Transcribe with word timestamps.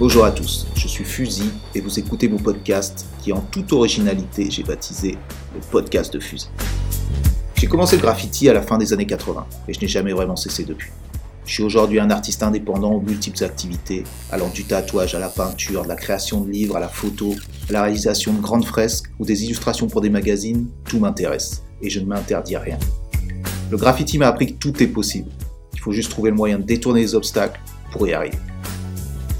Bonjour 0.00 0.24
à 0.24 0.30
tous, 0.30 0.66
je 0.76 0.88
suis 0.88 1.04
Fusil 1.04 1.50
et 1.74 1.82
vous 1.82 1.98
écoutez 1.98 2.26
mon 2.26 2.38
podcast 2.38 3.04
qui 3.20 3.34
en 3.34 3.42
toute 3.42 3.70
originalité 3.74 4.50
j'ai 4.50 4.62
baptisé 4.62 5.18
le 5.54 5.60
podcast 5.70 6.10
de 6.10 6.18
Fusil. 6.18 6.48
J'ai 7.54 7.66
commencé 7.66 7.96
le 7.96 8.00
graffiti 8.00 8.48
à 8.48 8.54
la 8.54 8.62
fin 8.62 8.78
des 8.78 8.94
années 8.94 9.04
80 9.04 9.46
et 9.68 9.74
je 9.74 9.80
n'ai 9.82 9.88
jamais 9.88 10.14
vraiment 10.14 10.36
cessé 10.36 10.64
depuis. 10.64 10.88
Je 11.44 11.52
suis 11.52 11.62
aujourd'hui 11.62 12.00
un 12.00 12.08
artiste 12.08 12.42
indépendant 12.42 12.92
aux 12.92 13.02
multiples 13.02 13.44
activités, 13.44 14.04
allant 14.32 14.48
du 14.48 14.64
tatouage 14.64 15.14
à 15.14 15.18
la 15.18 15.28
peinture, 15.28 15.82
de 15.82 15.88
la 15.88 15.96
création 15.96 16.40
de 16.40 16.50
livres 16.50 16.78
à 16.78 16.80
la 16.80 16.88
photo, 16.88 17.34
à 17.68 17.72
la 17.74 17.82
réalisation 17.82 18.32
de 18.32 18.40
grandes 18.40 18.64
fresques 18.64 19.10
ou 19.18 19.26
des 19.26 19.44
illustrations 19.44 19.86
pour 19.86 20.00
des 20.00 20.08
magazines, 20.08 20.66
tout 20.86 20.98
m'intéresse 20.98 21.62
et 21.82 21.90
je 21.90 22.00
ne 22.00 22.06
m'interdis 22.06 22.56
rien. 22.56 22.78
Le 23.70 23.76
graffiti 23.76 24.16
m'a 24.16 24.28
appris 24.28 24.54
que 24.54 24.58
tout 24.58 24.82
est 24.82 24.86
possible. 24.86 25.30
Il 25.74 25.80
faut 25.80 25.92
juste 25.92 26.10
trouver 26.10 26.30
le 26.30 26.36
moyen 26.36 26.58
de 26.58 26.64
détourner 26.64 27.02
les 27.02 27.14
obstacles 27.14 27.60
pour 27.92 28.08
y 28.08 28.14
arriver. 28.14 28.38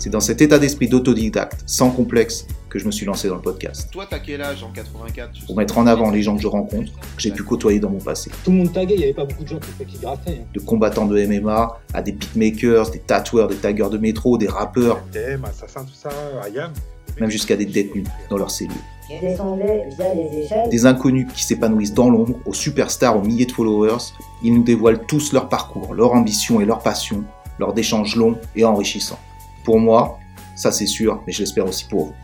C'est 0.00 0.09
dans 0.09 0.20
cet 0.20 0.40
état 0.40 0.59
d'esprit 0.59 0.88
d'autodidacte, 0.88 1.60
sans 1.66 1.90
complexe, 1.90 2.46
que 2.70 2.78
je 2.78 2.86
me 2.86 2.90
suis 2.90 3.04
lancé 3.04 3.28
dans 3.28 3.34
le 3.34 3.42
podcast. 3.42 3.90
Toi, 3.92 4.06
t'as 4.09 4.18
quel 4.18 4.40
âge 4.40 4.62
en 4.64 4.70
84 4.70 5.45
Pour 5.45 5.56
mettre 5.59 5.76
en 5.76 5.86
avant 5.86 6.10
les 6.10 6.23
gens 6.23 6.36
que 6.36 6.40
je 6.42 6.46
rencontre, 6.46 6.90
que 6.95 7.20
j'ai 7.20 7.32
pu 7.32 7.42
côtoyer 7.42 7.80
dans 7.80 7.90
mon 7.90 7.98
passé. 7.98 8.30
Tout 8.42 8.50
le 8.50 8.56
monde 8.56 8.73
taguait, 8.73 8.95
il 8.95 8.98
n'y 8.98 9.04
avait 9.04 9.12
pas 9.12 9.26
beaucoup 9.26 9.42
de 9.42 9.48
gens 9.48 9.59
qui, 9.59 9.84
qui 9.84 9.98
graffaient. 9.98 10.38
hein. 10.40 10.46
De 10.54 10.60
combattants 10.60 11.04
de 11.04 11.23
MMA 11.26 11.80
à 11.92 12.00
des 12.00 12.12
beatmakers, 12.12 12.90
des 12.92 13.00
tatoueurs, 13.00 13.48
des 13.48 13.56
taggers 13.56 13.90
de 13.90 13.98
métro, 13.98 14.38
des 14.38 14.48
rappeurs, 14.48 15.02
TM, 15.12 15.45
Assassin, 15.45 15.84
tout 15.84 15.92
ça, 15.95 16.09
Ayam. 16.42 16.73
même 17.20 17.30
jusqu'à 17.30 17.56
des 17.56 17.66
détenus 17.66 18.06
dans 18.30 18.38
leurs 18.38 18.51
cellules. 18.51 18.73
Je 19.10 19.20
descendais 19.26 19.82
via 19.98 20.14
les 20.14 20.45
échelles. 20.45 20.70
Des 20.70 20.87
inconnus 20.87 21.26
qui 21.34 21.45
s'épanouissent 21.45 21.92
dans 21.92 22.09
l'ombre, 22.09 22.37
aux 22.46 22.54
superstars 22.54 23.18
aux 23.18 23.23
milliers 23.23 23.45
de 23.46 23.52
followers, 23.52 23.98
ils 24.43 24.54
nous 24.54 24.62
dévoilent 24.62 25.04
tous 25.06 25.34
leur 25.34 25.51
parcours, 25.51 25.93
leur 25.93 26.12
ambition 26.15 26.59
et 26.62 26.65
leur 26.65 26.78
passion, 26.78 27.23
lors 27.59 27.74
d'échanges 27.74 28.16
longs 28.16 28.38
et 28.56 28.65
enrichissants. 28.65 29.18
Pour 29.71 29.79
moi, 29.79 30.18
ça 30.57 30.73
c'est 30.73 30.88
sûr, 30.88 31.23
mais 31.24 31.32
je 31.32 31.38
l'espère 31.38 31.65
aussi 31.65 31.85
pour 31.85 32.07
vous. 32.07 32.15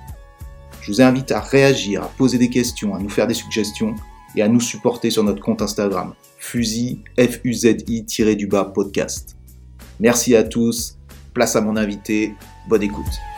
Je 0.80 0.90
vous 0.90 1.00
invite 1.00 1.30
à 1.30 1.38
réagir, 1.38 2.02
à 2.02 2.08
poser 2.08 2.38
des 2.38 2.50
questions, 2.50 2.92
à 2.92 2.98
nous 2.98 3.08
faire 3.08 3.28
des 3.28 3.34
suggestions 3.34 3.94
et 4.34 4.42
à 4.42 4.48
nous 4.48 4.58
supporter 4.58 5.12
sur 5.12 5.22
notre 5.22 5.40
compte 5.40 5.62
Instagram, 5.62 6.14
fusil, 6.38 7.04
F-U-Z-I-du-bas 7.16 8.72
podcast. 8.74 9.36
Merci 10.00 10.34
à 10.34 10.42
tous, 10.42 10.98
place 11.34 11.54
à 11.54 11.60
mon 11.60 11.76
invité, 11.76 12.34
bonne 12.68 12.82
écoute. 12.82 13.35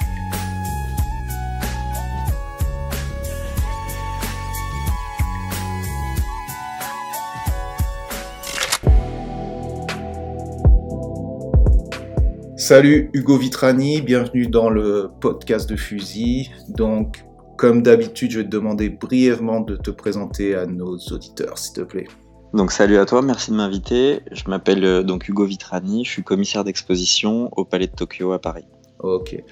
Salut 12.69 13.08
Hugo 13.14 13.38
Vitrani, 13.38 14.02
bienvenue 14.02 14.47
dans 14.47 14.69
le 14.69 15.11
podcast 15.22 15.66
de 15.70 15.74
Fusil. 15.74 16.50
Donc, 16.69 17.25
comme 17.56 17.83
d'habitude, 17.83 18.30
je 18.30 18.41
vais 18.41 18.44
te 18.44 18.50
demander 18.50 18.91
brièvement 18.91 19.62
de 19.62 19.75
te 19.75 19.91
présenter 19.91 20.55
à 20.55 20.66
nos 20.66 20.98
auditeurs, 20.98 21.56
s'il 21.56 21.72
te 21.72 21.80
plaît. 21.80 22.06
Donc 22.52 22.70
salut 22.70 22.98
à 22.98 23.06
toi, 23.06 23.22
merci 23.22 23.52
de 23.52 23.56
m'inviter. 23.56 24.20
Je 24.33 24.44
m'appelle 24.50 24.84
euh, 24.84 25.02
donc 25.02 25.30
Hugo 25.30 25.47
Vitrani, 25.47 26.05
je 26.05 26.10
suis 26.10 26.22
commissaire 26.22 26.62
d'exposition 26.62 27.48
au 27.56 27.64
Palais 27.64 27.86
de 27.86 27.92
Tokyo 27.92 28.33
à 28.33 28.38
Paris. 28.38 28.66
Ok. 28.98 29.42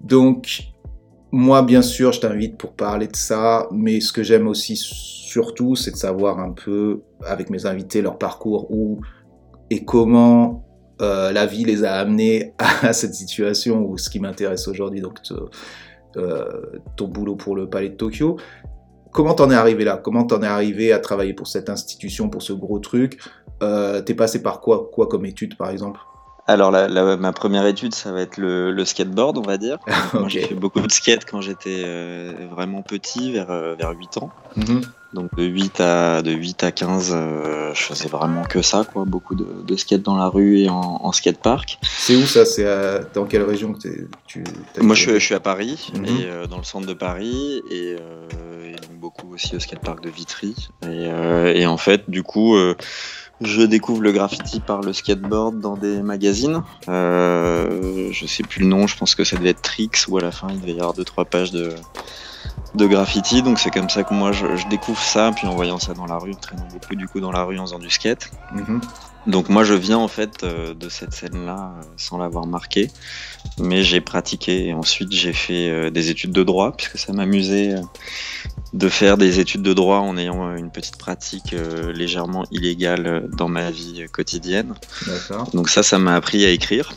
Donc, 0.00 0.62
moi, 1.32 1.62
bien 1.62 1.82
sûr, 1.82 2.12
je 2.12 2.20
t'invite 2.20 2.56
pour 2.56 2.74
parler 2.74 3.08
de 3.08 3.16
ça, 3.16 3.66
mais 3.72 4.00
ce 4.00 4.12
que 4.12 4.22
j'aime 4.22 4.46
aussi 4.46 4.76
surtout, 4.76 5.74
c'est 5.74 5.90
de 5.90 5.96
savoir 5.96 6.38
un 6.38 6.52
peu, 6.52 7.02
avec 7.26 7.50
mes 7.50 7.66
invités, 7.66 8.00
leur 8.00 8.16
parcours, 8.16 8.70
où 8.70 9.00
et 9.70 9.84
comment 9.84 10.63
euh, 11.00 11.32
la 11.32 11.46
vie 11.46 11.64
les 11.64 11.84
a 11.84 11.94
amenés 11.94 12.54
à 12.58 12.92
cette 12.92 13.14
situation, 13.14 13.80
ou 13.84 13.98
ce 13.98 14.10
qui 14.10 14.20
m'intéresse 14.20 14.68
aujourd'hui, 14.68 15.00
donc 15.00 15.22
te- 15.22 15.34
euh, 16.16 16.44
ton 16.96 17.08
boulot 17.08 17.36
pour 17.36 17.56
le 17.56 17.68
Palais 17.68 17.88
de 17.90 17.96
Tokyo. 17.96 18.36
Comment 19.12 19.34
t'en 19.34 19.50
es 19.50 19.54
arrivé 19.54 19.84
là? 19.84 19.96
Comment 19.96 20.24
t'en 20.24 20.42
es 20.42 20.46
arrivé 20.46 20.92
à 20.92 20.98
travailler 20.98 21.34
pour 21.34 21.46
cette 21.46 21.68
institution, 21.70 22.28
pour 22.28 22.42
ce 22.42 22.52
gros 22.52 22.78
truc? 22.80 23.20
Euh, 23.62 24.00
T'es 24.02 24.14
passé 24.14 24.42
par 24.42 24.60
quoi, 24.60 24.88
quoi 24.92 25.06
comme 25.08 25.24
étude, 25.26 25.56
par 25.56 25.70
exemple? 25.70 26.00
Alors 26.46 26.70
la, 26.70 26.88
la- 26.88 27.16
ma 27.16 27.32
première 27.32 27.64
étude, 27.66 27.94
ça 27.94 28.12
va 28.12 28.20
être 28.20 28.36
le, 28.38 28.70
le 28.70 28.84
skateboard, 28.84 29.38
on 29.38 29.42
va 29.42 29.56
dire. 29.56 29.78
J'ai 30.28 30.42
fait 30.42 30.54
beaucoup 30.54 30.80
de 30.80 30.90
skate 30.92 31.24
quand 31.24 31.40
j'étais 31.40 31.82
euh, 31.86 32.32
vraiment 32.50 32.82
petit, 32.82 33.32
vers, 33.32 33.46
vers 33.46 33.92
8 33.96 34.18
ans. 34.18 34.30
Mhm. 34.56 34.80
Donc 35.14 35.34
de 35.36 35.44
8 35.44 35.80
à, 35.80 36.22
de 36.22 36.32
8 36.32 36.64
à 36.64 36.72
15, 36.72 37.12
euh, 37.14 37.72
je 37.72 37.82
faisais 37.82 38.08
vraiment 38.08 38.42
que 38.42 38.60
ça, 38.62 38.84
quoi. 38.90 39.04
Beaucoup 39.04 39.34
de, 39.34 39.46
de 39.64 39.76
skate 39.76 40.02
dans 40.02 40.16
la 40.16 40.26
rue 40.28 40.58
et 40.58 40.68
en, 40.68 41.00
en 41.02 41.12
skatepark. 41.12 41.78
C'est 41.82 42.16
où 42.16 42.26
ça? 42.26 42.44
C'est 42.44 42.64
dans 43.14 43.24
quelle 43.24 43.42
région 43.44 43.72
que 43.72 43.78
t'es- 43.78 44.06
tu 44.26 44.42
Moi, 44.80 44.94
je, 44.96 45.00
suis- 45.02 45.12
je 45.14 45.24
suis 45.24 45.34
à 45.34 45.40
Paris, 45.40 45.92
Mhm. 45.94 46.04
et 46.04 46.24
euh, 46.26 46.46
dans 46.46 46.58
le 46.58 46.64
centre 46.64 46.86
de 46.86 46.94
Paris, 46.94 47.62
et, 47.70 47.96
euh, 48.00 48.72
et 48.72 48.72
donc 48.72 48.98
beaucoup 48.98 49.32
aussi 49.32 49.54
au 49.54 49.60
skatepark 49.60 50.02
de 50.02 50.10
Vitry. 50.10 50.54
Et, 50.84 51.60
et 51.60 51.66
en 51.66 51.76
fait, 51.76 52.10
du 52.10 52.22
coup, 52.22 52.56
je 53.40 53.62
découvre 53.62 54.00
le 54.02 54.12
graffiti 54.12 54.58
par 54.60 54.80
le 54.80 54.92
skateboard 54.92 55.60
dans 55.60 55.76
des 55.76 56.02
magazines. 56.02 56.62
Euh, 56.88 58.08
je 58.12 58.26
sais 58.26 58.42
plus 58.42 58.60
le 58.62 58.66
nom, 58.66 58.86
je 58.86 58.96
pense 58.96 59.14
que 59.14 59.24
ça 59.24 59.36
devait 59.36 59.50
être 59.50 59.62
Trix, 59.62 59.90
ou 60.08 60.18
à 60.18 60.20
la 60.22 60.30
fin, 60.32 60.48
il 60.50 60.60
devait 60.60 60.72
y 60.72 60.78
avoir 60.80 60.94
deux 60.94 61.04
trois 61.04 61.24
pages 61.24 61.50
de 61.52 61.70
de 62.74 62.86
graffiti, 62.86 63.42
donc 63.42 63.58
c'est 63.58 63.70
comme 63.70 63.88
ça 63.88 64.02
que 64.04 64.12
moi 64.14 64.32
je, 64.32 64.56
je 64.56 64.66
découvre 64.68 65.00
ça, 65.00 65.32
puis 65.34 65.46
en 65.46 65.54
voyant 65.54 65.78
ça 65.78 65.94
dans 65.94 66.06
la 66.06 66.18
rue, 66.18 66.32
en 66.32 66.36
traînant 66.36 66.66
beaucoup 66.72 66.94
du 66.96 67.06
coup 67.06 67.20
dans 67.20 67.32
la 67.32 67.44
rue 67.44 67.58
en 67.58 67.66
faisant 67.66 67.78
du 67.78 67.90
skate. 67.90 68.30
Mhm. 68.52 68.80
Donc 69.26 69.48
moi 69.48 69.64
je 69.64 69.74
viens 69.74 69.98
en 69.98 70.08
fait 70.08 70.42
euh, 70.42 70.74
de 70.74 70.88
cette 70.88 71.12
scène-là 71.12 71.72
euh, 71.78 71.82
sans 71.96 72.18
l'avoir 72.18 72.46
marqué, 72.46 72.90
mais 73.58 73.82
j'ai 73.82 74.00
pratiqué 74.00 74.66
et 74.66 74.74
ensuite 74.74 75.12
j'ai 75.12 75.32
fait 75.32 75.70
euh, 75.70 75.90
des 75.90 76.10
études 76.10 76.32
de 76.32 76.42
droit 76.42 76.76
puisque 76.76 76.98
ça 76.98 77.12
m'amusait 77.12 77.74
de 78.74 78.88
faire 78.88 79.16
des 79.16 79.40
études 79.40 79.62
de 79.62 79.72
droit 79.72 79.98
en 79.98 80.16
ayant 80.18 80.54
une 80.56 80.70
petite 80.70 80.98
pratique 80.98 81.54
légèrement 81.94 82.44
illégale 82.50 83.28
dans 83.32 83.48
ma 83.48 83.70
vie 83.70 84.04
quotidienne. 84.12 84.74
Donc 85.52 85.68
ça, 85.68 85.82
ça 85.82 85.98
m'a 85.98 86.16
appris 86.16 86.44
à 86.44 86.50
écrire. 86.50 86.92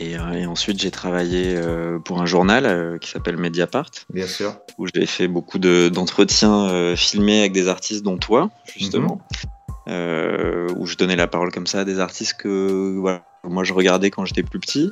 Et, 0.00 0.16
euh, 0.18 0.32
et 0.32 0.46
ensuite 0.46 0.80
j'ai 0.80 0.90
travaillé 0.90 1.54
euh, 1.56 1.98
pour 1.98 2.22
un 2.22 2.26
journal 2.26 2.64
euh, 2.64 2.96
qui 2.98 3.10
s'appelle 3.10 3.36
Mediapart 3.36 3.90
Bien 4.08 4.26
sûr. 4.26 4.56
où 4.78 4.86
j'ai 4.94 5.04
fait 5.06 5.28
beaucoup 5.28 5.58
de- 5.58 5.90
d'entretiens 5.92 6.94
filmés 6.96 7.40
avec 7.40 7.52
des 7.52 7.68
artistes 7.68 8.02
dont 8.02 8.16
toi, 8.16 8.50
justement, 8.76 9.20
euh, 9.88 10.68
où 10.76 10.86
je 10.86 10.96
donnais 10.96 11.16
la 11.16 11.26
parole 11.26 11.50
comme 11.52 11.66
ça 11.66 11.80
à 11.80 11.84
des 11.84 11.98
artistes 12.00 12.34
que 12.38 12.96
voilà, 12.98 13.22
moi 13.44 13.62
je 13.64 13.72
regardais 13.74 14.10
quand 14.10 14.24
j'étais 14.24 14.42
plus 14.42 14.58
petit 14.60 14.90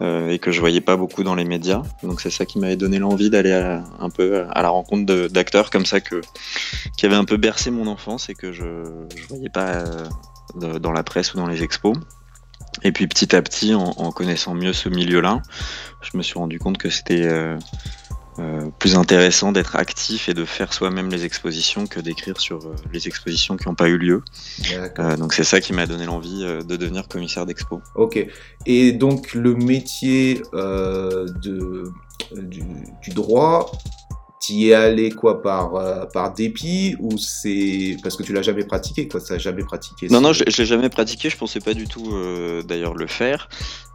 euh, 0.00 0.30
et 0.30 0.38
que 0.40 0.50
je 0.50 0.58
voyais 0.58 0.80
pas 0.80 0.96
beaucoup 0.96 1.22
dans 1.22 1.36
les 1.36 1.44
médias. 1.44 1.82
Donc 2.02 2.20
c'est 2.20 2.30
ça 2.30 2.44
qui 2.44 2.58
m'avait 2.58 2.74
donné 2.76 2.98
l'envie 2.98 3.30
d'aller 3.30 3.52
un 3.52 4.10
peu 4.10 4.44
à 4.50 4.62
la 4.62 4.70
rencontre 4.70 5.28
d'acteurs 5.28 5.70
comme 5.70 5.86
ça 5.86 6.00
que 6.00 6.20
qui 6.96 7.06
avaient 7.06 7.14
un 7.14 7.24
peu 7.24 7.36
bercé 7.36 7.70
mon 7.70 7.86
enfance 7.86 8.28
et 8.28 8.34
que 8.34 8.50
je 8.52 8.84
je 9.14 9.26
voyais 9.28 9.50
pas 9.50 9.68
euh, 9.76 10.04
de- 10.56 10.78
dans 10.78 10.90
la 10.92 11.04
presse 11.04 11.32
ou 11.34 11.36
dans 11.36 11.46
les 11.46 11.62
expos. 11.62 11.96
Et 12.82 12.92
puis 12.92 13.06
petit 13.06 13.34
à 13.36 13.42
petit, 13.42 13.74
en, 13.74 13.84
en 13.96 14.12
connaissant 14.12 14.54
mieux 14.54 14.72
ce 14.72 14.88
milieu-là, 14.88 15.42
je 16.00 16.16
me 16.16 16.22
suis 16.22 16.38
rendu 16.38 16.58
compte 16.58 16.78
que 16.78 16.90
c'était 16.90 17.22
euh, 17.22 17.56
euh, 18.38 18.68
plus 18.78 18.96
intéressant 18.96 19.52
d'être 19.52 19.76
actif 19.76 20.28
et 20.28 20.34
de 20.34 20.44
faire 20.44 20.72
soi-même 20.72 21.10
les 21.10 21.24
expositions 21.24 21.86
que 21.86 22.00
d'écrire 22.00 22.40
sur 22.40 22.66
euh, 22.66 22.74
les 22.92 23.06
expositions 23.06 23.56
qui 23.56 23.68
n'ont 23.68 23.74
pas 23.74 23.88
eu 23.88 23.98
lieu. 23.98 24.22
Donc 25.18 25.34
c'est 25.34 25.44
ça 25.44 25.60
qui 25.60 25.72
m'a 25.72 25.86
donné 25.86 26.06
l'envie 26.06 26.42
de 26.42 26.76
devenir 26.76 27.08
commissaire 27.08 27.46
d'expo. 27.46 27.82
Ok. 27.94 28.26
Et 28.66 28.92
donc 28.92 29.34
le 29.34 29.54
métier 29.54 30.42
de, 30.52 31.84
du, 32.36 32.62
du 33.02 33.10
droit, 33.10 33.70
t'y 34.42 34.70
es 34.70 34.74
allé 34.74 35.12
quoi 35.12 35.40
par, 35.40 35.76
euh, 35.76 36.04
par 36.12 36.34
dépit 36.34 36.96
ou 36.98 37.16
c'est 37.16 37.96
parce 38.02 38.16
que 38.16 38.24
tu 38.24 38.32
l'as 38.32 38.42
jamais 38.42 38.64
pratiqué 38.64 39.06
quoi 39.06 39.20
Ça 39.20 39.38
jamais 39.38 39.62
pratiqué 39.62 40.08
Non, 40.10 40.20
non, 40.20 40.32
je, 40.32 40.42
je 40.48 40.58
l'ai 40.58 40.66
jamais 40.66 40.88
pratiqué, 40.88 41.30
je 41.30 41.36
pensais 41.36 41.60
pas 41.60 41.74
du 41.74 41.86
tout 41.86 42.10
euh, 42.12 42.62
d'ailleurs 42.62 42.94
le 42.94 43.06
faire. 43.06 43.48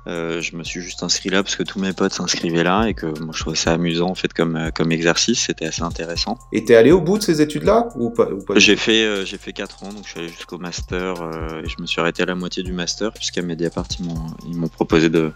Euh, 0.08 0.40
je 0.40 0.56
me 0.56 0.64
suis 0.64 0.80
juste 0.80 1.04
inscrit 1.04 1.28
là 1.28 1.44
parce 1.44 1.58
que 1.58 1.64
tous 1.64 1.80
mes 1.80 1.92
potes 1.92 2.14
s'inscrivaient 2.14 2.64
là 2.64 2.86
et 2.86 2.94
que 2.94 3.08
moi 3.20 3.34
je 3.34 3.42
trouvais 3.42 3.58
ça 3.58 3.74
amusant 3.74 4.08
en 4.10 4.16
fait 4.16 4.32
comme, 4.34 4.72
comme 4.74 4.94
exercice, 4.94 5.48
c'était 5.48 5.66
assez 5.66 5.82
intéressant. 5.82 6.38
Et 6.54 6.64
t'es 6.64 6.76
allé 6.76 6.94
au 6.94 7.02
bout 7.02 7.18
de 7.18 7.24
ces 7.24 7.42
études-là 7.42 7.90
ou 7.98 8.12
pas, 8.12 8.32
ou 8.32 8.42
pas 8.42 8.58
J'ai 8.58 8.78
fait, 8.78 9.26
j'ai 9.26 9.38
fait 9.38 9.52
4 9.52 9.84
ans, 9.84 9.90
donc 9.92 10.06
je 10.06 10.12
suis 10.12 10.20
allé 10.22 10.30
jusqu'au 10.30 10.60
master 10.60 11.16
et 11.62 11.68
je 11.68 11.82
me 11.82 11.86
suis 11.86 12.00
arrêté 12.00 12.24
à 12.24 12.26
la 12.26 12.36
moitié 12.36 12.64
du 12.64 12.72
master 12.72 13.12
puisqu'à 13.12 13.42
Mediapart 13.42 13.88
ils 14.00 14.06
m'ont, 14.06 14.28
ils 14.48 14.56
m'ont 14.56 14.70
proposé 14.70 15.10
de, 15.10 15.34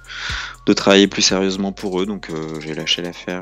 de 0.66 0.74
travailler 0.74 1.08
plus 1.08 1.22
sérieusement 1.22 1.74
pour 1.74 2.02
eux, 2.02 2.06
donc 2.06 2.32
j'ai 2.62 2.74
lâché 2.74 3.02
l'affaire. 3.02 3.42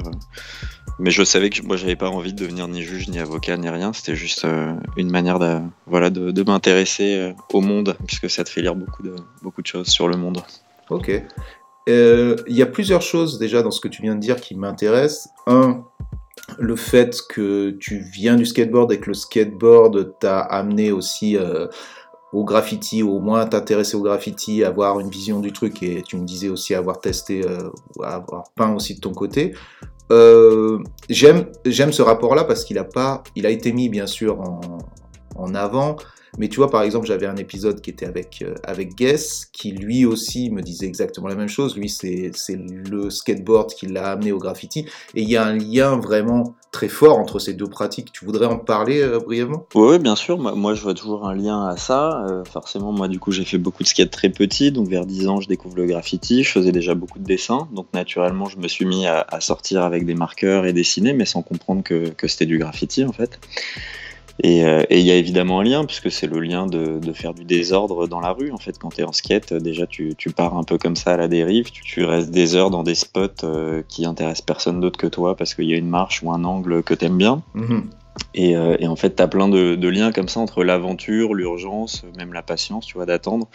Mais 0.99 1.11
je 1.11 1.23
savais 1.23 1.49
que 1.49 1.61
moi 1.63 1.77
j'avais 1.77 1.95
pas 1.95 2.09
envie 2.09 2.33
de 2.33 2.43
devenir 2.43 2.67
ni 2.67 2.83
juge 2.83 3.07
ni 3.07 3.19
avocat 3.19 3.57
ni 3.57 3.69
rien, 3.69 3.93
c'était 3.93 4.15
juste 4.15 4.45
euh, 4.45 4.73
une 4.97 5.09
manière 5.09 5.39
de, 5.39 5.59
voilà, 5.87 6.09
de, 6.09 6.43
m'intéresser 6.43 7.15
euh, 7.17 7.33
au 7.53 7.61
monde 7.61 7.95
puisque 8.05 8.29
ça 8.29 8.43
te 8.43 8.49
fait 8.49 8.61
lire 8.61 8.75
beaucoup 8.75 9.03
de, 9.03 9.15
beaucoup 9.41 9.61
de 9.61 9.67
choses 9.67 9.87
sur 9.87 10.07
le 10.07 10.17
monde. 10.17 10.41
Ok. 10.89 11.11
Euh, 11.87 12.35
Il 12.47 12.55
y 12.55 12.61
a 12.61 12.65
plusieurs 12.65 13.01
choses 13.01 13.39
déjà 13.39 13.63
dans 13.63 13.71
ce 13.71 13.79
que 13.79 13.87
tu 13.87 14.01
viens 14.01 14.15
de 14.15 14.19
dire 14.19 14.41
qui 14.41 14.55
m'intéressent. 14.55 15.29
Un, 15.47 15.85
le 16.57 16.75
fait 16.75 17.17
que 17.29 17.71
tu 17.71 17.99
viens 18.13 18.35
du 18.35 18.45
skateboard 18.45 18.91
et 18.91 18.99
que 18.99 19.07
le 19.07 19.13
skateboard 19.13 20.15
t'a 20.19 20.39
amené 20.39 20.91
aussi 20.91 21.37
au 22.31 22.43
graffiti, 22.43 23.01
au 23.01 23.19
moins 23.19 23.45
t'intéresser 23.45 23.95
au 23.95 24.01
graffiti, 24.01 24.63
avoir 24.63 24.99
une 24.99 25.09
vision 25.09 25.39
du 25.39 25.51
truc, 25.51 25.81
et 25.81 26.03
tu 26.03 26.17
me 26.17 26.25
disais 26.25 26.49
aussi 26.49 26.75
avoir 26.75 26.99
testé, 26.99 27.43
euh, 27.45 27.69
avoir 28.03 28.43
peint 28.55 28.73
aussi 28.73 28.95
de 28.95 28.99
ton 28.99 29.13
côté. 29.13 29.53
Euh, 30.11 30.79
j'aime 31.09 31.45
ce 31.65 32.01
rapport-là 32.01 32.43
parce 32.43 32.65
qu'il 32.65 32.77
a 32.77 32.83
pas, 32.83 33.23
il 33.35 33.45
a 33.45 33.49
été 33.49 33.71
mis 33.71 33.89
bien 33.89 34.07
sûr 34.07 34.39
en, 34.41 34.59
en 35.35 35.55
avant, 35.55 35.97
mais 36.37 36.47
tu 36.47 36.57
vois, 36.57 36.69
par 36.69 36.83
exemple, 36.83 37.07
j'avais 37.07 37.25
un 37.25 37.35
épisode 37.37 37.81
qui 37.81 37.89
était 37.89 38.05
avec, 38.05 38.41
euh, 38.41 38.53
avec 38.63 38.95
Guess, 38.95 39.49
qui 39.51 39.71
lui 39.71 40.05
aussi 40.05 40.51
me 40.51 40.61
disait 40.61 40.85
exactement 40.85 41.27
la 41.27 41.35
même 41.35 41.47
chose. 41.47 41.75
Lui, 41.75 41.89
c'est 41.89 42.31
le 42.49 43.09
skateboard 43.09 43.73
qui 43.73 43.87
l'a 43.87 44.11
amené 44.11 44.31
au 44.31 44.37
graffiti. 44.37 44.85
Et 45.15 45.21
il 45.21 45.29
y 45.29 45.37
a 45.37 45.45
un 45.45 45.55
lien 45.55 45.97
vraiment 45.97 46.55
très 46.71 46.87
fort 46.87 47.17
entre 47.17 47.39
ces 47.39 47.53
deux 47.53 47.67
pratiques. 47.67 48.11
Tu 48.11 48.25
voudrais 48.25 48.45
en 48.45 48.57
parler 48.57 49.01
euh, 49.01 49.19
brièvement? 49.19 49.65
Oui, 49.73 49.97
bien 49.99 50.15
sûr. 50.15 50.37
Moi, 50.37 50.75
je 50.75 50.81
vois 50.81 50.93
toujours 50.93 51.27
un 51.27 51.33
lien 51.33 51.65
à 51.65 51.77
ça. 51.77 52.23
Euh, 52.29 52.43
forcément, 52.45 52.91
moi, 52.91 53.07
du 53.07 53.19
coup, 53.19 53.31
j'ai 53.31 53.45
fait 53.45 53.57
beaucoup 53.57 53.83
de 53.83 53.87
skate 53.87 54.11
très 54.11 54.29
petit. 54.29 54.71
Donc, 54.71 54.87
vers 54.87 55.05
10 55.05 55.27
ans, 55.27 55.41
je 55.41 55.47
découvre 55.47 55.75
le 55.77 55.85
graffiti. 55.85 56.43
Je 56.43 56.51
faisais 56.51 56.71
déjà 56.71 56.93
beaucoup 56.93 57.19
de 57.19 57.25
dessins. 57.25 57.67
Donc, 57.73 57.87
naturellement, 57.93 58.45
je 58.45 58.57
me 58.57 58.67
suis 58.67 58.85
mis 58.85 59.07
à, 59.07 59.25
à 59.27 59.39
sortir 59.41 59.83
avec 59.83 60.05
des 60.05 60.15
marqueurs 60.15 60.65
et 60.65 60.73
dessiner, 60.73 61.13
mais 61.13 61.25
sans 61.25 61.41
comprendre 61.41 61.83
que, 61.83 62.09
que 62.09 62.27
c'était 62.27 62.45
du 62.45 62.59
graffiti, 62.59 63.03
en 63.03 63.13
fait. 63.13 63.39
Euh, 64.45 64.83
et 64.89 64.99
il 64.99 65.05
y 65.05 65.11
a 65.11 65.15
évidemment 65.15 65.59
un 65.59 65.63
lien, 65.63 65.85
puisque 65.85 66.11
c'est 66.11 66.27
le 66.27 66.39
lien 66.39 66.65
de, 66.65 66.99
de, 66.99 67.13
faire 67.13 67.33
du 67.33 67.43
désordre 67.43 68.07
dans 68.07 68.19
la 68.19 68.31
rue. 68.31 68.51
En 68.51 68.57
fait, 68.57 68.77
quand 68.77 68.89
tu 68.89 69.01
es 69.01 69.03
en 69.03 69.11
skate, 69.11 69.53
déjà 69.53 69.85
tu, 69.85 70.15
tu, 70.17 70.31
pars 70.31 70.57
un 70.57 70.63
peu 70.63 70.77
comme 70.77 70.95
ça 70.95 71.13
à 71.13 71.17
la 71.17 71.27
dérive, 71.27 71.71
tu, 71.71 71.83
tu 71.83 72.03
restes 72.05 72.31
des 72.31 72.55
heures 72.55 72.69
dans 72.69 72.83
des 72.83 72.95
spots 72.95 73.43
euh, 73.43 73.83
qui 73.87 74.05
intéressent 74.05 74.45
personne 74.45 74.79
d'autre 74.79 74.97
que 74.97 75.07
toi, 75.07 75.35
parce 75.35 75.55
qu'il 75.55 75.65
y 75.65 75.73
a 75.73 75.77
une 75.77 75.89
marche 75.89 76.23
ou 76.23 76.31
un 76.31 76.43
angle 76.43 76.83
que 76.83 76.93
t'aimes 76.93 77.17
bien. 77.17 77.43
Mm-hmm. 77.55 77.81
Et, 78.33 78.55
euh, 78.55 78.77
et, 78.79 78.87
en 78.87 78.95
fait, 78.95 79.15
tu 79.15 79.23
as 79.23 79.27
plein 79.27 79.47
de, 79.47 79.75
de, 79.75 79.87
liens 79.87 80.11
comme 80.11 80.29
ça 80.29 80.39
entre 80.39 80.63
l'aventure, 80.63 81.33
l'urgence, 81.33 82.03
même 82.17 82.33
la 82.33 82.43
patience, 82.43 82.85
tu 82.85 82.95
vois, 82.95 83.05
d'attendre. 83.05 83.47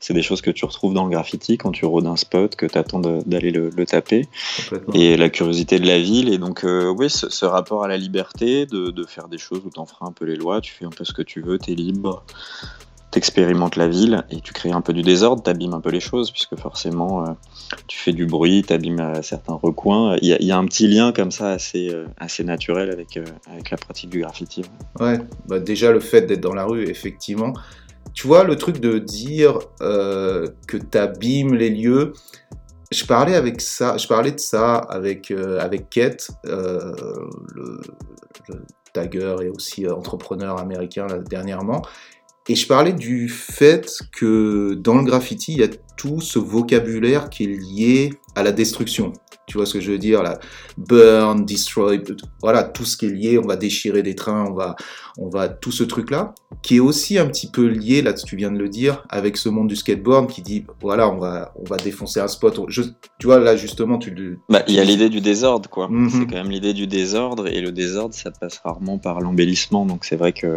C'est 0.00 0.14
des 0.14 0.22
choses 0.22 0.40
que 0.40 0.50
tu 0.50 0.64
retrouves 0.64 0.94
dans 0.94 1.04
le 1.04 1.10
graffiti 1.10 1.58
quand 1.58 1.72
tu 1.72 1.84
rôdes 1.84 2.06
un 2.06 2.16
spot, 2.16 2.56
que 2.56 2.66
tu 2.66 2.78
attends 2.78 3.00
d'aller 3.00 3.50
le, 3.50 3.70
le, 3.70 3.86
taper. 3.86 4.28
Et 4.94 5.16
la 5.16 5.28
curiosité 5.28 5.78
de 5.78 5.86
la 5.86 5.98
ville. 5.98 6.32
Et 6.32 6.38
donc, 6.38 6.64
euh, 6.64 6.88
oui, 6.88 7.10
ce, 7.10 7.28
ce, 7.28 7.44
rapport 7.44 7.84
à 7.84 7.88
la 7.88 7.96
liberté, 7.96 8.66
de, 8.66 8.90
de 8.90 9.04
faire 9.04 9.28
des 9.28 9.38
choses 9.38 9.60
où 9.64 9.70
tu 9.70 9.80
feras 9.86 10.06
un 10.06 10.12
peu 10.12 10.24
les 10.24 10.36
lois, 10.36 10.60
tu 10.60 10.72
fais 10.72 10.84
un 10.84 10.90
peu 10.90 11.04
ce 11.04 11.12
que 11.12 11.22
tu 11.22 11.40
veux, 11.40 11.58
tu 11.58 11.72
es 11.72 11.74
libre 11.74 12.24
t'expérimentes 13.14 13.76
la 13.76 13.86
ville 13.86 14.24
et 14.28 14.40
tu 14.40 14.52
crées 14.52 14.72
un 14.72 14.80
peu 14.80 14.92
du 14.92 15.02
désordre, 15.02 15.40
t'abîmes 15.40 15.72
un 15.72 15.80
peu 15.80 15.90
les 15.90 16.00
choses, 16.00 16.32
puisque 16.32 16.56
forcément 16.56 17.22
euh, 17.22 17.30
tu 17.86 17.96
fais 17.96 18.12
du 18.12 18.26
bruit, 18.26 18.64
t'abîmes 18.64 18.98
euh, 18.98 19.22
certains 19.22 19.54
recoins. 19.54 20.16
Il 20.20 20.28
y, 20.28 20.50
a 20.50 20.58
un 20.58 20.64
petit 20.64 20.88
lien 20.88 21.12
comme 21.12 21.30
ça 21.30 21.50
assez, 21.50 21.90
euh, 21.90 22.06
assez 22.16 22.42
naturel 22.42 22.90
avec, 22.90 23.16
avec 23.48 23.70
la 23.70 23.76
pratique 23.76 24.10
du 24.10 24.18
graffiti. 24.18 24.62
Ouais, 24.98 25.20
bah 25.46 25.60
déjà 25.60 25.92
le 25.92 26.00
fait 26.00 26.22
d'être 26.22 26.40
dans 26.40 26.54
la 26.54 26.64
rue, 26.64 26.88
effectivement. 26.88 27.52
Tu 28.14 28.26
vois, 28.26 28.42
le 28.42 28.56
truc 28.56 28.80
de 28.80 28.98
dire 28.98 29.60
que 29.78 30.76
t'abîmes 30.76 31.54
les 31.54 31.70
lieux, 31.70 32.14
je 32.90 33.04
parlais 33.04 33.36
avec 33.36 33.60
ça, 33.60 33.96
je 33.96 34.08
parlais 34.08 34.32
de 34.32 34.40
ça 34.40 34.76
avec 34.76 35.30
avec 35.30 35.88
Kate, 35.88 36.30
le, 36.44 36.94
le, 37.54 37.80
tagger 38.92 39.36
et 39.42 39.48
aussi 39.48 39.88
entrepreneur 39.88 40.58
américain 40.58 41.06
là, 41.08 41.18
dernièrement, 41.18 41.82
et 42.48 42.54
je 42.54 42.66
parlais 42.66 42.92
du 42.92 43.28
fait 43.28 43.98
que 44.12 44.74
dans 44.74 44.96
le 44.96 45.04
graffiti, 45.04 45.52
il 45.52 45.58
y 45.60 45.62
a 45.62 45.68
tout 45.96 46.20
ce 46.20 46.38
vocabulaire 46.38 47.30
qui 47.30 47.44
est 47.44 47.46
lié 47.46 48.10
à 48.34 48.42
la 48.42 48.52
destruction. 48.52 49.12
Tu 49.46 49.58
vois 49.58 49.66
ce 49.66 49.74
que 49.74 49.80
je 49.80 49.92
veux 49.92 49.98
dire? 49.98 50.22
Là 50.22 50.38
Burn, 50.78 51.44
destroy, 51.44 52.02
voilà, 52.40 52.62
tout 52.64 52.84
ce 52.84 52.96
qui 52.96 53.06
est 53.06 53.10
lié, 53.10 53.38
on 53.38 53.46
va 53.46 53.56
déchirer 53.56 54.02
des 54.02 54.14
trains, 54.14 54.46
on 54.50 54.54
va, 54.54 54.74
on 55.18 55.28
va, 55.28 55.48
tout 55.48 55.70
ce 55.70 55.84
truc-là, 55.84 56.34
qui 56.62 56.76
est 56.76 56.80
aussi 56.80 57.18
un 57.18 57.26
petit 57.26 57.50
peu 57.50 57.66
lié, 57.66 58.00
là 58.00 58.14
tu 58.14 58.36
viens 58.36 58.50
de 58.50 58.58
le 58.58 58.68
dire, 58.68 59.04
avec 59.10 59.36
ce 59.36 59.50
monde 59.50 59.68
du 59.68 59.76
skateboard 59.76 60.30
qui 60.30 60.40
dit, 60.40 60.64
voilà, 60.80 61.10
on 61.10 61.18
va, 61.18 61.52
on 61.56 61.64
va 61.64 61.76
défoncer 61.76 62.20
un 62.20 62.28
spot. 62.28 62.58
Je, 62.68 62.82
tu 63.18 63.26
vois, 63.26 63.38
là 63.38 63.54
justement, 63.54 63.98
tu 63.98 64.10
le... 64.10 64.38
Bah, 64.48 64.62
il 64.66 64.74
y 64.74 64.80
a 64.80 64.84
l'idée 64.84 65.10
du 65.10 65.20
désordre, 65.20 65.68
quoi. 65.68 65.88
Mm 65.88 66.06
-hmm. 66.06 66.10
C'est 66.10 66.26
quand 66.26 66.42
même 66.42 66.50
l'idée 66.50 66.72
du 66.72 66.86
désordre, 66.86 67.46
et 67.46 67.60
le 67.60 67.70
désordre, 67.70 68.14
ça 68.14 68.30
passe 68.30 68.58
rarement 68.64 68.98
par 68.98 69.20
l'embellissement, 69.20 69.84
donc 69.84 70.06
c'est 70.06 70.16
vrai 70.16 70.32
que 70.32 70.56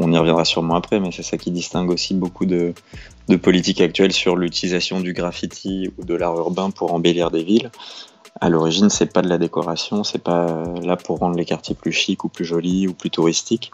on 0.00 0.12
y 0.12 0.18
reviendra 0.18 0.44
sûrement 0.44 0.74
après, 0.74 0.98
mais 0.98 1.12
c'est 1.12 1.22
ça 1.22 1.36
qui 1.36 1.50
distingue 1.50 1.90
aussi 1.90 2.14
beaucoup 2.14 2.46
de, 2.46 2.72
de 3.28 3.36
politiques 3.36 3.80
actuelles 3.80 4.12
sur 4.12 4.34
l'utilisation 4.34 5.00
du 5.00 5.12
graffiti 5.12 5.90
ou 5.98 6.04
de 6.04 6.14
l'art 6.14 6.36
urbain 6.36 6.70
pour 6.70 6.92
embellir 6.94 7.30
des 7.30 7.44
villes. 7.44 7.70
À 8.40 8.48
l'origine, 8.48 8.88
c'est 8.88 9.12
pas 9.12 9.22
de 9.22 9.28
la 9.28 9.38
décoration, 9.38 10.02
c'est 10.02 10.22
pas 10.22 10.64
là 10.82 10.96
pour 10.96 11.18
rendre 11.18 11.36
les 11.36 11.44
quartiers 11.44 11.74
plus 11.74 11.92
chics 11.92 12.24
ou 12.24 12.28
plus 12.28 12.44
jolis 12.44 12.88
ou 12.88 12.94
plus 12.94 13.10
touristiques. 13.10 13.70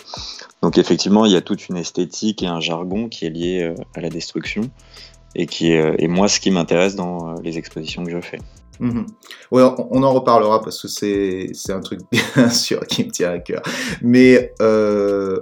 Donc 0.62 0.78
effectivement, 0.78 1.24
il 1.24 1.32
y 1.32 1.36
a 1.36 1.42
toute 1.42 1.68
une 1.68 1.76
esthétique 1.76 2.42
et 2.42 2.46
un 2.46 2.60
jargon 2.60 3.08
qui 3.08 3.26
est 3.26 3.30
lié 3.30 3.74
à 3.94 4.00
la 4.00 4.08
destruction 4.08 4.62
et 5.36 5.46
qui 5.46 5.72
est, 5.72 5.94
et 5.98 6.08
moi 6.08 6.26
ce 6.26 6.40
qui 6.40 6.50
m'intéresse 6.50 6.96
dans 6.96 7.34
les 7.40 7.58
expositions 7.58 8.04
que 8.04 8.10
je 8.10 8.20
fais. 8.20 8.40
Ouais, 9.50 9.62
on 9.90 10.02
en 10.02 10.12
reparlera 10.12 10.60
parce 10.60 10.80
que 10.82 10.88
c'est 10.88 11.72
un 11.72 11.80
truc 11.80 12.00
bien 12.36 12.50
sûr 12.50 12.86
qui 12.86 13.04
me 13.04 13.10
tient 13.10 13.30
à 13.30 13.38
cœur. 13.38 13.62
Mais 14.02 14.52
euh, 14.60 15.40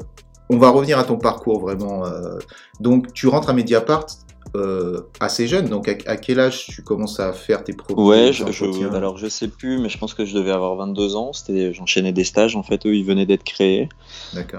on 0.54 0.58
va 0.58 0.70
revenir 0.70 0.98
à 0.98 1.04
ton 1.04 1.16
parcours 1.16 1.60
vraiment. 1.60 2.06
Euh, 2.06 2.38
donc, 2.80 3.12
tu 3.12 3.26
rentres 3.26 3.50
à 3.50 3.52
Mediapart 3.52 4.06
euh, 4.54 5.00
assez 5.20 5.46
jeune. 5.46 5.68
Donc, 5.68 5.88
à, 5.88 5.94
à, 6.06 6.16
quel 6.16 6.38
âge 6.40 6.66
tu 6.66 6.82
commences 6.82 7.20
à 7.20 7.32
faire 7.32 7.64
tes 7.64 7.72
premiers 7.72 8.02
Ouais, 8.02 8.32
je, 8.32 8.44
je, 8.50 8.94
alors 8.94 9.18
je 9.18 9.26
sais 9.28 9.48
plus, 9.48 9.78
mais 9.78 9.88
je 9.88 9.98
pense 9.98 10.14
que 10.14 10.24
je 10.24 10.34
devais 10.34 10.52
avoir 10.52 10.76
22 10.76 11.16
ans. 11.16 11.32
C'était, 11.32 11.72
j'enchaînais 11.72 12.12
des 12.12 12.24
stages. 12.24 12.56
En 12.56 12.62
fait, 12.62 12.86
eux, 12.86 12.94
ils 12.94 13.04
venaient 13.04 13.26
d'être 13.26 13.44
créés. 13.44 13.88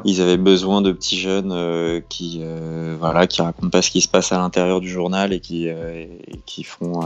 Ils 0.04 0.22
avaient 0.22 0.38
besoin 0.38 0.82
de 0.82 0.92
petits 0.92 1.18
jeunes 1.18 1.52
euh, 1.52 2.02
qui, 2.10 2.40
euh, 2.42 2.96
voilà, 3.00 3.28
qui 3.28 3.42
racontent 3.42 3.70
pas 3.70 3.82
ce 3.82 3.92
qui 3.92 4.02
se 4.02 4.08
passe 4.08 4.32
à 4.32 4.38
l'intérieur 4.38 4.82
du 4.82 4.90
journal 4.90 5.34
et 5.34 5.40
qui, 5.40 5.70
euh, 5.70 6.06
et 6.28 6.40
qui 6.46 6.64
font, 6.64 7.02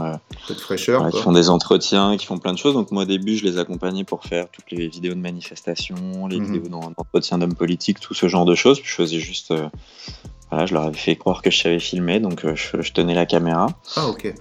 fraîcheur, 0.58 1.00
voilà, 1.00 1.12
qui 1.12 1.22
font 1.22 1.32
des 1.32 1.50
entretiens, 1.50 2.16
qui 2.16 2.26
font 2.26 2.38
plein 2.38 2.52
de 2.52 2.58
choses. 2.58 2.74
Donc 2.74 2.90
moi, 2.90 3.02
au 3.04 3.06
début, 3.06 3.36
je 3.36 3.44
les 3.44 3.58
accompagnais 3.58 4.04
pour 4.04 4.24
faire 4.24 4.48
toutes 4.50 4.70
les 4.70 4.88
vidéos 4.88 5.14
de 5.14 5.20
manifestation, 5.20 6.26
les 6.28 6.40
mmh. 6.40 6.52
vidéos 6.52 6.68
d'entretien 6.68 7.38
d'hommes 7.38 7.54
politiques, 7.54 8.00
tout 8.00 8.14
ce 8.14 8.28
genre 8.28 8.44
de 8.44 8.54
choses. 8.54 8.80
Puis 8.80 8.90
je 8.90 8.94
faisais 8.94 9.20
juste 9.20 9.52
voilà, 10.50 10.66
je 10.66 10.74
leur 10.74 10.84
avais 10.84 10.96
fait 10.96 11.16
croire 11.16 11.42
que 11.42 11.50
je 11.50 11.58
savais 11.58 11.78
filmer, 11.78 12.20
donc 12.20 12.44
euh, 12.44 12.54
je, 12.56 12.80
je, 12.82 12.92
tenais 12.92 13.14
la 13.14 13.26
caméra. 13.26 13.68
Ah, 13.96 14.08
ok. 14.08 14.34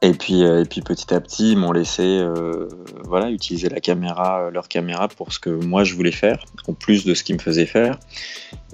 Et 0.00 0.12
puis, 0.12 0.44
euh, 0.44 0.62
et 0.62 0.64
puis 0.64 0.80
petit 0.80 1.12
à 1.12 1.20
petit, 1.20 1.52
ils 1.52 1.58
m'ont 1.58 1.72
laissé 1.72 2.04
euh, 2.04 2.68
voilà, 3.02 3.30
utiliser 3.30 3.68
la 3.68 3.80
caméra, 3.80 4.48
leur 4.50 4.68
caméra 4.68 5.08
pour 5.08 5.32
ce 5.32 5.40
que 5.40 5.50
moi 5.50 5.82
je 5.82 5.96
voulais 5.96 6.12
faire, 6.12 6.44
en 6.68 6.72
plus 6.72 7.04
de 7.04 7.14
ce 7.14 7.24
qu'ils 7.24 7.34
me 7.34 7.40
faisaient 7.40 7.66
faire. 7.66 7.98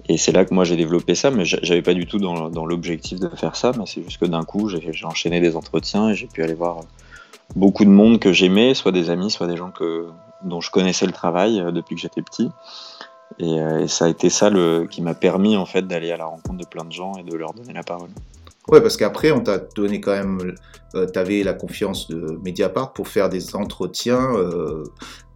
Et 0.08 0.18
c'est 0.18 0.32
là 0.32 0.44
que 0.44 0.52
moi 0.52 0.64
j'ai 0.64 0.76
développé 0.76 1.14
ça, 1.14 1.30
mais 1.30 1.46
j'avais 1.46 1.80
pas 1.80 1.94
du 1.94 2.06
tout 2.06 2.18
dans, 2.18 2.50
dans 2.50 2.66
l'objectif 2.66 3.18
de 3.18 3.30
faire 3.30 3.56
ça, 3.56 3.72
mais 3.78 3.84
c'est 3.86 4.02
juste 4.02 4.18
que 4.18 4.26
d'un 4.26 4.44
coup, 4.44 4.68
j'ai 4.68 5.04
enchaîné 5.04 5.40
des 5.40 5.56
entretiens 5.56 6.10
et 6.10 6.14
j'ai 6.14 6.26
pu 6.26 6.42
aller 6.42 6.54
voir 6.54 6.80
beaucoup 7.56 7.86
de 7.86 7.90
monde 7.90 8.20
que 8.20 8.32
j'aimais, 8.32 8.74
soit 8.74 8.92
des 8.92 9.08
amis, 9.08 9.30
soit 9.30 9.46
des 9.46 9.56
gens 9.56 9.70
que, 9.70 10.08
dont 10.42 10.60
je 10.60 10.70
connaissais 10.70 11.06
le 11.06 11.12
travail 11.12 11.64
depuis 11.72 11.94
que 11.94 12.02
j'étais 12.02 12.20
petit. 12.20 12.50
Et, 13.38 13.60
euh, 13.60 13.84
et, 13.84 13.88
ça 13.88 14.04
a 14.06 14.08
été 14.08 14.30
ça 14.30 14.50
le, 14.50 14.86
qui 14.90 15.02
m'a 15.02 15.14
permis 15.14 15.56
en 15.56 15.66
fait 15.66 15.82
d'aller 15.82 16.12
à 16.12 16.16
la 16.16 16.26
rencontre 16.26 16.58
de 16.58 16.66
plein 16.66 16.84
de 16.84 16.92
gens 16.92 17.12
et 17.18 17.22
de 17.22 17.36
leur 17.36 17.52
donner 17.52 17.72
la 17.72 17.82
parole. 17.82 18.10
Ouais, 18.68 18.80
parce 18.80 18.96
qu'après, 18.96 19.30
on 19.30 19.40
t'a 19.40 19.58
donné 19.58 20.00
quand 20.00 20.12
même, 20.12 20.54
euh, 20.94 21.06
tu 21.12 21.18
avais 21.18 21.42
la 21.42 21.52
confiance 21.52 22.08
de 22.08 22.38
Mediapart 22.42 22.94
pour 22.94 23.08
faire 23.08 23.28
des 23.28 23.54
entretiens 23.54 24.34
euh, 24.36 24.84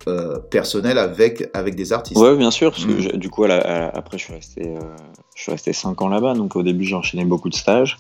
euh, 0.07 0.39
personnels 0.39 0.99
avec, 0.99 1.51
avec 1.53 1.75
des 1.75 1.93
artistes. 1.93 2.19
Ouais, 2.19 2.35
bien 2.37 2.51
sûr, 2.51 2.71
parce 2.71 2.87
mmh. 2.87 2.95
que 2.95 3.01
je, 3.01 3.09
du 3.11 3.29
coup, 3.29 3.45
à 3.45 3.49
la, 3.49 3.59
à, 3.59 3.97
après, 3.97 4.17
je 4.17 4.25
suis 4.25 4.33
resté, 4.33 4.75
je 5.35 5.43
suis 5.43 5.53
resté 5.53 5.75
5 5.75 6.01
ans 6.01 6.09
là-bas, 6.09 6.35
donc 6.35 6.57
au 6.57 6.63
début, 6.63 6.85
j'ai 6.85 6.95
enchaîné 6.95 7.25
beaucoup 7.25 7.51
de 7.51 7.55
stages. 7.55 7.99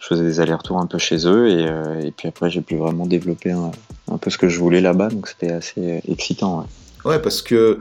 Je 0.00 0.08
faisais 0.08 0.24
des 0.24 0.40
allers-retours 0.40 0.78
un 0.78 0.86
peu 0.86 0.98
chez 0.98 1.26
eux, 1.28 1.48
et, 1.48 2.06
et 2.06 2.10
puis 2.10 2.26
après, 2.26 2.50
j'ai 2.50 2.60
pu 2.60 2.76
vraiment 2.76 3.06
développer 3.06 3.52
un, 3.52 3.70
un, 4.10 4.18
peu 4.18 4.30
ce 4.30 4.36
que 4.36 4.48
je 4.48 4.58
voulais 4.58 4.80
là-bas, 4.80 5.08
donc 5.08 5.28
c'était 5.28 5.52
assez 5.52 6.02
excitant. 6.08 6.66
Ouais. 7.04 7.12
ouais, 7.12 7.22
parce 7.22 7.40
que 7.40 7.78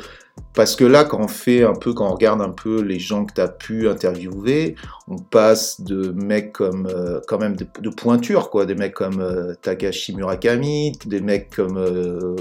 parce 0.54 0.76
que 0.76 0.86
là, 0.86 1.04
quand 1.04 1.20
on 1.20 1.28
fait 1.28 1.64
un 1.64 1.74
peu, 1.74 1.94
quand 1.94 2.08
on 2.08 2.14
regarde 2.14 2.42
un 2.42 2.50
peu 2.50 2.82
les 2.82 3.00
gens 3.00 3.26
que 3.26 3.34
tu 3.34 3.42
as 3.42 3.48
pu 3.48 3.90
interviewer, 3.90 4.76
on 5.08 5.18
passe 5.18 5.82
de 5.82 6.12
mecs 6.12 6.54
comme, 6.54 6.88
euh, 6.88 7.20
quand 7.28 7.38
même, 7.38 7.56
de, 7.56 7.68
de, 7.82 7.90
pointure, 7.90 8.50
quoi, 8.50 8.66
des 8.66 8.76
mecs 8.76 8.94
comme 8.94 9.20
euh, 9.20 9.54
Takashi 9.62 10.16
Murakami, 10.16 10.94
des 11.06 11.20
mecs 11.20 11.54
comme, 11.54 11.78
euh, 11.78 12.36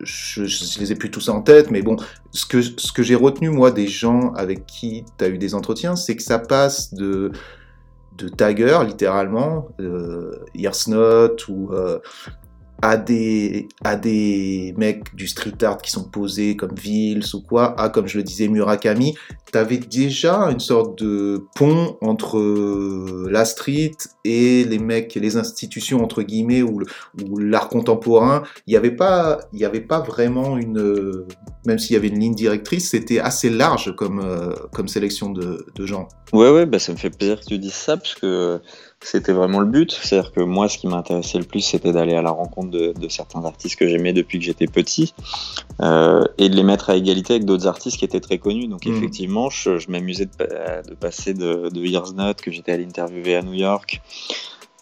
je, 0.00 0.44
je, 0.44 0.80
les 0.80 0.92
ai 0.92 0.94
plus 0.94 1.10
tous 1.10 1.28
en 1.28 1.42
tête, 1.42 1.70
mais 1.70 1.82
bon, 1.82 1.96
ce 2.32 2.46
que, 2.46 2.62
ce 2.62 2.90
que 2.90 3.02
j'ai 3.02 3.14
retenu, 3.14 3.50
moi, 3.50 3.70
des 3.70 3.86
gens 3.86 4.32
avec 4.32 4.66
qui 4.66 5.04
tu 5.18 5.24
as 5.24 5.28
eu 5.28 5.38
des 5.38 5.54
entretiens, 5.54 5.94
c'est 5.94 6.16
que 6.16 6.22
ça 6.22 6.38
passe 6.38 6.94
de, 6.94 7.32
de 8.16 8.28
tagger, 8.28 8.78
littéralement, 8.86 9.68
euh, 9.80 10.38
Yersnot 10.54 11.36
ou 11.48 11.70
à 12.82 12.96
des, 12.96 13.68
à 13.84 13.96
des 13.96 14.74
mecs 14.76 15.14
du 15.14 15.26
street 15.26 15.62
art 15.62 15.78
qui 15.78 15.90
sont 15.90 16.04
posés 16.04 16.56
comme 16.56 16.74
Vils 16.74 17.34
ou 17.34 17.40
quoi, 17.40 17.78
à, 17.80 17.88
comme 17.88 18.06
je 18.06 18.18
le 18.18 18.24
disais, 18.24 18.48
Murakami, 18.48 19.14
tu 19.50 19.58
avais 19.58 19.78
déjà 19.78 20.50
une 20.50 20.60
sorte 20.60 21.02
de 21.02 21.44
pont 21.54 21.96
entre 22.02 22.38
euh, 22.38 23.28
la 23.30 23.44
street 23.44 23.96
et 24.24 24.64
les 24.64 24.78
mecs, 24.78 25.14
les 25.14 25.36
institutions, 25.36 26.02
entre 26.02 26.22
guillemets, 26.22 26.62
ou, 26.62 26.82
l'art 27.38 27.68
contemporain. 27.68 28.42
Il 28.66 28.70
n'y 28.72 28.76
avait, 28.76 28.94
pas, 28.94 29.40
il 29.52 29.60
y 29.60 29.64
avait 29.64 29.80
pas 29.80 30.00
vraiment 30.00 30.58
une... 30.58 31.24
Même 31.66 31.78
s'il 31.78 31.94
y 31.94 31.96
avait 31.96 32.08
une 32.08 32.18
ligne 32.18 32.34
directrice, 32.34 32.90
c'était 32.90 33.18
assez 33.18 33.50
large 33.50 33.94
comme, 33.96 34.20
euh, 34.20 34.54
comme 34.72 34.88
sélection 34.88 35.30
de, 35.30 35.66
de 35.74 35.86
gens. 35.86 36.08
Ouais, 36.32 36.50
ouais, 36.50 36.66
bah 36.66 36.78
ça 36.78 36.92
me 36.92 36.96
fait 36.96 37.10
plaisir 37.10 37.40
que 37.40 37.46
tu 37.46 37.58
dises 37.58 37.72
ça, 37.72 37.96
parce 37.96 38.14
que 38.14 38.60
c'était 39.02 39.32
vraiment 39.32 39.60
le 39.60 39.66
but. 39.66 39.92
C'est-à-dire 39.92 40.32
que 40.32 40.40
moi, 40.40 40.68
ce 40.68 40.78
qui 40.78 40.86
m'intéressait 40.86 41.38
le 41.38 41.44
plus, 41.44 41.60
c'était 41.60 41.92
d'aller 41.92 42.14
à 42.14 42.22
la 42.22 42.30
rencontre 42.30 42.70
de, 42.70 43.08
certains 43.08 43.44
artistes 43.44 43.76
que 43.76 43.86
j'aimais 43.86 44.12
depuis 44.12 44.38
que 44.38 44.44
j'étais 44.44 44.66
petit 44.66 45.14
euh, 45.80 46.24
et 46.38 46.48
de 46.48 46.56
les 46.56 46.62
mettre 46.62 46.90
à 46.90 46.96
égalité 46.96 47.34
avec 47.34 47.44
d'autres 47.44 47.66
artistes 47.66 47.98
qui 47.98 48.04
étaient 48.04 48.20
très 48.20 48.38
connus. 48.38 48.68
Donc, 48.68 48.86
mmh. 48.86 48.96
effectivement, 48.96 49.50
je, 49.50 49.90
m'amusais 49.90 50.26
de, 50.26 50.94
passer 50.94 51.34
de, 51.34 51.68
de 51.68 51.80
Years 51.80 52.14
Not, 52.14 52.34
que 52.34 52.50
j'étais 52.50 52.72
allé 52.72 52.84
interviewer 52.84 53.36
à 53.36 53.42
New 53.42 53.54
York, 53.54 54.00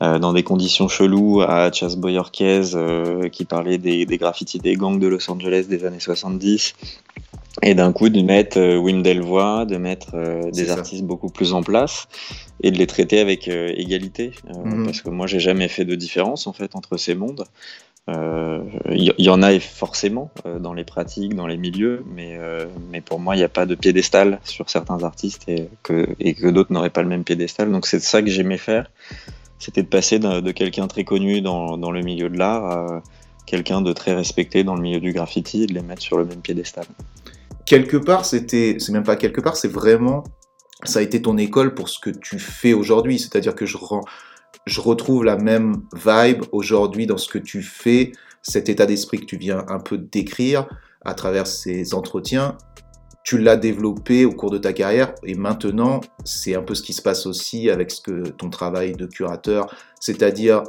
euh, 0.02 0.18
dans 0.18 0.32
des 0.32 0.42
conditions 0.42 0.88
cheloues, 0.88 1.42
à 1.42 1.70
Chas 1.70 1.94
Boyorquez, 1.96 2.74
euh, 2.74 3.28
qui 3.28 3.44
parlait 3.44 3.78
des, 3.78 4.06
des 4.06 4.18
graffitis 4.18 4.58
des 4.58 4.76
gangs 4.76 4.98
de 4.98 5.06
Los 5.06 5.30
Angeles 5.30 5.66
des 5.68 5.84
années 5.84 6.00
70 6.00 6.74
et 7.62 7.74
d'un 7.74 7.92
coup 7.92 8.08
de 8.08 8.20
mettre 8.20 8.58
euh, 8.58 8.76
Wim 8.76 9.02
Delvoye, 9.02 9.64
de 9.66 9.76
mettre 9.76 10.14
euh, 10.14 10.50
des 10.50 10.70
artistes 10.70 11.04
beaucoup 11.04 11.30
plus 11.30 11.52
en 11.52 11.62
place 11.62 12.08
et 12.62 12.70
de 12.70 12.78
les 12.78 12.86
traiter 12.86 13.20
avec 13.20 13.48
euh, 13.48 13.72
égalité. 13.76 14.32
Mhm. 14.64 14.84
Parce 14.84 15.02
que 15.02 15.10
moi, 15.10 15.26
j'ai 15.26 15.40
jamais 15.40 15.68
fait 15.68 15.84
de 15.84 15.94
différence 15.94 16.46
en 16.46 16.52
fait 16.52 16.74
entre 16.74 16.96
ces 16.96 17.14
mondes. 17.14 17.44
Il 18.06 19.14
y, 19.16 19.30
en 19.30 19.42
a 19.42 19.58
forcément 19.58 20.30
dans 20.60 20.74
les 20.74 20.84
pratiques, 20.84 21.34
dans 21.34 21.46
les 21.46 21.56
milieux, 21.56 22.04
mais, 22.14 22.38
mais 22.92 23.00
pour 23.00 23.18
moi, 23.18 23.34
il 23.34 23.38
n'y 23.38 23.44
a 23.44 23.48
pas 23.48 23.64
de 23.64 23.74
piédestal 23.74 24.40
sur 24.44 24.68
certains 24.68 25.02
artistes 25.04 25.48
et 25.48 25.70
que, 25.82 26.08
et 26.20 26.34
que 26.34 26.48
d'autres 26.48 26.70
n'auraient 26.70 26.90
pas 26.90 27.00
le 27.00 27.08
même 27.08 27.24
piédestal. 27.24 27.72
Donc 27.72 27.86
c'est 27.86 28.00
ça 28.00 28.20
que 28.20 28.28
j'aimais 28.28 28.58
faire. 28.58 28.90
C'était 29.58 29.82
de 29.82 29.88
passer 29.88 30.18
de, 30.18 30.50
quelqu'un 30.50 30.86
très 30.86 31.04
connu 31.04 31.40
dans, 31.40 31.78
dans 31.78 31.90
le 31.90 32.02
milieu 32.02 32.28
de 32.28 32.36
l'art 32.36 32.64
à 32.66 33.02
quelqu'un 33.46 33.80
de 33.80 33.94
très 33.94 34.14
respecté 34.14 34.64
dans 34.64 34.74
le 34.74 34.82
milieu 34.82 35.00
du 35.00 35.14
graffiti 35.14 35.62
et 35.62 35.66
de 35.66 35.72
les 35.72 35.80
mettre 35.80 36.02
sur 36.02 36.18
le 36.18 36.26
même 36.26 36.42
piédestal 36.42 36.84
quelque 37.66 37.96
part, 37.96 38.24
c'était, 38.24 38.76
c'est 38.78 38.92
même 38.92 39.04
pas 39.04 39.16
quelque 39.16 39.40
part, 39.40 39.56
c'est 39.56 39.68
vraiment, 39.68 40.24
ça 40.84 40.98
a 40.98 41.02
été 41.02 41.22
ton 41.22 41.36
école 41.36 41.74
pour 41.74 41.88
ce 41.88 41.98
que 41.98 42.10
tu 42.10 42.38
fais 42.38 42.72
aujourd'hui. 42.72 43.18
C'est-à-dire 43.18 43.54
que 43.54 43.66
je, 43.66 43.76
je 44.66 44.80
retrouve 44.80 45.24
la 45.24 45.36
même 45.36 45.82
vibe 45.94 46.44
aujourd'hui 46.52 47.06
dans 47.06 47.18
ce 47.18 47.28
que 47.28 47.38
tu 47.38 47.62
fais, 47.62 48.12
cet 48.42 48.68
état 48.68 48.86
d'esprit 48.86 49.20
que 49.20 49.26
tu 49.26 49.36
viens 49.36 49.64
un 49.68 49.80
peu 49.80 49.98
décrire 49.98 50.68
à 51.04 51.14
travers 51.14 51.46
ces 51.46 51.94
entretiens. 51.94 52.56
Tu 53.24 53.38
l'as 53.38 53.56
développé 53.56 54.26
au 54.26 54.32
cours 54.32 54.50
de 54.50 54.58
ta 54.58 54.74
carrière 54.74 55.14
et 55.22 55.34
maintenant, 55.34 56.02
c'est 56.24 56.54
un 56.54 56.62
peu 56.62 56.74
ce 56.74 56.82
qui 56.82 56.92
se 56.92 57.00
passe 57.00 57.24
aussi 57.24 57.70
avec 57.70 57.90
ce 57.90 58.02
que 58.02 58.28
ton 58.28 58.50
travail 58.50 58.92
de 58.92 59.06
curateur, 59.06 59.74
c'est-à-dire 59.98 60.62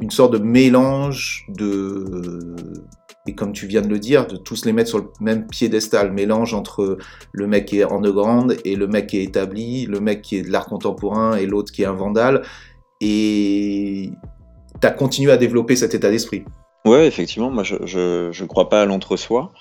une 0.00 0.10
sorte 0.10 0.32
de 0.32 0.38
mélange 0.38 1.44
de 1.48 2.54
et 3.28 3.34
comme 3.34 3.52
tu 3.52 3.66
viens 3.66 3.82
de 3.82 3.88
le 3.88 3.98
dire, 3.98 4.26
de 4.26 4.36
tous 4.36 4.64
les 4.64 4.72
mettre 4.72 4.88
sur 4.88 4.98
le 4.98 5.10
même 5.20 5.46
piédestal, 5.46 6.12
mélange 6.12 6.54
entre 6.54 6.96
le 7.32 7.46
mec 7.46 7.66
qui 7.66 7.80
est 7.80 7.92
underground 7.92 8.56
et 8.64 8.74
le 8.74 8.86
mec 8.86 9.08
qui 9.08 9.18
est 9.18 9.24
établi, 9.24 9.84
le 9.84 10.00
mec 10.00 10.22
qui 10.22 10.36
est 10.36 10.42
de 10.42 10.50
l'art 10.50 10.64
contemporain 10.64 11.36
et 11.36 11.44
l'autre 11.44 11.70
qui 11.70 11.82
est 11.82 11.86
un 11.86 11.92
vandale. 11.92 12.42
Et 13.02 14.10
tu 14.80 14.86
as 14.86 14.90
continué 14.90 15.30
à 15.30 15.36
développer 15.36 15.76
cet 15.76 15.94
état 15.94 16.10
d'esprit. 16.10 16.44
Ouais, 16.86 17.06
effectivement, 17.06 17.50
moi 17.50 17.64
je, 17.64 17.76
je 17.84 18.44
crois 18.46 18.70
pas 18.70 18.80
à 18.80 18.86
l'entre-soi. 18.86 19.52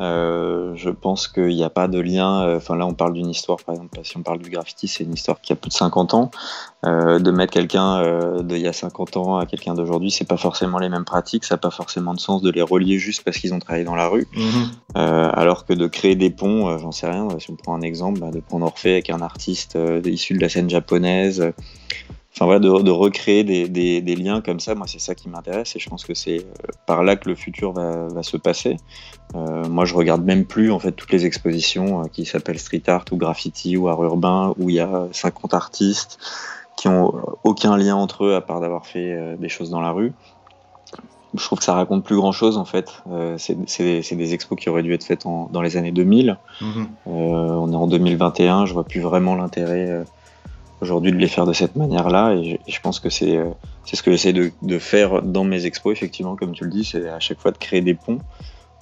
Euh, 0.00 0.72
je 0.76 0.88
pense 0.88 1.28
qu'il 1.28 1.48
n'y 1.48 1.64
a 1.64 1.70
pas 1.70 1.86
de 1.86 2.00
lien. 2.00 2.42
Euh, 2.42 2.56
enfin, 2.56 2.76
là, 2.76 2.86
on 2.86 2.94
parle 2.94 3.12
d'une 3.12 3.28
histoire, 3.28 3.58
par 3.58 3.74
exemple, 3.74 3.98
si 4.02 4.16
on 4.16 4.22
parle 4.22 4.38
du 4.38 4.48
graffiti, 4.48 4.88
c'est 4.88 5.04
une 5.04 5.12
histoire 5.12 5.40
qui 5.40 5.52
a 5.52 5.56
plus 5.56 5.68
de 5.68 5.74
50 5.74 6.14
ans. 6.14 6.30
Euh, 6.86 7.18
de 7.18 7.30
mettre 7.30 7.52
quelqu'un 7.52 8.40
d'il 8.42 8.58
y 8.58 8.66
a 8.66 8.72
50 8.72 9.18
ans 9.18 9.36
à 9.36 9.44
quelqu'un 9.44 9.74
d'aujourd'hui, 9.74 10.10
c'est 10.10 10.26
pas 10.26 10.38
forcément 10.38 10.78
les 10.78 10.88
mêmes 10.88 11.04
pratiques, 11.04 11.44
ça 11.44 11.54
n'a 11.54 11.58
pas 11.58 11.70
forcément 11.70 12.14
de 12.14 12.20
sens 12.20 12.40
de 12.40 12.50
les 12.50 12.62
relier 12.62 12.98
juste 12.98 13.22
parce 13.22 13.36
qu'ils 13.36 13.52
ont 13.52 13.58
travaillé 13.58 13.84
dans 13.84 13.94
la 13.94 14.08
rue. 14.08 14.26
Mhm. 14.34 14.70
alors 14.94 15.66
que 15.66 15.74
de 15.74 15.86
créer 15.86 16.16
des 16.16 16.30
ponts, 16.30 16.78
j'en 16.78 16.92
sais 16.92 17.08
rien, 17.08 17.28
si 17.38 17.50
on 17.50 17.56
prend 17.56 17.74
un 17.74 17.82
exemple, 17.82 18.20
bah, 18.20 18.30
de 18.30 18.40
prendre 18.40 18.64
Orphée 18.64 18.92
avec 18.92 19.10
un 19.10 19.20
artiste 19.20 19.76
issu 20.06 20.34
de 20.34 20.40
la 20.40 20.48
scène 20.48 20.70
japonaise 20.70 21.52
enfin 22.32 22.44
voilà, 22.44 22.60
de, 22.60 22.82
de 22.82 22.90
recréer 22.90 23.44
des, 23.44 23.68
des, 23.68 24.00
des, 24.00 24.16
liens 24.16 24.40
comme 24.40 24.60
ça, 24.60 24.74
moi 24.74 24.86
c'est 24.86 25.00
ça 25.00 25.14
qui 25.14 25.28
m'intéresse 25.28 25.74
et 25.74 25.78
je 25.78 25.88
pense 25.88 26.04
que 26.04 26.14
c'est 26.14 26.38
euh, 26.38 26.68
par 26.86 27.02
là 27.02 27.16
que 27.16 27.28
le 27.28 27.34
futur 27.34 27.72
va, 27.72 28.06
va 28.08 28.22
se 28.22 28.36
passer. 28.36 28.76
Euh, 29.34 29.64
moi 29.68 29.84
je 29.84 29.94
regarde 29.94 30.24
même 30.24 30.44
plus 30.44 30.70
en 30.70 30.78
fait 30.78 30.92
toutes 30.92 31.12
les 31.12 31.26
expositions 31.26 32.02
euh, 32.02 32.04
qui 32.06 32.24
s'appellent 32.24 32.58
street 32.58 32.82
art 32.86 33.04
ou 33.10 33.16
graffiti 33.16 33.76
ou 33.76 33.88
art 33.88 34.02
urbain 34.02 34.54
où 34.58 34.70
il 34.70 34.76
y 34.76 34.80
a 34.80 35.08
50 35.12 35.54
artistes 35.54 36.18
qui 36.76 36.88
ont 36.88 37.14
aucun 37.44 37.76
lien 37.76 37.96
entre 37.96 38.24
eux 38.24 38.34
à 38.34 38.40
part 38.40 38.60
d'avoir 38.60 38.86
fait 38.86 39.36
des 39.36 39.48
choses 39.50 39.68
dans 39.68 39.82
la 39.82 39.90
rue. 39.90 40.12
Je 41.34 41.44
trouve 41.44 41.58
que 41.58 41.64
ça 41.64 41.74
raconte 41.74 42.04
plus 42.04 42.16
grand 42.16 42.32
chose 42.32 42.56
en 42.56 42.64
fait. 42.64 43.02
Euh, 43.10 43.36
c'est 43.36 43.54
des 44.16 44.34
expos 44.34 44.58
qui 44.58 44.70
auraient 44.70 44.82
dû 44.82 44.94
être 44.94 45.04
faites 45.04 45.26
en, 45.26 45.50
dans 45.52 45.60
les 45.60 45.76
années 45.76 45.92
2000. 45.92 46.38
Mm-hmm. 46.60 46.86
on 47.06 47.72
est 47.72 47.76
en 47.76 47.86
2021, 47.86 48.64
je 48.64 48.72
vois 48.72 48.84
plus 48.84 49.00
vraiment 49.00 49.34
l'intérêt 49.34 50.04
aujourd'hui 50.80 51.12
de 51.12 51.16
les 51.16 51.28
faire 51.28 51.46
de 51.46 51.52
cette 51.52 51.76
manière-là. 51.76 52.34
Et, 52.34 52.60
je 52.66 52.80
pense 52.80 53.00
que 53.00 53.10
c'est 53.10 53.36
euh, 53.36 53.50
c'est 53.84 53.96
ce 53.96 54.02
que 54.02 54.10
j'essaie 54.10 54.32
de, 54.32 54.78
faire 54.78 55.22
dans 55.22 55.44
mes 55.44 55.66
expos, 55.66 55.92
effectivement, 55.92 56.36
comme 56.36 56.52
tu 56.52 56.64
le 56.64 56.70
dis, 56.70 56.84
c'est 56.84 57.08
à 57.08 57.20
chaque 57.20 57.40
fois 57.40 57.50
de 57.50 57.58
créer 57.58 57.80
des 57.80 57.94
ponts 57.94 58.18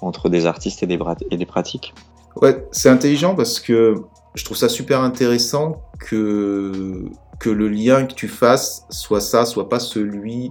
entre 0.00 0.28
des 0.28 0.46
artistes 0.46 0.82
et 0.82 0.86
des, 0.86 0.98
et 1.30 1.36
des 1.36 1.46
pratiques. 1.46 1.94
Ouais, 2.36 2.66
c'est 2.70 2.88
intelligent 2.88 3.34
parce 3.34 3.58
que 3.58 3.96
je 4.34 4.44
trouve 4.44 4.56
ça 4.56 4.68
super 4.68 5.00
intéressant 5.00 5.82
que, 5.98 7.06
que 7.40 7.50
le 7.50 7.68
lien 7.68 8.04
que 8.04 8.14
tu 8.14 8.28
fasses 8.28 8.86
soit 8.90 9.20
ça, 9.20 9.44
soit 9.44 9.68
pas 9.68 9.80
celui. 9.80 10.50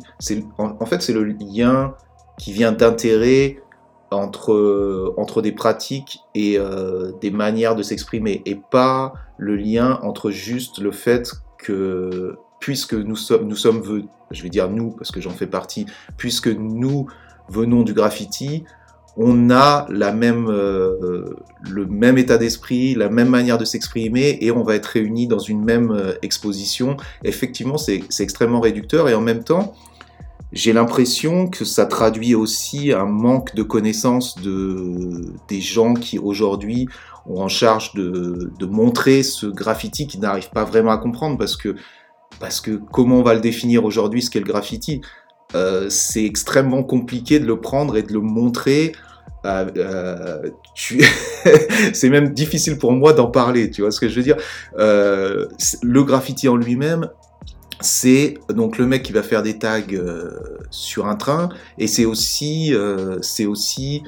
En, 0.58 0.86
fait, 0.86 1.02
c'est 1.02 1.14
le 1.14 1.24
lien 1.24 1.94
qui 2.38 2.52
vient 2.52 2.72
d'intérêt 2.72 3.62
entre, 4.12 5.14
entre 5.18 5.42
des 5.42 5.52
pratiques 5.52 6.20
et 6.34 6.58
euh, 6.58 7.12
des 7.22 7.32
manières 7.32 7.76
de 7.76 7.84
s'exprimer 7.84 8.42
et 8.46 8.56
pas 8.56 9.14
le 9.38 9.56
lien 9.56 10.00
entre 10.04 10.32
juste 10.32 10.80
le 10.80 10.92
fait 10.92 11.32
que 11.58 12.38
puisque 12.60 12.94
nous 12.94 13.16
sommes, 13.16 13.48
nous 13.48 13.56
sommes, 13.56 14.04
je 14.32 14.44
vais 14.44 14.50
dire 14.50 14.70
nous 14.70 14.92
parce 14.92 15.12
que 15.12 15.22
j'en 15.22 15.32
fais 15.32 15.48
partie, 15.48 15.86
puisque 16.18 16.48
nous 16.48 17.08
venons 17.50 17.84
du 17.84 17.94
graffiti, 17.94 18.64
on 19.16 19.50
a 19.50 19.88
la 19.90 20.12
même, 20.12 20.48
euh, 20.48 21.26
le 21.62 21.86
même 21.88 22.18
état 22.20 22.38
d'esprit, 22.38 22.94
la 22.94 23.10
même 23.10 23.30
manière 23.30 23.58
de 23.58 23.66
s'exprimer 23.66 24.38
et 24.42 24.52
on 24.52 24.64
va 24.64 24.76
être 24.76 24.86
réunis 24.86 25.28
dans 25.28 25.40
une 25.40 25.64
même 25.64 25.92
euh, 25.92 26.14
exposition. 26.22 26.98
Effectivement, 27.24 27.78
c'est 27.78 28.04
extrêmement 28.20 28.60
réducteur 28.60 29.10
et 29.10 29.16
en 29.16 29.22
même 29.22 29.44
temps, 29.44 29.74
j'ai 30.54 30.72
l'impression 30.72 31.48
que 31.48 31.66
ça 31.66 31.86
traduit 31.88 32.36
aussi 32.36 32.94
un 32.94 33.06
manque 33.06 33.56
de 33.56 33.64
connaissance 33.64 34.40
de, 34.40 35.34
des 35.48 35.62
gens 35.62 35.94
qui 35.94 36.20
aujourd'hui 36.20 36.88
ont 37.28 37.42
en 37.42 37.48
charge 37.48 37.94
de, 37.94 38.66
montrer 38.66 39.24
ce 39.24 39.46
graffiti 39.46 40.08
qui 40.08 40.20
n'arrivent 40.20 40.50
pas 40.50 40.64
vraiment 40.64 40.92
à 40.92 40.98
comprendre 40.98 41.38
parce 41.38 41.58
que, 41.58 41.76
parce 42.40 42.62
que 42.62 42.80
comment 42.92 43.20
on 43.20 43.24
va 43.24 43.34
le 43.34 43.42
définir 43.42 43.86
aujourd'hui 43.86 44.22
ce 44.22 44.30
qu'est 44.30 44.40
le 44.40 44.46
graffiti 44.46 45.02
euh, 45.56 45.90
C'est 45.90 46.24
extrêmement 46.24 46.84
compliqué 46.84 47.40
de 47.40 47.46
le 47.46 47.60
prendre 47.60 47.98
et 47.98 48.04
de 48.04 48.14
le 48.14 48.22
montrer. 48.22 48.94
Euh, 49.46 49.66
euh, 49.78 50.50
c'est 51.94 52.10
même 52.10 52.34
difficile 52.34 52.78
pour 52.78 52.92
moi 52.92 53.14
d'en 53.14 53.28
parler, 53.28 53.70
tu 53.70 53.82
vois 53.82 53.92
ce 53.92 54.00
que 54.00 54.10
je 54.10 54.16
veux 54.16 54.24
dire? 54.24 54.38
Le 54.78 56.04
graffiti 56.04 56.48
en 56.48 56.56
lui-même, 56.56 57.10
c'est 57.80 58.36
donc 58.50 58.78
le 58.78 58.88
mec 58.88 59.04
qui 59.04 59.14
va 59.14 59.22
faire 59.22 59.44
des 59.44 59.60
tags 59.60 59.82
sur 60.72 61.08
un 61.08 61.16
train 61.16 61.50
et 61.78 61.88
c'est 61.88 62.06
aussi 62.06 62.74
c'est 63.22 63.46
aussi 63.46 64.04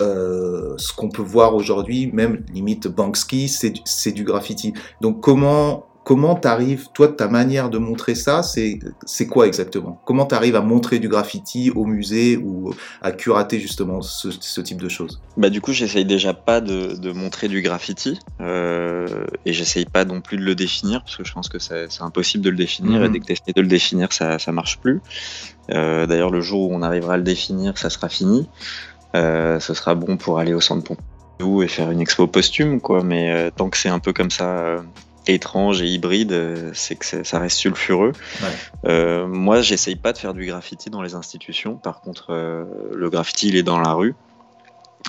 euh, 0.00 0.74
ce 0.76 0.92
qu'on 0.92 1.08
peut 1.08 1.22
voir 1.22 1.54
aujourd'hui 1.54 2.10
même 2.12 2.44
limite 2.52 2.88
Banksy 2.88 3.48
c'est 3.48 4.12
du 4.12 4.24
graffiti 4.24 4.74
donc 5.00 5.20
comment 5.20 5.86
comment 6.10 6.34
t'arrives, 6.34 6.88
toi, 6.92 7.08
ta 7.08 7.28
manière 7.28 7.70
de 7.70 7.78
montrer 7.78 8.14
ça, 8.14 8.42
c'est, 8.42 8.80
quoi 9.28 9.46
exactement? 9.46 10.00
Comment 10.04 10.24
t'arrives 10.24 10.56
à 10.56 10.60
montrer 10.60 10.98
du 10.98 11.08
graffiti 11.08 11.70
au 11.70 11.84
musée 11.84 12.36
ou 12.36 12.74
à 13.02 13.12
curater 13.12 13.60
justement 13.60 14.02
ce, 14.02 14.60
type 14.60 14.80
de 14.80 14.88
choses? 14.88 15.20
Bah 15.36 15.50
du 15.50 15.60
coup, 15.60 15.72
j'essaye 15.72 16.04
déjà 16.04 16.34
pas 16.34 16.60
de, 16.60 17.12
montrer 17.12 17.48
du 17.48 17.62
graffiti 17.62 18.18
euh, 18.40 19.06
et 19.46 19.52
j'essaye 19.52 19.84
pas 19.84 20.04
non 20.04 20.20
plus 20.20 20.36
de 20.36 20.42
le 20.42 20.54
définir 20.54 21.02
parce 21.02 21.16
que 21.16 21.24
je 21.24 21.32
pense 21.32 21.48
que 21.48 21.58
c'est, 21.58 21.86
impossible 22.00 22.44
de 22.44 22.50
le 22.50 22.56
définir 22.56 23.04
et 23.04 23.06
mhm. 23.06 23.12
dès 23.12 23.20
que 23.20 23.26
t'essayes 23.26 23.54
de 23.54 23.60
le 23.60 23.68
définir, 23.68 24.12
ça, 24.12 24.38
ça 24.38 24.52
marche 24.52 24.78
plus. 24.78 25.00
Euh, 25.72 26.06
d'ailleurs, 26.06 26.30
le 26.30 26.40
jour 26.40 26.70
où 26.70 26.74
on 26.74 26.82
arrivera 26.82 27.14
à 27.14 27.16
le 27.16 27.22
définir, 27.22 27.78
ça 27.78 27.90
sera 27.90 28.08
fini. 28.08 28.48
Euh, 29.16 29.58
ce 29.60 29.74
sera 29.74 29.94
bon 29.94 30.16
pour 30.16 30.38
aller 30.38 30.54
au 30.54 30.60
centre 30.60 30.84
Pompidou 30.84 31.62
et 31.62 31.68
faire 31.68 31.90
une 31.90 32.00
expo 32.00 32.26
posthume, 32.26 32.80
quoi. 32.80 33.02
Mais 33.02 33.50
tant 33.56 33.68
que 33.70 33.76
c'est 33.76 33.88
un 33.88 33.98
peu 33.98 34.12
comme 34.12 34.30
ça 34.30 34.76
étrange 35.26 35.82
et 35.82 35.86
hybride, 35.86 36.32
euh, 36.32 36.70
c'est 36.74 36.96
que 36.96 37.04
ça- 37.24 37.38
reste 37.38 37.58
sulfureux. 37.58 38.12
Euh, 38.86 39.26
moi, 39.26 39.60
j'essaye 39.60 39.96
pas 39.96 40.12
de 40.12 40.18
faire 40.18 40.34
du 40.34 40.46
graffiti 40.46 40.90
dans 40.90 41.02
les 41.02 41.14
institutions. 41.14 41.74
Par 41.76 42.00
contre, 42.00 42.28
euh, 42.30 42.64
le 42.94 43.10
graffiti, 43.10 43.48
il 43.48 43.56
est 43.56 43.62
dans 43.62 43.78
la 43.78 43.92
rue. 43.92 44.14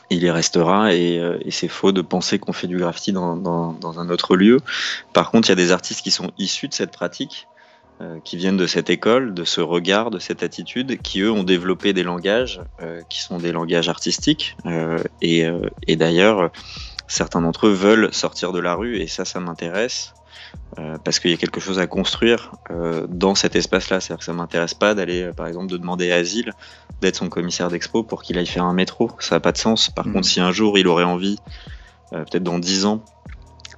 Il 0.10 0.24
y 0.24 0.30
restera 0.30 0.94
et, 0.94 1.18
euh, 1.20 1.38
et 1.46 1.52
c'est 1.52 1.68
faux 1.70 1.92
de 1.92 2.02
penser 2.02 2.40
qu'on 2.40 2.54
fait 2.54 2.68
du 2.68 2.78
graffiti 2.78 3.12
dans, 3.14 3.36
dans- 3.36 3.72
dans 3.74 4.00
un 4.00 4.10
autre 4.10 4.36
lieu. 4.36 4.58
Par 5.14 5.32
contre, 5.32 5.48
il 5.48 5.52
y 5.52 5.54
a 5.54 5.56
des 5.56 5.72
artistes 5.72 6.02
qui 6.02 6.12
sont 6.12 6.32
issus 6.38 6.68
de 6.68 6.74
cette 6.74 6.92
pratique, 6.92 7.48
euh, 7.48 7.61
qui 8.24 8.38
viennent 8.38 8.58
de 8.58 8.68
cette 8.68 8.90
école, 8.90 9.34
de 9.34 9.44
ce 9.44 9.62
regard, 9.62 10.12
de 10.12 10.20
cette 10.20 10.44
attitude, 10.44 11.02
qui 11.02 11.22
eux 11.22 11.32
ont 11.32 11.44
développé 11.44 11.94
des 11.94 12.04
langages 12.04 12.62
euh, 12.82 13.02
qui 13.10 13.22
sont 13.22 13.38
des 13.38 13.52
langages 13.52 13.90
artistiques. 13.90 14.56
Euh, 14.66 14.98
et 15.22 15.46
euh, 15.46 15.70
et 15.88 15.96
d'ailleurs, 15.96 16.52
certains 17.08 17.42
d'entre 17.42 17.68
eux 17.68 17.74
veulent 17.74 18.14
sortir 18.14 18.52
de 18.54 18.60
la 18.60 18.76
rue 18.76 18.98
et 18.98 19.08
ça, 19.08 19.26
ça 19.26 19.40
m'intéresse. 19.40 20.14
euh, 20.80 20.98
parce 21.04 21.20
qu'il 21.20 21.32
y 21.32 21.34
a 21.34 21.38
quelque 21.38 21.60
chose 21.62 21.80
à 21.80 21.88
construire 21.88 22.52
euh, 22.72 23.06
dans 23.10 23.36
cet 23.36 23.56
espace-là. 23.56 24.00
C'est-à-dire 24.00 24.20
que 24.20 24.26
ça 24.26 24.34
m'intéresse 24.34 24.74
pas 24.74 24.94
d'aller, 24.96 25.24
euh, 25.24 25.34
par 25.34 25.48
exemple, 25.48 25.68
de 25.68 25.78
demander 25.78 26.12
asile, 26.12 26.52
d'être 27.02 27.16
son 27.18 27.30
commissaire 27.30 27.70
d'expo 27.70 28.04
pour 28.04 28.22
qu'il 28.24 28.38
aille 28.38 28.46
faire 28.48 28.66
un 28.66 28.74
métro. 28.74 29.12
Ça 29.20 29.36
n'a 29.36 29.40
pas 29.42 29.52
de 29.54 29.58
sens. 29.58 29.90
Par 29.90 30.08
Mhm. 30.08 30.14
contre, 30.14 30.28
si 30.28 30.40
un 30.42 30.52
jour 30.52 30.78
il 30.78 30.88
aurait 30.88 31.04
envie, 31.06 31.38
euh, 32.14 32.24
peut-être 32.26 32.44
dans 32.44 32.60
dix 32.60 32.86
ans, 32.86 33.04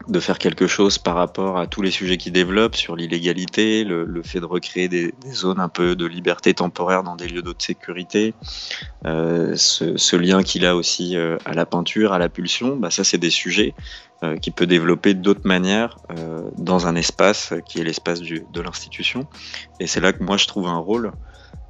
de 0.08 0.20
faire 0.20 0.38
quelque 0.38 0.68
chose 0.68 0.98
par 0.98 1.16
rapport 1.16 1.58
à 1.58 1.68
tous 1.68 1.82
les 1.82 1.92
sujets 1.92 2.18
qu'il 2.18 2.34
développe 2.34 2.76
sur 2.76 2.96
l'illégalité, 2.96 3.84
le, 3.84 4.24
fait 4.24 4.40
de 4.40 4.46
recréer 4.46 4.88
des, 4.88 5.14
zones 5.32 5.60
un 5.60 5.70
peu 5.70 5.96
de 5.96 6.06
liberté 6.06 6.54
temporaire 6.54 7.04
dans 7.04 7.16
des 7.16 7.28
lieux 7.28 7.42
d'autre 7.42 7.64
sécurité, 7.64 8.34
euh, 9.06 9.56
ce, 9.56 10.16
lien 10.16 10.44
qu'il 10.44 10.66
a 10.66 10.76
aussi 10.76 11.18
euh, 11.18 11.38
à 11.46 11.54
la 11.54 11.66
peinture, 11.66 12.14
à 12.14 12.20
la 12.20 12.30
pulsion, 12.30 12.76
bah 12.76 12.90
ça 12.90 13.04
c'est 13.04 13.18
des 13.18 13.30
sujets 13.30 13.74
euh, 14.24 14.38
qu'il 14.38 14.54
peut 14.54 14.68
développer 14.68 15.14
d'autres 15.14 15.46
manières 15.46 15.98
euh, 16.18 16.44
dans 16.58 16.88
un 16.88 16.96
espace 16.96 17.54
qui 17.66 17.80
est 17.80 17.84
l'espace 17.84 18.22
de 18.22 18.62
l'institution. 18.62 19.28
Et 19.82 19.88
c'est 19.88 20.00
là 20.00 20.14
que 20.14 20.24
moi 20.24 20.38
je 20.38 20.48
trouve 20.48 20.68
un 20.68 20.78
rôle 20.78 21.12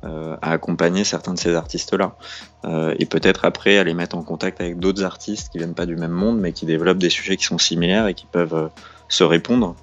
euh, 0.05 0.35
à 0.41 0.51
accompagner 0.51 1.05
certains 1.05 1.33
de 1.33 1.39
ces 1.39 1.55
artistes-là. 1.55 2.17
Euh, 2.65 2.93
et 2.99 3.05
peut-être 3.05 3.45
après 3.45 3.77
à 3.77 3.85
les 3.85 3.93
mettre 3.93 4.17
en 4.17 4.21
contact 4.21 4.59
avec 4.59 4.77
d'autres 4.77 5.05
artistes 5.05 5.49
qui 5.49 5.59
viennent 5.59 5.75
pas 5.75 5.85
du 5.85 5.95
même 5.95 6.11
monde, 6.11 6.39
mais 6.39 6.51
qui 6.51 6.65
développent 6.65 6.97
des 6.97 7.09
sujets 7.09 7.37
qui 7.37 7.45
sont 7.45 7.57
similaires 7.57 8.07
et 8.07 8.13
qui 8.13 8.25
peuvent 8.25 8.53
euh, 8.53 8.67
se 9.07 9.23
répondre. 9.23 9.77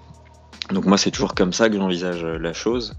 Donc 0.72 0.84
moi 0.84 0.98
c'est 0.98 1.10
toujours 1.10 1.34
comme 1.34 1.54
ça 1.54 1.70
que 1.70 1.76
j'envisage 1.76 2.22
la 2.22 2.52
chose. 2.52 2.96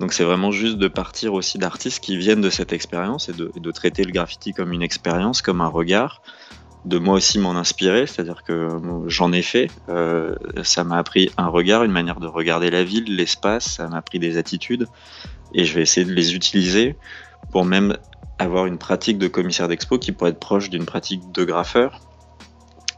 Donc 0.00 0.14
c'est 0.14 0.24
vraiment 0.24 0.52
juste 0.52 0.78
de 0.78 0.88
partir 0.88 1.34
aussi 1.34 1.58
d'artistes 1.58 2.02
qui 2.02 2.16
viennent 2.16 2.40
de 2.40 2.48
cette 2.48 2.72
expérience 2.72 3.28
et 3.28 3.32
de, 3.34 3.70
traiter 3.70 4.02
le 4.02 4.12
graffiti 4.12 4.54
comme 4.54 4.72
une 4.72 4.82
expérience, 4.82 5.42
comme 5.42 5.60
un 5.60 5.68
regard, 5.68 6.22
de 6.86 6.98
moi 6.98 7.16
aussi 7.16 7.38
m'en 7.38 7.56
inspirer, 7.56 8.06
c'est-à-dire 8.06 8.42
que 8.42 8.68
j'en 9.06 9.32
ai 9.32 9.42
fait, 9.42 9.68
ça 10.64 10.82
m'a 10.82 10.96
appris 10.96 11.30
un 11.36 11.46
regard, 11.46 11.84
une 11.84 11.92
manière 11.92 12.18
de 12.18 12.26
regarder 12.26 12.70
la 12.70 12.82
ville, 12.82 13.14
l'espace, 13.14 13.74
ça 13.76 13.86
m'a 13.86 13.98
appris 13.98 14.18
des 14.18 14.36
attitudes, 14.36 14.88
et 15.54 15.64
je 15.64 15.74
vais 15.74 15.82
essayer 15.82 16.04
de 16.06 16.12
les 16.12 16.34
utiliser 16.34 16.96
pour 17.52 17.64
même 17.64 17.96
avoir 18.38 18.66
une 18.66 18.78
pratique 18.78 19.18
de 19.18 19.28
commissaire 19.28 19.68
d'expo 19.68 19.98
qui 19.98 20.12
pourrait 20.12 20.30
être 20.30 20.40
proche 20.40 20.68
d'une 20.70 20.84
pratique 20.86 21.30
de 21.32 21.44
graffeur, 21.44 22.00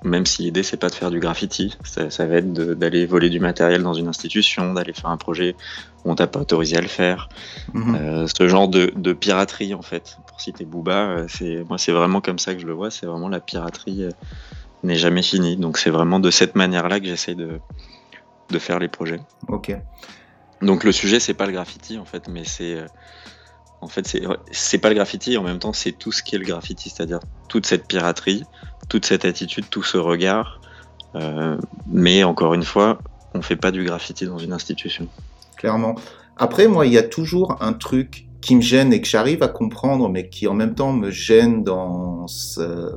même 0.02 0.24
si 0.26 0.42
l'idée 0.42 0.62
c'est 0.62 0.76
pas 0.76 0.88
de 0.88 0.94
faire 0.94 1.10
du 1.10 1.18
graffiti, 1.20 1.76
ça, 1.84 2.10
ça 2.10 2.26
va 2.26 2.36
être 2.36 2.52
d'aller 2.52 3.06
voler 3.06 3.28
du 3.28 3.40
matériel 3.40 3.82
dans 3.82 3.94
une 3.94 4.08
institution, 4.08 4.72
d'aller 4.74 4.92
faire 4.92 5.10
un 5.10 5.16
projet 5.16 5.56
où 6.04 6.10
on 6.10 6.14
t'a 6.14 6.26
pas 6.26 6.40
autorisé 6.40 6.76
à 6.76 6.80
le 6.80 6.86
faire, 6.88 7.28
Mhm. 7.74 7.94
euh, 7.96 8.26
ce 8.26 8.46
genre 8.48 8.68
de, 8.68 8.92
de 8.96 9.12
piraterie 9.12 9.74
en 9.74 9.82
fait. 9.82 10.16
Pour 10.26 10.40
citer 10.40 10.64
Booba, 10.64 11.08
euh, 11.08 11.26
c'est 11.28 11.64
moi 11.68 11.76
c'est 11.78 11.92
vraiment 11.92 12.20
comme 12.20 12.38
ça 12.38 12.54
que 12.54 12.60
je 12.60 12.66
le 12.66 12.72
vois. 12.72 12.90
C'est 12.90 13.06
vraiment 13.06 13.28
la 13.28 13.40
piraterie 13.40 14.04
euh, 14.04 14.10
n'est 14.84 14.96
jamais 14.96 15.22
finie. 15.22 15.56
Donc 15.56 15.76
c'est 15.78 15.90
vraiment 15.90 16.20
de 16.20 16.30
cette 16.30 16.54
manière-là 16.54 17.00
que 17.00 17.06
j'essaye 17.06 17.34
de 17.36 17.58
de 18.50 18.58
faire 18.60 18.78
les 18.78 18.88
projets. 18.88 19.20
Ok. 19.48 19.74
Donc 20.62 20.84
le 20.84 20.92
sujet 20.92 21.20
c'est 21.20 21.34
pas 21.34 21.46
le 21.46 21.52
graffiti 21.52 21.98
en 21.98 22.04
fait, 22.04 22.28
mais 22.28 22.44
c'est 22.44 22.74
euh, 22.74 22.86
en 23.80 23.88
fait 23.88 24.18
c'est 24.50 24.78
pas 24.78 24.88
le 24.88 24.94
graffiti 24.94 25.36
en 25.36 25.42
même 25.42 25.58
temps 25.58 25.72
c'est 25.72 25.92
tout 25.92 26.12
ce 26.12 26.22
qui 26.22 26.34
est 26.34 26.38
le 26.38 26.44
graffiti, 26.44 26.90
c'est-à-dire 26.90 27.20
toute 27.48 27.66
cette 27.66 27.86
piraterie, 27.86 28.44
toute 28.88 29.04
cette 29.06 29.24
attitude, 29.24 29.66
tout 29.70 29.82
ce 29.82 29.98
regard. 29.98 30.60
Euh, 31.14 31.56
mais 31.86 32.24
encore 32.24 32.54
une 32.54 32.64
fois, 32.64 32.98
on 33.34 33.42
fait 33.42 33.56
pas 33.56 33.70
du 33.70 33.84
graffiti 33.84 34.26
dans 34.26 34.38
une 34.38 34.52
institution. 34.52 35.08
clairement. 35.56 35.94
Après, 36.36 36.68
moi, 36.68 36.86
il 36.86 36.92
y 36.92 36.98
a 36.98 37.02
toujours 37.02 37.62
un 37.62 37.72
truc 37.72 38.26
qui 38.42 38.54
me 38.56 38.60
gêne 38.60 38.92
et 38.92 39.00
que 39.00 39.08
j'arrive 39.08 39.42
à 39.42 39.48
comprendre, 39.48 40.08
mais 40.08 40.28
qui 40.28 40.46
en 40.46 40.54
même 40.54 40.74
temps 40.74 40.92
me 40.92 41.10
gêne 41.10 41.64
dans 41.64 42.26
ce... 42.26 42.94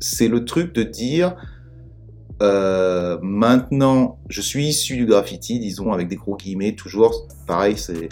C'est 0.00 0.28
le 0.28 0.44
truc 0.44 0.74
de 0.74 0.82
dire, 0.82 1.34
euh, 2.42 3.18
maintenant, 3.22 4.18
je 4.28 4.40
suis 4.40 4.68
issu 4.68 4.96
du 4.96 5.06
graffiti, 5.06 5.58
disons, 5.58 5.92
avec 5.92 6.08
des 6.08 6.16
gros 6.16 6.36
guillemets, 6.36 6.72
toujours, 6.72 7.26
pareil, 7.46 7.76
c'est... 7.76 8.08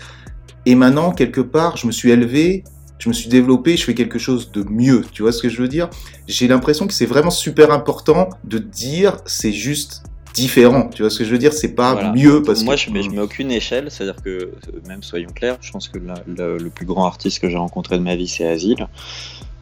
Et 0.64 0.74
maintenant, 0.74 1.12
quelque 1.12 1.40
part, 1.40 1.77
je 1.77 1.87
me 1.87 1.92
suis 1.92 2.11
élevé, 2.11 2.64
je 2.98 3.09
me 3.09 3.14
suis 3.14 3.29
développé, 3.29 3.77
je 3.77 3.85
fais 3.85 3.94
quelque 3.94 4.18
chose 4.18 4.50
de 4.50 4.64
mieux, 4.68 5.05
tu 5.12 5.22
vois 5.22 5.31
ce 5.33 5.40
que 5.42 5.48
je 5.48 5.61
veux 5.62 5.68
dire? 5.68 5.88
J'ai 6.27 6.48
l'impression 6.48 6.87
que 6.87 6.92
c'est 6.92 7.07
vraiment 7.07 7.31
super 7.31 7.70
important 7.70 8.31
de 8.44 8.59
dire, 8.59 9.18
c'est 9.27 9.53
juste 9.53 10.03
différent, 10.35 10.88
tu 10.92 11.03
vois 11.03 11.11
ce 11.11 11.18
que 11.18 11.24
je 11.24 11.31
veux 11.31 11.38
dire? 11.38 11.53
C'est 11.53 11.74
pas 11.74 11.92
Voilà. 11.94 12.12
mieux 12.12 12.42
parce 12.42 12.64
Moi, 12.64 12.74
que... 12.74 12.81
je 12.81 12.90
mets, 12.90 13.03
je 13.03 13.11
mets 13.11 13.20
aucune 13.20 13.50
échelle, 13.50 13.90
c'est-à-dire 13.90 14.20
que, 14.22 14.29
euh, 14.31 14.50
même 14.88 15.03
soyons 15.03 15.31
clairs, 15.35 15.57
je 15.61 15.70
pense 15.70 15.88
que 15.88 15.98
le 16.27 16.68
plus 16.68 16.85
grand 16.85 17.07
artiste 17.07 17.38
que 17.38 17.48
j'ai 17.48 17.57
rencontré 17.57 17.96
de 17.96 18.03
ma 18.03 18.16
vie, 18.16 18.27
c'est 18.29 18.46
Asile, 18.46 18.88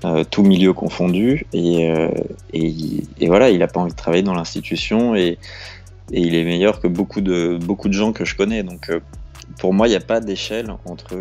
euh, 0.05 0.25
tout 0.29 0.43
milieu 0.43 0.73
confondu, 0.73 1.47
et, 1.53 1.90
euh, 1.90 2.09
et, 2.53 2.75
et 3.21 3.27
voilà, 3.27 3.51
il 3.51 3.62
a 3.62 3.67
pas 3.67 3.81
envie 3.81 3.93
de 3.93 3.97
travailler 3.97 4.23
dans 4.23 4.35
l'institution, 4.35 5.14
et, 5.14 5.38
et 6.12 6.21
il 6.21 6.35
est 6.35 6.45
meilleur 6.45 6.81
que 6.81 6.88
beaucoup 6.88 7.21
de, 7.21 7.59
beaucoup 7.61 7.88
de 7.88 7.95
gens 7.95 8.12
que 8.12 8.25
je 8.25 8.37
connais, 8.37 8.62
donc 8.62 8.90
euh, 8.90 9.01
pour 9.59 9.73
moi, 9.73 9.87
il 9.87 9.90
n'y 9.90 9.97
a 9.97 10.01
pas 10.01 10.21
d'échelle 10.21 10.75
entre 10.85 11.17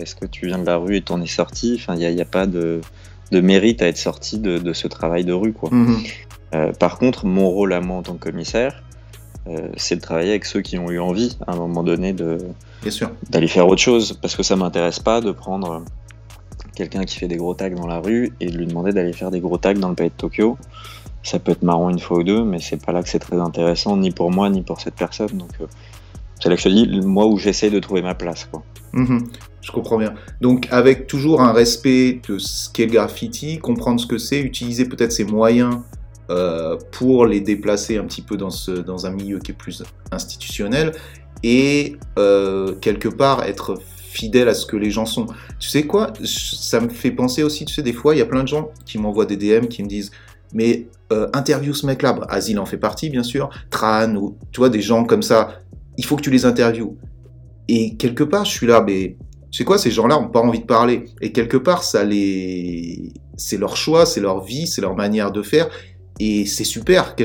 est-ce 0.00 0.14
que 0.14 0.26
tu 0.26 0.46
viens 0.46 0.58
de 0.58 0.66
la 0.66 0.76
rue 0.76 0.96
et 0.96 1.00
t'en 1.00 1.20
es 1.20 1.26
sorti, 1.26 1.76
enfin, 1.76 1.96
il 1.96 2.14
n'y 2.14 2.20
a, 2.20 2.24
pas 2.24 2.46
de, 2.46 2.80
de 3.32 3.40
mérite 3.40 3.82
à 3.82 3.86
être 3.86 3.96
sorti 3.96 4.38
de, 4.38 4.58
de 4.58 4.72
ce 4.72 4.86
travail 4.86 5.24
de 5.24 5.32
rue, 5.32 5.52
quoi. 5.52 5.70
Mhm. 5.72 6.02
Par 6.80 6.98
contre, 6.98 7.26
mon 7.26 7.48
rôle 7.48 7.72
à 7.72 7.80
moi 7.80 7.98
en 7.98 8.02
tant 8.02 8.14
que 8.14 8.28
commissaire, 8.28 8.82
c'est 9.76 9.94
de 9.94 10.00
travailler 10.00 10.30
avec 10.30 10.44
ceux 10.44 10.60
qui 10.60 10.78
ont 10.78 10.90
eu 10.90 10.98
envie 10.98 11.38
à 11.46 11.52
un 11.52 11.56
moment 11.56 11.84
donné 11.84 12.12
de 12.12 12.38
d'aller 13.30 13.48
faire 13.48 13.68
autre 13.68 13.80
chose, 13.80 14.18
parce 14.20 14.34
que 14.34 14.42
ça 14.42 14.56
m'intéresse 14.56 14.98
pas 14.98 15.20
de 15.20 15.30
prendre 15.30 15.84
quelqu'un 16.80 17.04
qui 17.04 17.18
fait 17.18 17.28
des 17.28 17.36
gros 17.36 17.52
tags 17.52 17.68
dans 17.68 17.86
la 17.86 18.00
rue 18.00 18.32
et 18.40 18.46
de 18.46 18.56
lui 18.56 18.66
demander 18.66 18.92
d'aller 18.92 19.12
faire 19.12 19.30
des 19.30 19.40
gros 19.40 19.58
tags 19.58 19.74
dans 19.74 19.90
le 19.90 19.94
palais 19.94 20.08
de 20.08 20.14
Tokyo. 20.14 20.56
Ça 21.22 21.38
peut 21.38 21.52
être 21.52 21.62
marrant 21.62 21.90
une 21.90 21.98
fois 21.98 22.18
ou 22.18 22.22
deux, 22.22 22.42
mais 22.42 22.58
c'est 22.58 22.82
pas 22.82 22.92
là 22.92 23.02
que 23.02 23.08
c'est 23.10 23.18
très 23.18 23.38
intéressant, 23.38 23.98
ni 23.98 24.10
pour 24.10 24.30
moi, 24.30 24.48
ni 24.48 24.62
pour 24.62 24.80
cette 24.80 24.94
personne. 24.94 25.36
Donc, 25.36 25.50
euh, 25.60 25.66
c'est 26.40 26.48
là 26.48 26.56
que 26.56 26.62
je 26.62 26.68
te 26.68 26.72
dis, 26.72 27.00
moi 27.02 27.26
où 27.26 27.36
j'essaie 27.36 27.68
de 27.68 27.78
trouver 27.78 28.00
ma 28.00 28.14
place. 28.14 28.48
Quoi. 28.50 28.62
Mhm. 28.94 29.28
Je 29.60 29.72
comprends 29.72 29.98
bien. 29.98 30.14
Donc, 30.40 30.68
avec 30.70 31.06
toujours 31.06 31.42
un 31.42 31.52
respect 31.52 32.22
de 32.26 32.38
ce 32.38 32.70
qu'est 32.70 32.86
le 32.86 32.92
graffiti, 32.92 33.58
comprendre 33.58 34.00
ce 34.00 34.06
que 34.06 34.16
c'est, 34.16 34.40
utiliser 34.40 34.86
peut-être 34.86 35.12
ses 35.12 35.24
moyens 35.24 35.80
euh, 36.30 36.78
pour 36.92 37.26
les 37.26 37.42
déplacer 37.42 37.98
un 37.98 38.04
petit 38.04 38.22
peu 38.22 38.38
dans, 38.38 38.48
ce, 38.48 38.70
dans 38.70 39.04
un 39.04 39.10
milieu 39.10 39.38
qui 39.38 39.50
est 39.50 39.54
plus 39.54 39.82
institutionnel 40.12 40.92
et 41.42 41.96
euh, 42.18 42.74
quelque 42.80 43.08
part 43.08 43.42
être 43.42 43.74
fidèle 44.10 44.48
à 44.48 44.54
ce 44.54 44.66
que 44.66 44.76
les 44.76 44.90
gens 44.90 45.06
sont. 45.06 45.26
Tu 45.58 45.68
sais 45.68 45.84
quoi? 45.86 46.12
Ça 46.24 46.80
me 46.80 46.88
fait 46.88 47.12
penser 47.12 47.42
aussi, 47.42 47.64
tu 47.64 47.74
sais, 47.74 47.82
des 47.82 47.92
fois, 47.92 48.14
il 48.14 48.18
y 48.18 48.22
a 48.22 48.26
plein 48.26 48.42
de 48.42 48.48
gens 48.48 48.70
qui 48.84 48.98
m'envoient 48.98 49.26
des 49.26 49.36
DM 49.36 49.66
qui 49.66 49.82
me 49.82 49.88
disent 49.88 50.10
mais 50.52 50.88
euh, 51.12 51.28
interview 51.32 51.72
ce 51.74 51.86
mec-là, 51.86 52.12
Bah, 52.14 52.26
Asile 52.28 52.58
en 52.58 52.66
fait 52.66 52.76
partie, 52.76 53.10
bien 53.10 53.22
sûr, 53.22 53.50
Tran, 53.70 54.14
ou 54.16 54.36
tu 54.52 54.58
vois, 54.58 54.68
des 54.68 54.80
gens 54.82 55.04
comme 55.04 55.22
ça, 55.22 55.62
il 55.96 56.04
faut 56.04 56.16
que 56.16 56.22
tu 56.22 56.30
les 56.30 56.44
interviewes. 56.44 56.96
Et 57.68 57.96
quelque 57.96 58.24
part, 58.24 58.44
je 58.44 58.50
suis 58.50 58.66
là, 58.66 58.82
mais 58.84 59.16
tu 59.50 59.58
sais 59.58 59.64
quoi, 59.64 59.78
ces 59.78 59.90
gens-là 59.90 60.18
ont 60.18 60.28
pas 60.28 60.40
envie 60.40 60.60
de 60.60 60.66
parler. 60.66 61.04
Et 61.20 61.32
quelque 61.32 61.56
part, 61.56 61.84
ça 61.84 62.04
les, 62.04 63.12
c'est 63.36 63.58
leur 63.58 63.76
choix, 63.76 64.06
c'est 64.06 64.20
leur 64.20 64.42
vie, 64.44 64.66
c'est 64.66 64.80
leur 64.80 64.96
manière 64.96 65.30
de 65.30 65.42
faire. 65.42 65.68
Et 66.22 66.44
c'est 66.44 66.64
super. 66.64 67.16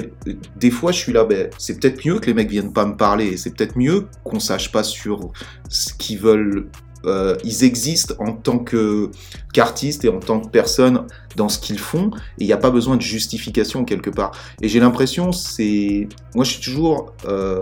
Des 0.56 0.72
fois, 0.72 0.94
je 0.94 1.00
suis 1.00 1.12
là, 1.12 1.26
ben, 1.26 1.50
c'est 1.58 1.78
peut-être 1.80 2.06
mieux 2.06 2.18
que 2.20 2.28
les 2.28 2.34
mecs 2.34 2.50
viennent 2.50 2.72
pas 2.72 2.86
me 2.86 2.96
parler. 2.96 3.36
C'est 3.36 3.54
peut-être 3.54 3.78
mieux 3.78 4.08
qu'on 4.24 4.40
sache 4.40 4.72
pas 4.72 4.84
sur 4.84 5.34
ce 5.68 5.94
qu'ils 5.94 6.18
veulent. 6.18 6.70
Euh, 7.04 7.36
ils 7.44 7.66
existent 7.66 8.16
en 8.20 8.32
tant 8.32 8.58
que 8.58 9.12
qu'artistes 9.54 10.06
et 10.06 10.10
en 10.10 10.20
tant 10.20 10.40
que 10.40 10.48
personnes 10.48 11.06
dans 11.36 11.50
ce 11.50 11.60
qu'ils 11.60 11.78
font. 11.78 12.10
Et 12.38 12.46
il 12.46 12.48
n'y 12.48 12.54
a 12.54 12.58
pas 12.58 12.72
besoin 12.72 12.96
de 12.96 13.02
justification 13.02 13.84
quelque 13.84 14.10
part. 14.10 14.32
Et 14.62 14.70
j'ai 14.70 14.80
l'impression, 14.80 15.34
c'est, 15.34 16.08
moi, 16.34 16.46
je 16.46 16.52
suis 16.52 16.62
toujours 16.62 17.14
euh, 17.28 17.62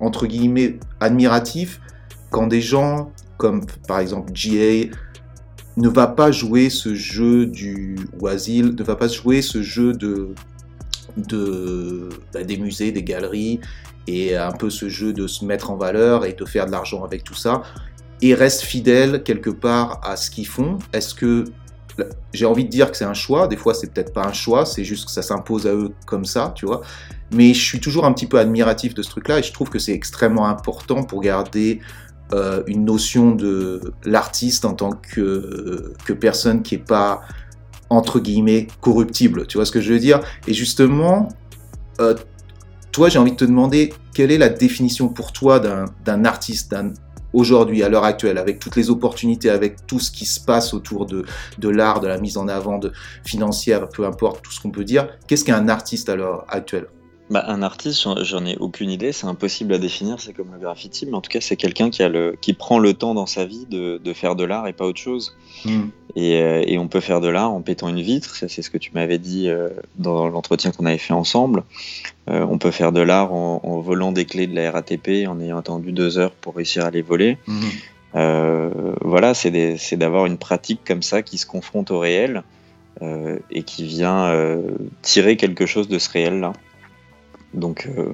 entre 0.00 0.26
guillemets 0.26 0.78
admiratif 1.00 1.82
quand 2.30 2.46
des 2.46 2.62
gens 2.62 3.12
comme 3.36 3.66
par 3.86 3.98
exemple 3.98 4.32
GA 4.32 4.88
ne 5.76 5.88
va 5.88 6.06
pas 6.06 6.30
jouer 6.30 6.70
ce 6.70 6.94
jeu 6.94 7.46
du 7.46 7.96
ou 8.20 8.26
Asile 8.26 8.74
ne 8.76 8.82
va 8.82 8.96
pas 8.96 9.08
jouer 9.08 9.42
ce 9.42 9.62
jeu 9.62 9.92
de 9.92 10.28
de 11.16 12.08
bah, 12.32 12.44
des 12.44 12.56
musées, 12.56 12.92
des 12.92 13.02
galeries 13.02 13.60
et 14.06 14.36
un 14.36 14.52
peu 14.52 14.70
ce 14.70 14.88
jeu 14.88 15.12
de 15.12 15.26
se 15.26 15.44
mettre 15.44 15.70
en 15.70 15.76
valeur 15.76 16.24
et 16.24 16.32
de 16.32 16.44
faire 16.44 16.66
de 16.66 16.70
l'argent 16.70 17.04
avec 17.04 17.24
tout 17.24 17.34
ça 17.34 17.62
et 18.22 18.34
reste 18.34 18.62
fidèle 18.62 19.22
quelque 19.22 19.50
part 19.50 20.00
à 20.02 20.16
ce 20.16 20.30
qu'ils 20.30 20.46
font. 20.46 20.78
Est-ce 20.92 21.14
que 21.14 21.44
j'ai 22.32 22.46
envie 22.46 22.64
de 22.64 22.70
dire 22.70 22.90
que 22.90 22.96
c'est 22.96 23.04
un 23.04 23.14
choix. 23.14 23.48
Des 23.48 23.56
fois, 23.56 23.74
c'est 23.74 23.92
peut-être 23.92 24.12
pas 24.12 24.26
un 24.26 24.32
choix, 24.32 24.64
c'est 24.64 24.84
juste 24.84 25.06
que 25.06 25.10
ça 25.10 25.22
s'impose 25.22 25.66
à 25.66 25.74
eux 25.74 25.92
comme 26.06 26.24
ça, 26.24 26.52
tu 26.54 26.66
vois. 26.66 26.82
Mais 27.32 27.54
je 27.54 27.62
suis 27.62 27.80
toujours 27.80 28.04
un 28.04 28.12
petit 28.12 28.26
peu 28.26 28.38
admiratif 28.38 28.94
de 28.94 29.02
ce 29.02 29.10
truc-là 29.10 29.38
et 29.38 29.42
je 29.42 29.52
trouve 29.52 29.70
que 29.70 29.78
c'est 29.78 29.92
extrêmement 29.92 30.48
important 30.48 31.02
pour 31.02 31.20
garder 31.20 31.80
euh, 32.32 32.62
une 32.66 32.84
notion 32.84 33.32
de 33.32 33.92
l'artiste 34.04 34.64
en 34.64 34.74
tant 34.74 34.90
que, 34.92 35.94
personne 36.20 36.62
qui 36.62 36.76
est 36.76 36.78
pas 36.78 37.22
entre 37.88 38.20
guillemets 38.20 38.68
corruptible. 38.80 39.46
Tu 39.46 39.58
vois 39.58 39.64
ce 39.64 39.72
que 39.72 39.80
je 39.80 39.92
veux 39.92 39.98
dire? 39.98 40.20
Et 40.46 40.54
justement, 40.54 41.28
euh, 42.00 42.14
toi, 42.92 43.08
j'ai 43.08 43.18
envie 43.18 43.32
de 43.32 43.36
te 43.36 43.44
demander 43.44 43.92
quelle 44.14 44.30
est 44.30 44.38
la 44.38 44.48
définition 44.48 45.08
pour 45.08 45.32
toi 45.32 45.60
d'un 45.60 46.24
artiste, 46.24 46.74
aujourd'hui, 47.32 47.82
à 47.82 47.88
l'heure 47.88 48.04
actuelle, 48.04 48.38
avec 48.38 48.58
toutes 48.58 48.76
les 48.76 48.90
opportunités, 48.90 49.50
avec 49.50 49.86
tout 49.86 49.98
ce 50.00 50.10
qui 50.10 50.26
se 50.26 50.40
passe 50.40 50.74
autour 50.74 51.06
de, 51.06 51.24
de 51.58 51.68
l'art, 51.68 52.00
de 52.00 52.08
la 52.08 52.18
mise 52.18 52.36
en 52.36 52.48
avant 52.48 52.78
de, 52.78 52.92
financière, 53.24 53.88
peu 53.88 54.04
importe 54.06 54.42
tout 54.42 54.52
ce 54.52 54.60
qu'on 54.60 54.70
peut 54.70 54.84
dire, 54.84 55.08
qu'est-ce 55.26 55.44
qu'un 55.44 55.68
artiste 55.68 56.08
à 56.08 56.16
l'heure 56.16 56.44
actuelle? 56.48 56.86
Bah, 57.30 57.44
un 57.46 57.62
artiste, 57.62 58.08
j'en 58.22 58.44
ai 58.44 58.56
aucune 58.58 58.90
idée, 58.90 59.12
c'est 59.12 59.26
impossible 59.26 59.72
à 59.72 59.78
définir, 59.78 60.18
c'est 60.18 60.32
comme 60.32 60.50
le 60.52 60.58
graffiti, 60.58 61.06
mais 61.06 61.14
en 61.14 61.20
tout 61.20 61.30
cas, 61.30 61.40
c'est 61.40 61.54
quelqu'un 61.54 61.88
qui, 61.88 62.02
a 62.02 62.08
le, 62.08 62.36
qui 62.40 62.54
prend 62.54 62.80
le 62.80 62.92
temps 62.92 63.14
dans 63.14 63.26
sa 63.26 63.44
vie 63.44 63.66
de, 63.70 64.00
de 64.02 64.12
faire 64.12 64.34
de 64.34 64.42
l'art 64.42 64.66
et 64.66 64.72
pas 64.72 64.84
autre 64.84 65.00
chose. 65.00 65.36
Hmm. 65.64 65.90
Et, 66.16 66.42
euh, 66.42 66.64
et, 66.66 66.76
on 66.76 66.88
peut 66.88 66.98
faire 66.98 67.20
de 67.20 67.28
l'art 67.28 67.52
en 67.52 67.60
pétant 67.60 67.88
une 67.88 68.00
vitre, 68.00 68.34
c'est 68.34 68.62
ce 68.62 68.68
que 68.68 68.78
tu 68.78 68.90
m'avais 68.94 69.18
dit 69.18 69.48
euh, 69.48 69.68
dans 69.96 70.28
l'entretien 70.28 70.72
qu'on 70.72 70.86
avait 70.86 70.98
fait 70.98 71.12
ensemble. 71.12 71.62
Euh, 72.28 72.44
on 72.50 72.58
peut 72.58 72.72
faire 72.72 72.90
de 72.90 73.00
l'art 73.00 73.32
en, 73.32 73.60
en, 73.62 73.78
volant 73.78 74.10
des 74.10 74.24
clés 74.24 74.48
de 74.48 74.56
la 74.56 74.72
RATP, 74.72 75.28
en 75.28 75.40
ayant 75.40 75.58
attendu 75.58 75.92
deux 75.92 76.18
heures 76.18 76.32
pour 76.32 76.56
réussir 76.56 76.84
à 76.84 76.90
les 76.90 77.02
voler. 77.02 77.38
Hmm. 77.46 77.60
Euh, 78.16 78.70
voilà, 79.02 79.34
c'est 79.34 79.96
d'avoir 79.96 80.26
une 80.26 80.36
pratique 80.36 80.80
comme 80.84 81.02
ça 81.02 81.22
qui 81.22 81.38
se 81.38 81.46
confronte 81.46 81.92
au 81.92 82.00
réel 82.00 82.42
et 83.50 83.62
qui 83.62 83.84
vient 83.84 84.34
tirer 85.00 85.38
quelque 85.38 85.64
chose 85.64 85.88
de 85.88 85.98
ce 85.98 86.10
réel-là. 86.10 86.52
Donc, 87.54 87.86
euh, 87.86 88.12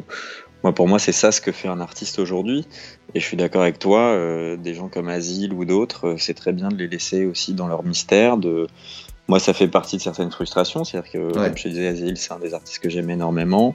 moi, 0.63 0.75
pour 0.75 0.89
moi, 0.89 0.99
c'est 0.99 1.13
ça 1.13 1.33
ce 1.33 1.41
que 1.41 1.53
fait 1.53 1.69
un 1.69 1.81
artiste 1.81 2.19
aujourd'hui. 2.19 2.67
Et 3.15 3.21
je 3.21 3.25
suis 3.25 3.37
d'accord 3.37 3.63
avec 3.63 3.79
toi, 3.79 4.01
euh, 4.01 4.57
des 4.57 4.75
gens 4.75 4.89
comme 4.89 5.09
Asile 5.09 5.53
ou 5.53 5.65
d'autres, 5.65 6.09
euh, 6.09 6.17
c'est 6.19 6.35
très 6.35 6.53
bien 6.53 6.69
de 6.69 6.77
les 6.77 6.89
laisser 6.89 7.27
aussi 7.27 7.55
dans 7.55 7.67
leur 7.67 7.85
mystère. 7.85 8.37
De... 8.37 8.67
Moi, 9.29 9.39
ça 9.39 9.53
fait 9.53 9.69
partie 9.69 9.97
de 9.97 10.03
certaines 10.03 10.31
frustrations. 10.31 10.85
C'est-à-dire 10.85 11.11
que, 11.11 11.33
comme 11.33 11.57
je 11.57 11.63
te 11.63 11.69
disais, 11.69 11.89
Asile, 11.89 12.17
c'est 12.17 12.33
un 12.33 12.39
des 12.39 12.55
artistes 12.55 12.83
que 12.83 12.91
j'aime 12.91 13.11
énormément. 13.11 13.75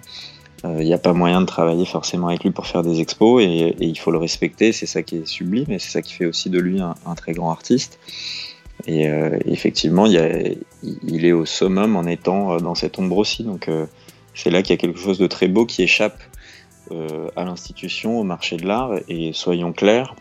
Il 0.64 0.86
n'y 0.86 0.94
a 0.94 1.00
pas 1.00 1.14
moyen 1.14 1.42
de 1.42 1.48
travailler 1.48 1.88
forcément 1.88 2.28
avec 2.28 2.44
lui 2.44 2.52
pour 2.52 2.68
faire 2.68 2.84
des 2.84 3.00
expos 3.00 3.42
et, 3.42 3.76
il 3.80 3.98
faut 3.98 4.12
le 4.12 4.20
respecter. 4.20 4.72
C'est 4.72 4.86
ça 4.86 5.02
qui 5.02 5.18
est 5.18 5.26
sublime 5.26 5.72
et 5.72 5.80
c'est 5.80 5.90
ça 5.90 6.04
qui 6.04 6.14
fait 6.14 6.28
aussi 6.28 6.52
de 6.52 6.60
lui 6.60 6.80
un, 6.80 7.16
très 7.16 7.34
grand 7.34 7.50
artiste. 7.50 7.98
Et 8.86 9.10
effectivement, 9.48 10.06
il, 10.06 10.60
il, 10.84 11.26
est 11.26 11.32
au 11.32 11.48
summum 11.48 11.96
en 11.96 12.04
étant 12.04 12.58
dans 12.58 12.76
cette 12.76 13.00
ombre 13.00 13.18
aussi. 13.18 13.44
Donc, 13.44 13.68
c'est 14.34 14.50
là 14.50 14.62
qu'il 14.62 14.72
y 14.72 14.74
a 14.74 14.78
quelque 14.78 15.00
chose 15.00 15.18
de 15.18 15.28
très 15.28 15.48
beau 15.48 15.66
qui 15.66 15.84
échappe 15.84 16.22
euh, 16.92 17.30
à 17.36 17.46
l'institution, 17.46 18.20
au 18.20 18.24
marché 18.24 18.58
de 18.58 18.66
l'art. 18.66 18.92
Et 19.08 19.32
soyons 19.34 19.72
clairs, 19.72 20.16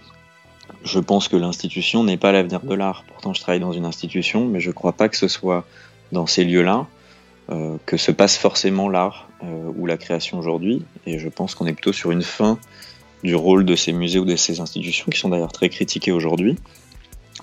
je 0.84 0.98
pense 0.98 1.28
que 1.28 1.36
l'institution 1.36 2.04
n'est 2.04 2.16
pas 2.16 2.32
l'avenir 2.32 2.60
de 2.60 2.74
l'art. 2.74 3.04
Pourtant, 3.08 3.34
je 3.34 3.40
travaille 3.40 3.60
dans 3.60 3.72
une 3.72 3.84
institution, 3.84 4.46
mais 4.46 4.60
je 4.60 4.68
ne 4.68 4.74
crois 4.74 4.92
pas 4.92 5.08
que 5.08 5.16
ce 5.16 5.28
soit 5.28 5.64
dans 6.12 6.26
ces 6.26 6.44
lieux-là 6.44 6.86
euh, 7.50 7.76
que 7.86 7.96
se 7.96 8.12
passe 8.12 8.36
forcément 8.36 8.88
l'art 8.88 9.28
euh, 9.42 9.72
ou 9.76 9.86
la 9.86 9.96
création 9.96 10.38
aujourd'hui. 10.38 10.84
Et 11.06 11.18
je 11.18 11.28
pense 11.28 11.54
qu'on 11.54 11.66
est 11.66 11.72
plutôt 11.72 11.92
sur 11.92 12.10
une 12.10 12.22
fin 12.22 12.58
du 13.24 13.34
rôle 13.34 13.64
de 13.64 13.74
ces 13.74 13.92
musées 13.92 14.18
ou 14.18 14.24
de 14.24 14.36
ces 14.36 14.60
institutions, 14.60 15.06
qui 15.10 15.18
sont 15.18 15.28
d'ailleurs 15.28 15.52
très 15.52 15.68
critiquées 15.68 16.12
aujourd'hui, 16.12 16.56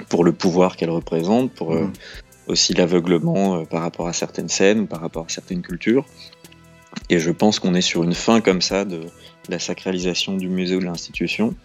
pour 0.09 0.23
le 0.23 0.31
pouvoir 0.31 0.75
qu'elles 0.75 0.89
représentent, 0.89 1.51
pour 1.51 1.73
mmh. 1.73 1.91
aussi 2.47 2.73
l'aveuglement 2.73 3.63
par 3.65 3.81
rapport 3.81 4.07
à 4.07 4.13
certaines 4.13 4.49
scènes 4.49 4.81
ou 4.81 4.85
par 4.85 5.01
rapport 5.01 5.25
à 5.25 5.29
certaines 5.29 5.61
cultures. 5.61 6.05
Et 7.09 7.19
je 7.19 7.31
pense 7.31 7.59
qu'on 7.59 7.73
est 7.73 7.81
sur 7.81 8.03
une 8.03 8.13
fin 8.13 8.41
comme 8.41 8.61
ça 8.61 8.83
de, 8.85 9.01
la 9.49 9.59
sacralisation 9.59 10.35
du 10.35 10.49
musée 10.49 10.75
ou 10.75 10.79
de 10.79 10.85
l'institution, 10.85 11.55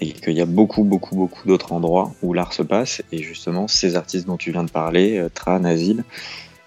et 0.00 0.12
qu'il 0.12 0.34
y 0.34 0.40
a 0.40 0.46
beaucoup, 0.46 0.84
beaucoup, 0.84 1.16
beaucoup 1.16 1.46
d'autres 1.46 1.72
endroits 1.72 2.12
où 2.22 2.32
l'art 2.32 2.52
se 2.52 2.62
passe. 2.62 3.02
Et 3.12 3.22
justement, 3.22 3.68
ces 3.68 3.96
artistes 3.96 4.26
dont 4.26 4.36
tu 4.36 4.52
viens 4.52 4.64
de 4.64 4.70
parler, 4.70 5.18
euh, 5.18 5.28
Tran, 5.28 5.64
Asile, 5.64 6.04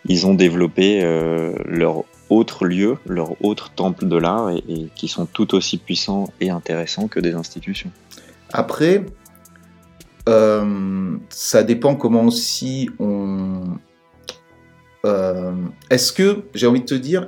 ils 0.06 0.28
ont 0.28 0.34
développé 0.34 1.04
euh, 1.04 1.54
leur 1.66 2.04
autre 2.30 2.66
lieu, 2.66 2.98
leur 3.06 3.42
autre 3.44 3.72
temple 3.72 4.08
de 4.08 4.18
l'art, 4.18 4.52
et, 4.52 4.88
qui 4.96 5.08
sont 5.08 5.26
tout 5.26 5.56
aussi 5.56 5.78
puissants 5.78 6.30
et 6.42 6.50
intéressants 6.50 7.08
que 7.08 7.20
des 7.20 7.34
institutions. 7.34 7.92
Après, 8.52 9.06
euh, 10.30 11.18
ça 11.30 11.64
dépend 11.64 11.96
comment 11.96 12.26
aussi 12.26 12.90
on... 13.00 13.78
Est-ce 15.90 16.14
que, 16.14 16.46
j'ai 16.56 16.66
envie 16.66 16.80
de 16.80 16.86
te 16.86 16.94
dire, 16.94 17.28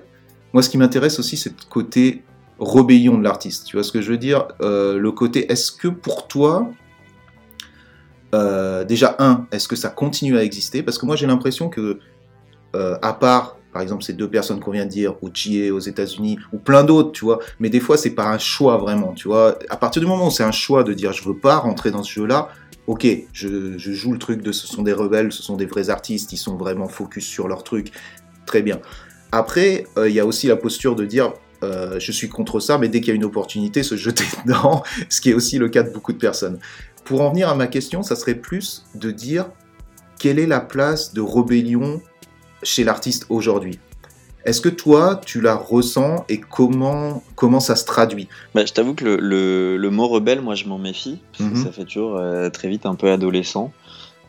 moi, 0.55 0.61
ce 0.61 0.69
qui 0.69 0.77
m'intéresse 0.77 1.19
aussi, 1.19 1.35
c'est 1.35 1.49
le 1.49 1.69
côté 1.69 2.23
rébellion 2.61 3.17
de 3.17 3.23
l'artiste. 3.25 3.65
Tu 3.65 3.75
vois 3.75 3.83
ce 3.83 3.91
que 3.91 4.01
je 4.01 4.09
veux 4.09 4.17
dire? 4.17 4.47
Euh, 4.61 4.97
Le 4.97 5.11
côté, 5.11 5.51
est-ce 5.51 5.69
que 5.69 5.89
pour 5.89 6.29
toi, 6.29 6.69
euh, 8.33 8.85
déjà, 8.85 9.17
un, 9.19 9.47
est-ce 9.51 9.67
que 9.67 9.75
ça 9.75 9.89
continue 9.89 10.37
à 10.37 10.45
exister? 10.45 10.81
Parce 10.81 10.97
que 10.97 11.05
moi, 11.05 11.17
j'ai 11.17 11.27
l'impression 11.27 11.67
que, 11.67 11.99
euh, 12.73 12.97
à 13.01 13.11
part, 13.11 13.57
par 13.73 13.81
exemple, 13.81 14.05
ces 14.05 14.13
deux 14.13 14.29
personnes 14.29 14.61
qu'on 14.61 14.71
vient 14.71 14.85
de 14.85 14.89
dire, 14.89 15.15
ou 15.21 15.29
Chie 15.33 15.71
aux 15.71 15.79
États-Unis, 15.79 16.39
ou 16.53 16.57
plein 16.57 16.85
d'autres, 16.85 17.11
tu 17.11 17.25
vois, 17.25 17.39
mais 17.59 17.69
des 17.69 17.81
fois, 17.81 17.97
c'est 17.97 18.15
pas 18.15 18.29
un 18.29 18.37
choix 18.37 18.77
vraiment, 18.77 19.11
tu 19.11 19.27
vois. 19.27 19.59
À 19.67 19.75
partir 19.75 20.01
du 20.01 20.07
moment 20.07 20.27
où 20.27 20.31
c'est 20.31 20.45
un 20.45 20.53
choix 20.53 20.85
de 20.85 20.93
dire, 20.93 21.11
je 21.11 21.27
veux 21.27 21.37
pas 21.37 21.57
rentrer 21.57 21.91
dans 21.91 22.01
ce 22.01 22.13
jeu-là, 22.13 22.47
ok, 22.87 23.05
je, 23.33 23.77
joue 23.77 24.13
le 24.13 24.19
truc 24.19 24.41
de 24.41 24.53
ce 24.53 24.67
sont 24.67 24.83
des 24.83 24.93
rebelles, 24.93 25.33
ce 25.33 25.43
sont 25.43 25.57
des 25.57 25.65
vrais 25.65 25.89
artistes, 25.89 26.31
ils 26.31 26.37
sont 26.37 26.55
vraiment 26.55 26.87
focus 26.87 27.25
sur 27.25 27.49
leur 27.49 27.65
truc, 27.65 27.91
très 28.45 28.61
bien. 28.61 28.79
Après, 29.35 29.85
euh, 29.97 30.07
il 30.07 30.15
y 30.15 30.21
a 30.21 30.25
aussi 30.25 30.47
la 30.47 30.55
posture 30.55 30.95
de 30.95 31.03
dire 31.03 31.33
euh, 31.61 31.99
je 31.99 32.11
suis 32.13 32.29
contre 32.29 32.61
ça, 32.61 32.77
mais 32.77 32.87
dès 32.87 33.01
qu'il 33.01 33.09
y 33.09 33.11
a 33.11 33.15
une 33.15 33.25
opportunité, 33.25 33.83
se 33.83 33.97
jeter 33.97 34.23
dedans, 34.45 34.81
ce 35.09 35.19
qui 35.19 35.29
est 35.29 35.33
aussi 35.33 35.57
le 35.57 35.67
cas 35.67 35.83
de 35.83 35.89
beaucoup 35.89 36.13
de 36.13 36.17
personnes. 36.17 36.57
Pour 37.03 37.19
en 37.19 37.31
venir 37.31 37.49
à 37.49 37.55
ma 37.55 37.67
question, 37.67 38.01
ça 38.01 38.15
serait 38.15 38.35
plus 38.35 38.85
de 38.95 39.11
dire 39.11 39.47
quelle 40.19 40.39
est 40.39 40.47
la 40.47 40.61
place 40.61 41.13
de 41.13 41.19
rébellion 41.19 42.01
chez 42.63 42.85
l'artiste 42.85 43.25
aujourd'hui? 43.27 43.77
Est-ce 44.45 44.61
que 44.61 44.69
toi, 44.69 45.19
tu 45.25 45.41
la 45.41 45.55
ressens 45.55 46.23
et 46.29 46.39
comment, 46.39 47.21
comment 47.35 47.59
ça 47.59 47.75
se 47.75 47.83
traduit? 47.83 48.29
Bah, 48.53 48.65
Je 48.65 48.71
t'avoue 48.71 48.93
que 48.93 49.03
le, 49.03 49.75
le, 49.75 49.89
mot 49.89 50.07
rebelle, 50.07 50.39
moi, 50.39 50.55
je 50.55 50.65
m'en 50.65 50.77
méfie. 50.77 51.19
Mhm. 51.41 51.57
Ça 51.57 51.73
fait 51.73 51.83
toujours 51.83 52.15
euh, 52.15 52.49
très 52.49 52.69
vite 52.69 52.85
un 52.85 52.95
peu 52.95 53.11
adolescent. 53.11 53.73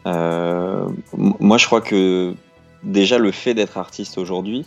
moi, 0.05 1.59
je 1.59 1.67
crois 1.67 1.81
que 1.81 2.35
déjà, 2.83 3.19
le 3.19 3.31
fait 3.31 3.55
d'être 3.55 3.79
artiste 3.79 4.19
aujourd'hui, 4.19 4.67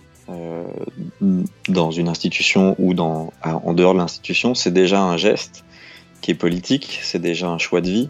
dans 1.68 1.92
une 1.92 2.08
institution 2.08 2.76
ou 2.80 2.94
dans, 2.94 3.32
en 3.44 3.74
dehors 3.74 3.94
de 3.94 4.00
l'institution, 4.00 4.56
c'est 4.56 4.72
déjà 4.72 5.02
un 5.02 5.18
geste 5.18 5.63
qui 6.22 6.32
est 6.32 6.36
politique, 6.36 7.00
c'est 7.02 7.20
déjà 7.20 7.50
un 7.50 7.58
choix 7.58 7.82
de 7.82 7.89
vie 7.89 8.10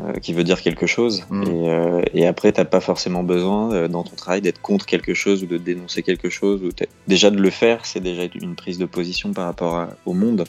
euh, 0.00 0.14
qui 0.14 0.32
veut 0.32 0.44
dire 0.44 0.60
quelque 0.60 0.86
chose. 0.86 1.24
Mm. 1.30 1.42
Et, 1.42 1.70
euh, 1.70 2.02
et, 2.14 2.26
après, 2.26 2.52
t'as 2.52 2.64
pas 2.64 2.80
forcément 2.80 3.22
besoin 3.22 3.88
dans 3.88 4.02
ton 4.02 4.16
travail 4.16 4.40
d'être 4.40 4.60
contre 4.60 4.86
quelque 4.86 5.14
chose 5.14 5.42
ou 5.42 5.46
de 5.46 5.56
dénoncer 5.56 6.02
quelque 6.02 6.28
chose. 6.28 6.62
Ou 6.62 6.70
déjà 7.06 7.30
de 7.30 7.40
le 7.40 7.50
faire, 7.50 7.86
c'est 7.86 8.00
déjà 8.00 8.24
une 8.34 8.54
prise 8.54 8.78
de 8.78 8.86
position 8.86 9.32
par 9.32 9.46
rapport 9.46 9.88
au 10.06 10.12
monde. 10.12 10.44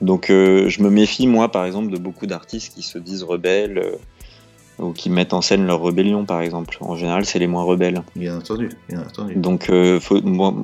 Donc 0.00 0.26
je 0.28 0.82
me 0.82 0.90
méfie, 0.90 1.26
moi, 1.26 1.50
par 1.50 1.64
exemple, 1.64 1.90
de 1.90 1.98
beaucoup 1.98 2.26
d'artistes 2.26 2.74
qui 2.74 2.82
se 2.82 2.98
disent 2.98 3.24
rebelles 3.24 3.98
ou 4.78 4.92
qui 4.92 5.10
mettent 5.10 5.34
en 5.34 5.40
scène 5.40 5.66
leur 5.66 5.82
rébellion, 5.82 6.24
par 6.24 6.40
exemple. 6.40 6.78
En 6.80 6.96
général, 6.96 7.24
c'est 7.24 7.38
les 7.38 7.46
moins 7.46 7.64
rebelles. 7.64 8.02
Bien 8.14 8.36
entendu, 8.36 8.70
bien 8.88 9.00
entendu. 9.00 9.34
Donc, 9.34 9.70
euh, 9.70 9.98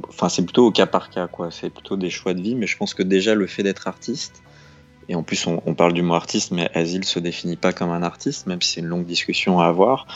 enfin, 0.08 0.28
c'est 0.28 0.44
plutôt 0.44 0.66
au 0.66 0.70
cas 0.70 0.86
par 0.86 1.10
cas, 1.10 1.26
quoi. 1.26 1.50
C'est 1.50 1.70
plutôt 1.70 1.96
des 1.96 2.10
choix 2.10 2.34
de 2.34 2.40
vie, 2.40 2.54
mais 2.54 2.66
je 2.66 2.76
pense 2.76 2.94
que 2.94 3.02
déjà 3.02 3.34
le 3.34 3.46
fait 3.46 3.62
d'être 3.62 3.88
artiste, 3.88 4.42
et 5.08 5.14
en 5.14 5.22
plus 5.22 5.46
on, 5.46 5.74
parle 5.74 5.92
du 5.92 6.02
mot 6.02 6.14
artiste, 6.14 6.50
mais 6.50 6.70
Asile 6.74 7.04
se 7.04 7.18
définit 7.18 7.56
pas 7.56 7.72
comme 7.72 7.90
un 7.90 8.02
artiste, 8.02 8.46
même 8.46 8.62
si 8.62 8.72
c'est 8.72 8.80
une 8.80 8.86
longue 8.86 9.06
discussion 9.06 9.60
à 9.60 9.66
avoir. 9.66 10.06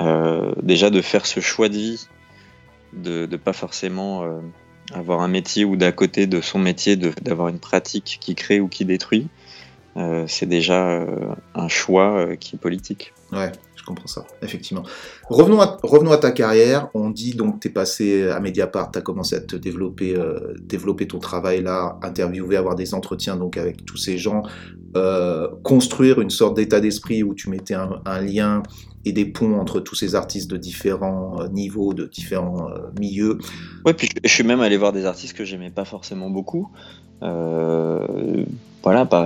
Euh, 0.00 0.52
déjà 0.62 0.90
de 0.90 1.00
faire 1.00 1.26
ce 1.26 1.40
choix 1.40 1.68
de 1.68 1.74
vie, 1.74 2.06
de 2.92 3.26
ne 3.30 3.36
pas 3.36 3.52
forcément 3.52 4.24
euh, 4.24 4.40
avoir 4.92 5.20
un 5.20 5.28
métier 5.28 5.64
ou 5.64 5.76
d'à 5.76 5.92
côté 5.92 6.26
de 6.26 6.40
son 6.40 6.58
métier, 6.58 6.96
d'avoir 6.96 7.48
une 7.48 7.60
pratique 7.60 8.18
qui 8.20 8.34
crée 8.34 8.60
ou 8.60 8.68
qui 8.68 8.84
détruit, 8.84 9.28
c'est 10.26 10.46
déjà 10.46 11.06
un 11.54 11.68
choix 11.68 12.36
qui 12.36 12.56
est 12.56 12.58
politique. 12.58 13.12
Ouais, 13.32 13.50
je 13.76 13.84
comprends 13.84 14.08
ça, 14.08 14.26
effectivement. 14.42 14.82
Revenons 15.28 15.60
à, 15.60 15.78
revenons 15.82 16.10
à 16.10 16.18
ta 16.18 16.32
carrière. 16.32 16.88
On 16.94 17.10
dit 17.10 17.34
donc 17.34 17.60
tu 17.60 17.68
es 17.68 17.70
passé 17.70 18.28
à 18.28 18.40
Mediapart, 18.40 18.90
tu 18.90 18.98
as 18.98 19.02
commencé 19.02 19.36
à 19.36 19.40
te 19.40 19.54
développer, 19.54 20.16
euh, 20.16 20.54
développer 20.60 21.06
ton 21.06 21.20
travail 21.20 21.62
là, 21.62 21.98
interviewer, 22.02 22.56
avoir 22.56 22.74
des 22.74 22.94
entretiens 22.94 23.36
donc 23.36 23.56
avec 23.56 23.84
tous 23.84 23.96
ces 23.96 24.18
gens, 24.18 24.42
euh, 24.96 25.48
construire 25.62 26.20
une 26.20 26.30
sorte 26.30 26.56
d'état 26.56 26.80
d'esprit 26.80 27.22
où 27.22 27.34
tu 27.34 27.48
mettais 27.48 27.74
un, 27.74 28.20
lien 28.20 28.62
et 29.06 29.12
des 29.12 29.24
ponts 29.24 29.58
entre 29.60 29.78
tous 29.78 29.94
ces 29.94 30.16
artistes 30.16 30.50
de 30.50 30.56
différents 30.56 31.40
euh, 31.40 31.48
niveaux, 31.48 31.94
de 31.94 32.06
différents 32.06 32.68
euh, 32.68 32.78
milieux. 32.98 33.38
Ouais, 33.84 33.94
puis 33.94 34.08
je 34.22 34.28
suis 34.28 34.42
même 34.42 34.60
allé 34.60 34.76
voir 34.76 34.92
des 34.92 35.06
artistes 35.06 35.34
que 35.36 35.44
j'aimais 35.44 35.70
pas 35.70 35.84
forcément 35.84 36.28
beaucoup. 36.28 36.68
Euh, 37.22 38.44
voilà, 38.82 39.06
par, 39.06 39.24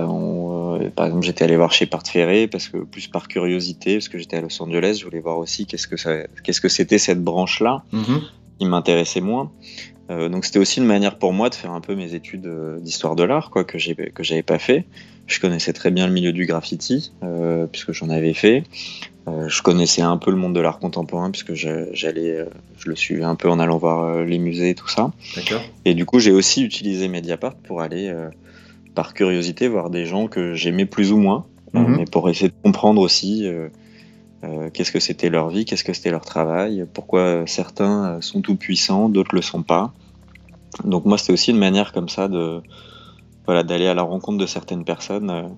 par 0.95 1.05
exemple, 1.07 1.25
j'étais 1.25 1.43
allé 1.43 1.57
voir 1.57 1.73
chez 1.73 1.87
Part 1.87 2.05
Ferré 2.05 2.47
parce 2.47 2.67
que 2.69 2.77
plus 2.77 3.07
par 3.07 3.27
curiosité, 3.27 3.95
parce 3.95 4.07
que 4.07 4.17
j'étais 4.19 4.37
à 4.37 4.41
Los 4.41 4.61
Angeles, 4.61 4.97
je 4.99 5.05
voulais 5.05 5.19
voir 5.19 5.37
aussi 5.39 5.65
qu'est-ce 5.65 5.87
que 5.87 5.97
ça, 5.97 6.11
qu'est-ce 6.43 6.61
que 6.61 6.69
c'était 6.69 6.99
cette 6.99 7.23
branche-là, 7.23 7.83
Mhm. 7.91 8.21
qui 8.59 8.65
m'intéressait 8.67 9.21
moins. 9.21 9.51
Euh, 10.09 10.29
donc 10.29 10.45
c'était 10.45 10.59
aussi 10.59 10.79
une 10.79 10.85
manière 10.85 11.17
pour 11.17 11.33
moi 11.33 11.49
de 11.49 11.55
faire 11.55 11.71
un 11.71 11.81
peu 11.81 11.95
mes 11.95 12.13
études 12.13 12.47
d'histoire 12.81 13.15
de 13.15 13.23
l'art, 13.23 13.49
quoi, 13.49 13.63
que 13.63 13.77
j'ai 13.79 13.95
que 13.95 14.23
j'avais 14.23 14.43
pas 14.43 14.59
fait. 14.59 14.85
Je 15.27 15.39
connaissais 15.39 15.73
très 15.73 15.91
bien 15.91 16.05
le 16.07 16.13
milieu 16.13 16.33
du 16.33 16.45
graffiti 16.45 17.13
puisque 17.71 17.93
j'en 17.93 18.09
avais 18.09 18.33
fait. 18.33 18.63
Euh, 19.27 19.47
je 19.47 19.61
connaissais 19.61 20.01
un 20.01 20.17
peu 20.17 20.31
le 20.31 20.37
monde 20.37 20.55
de 20.55 20.59
l'art 20.59 20.79
contemporain 20.79 21.29
puisque 21.29 21.53
je- 21.53 21.89
j'allais, 21.93 22.31
euh, 22.39 22.45
je 22.77 22.89
le 22.89 22.95
suivais 22.95 23.23
un 23.23 23.35
peu 23.35 23.49
en 23.49 23.59
allant 23.59 23.77
voir 23.77 24.03
euh, 24.03 24.23
les 24.25 24.39
musées 24.39 24.71
et 24.71 24.75
tout 24.75 24.87
ça. 24.87 25.11
Et 25.85 25.93
du 25.93 26.05
coup, 26.05 26.19
j'ai 26.19 26.31
aussi 26.31 26.63
utilisé 26.63 27.07
Mediapart 27.07 27.55
pour 27.55 27.81
aller, 27.81 28.11
par 28.95 29.13
curiosité, 29.13 29.67
voir 29.67 29.89
des 29.89 30.05
gens 30.05 30.27
que 30.27 30.53
j'aimais 30.55 30.85
plus 30.85 31.11
ou 31.11 31.17
moins, 31.17 31.45
Mhm. 31.73 31.95
mais 31.97 32.05
pour 32.05 32.29
essayer 32.29 32.49
de 32.49 32.53
comprendre 32.63 32.99
aussi 33.01 33.47
qu'est-ce 34.73 34.91
que 34.91 34.99
c'était 34.99 35.29
leur 35.29 35.49
vie, 35.49 35.65
qu'est-ce 35.65 35.83
que 35.83 35.93
c'était 35.93 36.09
leur 36.11 36.25
travail, 36.25 36.85
pourquoi 36.93 37.43
certains 37.45 38.19
sont 38.21 38.41
tout 38.41 38.55
puissants, 38.55 39.07
d'autres 39.07 39.35
le 39.35 39.41
sont 39.41 39.61
pas. 39.63 39.93
Donc 40.83 41.05
moi, 41.05 41.17
c'était 41.17 41.33
aussi 41.33 41.51
une 41.51 41.59
manière 41.59 41.91
comme 41.93 42.09
ça 42.09 42.27
de 42.27 42.61
voilà 43.45 43.63
d'aller 43.63 43.87
à 43.87 43.93
la 43.93 44.01
rencontre 44.03 44.37
de 44.39 44.45
certaines 44.45 44.83
personnes 44.83 45.55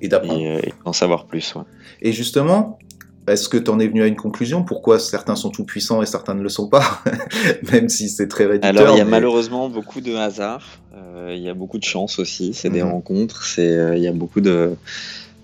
Et 0.00 0.08
d'apprendre. 0.08 0.40
et, 0.40 0.56
euh, 0.56 0.60
et 0.62 0.72
d'en 0.84 0.92
savoir 0.92 1.26
plus. 1.26 1.54
ouais. 1.54 1.62
Et 2.02 2.12
justement, 2.12 2.78
est-ce 3.26 3.48
que 3.48 3.56
tu 3.58 3.70
en 3.70 3.78
es 3.78 3.88
venu 3.88 4.02
à 4.02 4.06
une 4.06 4.16
conclusion? 4.16 4.62
Pourquoi 4.64 4.98
certains 4.98 5.36
sont 5.36 5.50
tout 5.50 5.64
puissants 5.64 6.00
et 6.02 6.06
certains 6.06 6.34
ne 6.34 6.42
le 6.42 6.48
sont 6.48 6.68
pas? 6.68 7.02
Même 7.72 7.88
si 7.88 8.08
c'est 8.08 8.28
très 8.28 8.46
réducteur. 8.46 8.70
Alors, 8.70 8.94
il 8.94 8.98
y 8.98 9.00
a 9.00 9.04
mais- 9.04 9.10
malheureusement 9.10 9.68
beaucoup 9.68 10.00
de 10.00 10.14
hasard. 10.14 10.64
euh, 10.94 11.34
Il 11.36 11.42
y 11.42 11.48
a 11.48 11.54
beaucoup 11.54 11.78
de 11.78 11.84
chance 11.84 12.18
aussi. 12.18 12.54
C'est 12.54 12.70
des 12.70 12.82
Mhm. 12.82 12.90
rencontres. 12.92 13.44
C'est 13.44 13.68
euh, 13.68 13.96
il 13.96 14.02
y 14.02 14.06
a 14.08 14.12
beaucoup 14.12 14.40
de 14.40 14.76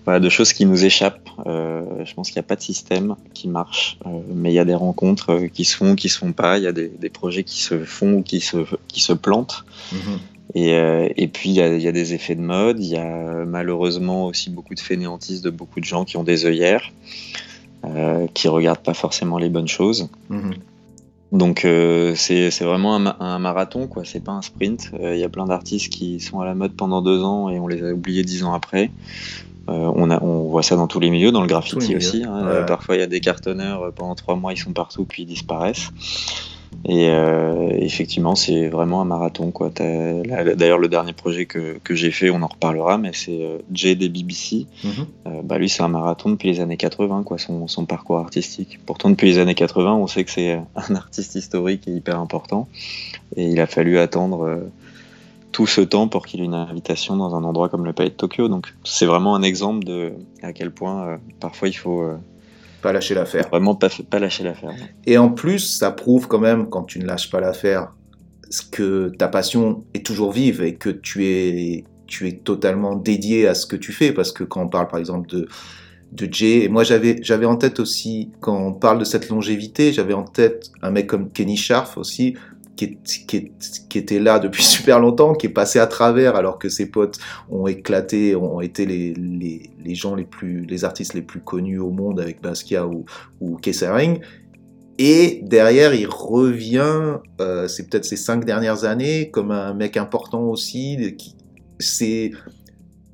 voilà, 0.05 0.19
de 0.19 0.29
choses 0.29 0.53
qui 0.53 0.65
nous 0.65 0.85
échappent. 0.85 1.29
Euh, 1.47 1.81
je 2.05 2.13
pense 2.13 2.27
qu'il 2.29 2.35
n'y 2.39 2.45
a 2.45 2.47
pas 2.47 2.55
de 2.55 2.61
système 2.61 3.15
qui 3.33 3.47
marche, 3.47 3.97
mais 4.33 4.51
il 4.51 4.53
y 4.55 4.59
a 4.59 4.65
des 4.65 4.75
rencontres 4.75 5.47
qui 5.51 5.65
se 5.65 5.75
font, 5.75 5.95
qui 5.95 6.09
se 6.09 6.19
font 6.19 6.31
pas. 6.31 6.57
Il 6.59 6.63
y 6.63 6.67
a 6.67 6.71
des, 6.71 6.89
des 6.89 7.09
projets 7.09 7.43
qui 7.43 7.59
se 7.61 7.83
font 7.85 8.13
ou 8.17 8.21
qui 8.23 8.39
se 8.39 8.57
qui 8.87 9.01
se 9.01 9.13
plantent. 9.13 9.63
Mhm. 9.91 10.19
Et, 10.53 10.73
euh, 10.75 11.09
et 11.17 11.27
puis 11.27 11.49
il 11.49 11.55
y, 11.55 11.61
a, 11.61 11.73
il 11.75 11.81
y 11.81 11.87
a 11.87 11.91
des 11.91 12.13
effets 12.13 12.35
de 12.35 12.41
mode. 12.41 12.79
Il 12.79 12.87
y 12.87 12.97
a 12.97 13.45
malheureusement 13.45 14.27
aussi 14.27 14.49
beaucoup 14.49 14.75
de 14.75 14.79
fainéantistes 14.79 15.43
de 15.43 15.49
beaucoup 15.49 15.79
de 15.79 15.85
gens 15.85 16.05
qui 16.05 16.17
ont 16.17 16.23
des 16.23 16.45
œillères, 16.45 16.91
euh, 17.85 18.27
qui 18.33 18.47
regardent 18.47 18.79
pas 18.83 18.93
forcément 18.93 19.37
les 19.37 19.49
bonnes 19.49 19.67
choses. 19.67 20.07
Mhm. 20.29 20.53
Donc 21.31 21.65
euh, 21.65 22.13
c'est 22.15 22.49
vraiment 22.61 22.95
un, 22.95 22.99
ma- 22.99 23.17
un 23.19 23.39
marathon, 23.39 23.87
quoi. 23.87 24.03
C'est 24.05 24.23
pas 24.23 24.31
un 24.31 24.41
sprint. 24.41 24.91
Euh, 25.01 25.15
Il 25.15 25.19
y 25.19 25.23
a 25.23 25.29
plein 25.29 25.45
d'artistes 25.47 25.91
qui 25.91 26.19
sont 26.21 26.39
à 26.39 26.45
la 26.45 26.53
mode 26.55 26.73
pendant 26.73 27.01
deux 27.01 27.21
ans 27.23 27.49
et 27.49 27.59
on 27.59 27.67
les 27.67 27.83
a 27.83 27.91
oubliés 27.91 28.23
dix 28.23 28.43
ans 28.43 28.53
après. 28.53 28.91
Euh, 29.67 29.91
on, 29.95 30.11
a, 30.11 30.21
on 30.23 30.43
voit 30.47 30.61
ça 30.61 30.75
dans 30.75 30.85
tous 30.87 30.99
les 30.99 31.09
milieux, 31.09 31.31
dans 31.31 31.41
le 31.41 31.47
graffiti 31.47 31.93
aussi. 31.97 32.23
hein. 32.23 32.45
ouais. 32.45 32.51
Euh, 32.57 32.63
Parfois 32.65 32.95
il 32.95 32.99
y 32.99 33.03
a 33.03 33.07
des 33.07 33.19
cartonneurs 33.19 33.81
euh, 33.81 33.91
pendant 33.91 34.13
trois 34.15 34.35
mois, 34.35 34.53
ils 34.53 34.57
sont 34.57 34.71
partout 34.73 35.05
puis 35.05 35.23
ils 35.23 35.25
disparaissent. 35.25 35.89
Et 36.83 37.09
euh, 37.09 37.69
effectivement, 37.71 38.35
c'est 38.35 38.67
vraiment 38.67 39.01
un 39.01 39.05
marathon, 39.05 39.51
quoi. 39.51 39.69
D'ailleurs, 39.69 40.77
le 40.77 40.87
dernier 40.87 41.13
projet 41.13 41.45
que, 41.45 41.79
que 41.83 41.95
j'ai 41.95 42.11
fait, 42.11 42.29
on 42.29 42.41
en 42.41 42.47
reparlera, 42.47 42.97
mais 42.97 43.11
c'est 43.13 43.41
euh, 43.41 43.59
Jay 43.71 43.95
des 43.95 44.09
BBC. 44.09 44.67
Mhm. 44.83 44.91
Euh, 45.27 45.41
bah 45.43 45.57
lui, 45.57 45.69
c'est 45.69 45.83
un 45.83 45.87
marathon 45.87 46.29
depuis 46.29 46.51
les 46.51 46.59
années 46.59 46.77
80, 46.77 47.23
quoi, 47.23 47.37
son, 47.37 47.67
son 47.67 47.85
parcours 47.85 48.17
artistique. 48.17 48.79
Pourtant, 48.85 49.09
depuis 49.09 49.27
les 49.27 49.37
années 49.39 49.55
80, 49.55 49.95
on 49.95 50.07
sait 50.07 50.23
que 50.23 50.31
c'est 50.31 50.59
un 50.75 50.95
artiste 50.95 51.35
historique 51.35 51.87
et 51.87 51.91
hyper 51.91 52.19
important. 52.19 52.67
Et 53.35 53.47
il 53.47 53.59
a 53.59 53.67
fallu 53.67 53.97
attendre 53.97 54.43
euh, 54.43 54.71
tout 55.55 55.67
ce 55.67 55.79
temps 55.79 56.09
pour 56.09 56.25
qu'il 56.25 56.41
ait 56.41 56.43
une 56.43 56.53
invitation 56.53 57.15
dans 57.15 57.33
un 57.33 57.45
endroit 57.45 57.69
comme 57.69 57.85
le 57.85 57.93
Palais 57.93 58.09
de 58.09 58.15
Tokyo. 58.15 58.49
Donc, 58.49 58.73
c'est 58.83 59.05
vraiment 59.05 59.35
un 59.35 59.41
exemple 59.41 59.85
de 59.85 60.11
à 60.43 60.51
quel 60.51 60.69
point 60.69 61.07
euh, 61.07 61.17
parfois 61.39 61.69
il 61.69 61.73
faut 61.73 62.01
euh, 62.01 62.17
Pas 62.85 62.93
lâcher 62.93 63.15
l'affaire. 63.15 63.49
vraiment 63.49 63.73
pas, 63.73 63.89
pas 64.11 64.19
lâcher 64.19 64.43
l'affaire. 64.43 64.69
Et 65.07 65.17
en 65.17 65.29
plus, 65.29 65.57
ça 65.57 65.89
prouve 65.89 66.27
quand 66.27 66.37
même, 66.37 66.69
quand 66.69 66.83
tu 66.83 66.99
ne 66.99 67.07
lâches 67.07 67.31
pas 67.31 67.39
l'affaire, 67.39 67.91
que 68.71 69.11
ta 69.17 69.27
passion 69.27 69.85
est 69.95 70.05
toujours 70.05 70.31
vive 70.31 70.61
et 70.61 70.75
que 70.75 70.91
tu 70.91 71.25
es, 71.25 71.83
tu 72.05 72.27
es 72.27 72.33
totalement 72.33 72.95
dédié 72.95 73.47
à 73.47 73.55
ce 73.55 73.65
que 73.65 73.75
tu 73.75 73.91
fais. 73.91 74.11
Parce 74.11 74.31
que 74.31 74.43
quand 74.43 74.61
on 74.61 74.67
parle 74.67 74.87
par 74.87 74.99
exemple 74.99 75.27
de, 75.27 75.47
de 76.11 76.31
Jay, 76.31 76.63
et 76.63 76.69
moi 76.69 76.83
j'avais, 76.83 77.17
j'avais 77.23 77.47
en 77.47 77.55
tête 77.55 77.79
aussi, 77.79 78.29
quand 78.39 78.55
on 78.55 78.73
parle 78.73 78.99
de 78.99 79.03
cette 79.03 79.29
longévité, 79.29 79.91
j'avais 79.91 80.13
en 80.13 80.23
tête 80.23 80.69
un 80.83 80.91
mec 80.91 81.07
comme 81.07 81.31
Kenny 81.31 81.57
Scharf 81.57 81.97
aussi, 81.97 82.35
qui, 82.75 82.85
est- 83.37 83.97
était 83.97 84.19
là 84.19 84.39
depuis 84.39 84.63
super 84.77 84.99
longtemps, 84.99 85.33
qui 85.33 85.47
est 85.47 85.49
passé 85.49 85.79
à 85.79 85.87
travers 85.87 86.35
alors 86.35 86.59
que 86.59 86.69
ses 86.69 86.87
potes 86.87 87.17
ont 87.49 87.67
éclaté, 87.67 88.35
ont 88.35 88.61
été 88.61 88.85
les, 88.85 89.13
les, 89.13 89.95
gens 89.95 90.15
les 90.15 90.25
plus, 90.25 90.65
les 90.65 90.83
artistes 90.83 91.13
les 91.13 91.21
plus 91.21 91.41
connus 91.41 91.79
au 91.79 91.91
monde 91.91 92.19
avec 92.19 92.41
Basquiat 92.41 92.85
ou, 92.87 93.05
ou. 93.41 93.57
Et 94.97 95.41
derrière, 95.43 95.93
il 95.93 96.07
revient, 96.07 97.17
euh, 97.41 97.67
c'est 97.67 97.89
peut-être 97.89 98.05
ces 98.05 98.15
cinq 98.15 98.45
dernières 98.45 98.85
années, 98.85 99.29
comme 99.29 99.51
un 99.51 99.73
mec 99.73 99.97
important 99.97 100.43
aussi. 100.43 100.97
C'est, 101.79 102.31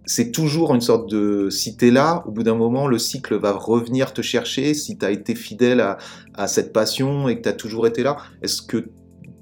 c'est 0.05 0.31
toujours 0.31 0.75
une 0.75 0.81
sorte 0.81 1.09
de, 1.09 1.49
si 1.49 1.77
t'es 1.77 1.89
là, 1.89 2.23
au 2.27 2.31
bout 2.31 2.43
d'un 2.43 2.53
moment, 2.55 2.87
le 2.87 2.99
cycle 2.99 3.35
va 3.35 3.53
revenir 3.53 4.13
te 4.13 4.21
chercher. 4.21 4.75
Si 4.75 4.97
t'as 4.97 5.09
été 5.09 5.33
fidèle 5.33 5.79
à, 5.79 5.97
à 6.35 6.47
cette 6.47 6.71
passion 6.71 7.27
et 7.27 7.37
que 7.37 7.41
t'as 7.41 7.53
toujours 7.53 7.87
été 7.87 8.03
là, 8.03 8.17
est-ce 8.43 8.61
que 8.61 8.89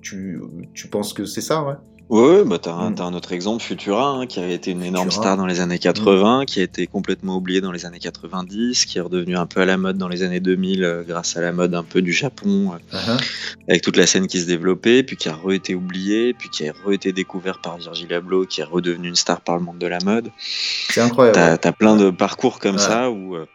tu, 0.02 0.40
tu 0.74 0.88
penses 0.88 1.14
que 1.14 1.26
c'est 1.26 1.42
ça, 1.42 1.64
ouais? 1.64 1.76
Ouais, 2.10 2.44
bah 2.44 2.58
t'as 2.60 2.74
un, 2.74 2.90
Mm. 2.90 2.96
t'as 2.96 3.04
un 3.04 3.14
autre 3.14 3.34
exemple, 3.34 3.62
Futura, 3.62 4.10
hein, 4.10 4.26
qui 4.26 4.40
avait 4.40 4.56
été 4.56 4.72
une 4.72 4.82
énorme 4.82 5.10
Futura. 5.12 5.26
star 5.26 5.38
dans 5.38 5.46
les 5.46 5.60
années 5.60 5.78
80, 5.78 6.46
qui 6.48 6.60
a 6.60 6.64
été 6.64 6.88
complètement 6.88 7.38
oublié 7.38 7.62
dans 7.62 7.72
les 7.72 7.86
années 7.86 8.00
90, 8.00 8.86
qui 8.86 8.98
est 8.98 9.02
redevenu 9.02 9.38
un 9.38 9.46
peu 9.46 9.62
à 9.62 9.66
la 9.66 9.78
mode 9.78 10.00
dans 10.00 10.08
les 10.08 10.24
années 10.24 10.40
2000 10.40 10.84
euh, 10.84 11.04
grâce 11.08 11.38
à 11.38 11.42
la 11.42 11.52
mode 11.52 11.76
un 11.76 11.84
peu 11.84 12.02
du 12.02 12.12
Japon, 12.12 12.74
euh, 12.74 12.78
Uh-huh. 12.98 13.22
avec 13.70 13.84
toute 13.84 13.96
la 13.96 14.08
scène 14.08 14.26
qui 14.26 14.40
se 14.42 14.48
développait, 14.48 15.04
puis 15.04 15.18
qui 15.18 15.30
a 15.30 15.36
re-été 15.36 15.76
oublié, 15.76 16.34
puis 16.34 16.50
qui 16.50 16.68
a 16.68 16.74
re-été 16.84 17.12
découvert 17.14 17.62
par 17.62 17.78
Virgil 17.78 18.12
Abloh, 18.12 18.48
qui 18.48 18.62
est 18.62 18.64
redevenu 18.64 19.10
une 19.10 19.16
star 19.16 19.42
par 19.42 19.56
le 19.58 19.62
monde 19.62 19.78
de 19.78 19.86
la 19.86 20.00
mode. 20.04 20.32
C'est 20.90 21.02
incroyable. 21.02 21.36
T'as 21.62 21.70
as 21.70 21.74
plein 21.74 21.96
de 21.96 22.10
parcours 22.10 22.58
comme 22.58 22.78
Ouais. 22.78 22.82
ça 22.82 23.12
où 23.12 23.36
euh, 23.36 23.46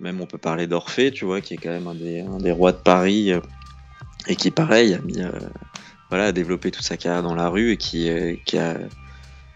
même 0.00 0.20
on 0.20 0.26
peut 0.26 0.36
parler 0.38 0.66
d'Orphée, 0.66 1.12
tu 1.12 1.24
vois, 1.26 1.40
qui 1.40 1.54
est 1.54 1.58
quand 1.58 1.68
même 1.70 1.86
un 1.86 1.94
des, 1.94 2.22
un 2.22 2.38
des 2.38 2.50
rois 2.50 2.72
de 2.72 2.78
Paris 2.78 3.32
et 4.26 4.34
qui, 4.34 4.50
pareil, 4.50 4.94
a 4.94 4.98
mis, 4.98 5.22
voilà, 6.10 6.26
a 6.26 6.32
développé 6.32 6.70
toute 6.70 6.84
sa 6.84 6.96
carrière 6.96 7.22
dans 7.22 7.34
la 7.34 7.48
rue 7.48 7.72
et 7.72 7.76
qui, 7.76 8.08
euh, 8.10 8.34
qui 8.44 8.58
a 8.58 8.76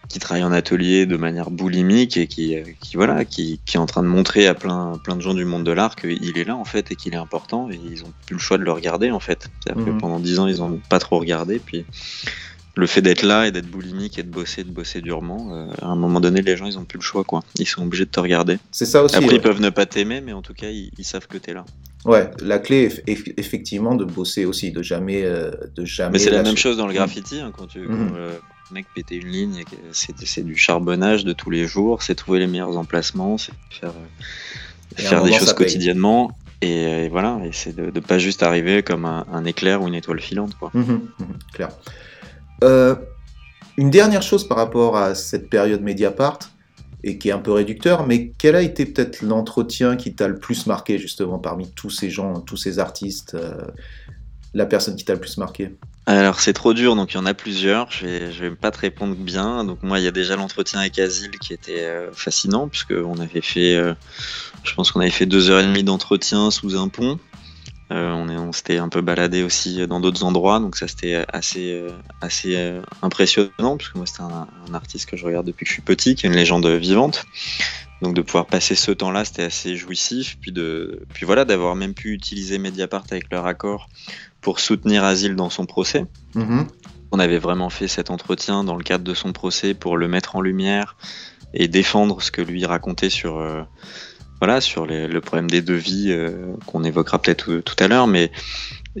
qui 0.07 0.19
travaille 0.19 0.43
en 0.43 0.51
atelier 0.51 1.07
de 1.07 1.17
manière 1.17 1.49
boulimique 1.49 2.15
et 2.15 2.27
qui, 2.27 2.55
euh, 2.55 2.63
qui 2.79 2.95
voilà, 2.95 3.25
qui, 3.25 3.59
qui 3.65 3.77
est 3.77 3.79
en 3.79 3.87
train 3.87 4.03
de 4.03 4.07
montrer 4.07 4.45
à 4.45 4.53
plein, 4.53 4.99
plein 5.03 5.15
de 5.15 5.21
gens 5.21 5.33
du 5.33 5.45
monde 5.45 5.63
de 5.63 5.71
l'art 5.71 5.95
qu'il 5.95 6.37
est 6.37 6.43
là 6.43 6.55
en 6.55 6.63
fait 6.63 6.91
et 6.91 6.95
qu'il 6.95 7.15
est 7.15 7.17
important 7.17 7.71
et 7.71 7.79
ils 7.89 8.03
ont 8.03 8.13
plus 8.27 8.35
le 8.35 8.39
choix 8.39 8.59
de 8.59 8.63
le 8.63 8.71
regarder 8.71 9.09
en 9.09 9.19
fait. 9.19 9.49
C'est-à-dire 9.63 9.83
Mhm. 9.83 9.95
que 9.95 9.99
pendant 9.99 10.19
dix 10.19 10.37
ans 10.39 10.45
ils 10.45 10.61
ont 10.61 10.79
pas 10.89 10.99
trop 10.99 11.17
regardé 11.17 11.57
puis 11.57 11.85
le 12.75 12.85
fait 12.85 13.01
d'être 13.01 13.23
là 13.23 13.47
et 13.47 13.51
d'être 13.51 13.65
boulimique 13.69 14.19
et 14.19 14.23
de 14.23 14.29
bosser, 14.29 14.63
de 14.63 14.69
bosser 14.69 15.01
durement, 15.01 15.47
euh, 15.53 15.67
à 15.81 15.87
un 15.87 15.95
moment 15.95 16.19
donné 16.19 16.43
les 16.43 16.55
gens 16.55 16.67
ils 16.67 16.77
ont 16.77 16.85
plus 16.85 16.99
le 16.99 17.03
choix 17.03 17.23
quoi. 17.23 17.39
Ils 17.57 17.65
sont 17.67 17.81
obligés 17.81 18.05
de 18.05 18.11
te 18.11 18.19
regarder. 18.19 18.59
C'est 18.71 18.85
ça 18.85 19.01
aussi. 19.03 19.15
Après 19.15 19.27
ouais. 19.29 19.35
ils 19.37 19.41
peuvent 19.41 19.59
ne 19.61 19.71
pas 19.71 19.87
t'aimer 19.87 20.21
mais 20.21 20.33
en 20.33 20.43
tout 20.43 20.53
cas 20.53 20.69
ils, 20.69 20.91
ils 20.99 21.03
savent 21.05 21.25
que 21.27 21.39
t'es 21.39 21.53
là. 21.55 21.65
Ouais, 22.05 22.29
la 22.41 22.59
clé 22.59 22.83
est 22.83 23.07
eff- 23.09 23.33
effectivement 23.37 23.95
de 23.95 24.05
bosser 24.05 24.45
aussi, 24.45 24.71
de 24.71 24.81
jamais, 24.83 25.23
euh, 25.23 25.51
de 25.75 25.83
jamais. 25.85 26.13
Mais 26.13 26.19
c'est 26.19 26.29
la 26.29 26.43
même 26.43 26.55
chose 26.57 26.77
dans 26.77 26.87
le 26.87 26.93
graffiti 26.93 27.39
hein, 27.39 27.51
quand 27.55 27.67
tu 27.67 27.85
quand 27.85 27.93
Mhm. 27.93 28.13
le 28.15 28.29
mec 28.71 28.85
pétait 28.95 29.15
une 29.17 29.27
ligne, 29.27 29.63
c'est 29.91 30.43
du 30.43 30.55
charbonnage 30.55 31.25
de 31.25 31.33
tous 31.33 31.49
les 31.49 31.65
jours, 31.67 32.03
c'est 32.03 32.15
trouver 32.15 32.39
les 32.39 32.47
meilleurs 32.47 32.77
emplacements, 32.77 33.37
c'est 33.37 33.53
faire, 33.69 33.91
euh, 33.91 35.23
des 35.23 35.31
choses 35.33 35.53
quotidiennement. 35.53 36.31
Et, 36.61 36.85
euh, 36.85 37.03
et 37.05 37.09
voilà, 37.09 37.39
et 37.43 37.51
c'est 37.51 37.75
de, 37.75 37.89
de 37.91 37.99
pas 37.99 38.17
juste 38.17 38.41
arriver 38.41 38.81
comme 38.81 39.05
un, 39.05 39.25
un 39.31 39.43
éclair 39.45 39.81
ou 39.81 39.87
une 39.87 39.93
étoile 39.95 40.19
filante. 40.21 40.55
Quoi. 40.57 40.71
Mhm, 40.73 41.01
clair. 41.53 41.69
Euh, 42.63 42.95
une 43.77 43.89
dernière 43.89 44.21
chose 44.21 44.47
par 44.47 44.57
rapport 44.57 44.95
à 44.95 45.15
cette 45.15 45.49
période 45.49 45.81
Mediapart, 45.81 46.39
et 47.05 47.19
qui 47.19 47.29
est 47.29 47.31
un 47.31 47.39
peu 47.39 47.51
réducteur, 47.51 48.05
mais 48.07 48.31
quel 48.39 48.55
a 48.55 48.63
été 48.63 48.83
peut-être 48.83 49.21
l'entretien 49.21 49.95
qui 49.95 50.15
t'a 50.15 50.27
le 50.27 50.39
plus 50.39 50.65
marqué 50.65 50.97
justement 50.97 51.37
parmi 51.37 51.71
tous 51.71 51.91
ces 51.91 52.09
gens, 52.09 52.41
tous 52.41 52.57
ces 52.57 52.79
artistes, 52.79 53.35
euh, 53.35 53.53
la 54.55 54.65
personne 54.65 54.95
qui 54.95 55.05
t'a 55.05 55.13
le 55.13 55.19
plus 55.19 55.37
marqué? 55.37 55.75
Alors 56.07 56.39
c'est 56.39 56.53
trop 56.53 56.73
dur, 56.73 56.95
donc 56.95 57.13
il 57.13 57.17
y 57.17 57.19
en 57.19 57.27
a 57.27 57.35
plusieurs. 57.35 57.91
Je 57.91 58.07
vais, 58.07 58.29
vais 58.29 58.55
pas 58.55 58.71
te 58.71 58.79
répondre 58.79 59.15
bien. 59.15 59.63
Donc 59.63 59.83
moi, 59.83 59.99
il 59.99 60.03
y 60.03 60.07
a 60.07 60.11
déjà 60.11 60.35
l'entretien 60.35 60.79
avec 60.79 60.97
Asile 60.97 61.37
qui 61.39 61.53
était 61.53 61.83
euh, 61.83 62.11
fascinant 62.11 62.67
puisque 62.67 62.93
on 62.93 63.19
avait 63.19 63.41
fait, 63.41 63.75
euh, 63.75 63.93
je 64.63 64.73
pense 64.73 64.91
qu'on 64.91 65.01
avait 65.01 65.11
fait 65.11 65.27
deux 65.27 65.51
heures 65.51 65.59
et 65.59 65.65
demie 65.65 65.83
d'entretien 65.83 66.49
sous 66.49 66.75
un 66.75 66.87
pont. 66.87 67.19
Euh, 67.91 68.11
on 68.13 68.27
est- 68.29 68.37
on 68.37 68.51
s'était 68.51 68.77
un 68.77 68.89
peu 68.89 69.01
baladé 69.01 69.43
aussi 69.43 69.85
dans 69.87 69.99
d'autres 69.99 70.23
endroits, 70.23 70.59
donc 70.59 70.75
ça 70.75 70.87
c'était 70.87 71.23
assez, 71.31 71.71
euh, 71.73 71.89
assez 72.19 72.55
euh, 72.55 72.81
impressionnant 73.03 73.77
puisque 73.77 73.93
moi 73.95 74.07
c'était 74.07 74.23
un, 74.23 74.47
un 74.69 74.73
artiste 74.73 75.07
que 75.07 75.15
je 75.17 75.23
regarde 75.25 75.45
depuis 75.45 75.65
que 75.65 75.69
je 75.69 75.73
suis 75.73 75.83
petit, 75.83 76.15
qui 76.15 76.25
est 76.25 76.29
une 76.29 76.35
légende 76.35 76.65
vivante. 76.65 77.25
Donc 78.01 78.15
de 78.15 78.21
pouvoir 78.21 78.47
passer 78.47 78.75
ce 78.75 78.91
temps-là, 78.91 79.23
c'était 79.23 79.43
assez 79.43 79.75
jouissif. 79.77 80.37
Puis, 80.41 80.51
de, 80.51 81.03
puis 81.13 81.25
voilà, 81.25 81.45
d'avoir 81.45 81.75
même 81.75 81.93
pu 81.93 82.11
utiliser 82.11 82.57
Mediapart 82.57 83.05
avec 83.09 83.31
leur 83.31 83.45
accord 83.45 83.87
pour 84.41 84.59
soutenir 84.59 85.03
Asile 85.03 85.35
dans 85.35 85.49
son 85.49 85.65
procès. 85.65 86.05
Mhm. 86.33 86.67
On 87.11 87.19
avait 87.19 87.37
vraiment 87.39 87.69
fait 87.69 87.87
cet 87.87 88.09
entretien 88.11 88.63
dans 88.63 88.75
le 88.75 88.83
cadre 88.83 89.03
de 89.05 89.13
son 89.13 89.31
procès 89.31 89.73
pour 89.75 89.95
le 89.95 90.07
mettre 90.09 90.35
en 90.35 90.41
lumière 90.41 90.97
et 91.53 91.67
défendre 91.69 92.21
ce 92.21 92.31
que 92.31 92.41
lui 92.41 92.65
racontait 92.65 93.09
sur, 93.09 93.37
euh, 93.37 93.61
voilà, 94.41 94.61
sur 94.61 94.85
les- 94.85 95.07
le 95.07 95.21
problème 95.21 95.49
des 95.49 95.61
devis 95.61 96.11
euh, 96.11 96.53
qu'on 96.65 96.83
évoquera 96.83 97.19
peut-être 97.19 97.57
tout, 97.57 97.75
à 97.83 97.87
l'heure. 97.87 98.07
Mais 98.07 98.31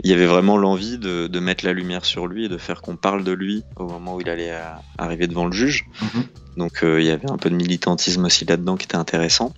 il 0.03 0.09
y 0.09 0.13
avait 0.13 0.25
vraiment 0.25 0.57
l'envie 0.57 0.97
de, 0.97 1.27
de 1.27 1.39
mettre 1.39 1.65
la 1.65 1.73
lumière 1.73 2.05
sur 2.05 2.27
lui 2.27 2.45
et 2.45 2.49
de 2.49 2.57
faire 2.57 2.81
qu'on 2.81 2.95
parle 2.95 3.23
de 3.23 3.31
lui 3.31 3.63
au 3.75 3.85
moment 3.87 4.15
où 4.15 4.21
il 4.21 4.29
allait 4.29 4.51
à- 4.51 4.81
arriver 4.97 5.27
devant 5.27 5.45
le 5.45 5.51
juge. 5.51 5.85
Mhm. 6.01 6.23
Donc 6.57 6.83
euh, 6.83 7.01
il 7.01 7.05
y 7.07 7.11
avait 7.11 7.29
un 7.29 7.37
peu 7.37 7.49
de 7.49 7.55
militantisme 7.55 8.25
aussi 8.25 8.45
là-dedans 8.45 8.77
qui 8.77 8.85
était 8.85 8.95
intéressant. 8.95 9.53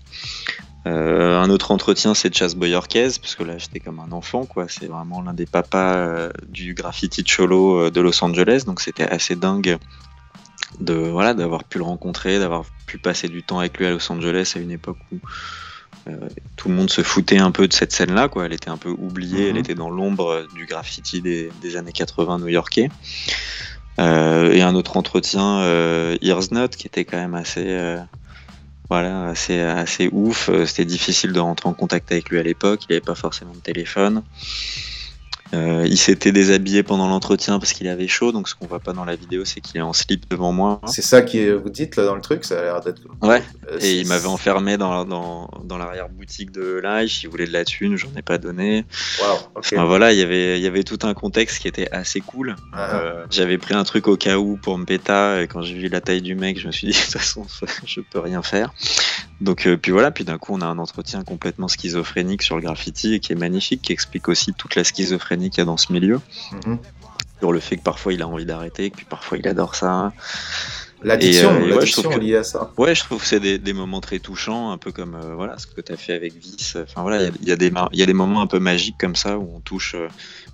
Euh, 0.88 1.38
un 1.40 1.50
autre 1.50 1.72
entretien, 1.72 2.13
c'est 2.13 2.34
Chas 2.34 2.54
Boyorquez, 2.56 3.10
parce 3.22 3.36
que 3.36 3.44
là 3.44 3.58
j'étais 3.58 3.80
comme 3.80 4.00
un 4.00 4.12
enfant, 4.13 4.46
quoi. 4.46 4.68
C'est 4.70 4.88
vraiment 4.88 5.22
l'un 5.22 5.34
des 5.34 5.46
papas 5.46 5.96
euh, 5.96 6.30
du 6.48 6.74
graffiti 6.74 7.24
cholo 7.26 7.80
euh, 7.82 7.92
de 7.92 8.00
Los 8.02 8.24
Angeles, 8.24 8.63
donc 8.66 8.80
c'était 8.80 9.04
assez 9.08 9.36
dingue 9.36 9.78
de 10.80 10.94
voilà 10.94 11.34
d'avoir 11.34 11.63
pu 11.66 11.78
le 11.78 11.84
rencontrer, 11.84 12.40
d'avoir 12.40 12.63
pu 12.86 12.98
passer 12.98 13.28
du 13.28 13.44
temps 13.44 13.60
avec 13.60 13.78
lui 13.78 13.86
à 13.86 13.92
Los 13.92 14.12
Angeles 14.12 14.54
à 14.56 14.60
une 14.60 14.72
époque 14.72 15.00
où 15.12 15.16
euh, 15.16 15.20
tout 16.56 16.70
le 16.70 16.76
monde 16.76 16.89
se 16.89 17.02
foutait 17.02 17.38
un 17.38 17.52
peu 17.52 17.67
de 17.67 17.74
cette 17.74 17.91
scène-là, 17.91 18.28
quoi. 18.28 18.46
Elle 18.46 18.54
était 18.54 18.70
un 18.70 18.78
peu 18.78 18.89
oubliée, 18.89 19.43
Mhm. 19.46 19.50
elle 19.50 19.58
était 19.58 19.76
dans 19.76 19.89
l'ombre 19.89 20.46
du 20.56 20.65
graffiti 20.65 21.22
des, 21.22 21.50
des 21.62 21.76
années 21.78 21.91
80 21.91 22.39
new-yorkais. 22.39 22.89
Euh, 24.00 24.52
et 24.54 24.62
un 24.62 24.76
autre 24.76 24.96
entretien, 24.98 25.60
euh, 25.62 26.17
Ears 26.22 26.52
Not, 26.52 26.70
qui 26.70 26.86
était 26.88 27.04
quand 27.06 27.17
même 27.17 27.34
assez, 27.34 27.65
euh, 27.65 27.98
voilà, 28.89 29.28
assez, 29.30 29.60
assez 29.60 30.10
ouf. 30.12 30.50
Euh, 30.50 30.65
C'était 30.65 30.86
difficile 30.86 31.34
de 31.34 31.39
rentrer 31.39 31.67
en 31.67 31.74
contact 31.74 32.12
avec 32.12 32.30
lui 32.30 32.38
à 32.39 32.43
l'époque. 32.43 32.82
Il 32.88 32.93
n'avait 32.93 33.02
pas 33.02 33.15
forcément 33.15 33.54
de 33.54 33.60
téléphone. 33.60 34.24
Euh, 35.53 35.86
il 35.88 35.97
s'était 35.97 36.31
déshabillé 36.31 36.83
pendant 36.83 37.07
l'entretien 37.07 37.60
parce 37.60 37.73
qu'il 37.73 37.88
avait 37.88 38.07
chaud. 38.07 38.31
Donc 38.31 38.49
ce 38.49 38.55
qu'on 38.55 38.67
voit 38.67 38.79
pas 38.79 38.93
dans 38.93 39.05
la 39.05 39.15
vidéo, 39.15 39.45
c'est 39.45 39.62
qu'il 39.62 39.77
est 39.77 39.81
en 39.81 39.93
slip 39.93 40.29
devant 40.29 40.51
moi. 40.51 40.81
C'est 40.88 41.01
ça 41.01 41.21
que 41.21 41.53
vous 41.53 41.69
dites 41.69 41.95
là 41.95 42.05
dans 42.05 42.15
le 42.15 42.21
truc, 42.21 42.43
ça 42.43 42.60
a 42.60 42.62
l'air 42.63 42.81
d'être. 42.81 43.01
Ouais. 43.21 43.41
Euh, 43.71 43.79
Et 43.81 43.99
il 43.99 44.07
m'avait 44.07 44.27
enfermé 44.27 44.77
dans, 44.77 45.05
dans, 45.05 45.49
dans 45.63 45.77
l'arrière-boutique 45.77 46.51
de 46.51 46.81
Life. 46.83 47.23
Il 47.23 47.29
voulait 47.29 47.47
de 47.47 47.53
la 47.53 47.65
thune, 47.65 47.95
j'en 47.95 48.10
ai 48.17 48.21
pas 48.21 48.38
donné. 48.38 48.86
Waouh, 49.21 49.38
ok. 49.55 49.69
Enfin 49.73 49.86
voilà, 49.86 50.13
il 50.13 50.19
y 50.19 50.21
avait, 50.21 50.60
il 50.60 50.63
y 50.63 50.67
avait 50.67 50.83
tout 50.83 50.99
un 51.03 51.13
contexte 51.13 51.60
qui 51.60 51.67
était 51.67 51.89
assez 51.91 52.21
cool. 52.21 52.55
Ah. 52.73 52.95
Euh, 52.95 53.25
J'avais 53.29 53.57
pris 53.57 53.73
un 53.73 53.83
truc 53.83 54.07
au 54.07 54.17
cas 54.17 54.38
où 54.38 54.57
pour 54.57 54.77
me 54.77 54.86
péta, 54.86 55.41
et 55.41 55.47
quand 55.47 55.62
j'ai 55.62 55.75
vu 55.75 55.88
la 55.88 56.01
taille 56.01 56.21
du 56.21 56.36
mec, 56.36 56.60
je 56.60 56.67
me 56.67 56.71
suis 56.71 56.88
dit, 56.88 56.93
de 56.97 56.99
toute 56.99 57.13
façon, 57.13 57.45
je 57.86 58.01
peux 58.01 58.19
rien 58.19 58.41
faire. 58.41 58.73
Donc, 59.39 59.67
puis 59.81 59.91
voilà, 59.91 60.12
puis 60.12 60.23
d'un 60.23 60.38
coup, 60.38 60.53
on 60.55 60.62
a 60.62 60.65
un 60.65 60.79
entretien 60.79 61.23
complètement 61.23 61.67
schizophrénique 61.67 62.41
sur 62.41 62.55
le 62.55 62.62
graffiti, 62.62 63.13
et 63.13 63.19
qui 63.19 63.33
est 63.33 63.36
magnifique, 63.36 63.81
qui 63.81 63.93
explique 63.93 64.27
aussi 64.29 64.53
toute 64.53 64.75
la 64.75 64.83
schizophrénie 64.83 65.37
qu'il 65.50 65.60
y 65.60 65.62
a 65.62 65.65
dans 65.65 65.78
ce 65.78 65.91
milieu, 65.93 66.19
Mhm. 66.65 66.78
sur 67.39 67.52
le 67.52 67.60
fait 67.60 67.78
que 67.78 67.84
parfois 67.84 68.13
il 68.13 68.21
a 68.21 68.28
envie 68.28 68.45
d'arrêter, 68.45 68.89
que 68.89 68.97
puis 68.97 69.06
parfois 69.06 69.38
il 69.38 69.47
adore 69.47 69.76
ça. 69.76 70.12
L'addiction, 71.04 71.52
euh, 71.52 71.76
ouais, 71.78 72.17
liée 72.19 72.36
à 72.38 72.43
ça. 72.43 72.71
Ouais, 72.76 72.95
je 72.95 73.04
trouve 73.04 73.21
que 73.21 73.28
c'est 73.28 73.39
des, 73.39 73.60
des 73.60 73.73
moments 73.73 74.02
très 74.02 74.17
touchants, 74.17 74.71
un 74.71 74.80
peu 74.80 74.91
comme 74.91 75.13
euh, 75.13 75.36
voilà 75.36 75.58
ce 75.60 75.67
que 75.67 75.80
tu 75.80 75.91
as 75.91 75.97
fait 75.97 76.13
avec 76.13 76.34
Vice. 76.34 76.76
Enfin 76.82 77.04
voilà, 77.04 77.17
il 77.21 77.26
y 77.26 77.28
a- 77.28 77.32
il 77.43 77.47
y, 77.47 77.52
a 77.52 77.56
des 77.56 77.71
il 77.93 78.00
y 78.00 78.04
a 78.04 78.06
des 78.08 78.13
moments 78.13 78.41
un 78.41 78.47
peu 78.47 78.58
magiques 78.58 78.95
comme 79.00 79.15
ça 79.15 79.38
où 79.38 79.47
on 79.56 79.60
touche 79.60 79.93
euh, 79.93 80.08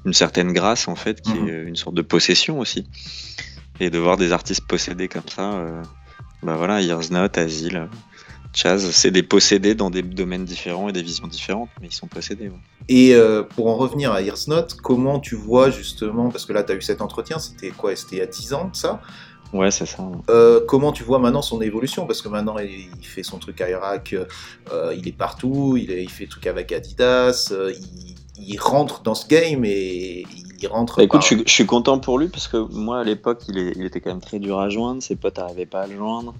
une 0.06 0.12
certaine 0.14 0.52
grâce 0.52 0.90
en 0.90 0.96
fait, 0.98 1.22
qui 1.22 1.34
Mhm. 1.36 1.48
est 1.48 1.64
une 1.64 1.76
sorte 1.78 1.96
de 1.96 2.02
possession 2.02 2.60
aussi. 2.60 2.86
Et 3.80 3.90
de 3.90 3.98
voir 3.98 4.18
des 4.18 4.34
artistes 4.34 4.68
possédés 4.68 5.08
comme 5.08 5.28
ça, 5.34 5.54
euh, 5.54 5.82
bah 6.44 6.58
voilà, 6.58 6.82
Years 6.82 7.10
Not, 7.10 7.40
Asile, 7.40 7.88
Chaz, 8.54 8.92
c'est 8.92 9.12
des 9.12 9.24
possédés 9.24 9.76
dans 9.76 9.90
des 9.90 10.04
domaines 10.04 10.46
différents 10.46 10.90
et 10.90 10.92
des 10.92 11.02
visions 11.02 11.28
différentes, 11.28 11.70
mais 11.82 11.88
ils 11.88 11.94
sont 11.94 12.08
possédés. 12.08 12.50
ouais. 12.50 12.60
Et 12.88 13.16
euh, 13.16 13.44
pour 13.44 13.68
en 13.68 13.76
revenir 13.76 14.12
à 14.12 14.22
Not, 14.22 14.68
comment 14.82 15.20
tu 15.20 15.36
vois 15.36 15.70
justement, 15.70 16.30
parce 16.30 16.46
que 16.46 16.54
là 16.54 16.64
tu 16.64 16.72
as 16.72 16.76
eu 16.76 16.82
cet 16.82 17.02
entretien, 17.02 17.40
c'était 17.40 17.70
quoi 17.70 17.96
C'était 17.96 18.18
il 18.18 18.20
y 18.20 18.22
a 18.22 18.28
10 18.28 18.54
ans 18.54 18.70
ça? 18.74 19.02
Ouais, 19.54 19.70
c'est 19.70 19.86
ça. 19.86 20.04
Euh, 20.30 20.62
comment 20.68 20.92
tu 20.92 21.04
vois 21.04 21.20
maintenant 21.20 21.44
son 21.44 21.62
évolution? 21.62 22.08
Parce 22.08 22.22
que 22.22 22.28
maintenant 22.28 22.58
il, 22.58 22.90
il 23.00 23.06
fait 23.06 23.24
son 23.24 23.38
truc 23.38 23.62
à 23.62 23.70
Irak, 23.70 24.16
euh, 24.72 24.96
il 24.98 25.08
est 25.08 25.16
partout, 25.16 25.78
il, 25.78 26.10
fait 26.10 26.26
truc 26.26 26.48
avec 26.48 26.72
Adidas, 26.72 27.50
euh, 27.52 27.72
il, 27.72 28.16
il 28.40 28.60
rentre 28.60 29.04
dans 29.04 29.14
ce 29.14 29.28
game 29.28 29.64
et 29.64 30.26
il 30.60 30.68
rentre. 30.68 30.98
Bah, 30.98 31.04
écoute, 31.04 31.22
je 31.22 31.28
suis, 31.28 31.44
je 31.46 31.52
suis 31.52 31.66
content 31.68 32.00
pour 32.00 32.18
lui 32.18 32.30
parce 32.30 32.48
que 32.48 32.58
moi 32.58 33.02
à 33.02 33.04
l'époque 33.04 33.44
il 33.48 33.86
était 33.86 34.02
quand 34.02 34.10
même 34.10 34.22
très 34.22 34.40
dur 34.40 34.60
à 34.60 34.70
joindre, 34.70 35.04
ses 35.04 35.16
potes 35.16 35.38
n'arrivaient 35.38 35.68
pas 35.68 35.82
à 35.82 35.88
le 35.88 35.98
joindre. 35.98 36.34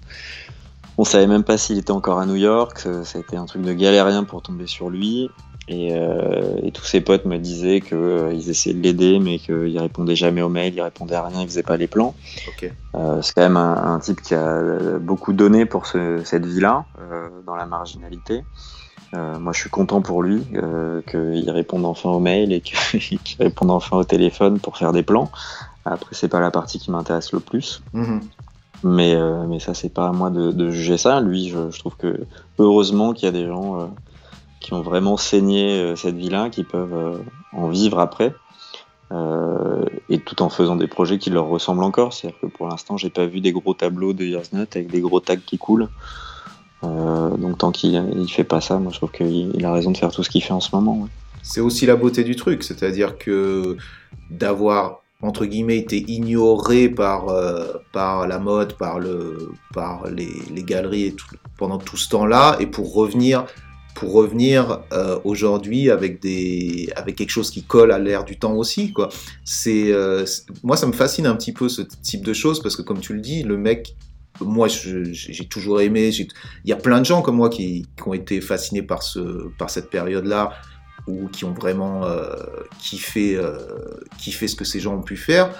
On 0.96 1.04
savait 1.04 1.26
même 1.26 1.42
pas 1.44 1.58
s'il 1.58 1.78
était 1.78 1.90
encore 1.90 2.18
à 2.20 2.26
New 2.26 2.36
York, 2.36 2.82
euh, 2.86 3.02
ça 3.04 3.18
a 3.18 3.20
été 3.20 3.36
un 3.36 3.46
truc 3.46 3.62
de 3.62 3.72
galérien 3.72 4.24
pour 4.24 4.42
tomber 4.42 4.66
sur 4.66 4.90
lui. 4.90 5.30
Et, 5.66 5.94
euh, 5.94 6.56
et 6.62 6.72
tous 6.72 6.84
ses 6.84 7.00
potes 7.00 7.24
me 7.24 7.38
disaient 7.38 7.80
qu'ils 7.80 8.50
essayaient 8.50 8.74
de 8.74 8.82
l'aider 8.82 9.18
mais 9.18 9.38
qu'il 9.38 9.78
répondait 9.78 10.14
jamais 10.14 10.42
aux 10.42 10.50
mails, 10.50 10.74
il 10.74 10.82
répondait 10.82 11.14
à 11.14 11.24
rien, 11.24 11.40
il 11.40 11.48
faisait 11.48 11.62
pas 11.62 11.78
les 11.78 11.86
plans. 11.86 12.14
Euh, 12.94 13.22
c'est 13.22 13.32
quand 13.34 13.40
même 13.42 13.56
un, 13.56 13.94
un 13.94 13.98
type 13.98 14.20
qui 14.20 14.34
a 14.34 14.98
beaucoup 15.00 15.32
donné 15.32 15.64
pour 15.64 15.86
ce- 15.86 16.22
cette 16.24 16.44
vie-là, 16.44 16.84
euh, 17.00 17.28
dans 17.46 17.56
la 17.56 17.64
marginalité. 17.66 18.44
Euh, 19.14 19.38
moi, 19.38 19.52
je 19.54 19.60
suis 19.60 19.70
content 19.70 20.02
pour 20.02 20.22
lui 20.22 20.44
euh, 20.54 21.00
qu'il 21.02 21.48
réponde 21.50 21.86
enfin 21.86 22.10
aux 22.10 22.20
mails 22.20 22.52
et 22.52 22.60
qu'il 22.60 23.18
réponde 23.40 23.70
enfin 23.70 23.96
au 23.96 24.04
téléphone 24.04 24.60
pour 24.60 24.76
faire 24.76 24.92
des 24.92 25.02
plans. 25.02 25.30
Après, 25.86 26.14
c'est 26.14 26.28
pas 26.28 26.40
la 26.40 26.50
partie 26.50 26.78
qui 26.78 26.90
m'intéresse 26.90 27.32
le 27.32 27.40
plus, 27.40 27.82
Mhm. 27.94 28.20
Mais 28.84 29.14
euh, 29.14 29.46
mais 29.48 29.58
ça, 29.58 29.74
c'est 29.74 29.92
pas 29.92 30.06
à 30.08 30.12
moi 30.12 30.30
de, 30.30 30.52
de 30.52 30.70
juger 30.70 30.96
ça. 30.96 31.20
Lui, 31.20 31.48
je, 31.48 31.70
je 31.70 31.78
trouve 31.80 31.96
que 31.96 32.20
heureusement 32.58 33.12
qu'il 33.12 33.24
y 33.24 33.28
a 33.28 33.32
des 33.32 33.46
gens 33.46 33.80
euh, 33.80 33.86
qui 34.60 34.72
ont 34.74 34.82
vraiment 34.82 35.16
saigné 35.16 35.80
euh, 35.80 35.96
cette 35.96 36.16
vie-là, 36.16 36.50
qui 36.50 36.62
peuvent 36.62 36.94
euh, 36.94 37.18
en 37.52 37.68
vivre 37.68 37.98
après. 37.98 38.32
Euh, 39.12 39.84
et 40.08 40.18
tout 40.18 40.42
en 40.42 40.48
faisant 40.48 40.76
des 40.76 40.86
projets 40.86 41.18
qui 41.18 41.30
leur 41.30 41.46
ressemblent 41.48 41.82
encore. 41.82 42.12
C'est-à-dire 42.12 42.38
que 42.40 42.46
pour 42.46 42.68
l'instant, 42.68 42.96
j'ai 42.96 43.10
pas 43.10 43.26
vu 43.26 43.40
des 43.40 43.52
gros 43.52 43.74
tableaux 43.74 44.12
de 44.12 44.24
Years 44.24 44.46
Not 44.52 44.66
avec 44.74 44.90
des 44.90 45.00
gros 45.00 45.20
tags 45.20 45.36
qui 45.36 45.58
coulent. 45.58 45.88
Donc 46.82 47.56
tant 47.56 47.72
qu'il 47.72 47.94
il 48.14 48.30
fait 48.30 48.44
pas 48.44 48.60
ça, 48.60 48.78
moi 48.78 48.92
je 48.92 48.98
trouve 48.98 49.10
qu'il 49.10 49.52
il 49.54 49.64
a 49.64 49.72
raison 49.72 49.90
de 49.90 49.96
faire 49.96 50.10
tout 50.10 50.22
ce 50.22 50.28
qu'il 50.28 50.42
fait 50.42 50.52
en 50.52 50.60
ce 50.60 50.76
moment. 50.76 51.08
C'est 51.42 51.62
aussi 51.62 51.86
la 51.86 51.96
beauté 51.96 52.24
du 52.24 52.36
truc, 52.36 52.62
c'est-à-dire 52.62 53.16
que 53.16 53.78
d'avoir 54.30 55.03
entre 55.24 55.46
guillemets 55.46 55.78
été 55.78 56.04
ignoré 56.08 56.88
par 56.88 57.28
euh, 57.28 57.72
par 57.92 58.28
la 58.28 58.38
mode, 58.38 58.74
par 58.76 58.98
le 58.98 59.52
par 59.72 60.08
les, 60.10 60.62
galeries 60.62 61.16
pendant 61.56 61.78
tout 61.78 61.96
ce 61.96 62.08
temps-là, 62.10 62.56
et 62.60 62.66
pour 62.66 62.94
revenir 62.94 63.46
pour 63.94 64.12
revenir 64.12 64.80
euh, 64.92 65.18
aujourd'hui 65.24 65.90
avec 65.90 66.24
avec 66.96 67.16
quelque 67.16 67.30
chose 67.30 67.50
qui 67.50 67.62
colle 67.62 67.92
à 67.92 67.98
l'ère 67.98 68.24
du 68.24 68.38
temps 68.38 68.54
aussi 68.54 68.92
quoi. 68.92 69.08
Euh, 69.66 70.26
moi 70.62 70.76
ça 70.76 70.86
me 70.86 70.92
fascine 70.92 71.26
un 71.26 71.36
petit 71.36 71.52
peu 71.52 71.68
ce 71.68 71.82
type 71.82 72.24
de 72.24 72.32
choses 72.32 72.60
parce 72.60 72.76
que 72.76 72.82
comme 72.82 73.00
tu 73.00 73.14
le 73.14 73.20
dis, 73.20 73.42
le 73.42 73.56
mec 73.56 73.96
moi, 74.40 74.66
j'ai 74.66 75.44
toujours 75.48 75.80
aimé. 75.80 76.10
Il 76.10 76.28
y 76.68 76.72
a 76.72 76.76
plein 76.76 76.98
de 76.98 77.04
gens 77.04 77.22
comme 77.22 77.36
moi 77.36 77.48
qui, 77.48 77.86
qui 77.96 78.08
ont 78.08 78.14
été 78.14 78.40
fascinés 78.40 78.82
par, 78.82 79.04
ce, 79.04 79.48
par 79.58 79.70
cette 79.70 79.90
période-là 79.90 80.50
ou 81.06 81.28
qui 81.28 81.44
ont 81.44 81.52
vraiment 81.52 82.04
euh, 82.04 82.34
kiffé, 82.78 83.36
euh, 83.36 83.58
kiffé 84.18 84.48
ce 84.48 84.56
que 84.56 84.64
ces 84.64 84.80
gens 84.80 84.94
ont 84.96 85.02
pu 85.02 85.16
faire. 85.16 85.50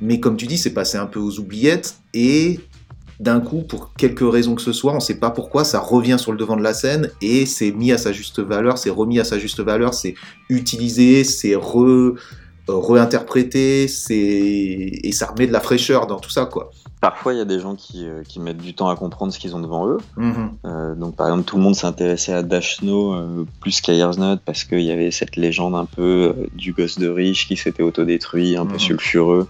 Mais 0.00 0.20
comme 0.20 0.36
tu 0.36 0.46
dis, 0.46 0.58
c'est 0.58 0.74
passé 0.74 0.98
un 0.98 1.06
peu 1.06 1.20
aux 1.20 1.38
oubliettes 1.38 1.96
et 2.14 2.60
d'un 3.20 3.40
coup, 3.40 3.62
pour 3.62 3.92
quelque 3.94 4.24
raison 4.24 4.54
que 4.54 4.62
ce 4.62 4.72
soit, 4.72 4.92
on 4.92 4.96
ne 4.96 5.00
sait 5.00 5.18
pas 5.18 5.30
pourquoi, 5.30 5.64
ça 5.64 5.78
revient 5.78 6.16
sur 6.18 6.32
le 6.32 6.38
devant 6.38 6.56
de 6.56 6.62
la 6.62 6.72
scène 6.72 7.10
et 7.20 7.44
c'est 7.44 7.70
mis 7.70 7.92
à 7.92 7.98
sa 7.98 8.12
juste 8.12 8.40
valeur, 8.40 8.78
c'est 8.78 8.88
remis 8.88 9.20
à 9.20 9.24
sa 9.24 9.38
juste 9.38 9.60
valeur, 9.60 9.92
c'est 9.92 10.14
utilisé, 10.48 11.22
c'est 11.24 11.54
re, 11.54 12.16
euh, 12.70 13.86
c'est 13.88 14.16
et 14.16 15.12
ça 15.12 15.26
remet 15.26 15.46
de 15.46 15.52
la 15.52 15.60
fraîcheur 15.60 16.06
dans 16.06 16.18
tout 16.18 16.30
ça, 16.30 16.46
quoi. 16.46 16.70
Parfois, 17.00 17.32
il 17.32 17.38
y 17.38 17.40
a 17.40 17.46
des 17.46 17.60
gens 17.60 17.74
qui, 17.76 18.06
euh, 18.06 18.22
qui 18.28 18.40
mettent 18.40 18.58
du 18.58 18.74
temps 18.74 18.88
à 18.88 18.96
comprendre 18.96 19.32
ce 19.32 19.38
qu'ils 19.38 19.56
ont 19.56 19.60
devant 19.60 19.88
eux. 19.88 19.98
Mhm. 20.16 20.50
Euh, 20.66 20.94
donc, 20.94 21.16
par 21.16 21.28
exemple, 21.28 21.44
tout 21.44 21.56
le 21.56 21.62
monde 21.62 21.74
s'intéressait 21.74 22.34
à 22.34 22.42
Dash 22.42 22.76
Snow 22.76 23.14
euh, 23.14 23.46
plus 23.60 23.80
qu'à 23.80 23.94
Years 23.94 24.18
Not 24.18 24.36
parce 24.44 24.64
qu'il 24.64 24.82
y 24.82 24.90
avait 24.90 25.10
cette 25.10 25.36
légende 25.36 25.74
un 25.74 25.86
peu 25.86 26.34
euh, 26.36 26.46
du 26.54 26.72
gosse 26.74 26.98
de 26.98 27.08
riche 27.08 27.48
qui 27.48 27.56
s'était 27.56 27.82
autodétruit, 27.82 28.56
un 28.58 28.66
peu 28.66 28.74
Mhm. 28.74 28.78
sulfureux. 28.80 29.48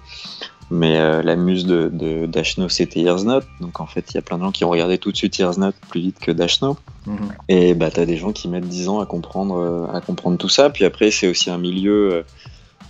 Mais 0.72 1.00
euh, 1.00 1.20
la 1.22 1.34
muse 1.34 1.66
de, 1.66 1.88
de 1.92 2.26
Dash 2.26 2.54
Snow, 2.54 2.68
c'était 2.68 3.00
Years 3.00 3.24
Not. 3.24 3.40
Donc, 3.60 3.80
en 3.80 3.86
fait, 3.86 4.04
il 4.12 4.14
y 4.14 4.18
a 4.18 4.22
plein 4.22 4.38
de 4.38 4.44
gens 4.44 4.52
qui 4.52 4.64
ont 4.64 4.70
regardé 4.70 4.98
tout 4.98 5.10
de 5.10 5.16
suite 5.16 5.36
Years 5.36 5.58
Not 5.58 5.72
plus 5.88 6.00
vite 6.00 6.20
que 6.20 6.30
Dash 6.30 6.58
Snow. 6.58 6.76
Mhm. 7.06 7.18
Et 7.48 7.74
bah, 7.74 7.90
t'as 7.90 8.06
des 8.06 8.16
gens 8.16 8.30
qui 8.30 8.46
mettent 8.46 8.68
10 8.68 8.88
ans 8.88 9.00
à 9.00 9.06
comprendre, 9.06 9.56
euh, 9.56 9.86
à 9.92 10.00
comprendre 10.00 10.38
tout 10.38 10.48
ça. 10.48 10.70
Puis 10.70 10.84
après, 10.84 11.10
c'est 11.10 11.26
aussi 11.26 11.50
un 11.50 11.58
milieu, 11.58 12.12
euh, 12.14 12.22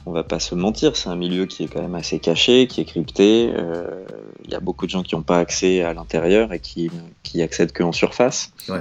on 0.06 0.12
va 0.12 0.22
pas 0.24 0.38
se 0.40 0.54
mentir, 0.54 0.96
c'est 0.96 1.08
un 1.08 1.16
milieu 1.16 1.46
qui 1.46 1.64
est 1.64 1.68
quand 1.68 1.82
même 1.82 1.94
assez 1.94 2.18
caché, 2.18 2.66
qui 2.66 2.80
est 2.80 2.84
crypté. 2.84 3.50
Euh, 3.54 4.04
Il 4.46 4.50
y 4.50 4.54
a 4.54 4.60
beaucoup 4.60 4.86
de 4.86 4.90
gens 4.90 5.02
qui 5.02 5.14
n'ont 5.14 5.22
pas 5.22 5.38
accès 5.38 5.82
à 5.82 5.92
l'intérieur 5.94 6.52
et 6.52 6.58
qui, 6.58 6.90
qui 7.22 7.42
accèdent 7.42 7.72
qu'en 7.72 7.92
surface. 7.92 8.52
Ouais. 8.68 8.80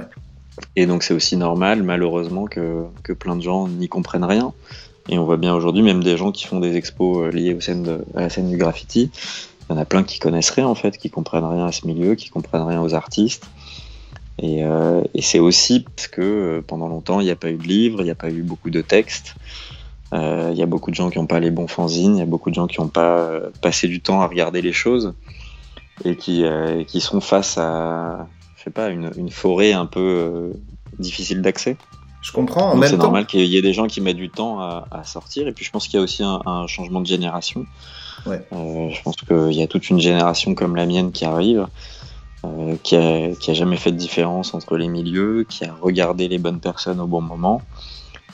Et 0.76 0.86
donc, 0.86 1.02
c'est 1.02 1.14
aussi 1.14 1.36
normal, 1.36 1.82
malheureusement, 1.82 2.46
que, 2.46 2.84
que 3.02 3.12
plein 3.12 3.36
de 3.36 3.42
gens 3.42 3.68
n'y 3.68 3.88
comprennent 3.88 4.24
rien. 4.24 4.52
Et 5.08 5.18
on 5.18 5.24
voit 5.24 5.36
bien 5.36 5.54
aujourd'hui, 5.54 5.82
même 5.82 6.02
des 6.02 6.16
gens 6.16 6.32
qui 6.32 6.46
font 6.46 6.60
des 6.60 6.76
expos 6.76 7.18
euh, 7.18 7.30
liées 7.30 7.54
aux 7.54 7.60
scènes 7.60 7.82
de- 7.82 8.04
à 8.14 8.22
la 8.22 8.30
scène 8.30 8.48
du 8.50 8.56
graffiti, 8.56 9.10
il 9.68 9.72
y 9.72 9.76
en 9.76 9.78
a 9.80 9.84
plein 9.84 10.02
qui 10.02 10.18
connaissent 10.18 10.50
rien 10.50 10.66
en 10.66 10.74
fait, 10.74 10.98
qui 10.98 11.10
comprennent 11.10 11.44
rien 11.44 11.66
à 11.66 11.72
ce 11.72 11.86
milieu, 11.86 12.14
qui 12.14 12.28
comprennent 12.28 12.62
rien 12.66 12.82
aux 12.82 12.94
artistes. 12.94 13.46
Et, 14.42 14.64
euh, 14.64 15.02
et 15.14 15.22
c'est 15.22 15.38
aussi 15.38 15.80
parce 15.80 16.08
que 16.08 16.20
euh, 16.22 16.62
pendant 16.66 16.88
longtemps, 16.88 17.20
il 17.20 17.24
n'y 17.24 17.30
a 17.30 17.36
pas 17.36 17.50
eu 17.50 17.56
de 17.56 17.62
livres, 17.66 18.00
il 18.00 18.04
n'y 18.04 18.10
a 18.10 18.14
pas 18.14 18.30
eu 18.30 18.42
beaucoup 18.42 18.70
de 18.70 18.80
textes. 18.82 19.34
Euh, 20.12 20.50
Il 20.52 20.58
y 20.58 20.62
a 20.62 20.66
beaucoup 20.66 20.90
de 20.90 20.96
gens 20.96 21.08
qui 21.10 21.18
n'ont 21.18 21.26
pas 21.26 21.40
les 21.40 21.50
bons 21.50 21.68
fanzines, 21.68 22.16
il 22.16 22.18
y 22.18 22.22
a 22.22 22.26
beaucoup 22.26 22.50
de 22.50 22.54
gens 22.54 22.66
qui 22.66 22.80
n'ont 22.80 22.88
pas 22.88 23.18
euh, 23.18 23.50
passé 23.62 23.86
du 23.88 24.00
temps 24.00 24.20
à 24.20 24.26
regarder 24.26 24.60
les 24.62 24.72
choses 24.72 25.14
et 26.04 26.16
qui, 26.16 26.44
euh, 26.44 26.82
qui 26.84 27.00
sont 27.00 27.20
face 27.20 27.58
à, 27.58 28.26
je 28.56 28.64
sais 28.64 28.70
pas, 28.70 28.88
une, 28.88 29.10
une 29.16 29.30
forêt 29.30 29.72
un 29.72 29.86
peu 29.86 30.00
euh, 30.00 30.52
difficile 30.98 31.42
d'accès. 31.42 31.76
Je 32.22 32.32
comprends. 32.32 32.72
En 32.72 32.82
c'est 32.82 32.96
normal 32.96 33.26
qu'il 33.26 33.46
y 33.46 33.56
ait 33.56 33.62
des 33.62 33.72
gens 33.72 33.86
qui 33.86 34.00
mettent 34.00 34.16
du 34.16 34.28
temps 34.28 34.60
à, 34.60 34.86
à 34.90 35.04
sortir. 35.04 35.48
Et 35.48 35.52
puis 35.52 35.64
je 35.64 35.70
pense 35.70 35.86
qu'il 35.86 35.98
y 35.98 36.00
a 36.00 36.02
aussi 36.02 36.22
un, 36.22 36.40
un 36.44 36.66
changement 36.66 37.00
de 37.00 37.06
génération. 37.06 37.64
Ouais. 38.26 38.46
Euh, 38.52 38.90
je 38.90 39.02
pense 39.02 39.16
qu'il 39.16 39.52
y 39.52 39.62
a 39.62 39.66
toute 39.66 39.88
une 39.88 40.00
génération 40.00 40.54
comme 40.54 40.76
la 40.76 40.84
mienne 40.84 41.12
qui 41.12 41.24
arrive, 41.24 41.66
euh, 42.44 42.76
qui, 42.82 42.96
a, 42.96 43.34
qui 43.36 43.50
a 43.50 43.54
jamais 43.54 43.76
fait 43.78 43.92
de 43.92 43.96
différence 43.96 44.52
entre 44.52 44.76
les 44.76 44.88
milieux, 44.88 45.46
qui 45.48 45.64
a 45.64 45.72
regardé 45.80 46.28
les 46.28 46.38
bonnes 46.38 46.60
personnes 46.60 47.00
au 47.00 47.06
bon 47.06 47.22
moment 47.22 47.62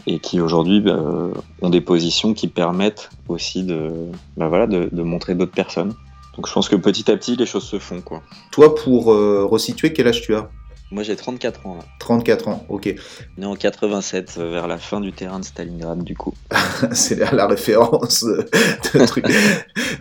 et 0.07 0.19
qui 0.19 0.41
aujourd'hui 0.41 0.83
euh, 0.87 1.33
ont 1.63 1.71
des 1.71 1.81
positions 1.81 2.35
qui 2.35 2.49
permettent 2.49 3.11
aussi 3.29 3.65
de, 3.65 3.93
bah 4.37 4.49
voilà, 4.49 4.67
de, 4.67 4.89
de 4.91 5.03
montrer 5.03 5.35
d'autres 5.35 5.53
personnes. 5.53 5.95
Donc 6.37 6.47
je 6.47 6.53
pense 6.53 6.69
que 6.69 6.77
petit 6.77 7.11
à 7.11 7.17
petit 7.17 7.37
les 7.37 7.47
choses 7.47 7.65
se 7.65 7.79
font 7.79 8.01
quoi. 8.03 8.23
toi, 8.51 8.75
pour 8.75 9.13
euh, 9.13 9.47
resituer, 9.51 9.93
quel 9.93 10.09
âge 10.09 10.21
tu 10.23 10.35
as? 10.35 10.49
Moi 10.93 11.03
j'ai 11.03 11.17
34 11.17 11.67
ans 11.67 11.75
là. 11.75 11.85
34 11.99 12.47
ans, 12.47 12.65
ok. 12.69 12.95
Né 13.39 13.45
en 13.47 13.57
87 13.57 14.37
euh, 14.39 14.51
vers 14.53 14.69
la 14.69 14.79
fin 14.79 15.01
du 15.01 15.13
terrain 15.13 15.41
de 15.41 15.45
Stalingrad 15.45 16.05
du 16.05 16.15
coup. 16.17 16.33
c'est 16.93 17.17
la, 17.33 17.47
référence 17.49 18.23
de 18.25 19.07
truc. 19.07 19.27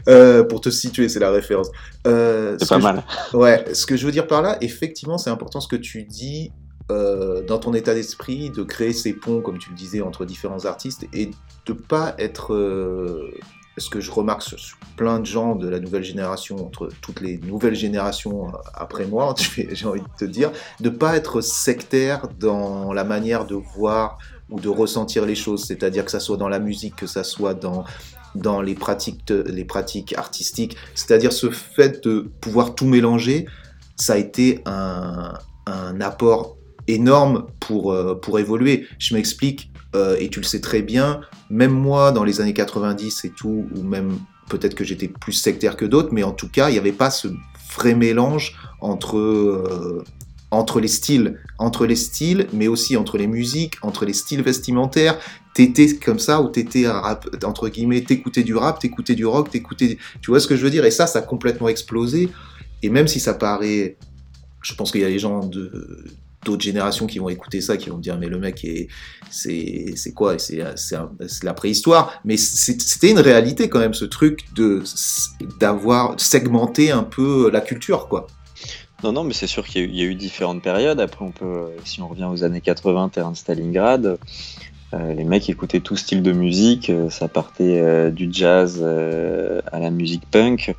Euh, 0.08 0.44
pour 0.44 0.62
te 0.62 0.70
situer, 0.70 1.10
c'est 1.10 1.20
la 1.20 1.32
référence. 1.32 1.72
Euh, 2.06 2.58
C'est 2.60 2.66
ce 2.66 2.70
pas 2.70 2.78
je- 2.80 2.84
mal. 2.84 3.04
Ouais, 3.34 3.66
ce 3.74 3.88
que 3.88 3.98
je 3.98 4.06
veux 4.06 4.12
dire 4.12 4.28
par 4.28 4.44
là, 4.44 4.58
effectivement, 4.62 5.18
c'est 5.18 5.32
important 5.32 5.60
ce 5.60 5.68
que 5.68 5.76
tu 5.76 6.04
dis 6.04 6.52
euh, 6.92 7.42
dans 7.42 7.58
ton 7.58 7.74
état 7.74 7.94
d'esprit, 7.94 8.50
de 8.50 8.64
créer 8.64 8.94
ces 8.94 9.14
ponts, 9.14 9.42
comme 9.42 9.58
tu 9.58 9.70
le 9.72 9.76
disais, 9.76 10.02
entre 10.02 10.26
différents 10.26 10.66
artistes 10.66 11.08
et 11.14 11.32
de 11.66 11.74
pas 11.74 12.16
être. 12.18 12.54
euh, 12.54 13.32
ce 13.78 13.90
que 13.90 14.00
je 14.00 14.12
remarque 14.12 14.42
sur, 14.42 14.58
plein 14.96 15.20
de 15.20 15.26
gens 15.26 15.56
de 15.56 15.68
la 15.68 15.80
nouvelle 15.80 16.04
génération, 16.04 16.66
entre 16.66 16.90
toutes 17.02 17.20
les 17.22 17.38
nouvelles 17.40 17.76
générations 17.76 18.48
euh, 18.48 18.52
après 18.74 19.06
moi, 19.06 19.36
j'ai 19.72 19.86
envie 19.86 20.02
de 20.02 20.08
te 20.18 20.26
dire, 20.26 20.52
de 20.80 20.90
pas 20.90 21.16
être 21.16 21.42
sectaire 21.42 22.28
dans 22.40 22.94
la 22.94 23.04
manière 23.04 23.46
de 23.46 23.56
voir 23.56 24.18
ou 24.50 24.60
de 24.60 24.70
ressentir 24.70 25.26
les 25.26 25.36
choses, 25.36 25.66
c'est-à-dire 25.66 26.06
que 26.06 26.12
ça 26.12 26.20
soit 26.20 26.38
dans 26.38 26.48
la 26.48 26.60
musique, 26.60 26.96
que 26.96 27.08
ça 27.08 27.24
soit 27.24 27.54
dans 27.54 27.84
dans 28.36 28.62
les 28.62 28.76
pratiques, 28.76 29.30
les 29.30 29.64
pratiques 29.64 30.14
artistiques, 30.18 30.76
c'est-à-dire 30.94 31.32
ce 31.32 31.50
fait 31.50 32.04
de 32.04 32.30
pouvoir 32.42 32.76
tout 32.76 32.86
mélanger, 32.86 33.46
ça 33.96 34.14
a 34.14 34.18
été 34.18 34.62
un, 34.66 35.34
un 35.66 36.02
apport 36.02 36.58
énorme 36.88 37.48
pour, 37.60 37.92
euh, 37.92 38.16
pour 38.16 38.40
évoluer. 38.40 38.88
Je 39.00 39.14
m'explique, 39.16 39.72
euh, 39.96 40.18
et 40.20 40.30
tu 40.30 40.40
le 40.40 40.46
sais 40.46 40.62
très 40.62 40.82
bien, 40.82 41.22
même 41.50 41.72
moi 41.72 42.12
dans 42.12 42.24
les 42.24 42.42
années 42.42 42.54
90 42.54 43.26
et 43.26 43.30
tout, 43.30 43.68
ou 43.76 43.82
même 43.82 44.18
peut-être 44.50 44.76
que 44.76 44.84
j'étais 44.84 45.08
plus 45.08 45.34
sectaire 45.34 45.78
que 45.78 45.86
d'autres, 45.86 46.10
mais 46.12 46.24
en 46.24 46.32
tout 46.32 46.50
cas, 46.50 46.70
il 46.70 46.74
n'y 46.74 46.80
avait 46.80 46.92
pas 46.92 47.10
ce 47.10 47.28
vrai 47.76 47.96
mélange 47.96 48.56
entre, 48.82 49.18
euh, 49.18 50.04
entre 50.52 50.80
les 50.80 50.88
styles, 50.88 51.40
entre 51.58 51.86
les 51.86 51.96
styles, 51.96 52.48
mais 52.54 52.68
aussi 52.68 52.96
entre 52.98 53.18
les 53.18 53.28
musiques, 53.28 53.76
entre 53.82 54.06
les 54.06 54.14
styles 54.14 54.44
vestimentaires. 54.44 55.18
T'étais 55.54 55.96
comme 55.96 56.20
ça, 56.20 56.42
ou 56.42 56.50
t'étais 56.50 56.88
rap, 56.88 57.28
entre 57.44 57.70
guillemets, 57.70 58.02
t'écoutais 58.02 58.44
du 58.44 58.56
rap, 58.56 58.80
t'écoutais 58.80 59.16
du 59.16 59.26
rock, 59.26 59.50
t'écoutais, 59.50 59.98
tu 60.22 60.32
vois 60.32 60.40
ce 60.40 60.48
que 60.48 60.56
je 60.56 60.64
veux 60.64 60.70
dire? 60.70 60.86
Et 60.86 60.92
ça, 60.92 61.08
ça 61.08 61.20
a 61.20 61.22
complètement 61.22 61.70
explosé. 61.70 62.30
Et 62.84 62.90
même 62.90 63.08
si 63.08 63.20
ça 63.20 63.34
paraît, 63.34 63.98
je 64.62 64.76
pense 64.76 64.92
qu'il 64.92 65.02
y 65.02 65.06
a 65.06 65.10
des 65.10 65.20
gens 65.20 65.46
de 65.46 66.06
d'autres 66.46 66.64
générations 66.64 67.08
qui 67.08 67.20
vont 67.20 67.28
écouter 67.30 67.60
ça, 67.60 67.76
qui 67.76 67.90
vont 67.90 67.98
me 67.98 68.02
dire 68.02 68.18
mais 68.18 68.28
le 68.30 68.40
mec 68.40 68.64
est 68.64 68.88
c'est 69.30 69.94
c'est 69.98 70.14
quoi? 70.14 70.38
C'est 70.40 70.64
la 71.44 71.54
préhistoire. 71.54 72.22
Mais 72.24 72.38
c'était 72.38 73.12
une 73.12 73.20
réalité 73.20 73.68
quand 73.68 73.80
même 73.80 73.94
ce 73.94 74.06
truc 74.06 74.46
de 74.56 74.84
d'avoir 75.60 76.18
segmenté 76.20 76.92
un 76.92 77.04
peu 77.04 77.50
la 77.52 77.60
culture 77.62 78.08
quoi. 78.08 78.28
Non, 79.04 79.12
non, 79.12 79.24
mais 79.26 79.34
c'est 79.34 79.46
sûr 79.48 79.66
qu'il 79.68 79.82
y, 79.82 79.84
a 79.84 79.88
eu- 79.88 79.92
il 79.92 79.98
y 79.98 80.02
a 80.02 80.06
eu 80.06 80.16
différentes 80.16 80.64
périodes. 80.64 81.00
Après, 81.02 81.24
on 81.26 81.32
peut, 81.32 81.66
si 81.84 82.02
on 82.02 82.08
revient 82.08 82.30
aux 82.32 82.44
années 82.44 82.62
80, 82.62 83.10
terrain 83.10 83.32
de 83.32 83.36
Stalingrad, 83.38 84.18
euh, 84.94 85.14
les 85.14 85.26
mecs 85.26 85.48
écoutaient 85.50 85.82
tout 85.82 85.98
style 85.98 86.24
de 86.24 86.32
musique. 86.32 86.90
euh, 86.90 87.10
ça 87.10 87.28
partait 87.28 87.82
euh, 87.82 88.10
du 88.10 88.30
jazz 88.32 88.82
à 88.82 89.80
la 89.80 89.90
musique 89.92 90.24
punk. 90.32 90.74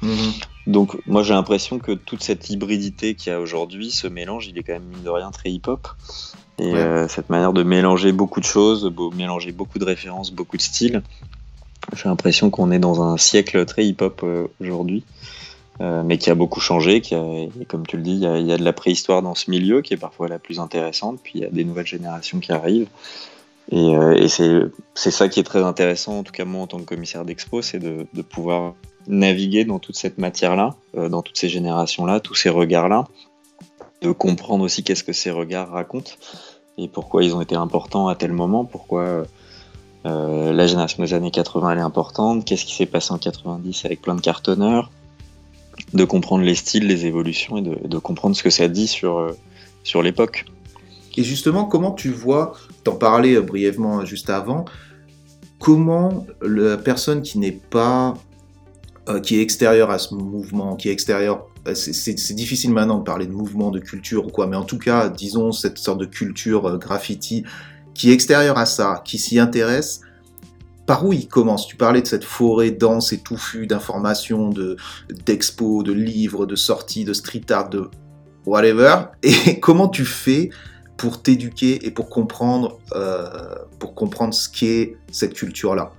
Donc, 0.67 0.97
moi, 1.07 1.23
j'ai 1.23 1.35
l'impression 1.35 1.79
que 1.79 1.93
toute 1.93 2.23
cette 2.23 2.51
hybridité 2.51 3.15
qu'il 3.15 3.33
y 3.33 3.37
a 3.37 3.41
aujourd'hui, 3.41 3.91
ce 3.91 4.07
mélange, 4.09 4.49
il 4.49 4.59
est 4.59 4.63
quand 4.63 4.73
même 4.73 4.83
mine 4.85 5.03
de 5.03 5.11
rien 5.11 5.31
très 5.31 5.51
hip-hop. 5.51 5.89
Et 6.59 6.73
Ouais. 6.73 6.79
euh, 6.79 7.09
cette 7.09 7.31
manière 7.31 7.53
de 7.53 7.63
mélanger 7.63 8.13
beaucoup 8.13 8.41
de 8.41 8.47
choses, 8.47 8.85
beau- 8.87 9.11
mélanger 9.11 9.53
beaucoup 9.53 9.79
de 9.79 9.85
références, 9.85 10.33
beaucoup 10.33 10.57
de 10.57 10.63
styles, 10.63 11.03
j'ai 11.95 12.09
l'impression 12.09 12.51
qu'on 12.51 12.73
est 12.73 12.79
dans 12.79 13.03
un 13.03 13.17
siècle 13.17 13.65
très 13.65 13.87
hip-hop 13.87 14.21
euh, 14.25 14.49
aujourd'hui. 14.61 15.05
Euh, 15.83 16.03
mais 16.03 16.17
qui 16.17 16.31
a 16.31 16.35
beaucoup 16.35 16.59
changé, 16.59 17.03
qui 17.03 17.15
a, 17.15 17.23
et 17.23 17.67
comme 17.69 17.87
tu 17.87 17.99
le 17.99 18.03
dis, 18.03 18.13
il 18.13 18.21
y, 18.21 18.27
a, 18.27 18.39
il 18.39 18.47
y 18.47 18.53
a 18.53 18.57
de 18.57 18.65
la 18.65 18.73
préhistoire 18.73 19.21
dans 19.21 19.35
ce 19.35 19.51
milieu 19.51 19.83
qui 19.83 19.93
est 19.93 19.99
parfois 19.99 20.27
la 20.27 20.39
plus 20.39 20.59
intéressante, 20.59 21.21
puis 21.23 21.33
il 21.35 21.41
y 21.43 21.45
a 21.45 21.51
des 21.51 21.65
nouvelles 21.65 21.87
générations 21.87 22.41
qui 22.41 22.51
arrivent. 22.51 22.89
Et, 23.73 23.97
euh, 23.97 24.15
et 24.15 24.29
c'est 24.29 25.11
ça 25.11 25.29
qui 25.29 25.41
est 25.41 25.45
très 25.45 25.63
intéressant, 25.63 26.19
en 26.19 26.23
tout 26.23 26.33
cas 26.33 26.45
moi 26.45 26.63
en 26.63 26.67
tant 26.67 26.79
que 26.79 26.85
commissaire 26.85 27.25
d'expo, 27.25 27.63
c'est 27.63 27.79
de, 27.79 28.07
de 28.13 28.23
pouvoir 28.23 28.75
naviguer 29.09 29.65
dans 29.65 29.79
toute 29.79 29.97
cette 29.97 30.19
matière-là, 30.19 30.77
euh, 30.97 31.09
dans 31.09 31.23
toutes 31.23 31.37
ces 31.37 31.49
générations-là, 31.49 32.21
tous 32.21 32.35
ces 32.35 32.49
regards-là, 32.49 33.07
de 34.03 34.13
comprendre 34.13 34.65
aussi 34.65 34.85
qu'est-ce 34.85 35.05
que 35.05 35.13
ces 35.13 35.31
regards 35.31 35.71
racontent 35.71 36.13
et 36.79 36.89
pourquoi 36.89 37.25
ils 37.25 37.35
ont 37.35 37.41
été 37.41 37.57
importants 37.57 38.09
à 38.09 38.15
tel 38.15 38.33
moment, 38.33 38.65
pourquoi 38.65 39.25
euh, 40.05 40.53
la 40.53 40.67
génération 40.67 41.03
des 41.03 41.15
années 41.15 41.31
80 41.31 41.73
elle 41.73 41.79
est 41.79 41.83
importante, 41.83 42.45
qu'est-ce 42.45 42.65
qui 42.65 42.75
s'est 42.75 42.87
passé 42.87 43.13
en 43.13 43.19
90 43.19 43.85
avec 43.85 44.03
plein 44.03 44.15
de 44.15 44.21
cartonneurs, 44.21 44.91
de 45.95 46.05
comprendre 46.05 46.45
les 46.45 46.55
styles, 46.55 46.87
les 46.87 47.07
évolutions 47.07 47.57
et 47.57 47.63
de, 47.63 47.87
de 47.87 47.99
comprendre 47.99 48.37
ce 48.37 48.43
que 48.43 48.51
ça 48.51 48.69
dit 48.69 48.87
sur, 48.87 49.19
euh, 49.19 49.37
sur 49.83 50.03
l'époque. 50.03 50.45
Et 51.17 51.25
justement, 51.25 51.65
comment 51.65 51.93
tu 51.93 52.11
vois, 52.11 52.53
t'en 52.87 52.97
parlais 52.97 53.35
euh, 53.35 53.43
brièvement 53.43 54.05
juste 54.05 54.31
avant, 54.31 54.65
comment 55.59 56.27
la 56.43 56.77
personne 56.77 57.23
qui 57.23 57.39
n'est 57.39 57.61
pas, 57.71 58.15
euh, 59.09 59.21
qui 59.21 59.39
est 59.39 59.43
extérieure 59.43 59.91
à 59.91 59.99
ce 59.99 60.15
mouvement, 60.15 60.77
qui 60.77 60.89
est 60.89 60.93
extérieure, 60.93 61.47
euh, 61.67 61.75
c'est- 61.75 62.35
difficile 62.35 62.73
maintenant 62.73 62.99
de 62.99 63.05
parler 63.05 63.27
de 63.27 63.33
mouvement, 63.33 63.71
de 63.71 63.81
culture 63.81 64.27
ou 64.27 64.31
quoi, 64.31 64.47
mais 64.47 64.57
en 64.57 64.65
tout 64.65 64.79
cas, 64.79 65.09
disons 65.09 65.53
cette 65.53 65.79
sorte 65.79 65.99
de 65.99 66.07
culture 66.07 66.67
euh, 66.67 66.79
graffiti, 66.79 67.45
qui 67.95 68.11
est 68.11 68.13
extérieure 68.13 68.59
à 68.59 68.67
ça, 68.67 69.03
qui 69.05 69.19
s'y 69.19 69.39
intéresse, 69.39 70.01
par 70.87 71.05
où 71.05 71.13
il 71.13 71.27
commence? 71.27 71.67
Tu 71.67 71.75
parlais 71.75 72.03
de 72.03 72.07
cette 72.07 72.23
forêt 72.25 72.71
dense 72.71 73.13
et 73.13 73.19
touffue 73.19 73.67
d'informations, 73.67 74.51
de 74.51 74.77
d'expos, 75.25 75.83
de 75.83 75.93
livres, 75.93 76.47
de 76.47 76.55
sorties, 76.55 77.05
de 77.05 77.13
street 77.13 77.51
art, 77.51 77.69
de 77.71 77.91
whatever. 78.45 79.07
Et 79.25 79.59
comment 79.61 79.89
tu 79.89 80.05
fais 80.05 80.51
pour 80.97 81.23
t'éduquer 81.23 81.87
et 81.87 81.91
pour 81.91 82.09
comprendre, 82.09 82.79
euh, 82.95 83.29
pour 83.79 83.95
comprendre 83.95 84.35
ce 84.35 84.49
qu'est 84.49 84.97
cette 85.11 85.35
culture-là 85.35 85.93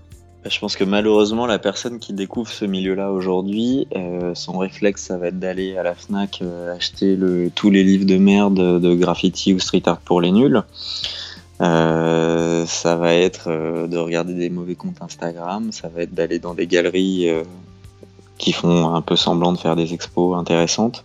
Je 0.49 0.59
pense 0.59 0.75
que 0.75 0.83
malheureusement, 0.83 1.45
la 1.45 1.59
personne 1.59 1.99
qui 1.99 2.13
découvre 2.13 2.49
ce 2.49 2.65
milieu-là 2.65 3.11
aujourd'hui, 3.11 3.87
euh, 3.95 4.33
son 4.33 4.57
réflexe, 4.57 5.03
ça 5.03 5.17
va 5.17 5.27
être 5.27 5.39
d'aller 5.39 5.77
à 5.77 5.83
la 5.83 5.93
FNAC 5.93 6.39
euh, 6.41 6.75
acheter 6.75 7.15
le, 7.15 7.51
tous 7.53 7.69
les 7.69 7.83
livres 7.83 8.05
de 8.05 8.17
merde 8.17 8.79
de 8.79 8.95
graffiti 8.95 9.53
ou 9.53 9.59
street 9.59 9.83
art 9.85 9.99
pour 9.99 10.21
les 10.21 10.31
nuls. 10.31 10.63
Euh, 11.59 12.65
ça 12.67 12.95
va 12.95 13.15
être 13.15 13.45
euh, 13.47 13.87
de 13.87 13.97
regarder 13.97 14.33
des 14.33 14.49
mauvais 14.49 14.75
comptes 14.75 15.01
Instagram, 15.01 15.71
ça 15.71 15.87
va 15.87 16.03
être 16.03 16.13
d'aller 16.13 16.37
dans 16.37 16.53
des 16.53 16.67
galeries 16.67 17.29
euh, 17.29 17.43
qui 18.37 18.51
font 18.51 18.93
un 18.93 19.01
peu 19.01 19.15
semblant 19.15 19.53
de 19.53 19.57
faire 19.57 19.75
des 19.75 19.93
expos 19.93 20.37
intéressantes. 20.37 21.03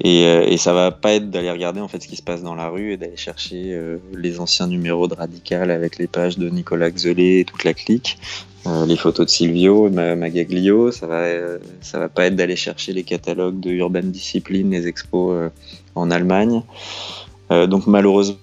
Et, 0.00 0.26
euh, 0.26 0.44
et 0.46 0.58
ça 0.58 0.72
va 0.72 0.92
pas 0.92 1.12
être 1.14 1.28
d'aller 1.28 1.50
regarder 1.50 1.80
en 1.80 1.88
fait 1.88 2.00
ce 2.00 2.06
qui 2.06 2.14
se 2.14 2.22
passe 2.22 2.42
dans 2.42 2.54
la 2.54 2.68
rue 2.68 2.92
et 2.92 2.96
d'aller 2.96 3.16
chercher 3.16 3.74
euh, 3.74 3.98
les 4.14 4.38
anciens 4.38 4.68
numéros 4.68 5.08
de 5.08 5.14
Radical 5.14 5.72
avec 5.72 5.98
les 5.98 6.06
pages 6.06 6.38
de 6.38 6.48
Nicolas 6.48 6.90
Xelé 6.90 7.40
et 7.40 7.44
toute 7.44 7.64
la 7.64 7.74
clique, 7.74 8.16
euh, 8.68 8.86
les 8.86 8.96
photos 8.96 9.26
de 9.26 9.30
Silvio, 9.30 9.90
Ma- 9.90 10.14
Magaglio. 10.14 10.92
Ça 10.92 11.08
va, 11.08 11.22
euh, 11.22 11.58
ça 11.80 11.98
va 11.98 12.08
pas 12.08 12.26
être 12.26 12.36
d'aller 12.36 12.54
chercher 12.54 12.92
les 12.92 13.02
catalogues 13.02 13.58
de 13.58 13.70
Urban 13.70 14.02
Discipline, 14.04 14.70
les 14.70 14.86
expos 14.86 15.32
euh, 15.32 15.48
en 15.96 16.12
Allemagne. 16.12 16.62
Euh, 17.50 17.66
donc 17.66 17.88
malheureusement, 17.88 18.38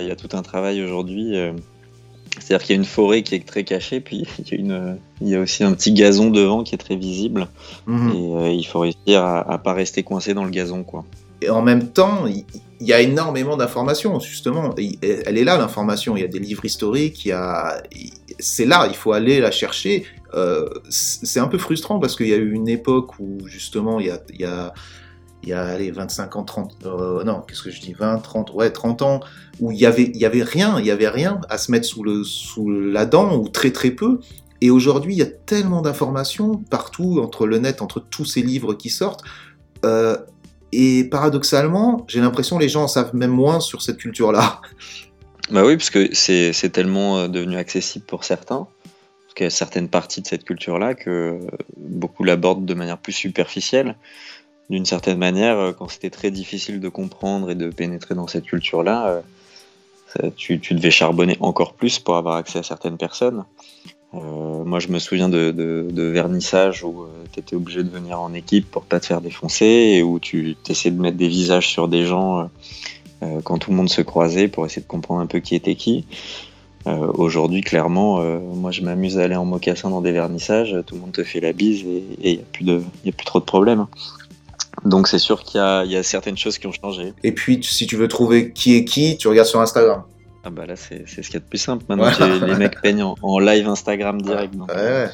il 0.00 0.08
y 0.08 0.10
a 0.10 0.16
tout 0.16 0.36
un 0.36 0.42
travail 0.42 0.82
aujourd'hui. 0.82 1.36
C'est-à-dire 2.38 2.66
qu'il 2.66 2.76
y 2.76 2.78
a 2.78 2.80
une 2.80 2.86
forêt 2.86 3.22
qui 3.22 3.34
est 3.34 3.46
très 3.46 3.64
cachée, 3.64 4.00
puis 4.00 4.26
il 4.38 4.48
y, 4.48 4.54
a 4.54 4.58
une, 4.58 4.98
il 5.20 5.28
y 5.28 5.34
a 5.34 5.40
aussi 5.40 5.64
un 5.64 5.72
petit 5.72 5.92
gazon 5.92 6.30
devant 6.30 6.62
qui 6.62 6.74
est 6.74 6.78
très 6.78 6.96
visible. 6.96 7.48
Mhm. 7.86 8.10
Et 8.10 8.34
euh, 8.34 8.50
il 8.50 8.64
faut 8.64 8.80
réussir 8.80 9.22
à, 9.22 9.40
à 9.50 9.58
pas 9.58 9.72
rester 9.72 10.02
coincé 10.02 10.34
dans 10.34 10.44
le 10.44 10.50
gazon, 10.50 10.84
quoi. 10.84 11.04
Et 11.42 11.50
en 11.50 11.62
même 11.62 11.88
temps, 11.88 12.26
il 12.26 12.44
il 12.80 12.86
y 12.86 12.92
a 12.92 13.00
énormément 13.00 13.56
d'informations, 13.56 14.20
justement. 14.20 14.74
Il- 14.78 14.98
Elle 15.02 15.38
est 15.38 15.44
là, 15.44 15.56
l'information. 15.56 16.16
Il 16.16 16.20
y 16.20 16.24
a 16.24 16.28
des 16.28 16.38
livres 16.38 16.64
historiques, 16.64 17.24
il 17.24 17.28
y 17.28 17.32
a... 17.32 17.82
c'est 18.38 18.66
là, 18.66 18.86
il 18.88 18.94
faut 18.94 19.12
aller 19.12 19.40
la 19.40 19.50
chercher. 19.50 20.04
Euh, 20.34 20.68
c'est 20.90 21.40
un 21.40 21.46
peu 21.46 21.58
frustrant 21.58 21.98
parce 21.98 22.16
qu'il 22.16 22.28
y 22.28 22.34
a 22.34 22.36
eu 22.36 22.52
une 22.52 22.68
époque 22.68 23.18
où, 23.18 23.38
justement, 23.46 24.00
il 24.00 24.06
y 24.06 24.10
a, 24.10 24.20
il 24.30 24.40
y 24.40 24.44
a, 24.44 24.74
il 25.46 25.50
y 25.50 25.52
a 25.52 25.62
allez, 25.62 25.92
25 25.92 26.34
ans, 26.34 26.42
30, 26.42 26.76
euh, 26.86 27.22
non, 27.22 27.40
qu'est-ce 27.40 27.62
que 27.62 27.70
je 27.70 27.80
dis, 27.80 27.92
20, 27.92 28.18
30, 28.18 28.52
ouais, 28.52 28.70
30 28.70 29.02
ans, 29.02 29.20
où 29.60 29.70
il 29.70 29.78
y 29.78 29.86
avait, 29.86 30.10
y 30.12 30.24
avait 30.24 30.42
rien, 30.42 30.80
il 30.80 30.86
y 30.86 30.90
avait 30.90 31.08
rien 31.08 31.40
à 31.48 31.56
se 31.56 31.70
mettre 31.70 31.86
sous, 31.86 32.02
le, 32.02 32.24
sous 32.24 32.68
la 32.68 33.06
dent, 33.06 33.36
ou 33.36 33.48
très 33.48 33.70
très 33.70 33.92
peu. 33.92 34.18
Et 34.60 34.70
aujourd'hui, 34.70 35.14
il 35.14 35.18
y 35.18 35.22
a 35.22 35.26
tellement 35.26 35.82
d'informations 35.82 36.56
partout, 36.68 37.20
entre 37.22 37.46
le 37.46 37.58
net, 37.58 37.80
entre 37.80 38.00
tous 38.00 38.24
ces 38.24 38.42
livres 38.42 38.74
qui 38.74 38.90
sortent. 38.90 39.22
Euh, 39.84 40.16
et 40.72 41.04
paradoxalement, 41.04 42.04
j'ai 42.08 42.20
l'impression 42.20 42.56
que 42.56 42.62
les 42.62 42.68
gens 42.68 42.82
en 42.82 42.88
savent 42.88 43.14
même 43.14 43.30
moins 43.30 43.60
sur 43.60 43.82
cette 43.82 43.98
culture-là. 43.98 44.60
Bah 45.48 45.64
oui, 45.64 45.76
parce 45.76 45.90
que 45.90 46.12
c'est 46.12 46.70
tellement 46.70 47.18
euh, 47.18 47.28
devenu 47.28 47.56
accessible 47.56 48.04
pour 48.04 48.24
certains, 48.24 48.66
parce 49.22 49.34
qu'il 49.36 49.44
y 49.44 49.46
a 49.46 49.50
certaines 49.50 49.88
parties 49.88 50.20
de 50.20 50.26
cette 50.26 50.42
culture-là 50.42 50.94
que 50.94 51.38
beaucoup 51.76 52.24
l'abordent 52.24 52.66
de 52.66 52.74
manière 52.74 52.98
plus 52.98 53.12
superficielle 53.12 53.94
d'une 54.70 54.84
certaine 54.84 55.18
manière, 55.18 55.58
euh, 55.58 55.72
quand 55.72 55.88
c'était 55.88 56.10
très 56.10 56.30
difficile 56.30 56.80
de 56.80 56.88
comprendre 56.88 57.50
et 57.50 57.54
de 57.54 57.70
pénétrer 57.70 58.14
dans 58.14 58.26
cette 58.26 58.44
culture-là, 58.44 59.22
euh, 60.20 60.30
tu, 60.36 60.58
devais 60.58 60.90
charbonner 60.90 61.36
encore 61.40 61.74
plus 61.74 61.98
pour 61.98 62.16
avoir 62.16 62.36
accès 62.36 62.58
à 62.58 62.62
certaines 62.62 62.96
personnes. 62.96 63.44
Euh, 64.14 64.64
moi, 64.64 64.80
je 64.80 64.88
me 64.88 64.98
souviens 64.98 65.28
de, 65.28 66.10
vernissages 66.12 66.82
où 66.84 67.06
tu 67.32 67.40
étais 67.40 67.54
obligé 67.54 67.82
de 67.84 67.90
venir 67.90 68.20
en 68.20 68.32
équipe 68.32 68.70
pour 68.70 68.84
pas 68.84 68.98
te 68.98 69.06
faire 69.06 69.20
défoncer 69.20 69.66
et 69.66 70.02
où 70.02 70.18
tu 70.18 70.56
essayais 70.68 70.94
de 70.94 71.00
mettre 71.00 71.16
des 71.16 71.28
visages 71.28 71.68
sur 71.68 71.88
des 71.88 72.06
gens 72.06 72.48
quand 73.44 73.58
tout 73.58 73.70
le 73.70 73.76
monde 73.76 73.88
se 73.88 74.02
croisait 74.02 74.46
pour 74.46 74.64
essayer 74.64 74.82
de 74.82 74.86
comprendre 74.86 75.20
un 75.20 75.26
peu 75.26 75.40
qui 75.40 75.54
était 75.54 75.74
qui. 75.74 76.06
Aujourd'hui, 76.86 77.62
clairement, 77.62 78.22
moi 78.38 78.70
je 78.70 78.82
m'amuse 78.82 79.18
à 79.18 79.24
aller 79.24 79.36
en 79.36 79.44
mocassin 79.44 79.90
dans 79.90 80.00
des 80.00 80.12
vernissages, 80.12 80.74
tout 80.86 80.94
le 80.94 81.00
monde 81.00 81.12
te 81.12 81.24
fait 81.24 81.40
la 81.40 81.52
bise 81.52 81.84
et 81.84 82.04
il 82.22 82.64
n'y 82.64 82.72
a, 82.72 82.76
a, 82.76 83.12
plus 83.12 83.26
trop 83.26 83.40
de 83.40 83.44
problèmes. 83.44 83.86
Donc 84.84 85.08
c'est 85.08 85.18
sûr 85.18 85.42
qu'il 85.42 85.60
y, 85.60 85.96
a 85.96 86.02
certaines 86.02 86.36
choses 86.36 86.58
qui 86.58 86.66
ont 86.66 86.72
changé. 86.72 87.14
Et 87.22 87.32
puis 87.32 87.62
si 87.62 87.86
tu 87.86 87.96
veux 87.96 88.08
trouver 88.08 88.52
qui 88.52 88.76
est 88.76 88.84
qui, 88.84 89.16
tu 89.16 89.28
regardes 89.28 89.48
sur 89.48 89.60
Instagram. 89.60 90.02
Ah 90.44 90.50
bah 90.50 90.64
là 90.66 90.76
c'est 90.76 91.08
ce 91.08 91.20
qu'il 91.22 91.34
y 91.34 91.36
a 91.36 91.40
de 91.40 91.44
plus 91.44 91.58
simple. 91.58 91.84
Maintenant 91.88 92.46
les 92.46 92.54
mecs 92.54 92.80
peignent 92.80 93.02
en, 93.02 93.38
live 93.38 93.68
Instagram 93.68 94.20
direct. 94.22 94.54
Donc, 94.54 94.70
ouais, 94.72 95.08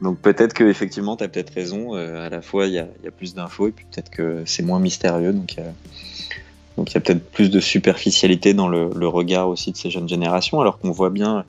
donc 0.00 0.18
peut-être 0.18 0.52
que 0.52 0.64
effectivement 0.64 1.14
as 1.16 1.28
peut-être 1.28 1.54
raison. 1.54 1.96
Euh, 1.96 2.26
à 2.26 2.28
la 2.28 2.42
fois 2.42 2.66
il 2.66 2.74
y 2.74 2.78
a, 2.78 2.86
plus 3.16 3.34
d'infos 3.34 3.68
et 3.68 3.72
puis 3.72 3.86
peut-être 3.90 4.10
que 4.10 4.42
c'est 4.46 4.62
moins 4.62 4.78
mystérieux. 4.78 5.32
Donc 5.32 5.56
donc 6.76 6.90
il 6.90 6.94
y 6.94 6.96
a 6.96 7.00
peut-être 7.00 7.30
plus 7.30 7.50
de 7.50 7.60
superficialité 7.60 8.54
dans 8.54 8.68
le, 8.68 9.06
regard 9.06 9.48
aussi 9.48 9.72
de 9.72 9.76
ces 9.76 9.90
jeunes 9.90 10.08
générations, 10.08 10.60
alors 10.60 10.78
qu'on 10.78 10.90
voit 10.90 11.10
bien, 11.10 11.44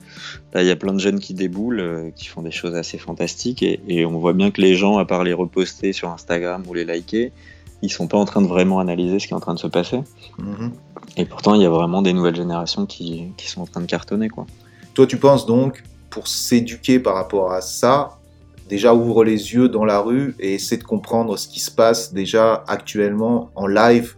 là 0.52 0.62
il 0.62 0.66
y 0.66 0.70
a 0.70 0.76
plein 0.76 0.92
de 0.92 0.98
jeunes 0.98 1.18
qui 1.18 1.34
déboulent, 1.34 1.80
euh, 1.80 2.10
qui 2.14 2.26
font 2.26 2.42
des 2.42 2.50
choses 2.50 2.74
assez 2.74 2.98
fantastiques, 2.98 3.62
et, 3.62 4.04
on 4.04 4.18
voit 4.18 4.34
bien 4.34 4.50
que 4.50 4.60
les 4.60 4.74
gens, 4.74 4.98
à 4.98 5.04
part 5.04 5.24
les 5.24 5.32
reposter 5.32 5.92
sur 5.92 6.10
Instagram 6.10 6.62
ou 6.68 6.74
les 6.74 6.84
liker, 6.84 7.32
ils 7.82 7.90
sont 7.90 8.06
pas 8.06 8.18
en 8.18 8.24
train 8.24 8.42
de 8.42 8.46
vraiment 8.46 8.80
analyser 8.80 9.18
ce 9.18 9.26
qui 9.26 9.32
est 9.32 9.36
en 9.36 9.40
train 9.40 9.54
de 9.54 9.58
se 9.58 9.66
passer. 9.66 10.00
Mhm. 10.38 10.72
Et 11.16 11.24
pourtant 11.24 11.54
il 11.54 11.62
y 11.62 11.66
a 11.66 11.70
vraiment 11.70 12.02
des 12.02 12.12
nouvelles 12.12 12.36
générations 12.36 12.86
qui, 12.86 13.28
qui 13.36 13.48
sont 13.48 13.62
en 13.62 13.66
train 13.66 13.80
de 13.80 13.86
cartonner. 13.86 14.28
Quoi. 14.28 14.46
Toi 14.94 15.06
tu 15.06 15.16
penses 15.16 15.46
donc, 15.46 15.82
pour 16.10 16.28
s'éduquer 16.28 16.98
par 16.98 17.14
rapport 17.14 17.52
à 17.52 17.60
ça, 17.60 18.18
déjà 18.68 18.94
ouvre 18.94 19.24
les 19.24 19.54
yeux 19.54 19.68
dans 19.68 19.84
la 19.84 20.00
rue 20.00 20.34
et 20.38 20.54
essaie 20.54 20.76
de 20.76 20.84
comprendre 20.84 21.36
ce 21.38 21.48
qui 21.48 21.60
se 21.60 21.70
passe 21.70 22.12
déjà 22.12 22.64
actuellement 22.66 23.50
en 23.54 23.66
live 23.66 24.16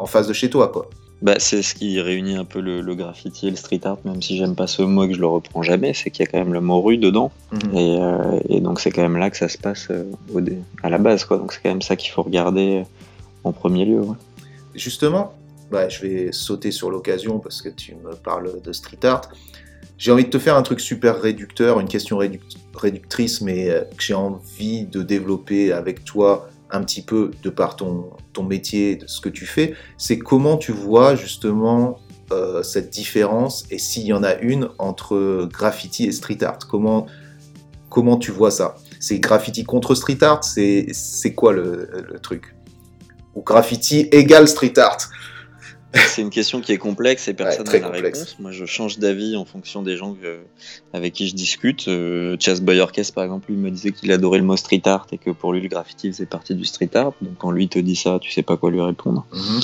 en 0.00 0.06
face 0.06 0.26
de 0.26 0.32
chez 0.32 0.50
toi, 0.50 0.68
quoi. 0.68 0.88
Bah, 1.22 1.34
c'est 1.38 1.60
ce 1.60 1.74
qui 1.74 2.00
réunit 2.00 2.36
un 2.36 2.46
peu 2.46 2.60
le, 2.60 2.94
graffiti 2.94 3.46
et 3.46 3.50
le 3.50 3.56
street 3.56 3.80
art, 3.84 3.98
même 4.06 4.22
si 4.22 4.38
j'aime 4.38 4.54
pas 4.54 4.66
ce 4.66 4.80
mot 4.80 5.04
et 5.04 5.08
que 5.08 5.14
je 5.14 5.20
le 5.20 5.26
reprends 5.26 5.62
jamais, 5.62 5.92
c'est 5.92 6.10
qu'il 6.10 6.24
y 6.24 6.28
a 6.28 6.30
quand 6.30 6.38
même 6.38 6.54
le 6.54 6.62
mot 6.62 6.80
rue 6.80 6.96
dedans. 6.96 7.30
Mhm. 7.52 7.60
Euh, 7.74 8.40
et, 8.48 8.60
donc 8.62 8.80
c'est 8.80 8.90
quand 8.90 9.02
même 9.02 9.18
là 9.18 9.28
que 9.28 9.36
ça 9.36 9.50
se 9.50 9.58
passe 9.58 9.88
euh, 9.90 10.04
à 10.82 10.88
la 10.88 10.96
base, 10.96 11.24
quoi. 11.24 11.36
Donc 11.36 11.52
c'est 11.52 11.60
quand 11.62 11.68
même 11.68 11.82
ça 11.82 11.96
qu'il 11.96 12.10
faut 12.10 12.22
regarder 12.22 12.78
euh, 12.78 12.84
en 13.44 13.52
premier 13.52 13.84
lieu. 13.84 14.00
Justement, 14.74 15.34
bah, 15.70 15.90
je 15.90 16.00
vais 16.00 16.32
sauter 16.32 16.70
sur 16.70 16.90
l'occasion 16.90 17.38
parce 17.38 17.60
que 17.60 17.68
tu 17.68 17.94
me 17.96 18.14
parles 18.14 18.62
de 18.62 18.72
street 18.72 19.04
art. 19.04 19.28
J'ai 19.98 20.12
envie 20.12 20.24
de 20.24 20.30
te 20.30 20.38
faire 20.38 20.56
un 20.56 20.62
truc 20.62 20.80
super 20.80 21.20
réducteur, 21.20 21.78
une 21.78 21.88
question 21.88 22.18
réductrice, 22.74 23.42
mais 23.42 23.66
que 23.94 24.02
j'ai 24.02 24.14
envie 24.14 24.86
de 24.86 25.02
développer 25.02 25.72
avec 25.72 26.06
toi 26.06 26.48
un 26.72 26.82
petit 26.82 27.02
peu 27.02 27.30
de 27.42 27.50
par 27.50 27.76
ton, 27.76 28.10
ton 28.32 28.42
métier, 28.44 28.96
de 28.96 29.06
ce 29.06 29.20
que 29.20 29.28
tu 29.28 29.46
fais, 29.46 29.74
c'est 29.98 30.18
comment 30.18 30.56
tu 30.56 30.72
vois 30.72 31.14
justement 31.14 31.98
euh, 32.32 32.62
cette 32.62 32.90
différence 32.90 33.64
et 33.70 33.78
s'il 33.78 34.04
y 34.04 34.12
en 34.12 34.22
a 34.22 34.34
une 34.36 34.68
entre 34.78 35.48
graffiti 35.52 36.06
et 36.06 36.12
street 36.12 36.42
art. 36.42 36.58
Comment, 36.68 37.06
comment 37.88 38.16
tu 38.16 38.30
vois 38.30 38.50
ça? 38.50 38.76
C'est 39.00 39.18
graffiti 39.18 39.64
contre 39.64 39.94
street 39.94 40.22
art? 40.22 40.44
C'est 40.44 41.34
quoi 41.34 41.52
le, 41.52 41.88
le 42.08 42.18
truc? 42.18 42.54
Ou 43.34 43.42
graffiti 43.42 44.08
égale 44.12 44.48
street 44.48 44.78
art? 44.78 44.98
C'est 45.94 46.22
une 46.22 46.30
question 46.30 46.60
qui 46.60 46.72
est 46.72 46.78
complexe 46.78 47.28
et 47.28 47.34
personne 47.34 47.66
n'a 47.66 47.78
la 47.78 47.88
réponse. 47.88 48.36
Moi, 48.38 48.52
je 48.52 48.64
change 48.64 48.98
d'avis 48.98 49.36
en 49.36 49.44
fonction 49.44 49.82
des 49.82 49.96
gens 49.96 50.16
avec 50.92 51.14
qui 51.14 51.28
je 51.28 51.34
discute. 51.34 51.88
Euh, 51.88 52.36
Chas 52.38 52.60
par 53.14 53.24
exemple, 53.24 53.50
lui 53.50 53.56
me 53.56 53.70
disait 53.70 53.92
qu'il 53.92 54.12
adorait 54.12 54.38
le 54.38 54.44
mot 54.44 54.56
street 54.56 54.82
art 54.84 55.06
et 55.12 55.18
que 55.18 55.30
pour 55.30 55.52
lui, 55.52 55.60
le 55.60 55.68
graffiti 55.68 56.10
faisait 56.10 56.26
partie 56.26 56.54
du 56.54 56.64
street 56.64 56.90
art. 56.94 57.12
Donc, 57.20 57.34
quand 57.38 57.50
lui 57.50 57.68
te 57.68 57.78
dit 57.78 57.96
ça, 57.96 58.18
tu 58.20 58.30
sais 58.30 58.42
pas 58.42 58.56
quoi 58.56 58.70
lui 58.70 58.80
répondre. 58.80 59.26
Mhm. 59.32 59.60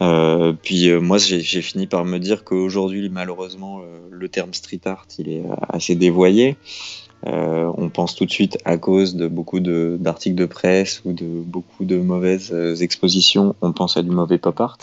Euh, 0.00 0.52
puis 0.62 0.88
euh, 0.88 1.00
moi, 1.00 1.18
j'ai 1.18 1.62
fini 1.62 1.86
par 1.86 2.04
me 2.04 2.18
dire 2.18 2.44
qu'aujourd'hui, 2.44 3.08
malheureusement, 3.08 3.82
le 4.10 4.28
terme 4.28 4.54
street 4.54 4.80
art, 4.84 5.06
il 5.18 5.28
est 5.28 5.42
assez 5.68 5.94
dévoyé. 5.94 6.56
Euh, 7.26 7.70
on 7.76 7.88
pense 7.88 8.14
tout 8.14 8.24
de 8.26 8.30
suite 8.30 8.58
à 8.64 8.76
cause 8.76 9.16
de 9.16 9.26
beaucoup 9.26 9.58
d'articles 9.58 10.36
de, 10.36 10.46
presse 10.46 11.02
ou 11.04 11.12
de 11.12 11.26
beaucoup 11.26 11.84
de 11.84 11.96
mauvaises 11.96 12.50
euh, 12.52 12.76
expositions, 12.76 13.56
on 13.60 13.72
pense 13.72 13.96
à 13.96 14.02
du 14.02 14.10
mauvais 14.10 14.38
pop 14.38 14.60
art, 14.60 14.78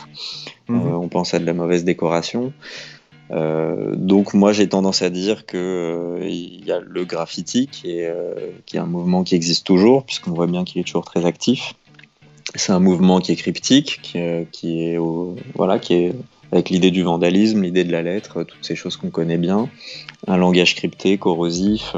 mhm. 0.68 0.76
euh, 0.76 0.98
on 0.98 1.08
pense 1.08 1.34
à 1.34 1.40
de 1.40 1.46
la 1.46 1.54
mauvaise 1.54 1.86
décoration. 1.86 2.52
donc 3.32 4.34
moi 4.34 4.52
j'ai 4.54 4.68
tendance 4.68 5.02
à 5.02 5.10
dire 5.10 5.46
que 5.46 6.20
il 6.24 6.66
y 6.66 6.72
a 6.72 6.80
le 6.80 7.06
graffiti 7.06 7.68
qui 7.68 8.00
est, 8.00 8.14
qui 8.66 8.76
est 8.76 8.80
un 8.80 8.86
mouvement 8.86 9.24
qui 9.24 9.36
existe 9.36 9.66
toujours 9.66 10.04
puisqu'on 10.04 10.32
voit 10.32 10.48
bien 10.48 10.64
qu'il 10.64 10.82
est 10.82 10.84
toujours 10.84 11.06
très 11.06 11.26
actif. 11.26 11.74
C'est 12.54 12.72
un 12.72 12.80
mouvement 12.80 13.20
qui 13.22 13.32
est 13.32 13.36
cryptique, 13.36 14.00
qui, 14.04 14.20
qui 14.52 14.84
est 14.84 15.00
voilà 15.56 15.80
qui 15.80 15.94
est 15.94 16.14
avec 16.52 16.70
l'idée 16.70 16.92
du 16.92 17.04
vandalisme, 17.04 17.62
l'idée 17.62 17.84
de 17.84 17.92
la 17.92 18.02
lettre, 18.02 18.44
toutes 18.44 18.64
ces 18.64 18.76
choses 18.76 18.98
qu'on 18.98 19.10
connaît 19.10 19.38
bien, 19.38 19.70
un 20.28 20.38
langage 20.38 20.76
crypté, 20.76 21.18
corrosif, 21.18 21.96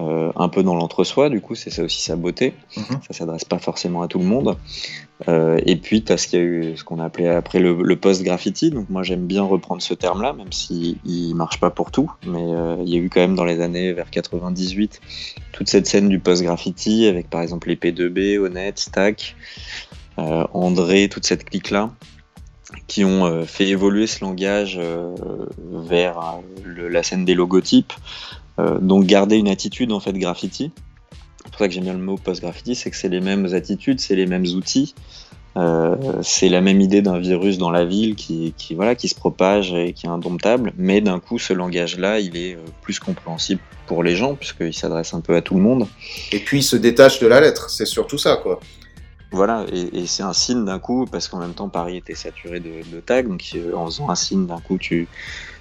euh, 0.00 0.32
un 0.36 0.48
peu 0.48 0.62
dans 0.62 0.74
l'entre-soi, 0.74 1.28
du 1.28 1.40
coup, 1.40 1.54
c'est 1.54 1.70
ça 1.70 1.82
aussi 1.82 2.00
sa 2.00 2.16
beauté. 2.16 2.54
Mhm. 2.76 3.00
Ça 3.06 3.12
s'adresse 3.12 3.44
pas 3.44 3.58
forcément 3.58 4.02
à 4.02 4.08
tout 4.08 4.18
le 4.18 4.24
monde. 4.24 4.56
Euh, 5.28 5.60
et 5.66 5.76
puis, 5.76 6.02
tu 6.02 6.12
as 6.12 6.16
ce 6.16 6.28
qu'il 6.28 6.38
y 6.38 6.42
a 6.42 6.44
eu, 6.44 6.76
ce 6.76 6.84
qu'on 6.84 6.98
a 7.00 7.04
appelé 7.04 7.28
après 7.28 7.58
le, 7.58 7.96
post-graffiti. 7.96 8.70
Donc, 8.70 8.88
moi, 8.88 9.02
j'aime 9.02 9.26
bien 9.26 9.42
reprendre 9.42 9.82
ce 9.82 9.92
terme-là, 9.94 10.32
même 10.32 10.52
s'il 10.52 10.96
il 11.04 11.34
marche 11.34 11.60
pas 11.60 11.70
pour 11.70 11.90
tout. 11.90 12.10
Mais 12.26 12.38
euh, 12.38 12.76
il 12.84 12.88
y 12.88 12.96
a 12.96 12.98
eu 12.98 13.10
quand 13.10 13.20
même 13.20 13.34
dans 13.34 13.44
les 13.44 13.60
années 13.60 13.92
vers 13.92 14.10
98 14.10 15.00
toute 15.52 15.68
cette 15.68 15.86
scène 15.86 16.08
du 16.08 16.18
post-graffiti 16.18 17.06
avec 17.06 17.28
par 17.28 17.42
exemple 17.42 17.68
les 17.68 17.76
P2B, 17.76 18.38
Honnête, 18.38 18.78
Stack, 18.78 19.36
André, 20.16 21.08
toute 21.08 21.24
cette 21.24 21.44
clique-là 21.48 21.90
qui 22.86 23.04
ont 23.04 23.24
euh, 23.24 23.44
fait 23.44 23.68
évoluer 23.68 24.06
ce 24.06 24.24
langage 24.24 24.76
euh, 24.80 25.14
vers 25.86 26.18
euh, 26.18 26.88
la 26.88 27.02
scène 27.02 27.24
des 27.24 27.34
logotypes. 27.34 27.92
donc 28.80 29.06
garder 29.06 29.36
une 29.36 29.48
attitude 29.48 29.92
en 29.92 30.00
fait 30.00 30.12
graffiti. 30.12 30.70
C'est 31.44 31.50
pour 31.50 31.58
ça 31.58 31.68
que 31.68 31.72
j'aime 31.72 31.84
bien 31.84 31.94
le 31.94 32.00
mot 32.00 32.16
post-graffiti, 32.16 32.74
c'est 32.74 32.90
que 32.90 32.96
c'est 32.96 33.08
les 33.08 33.20
mêmes 33.20 33.54
attitudes, 33.54 34.00
c'est 34.00 34.16
les 34.16 34.26
mêmes 34.26 34.44
outils. 34.44 34.94
c'est 36.22 36.48
la 36.48 36.60
même 36.60 36.80
idée 36.80 37.00
d'un 37.00 37.18
virus 37.18 37.56
dans 37.56 37.70
la 37.70 37.84
ville 37.84 38.16
qui, 38.16 38.54
voilà, 38.74 38.94
qui 38.94 39.08
se 39.08 39.14
propage 39.14 39.72
et 39.72 39.94
qui 39.94 40.06
est 40.06 40.10
indomptable, 40.10 40.72
mais 40.76 41.00
d'un 41.00 41.20
coup, 41.20 41.38
ce 41.38 41.54
langage-là, 41.54 42.20
il 42.20 42.36
est 42.36 42.58
plus 42.82 42.98
compréhensible 42.98 43.62
pour 43.86 44.02
les 44.02 44.14
gens, 44.14 44.34
puisqu'il 44.34 44.74
s'adresse 44.74 45.14
un 45.14 45.22
peu 45.22 45.34
à 45.34 45.40
tout 45.40 45.54
le 45.54 45.62
monde. 45.62 45.86
Et 46.32 46.38
puis, 46.40 46.58
il 46.58 46.62
se 46.62 46.76
détache 46.76 47.18
de 47.18 47.26
la 47.26 47.40
lettre, 47.40 47.70
c'est 47.70 47.86
surtout 47.86 48.18
ça, 48.18 48.36
quoi. 48.36 48.60
Voilà, 49.32 49.64
et, 49.72 50.06
c'est 50.06 50.24
un 50.24 50.32
signe 50.32 50.64
d'un 50.64 50.80
coup, 50.80 51.06
parce 51.10 51.28
qu'en 51.28 51.38
même 51.38 51.54
temps, 51.54 51.68
Paris 51.68 51.96
était 51.96 52.16
saturé 52.16 52.58
de, 52.58 53.00
tags, 53.00 53.22
donc 53.22 53.42
euh, 53.54 53.74
en 53.74 53.86
faisant 53.86 54.10
un 54.10 54.16
signe 54.16 54.46
d'un 54.46 54.58
coup, 54.58 54.76
tu, 54.76 55.06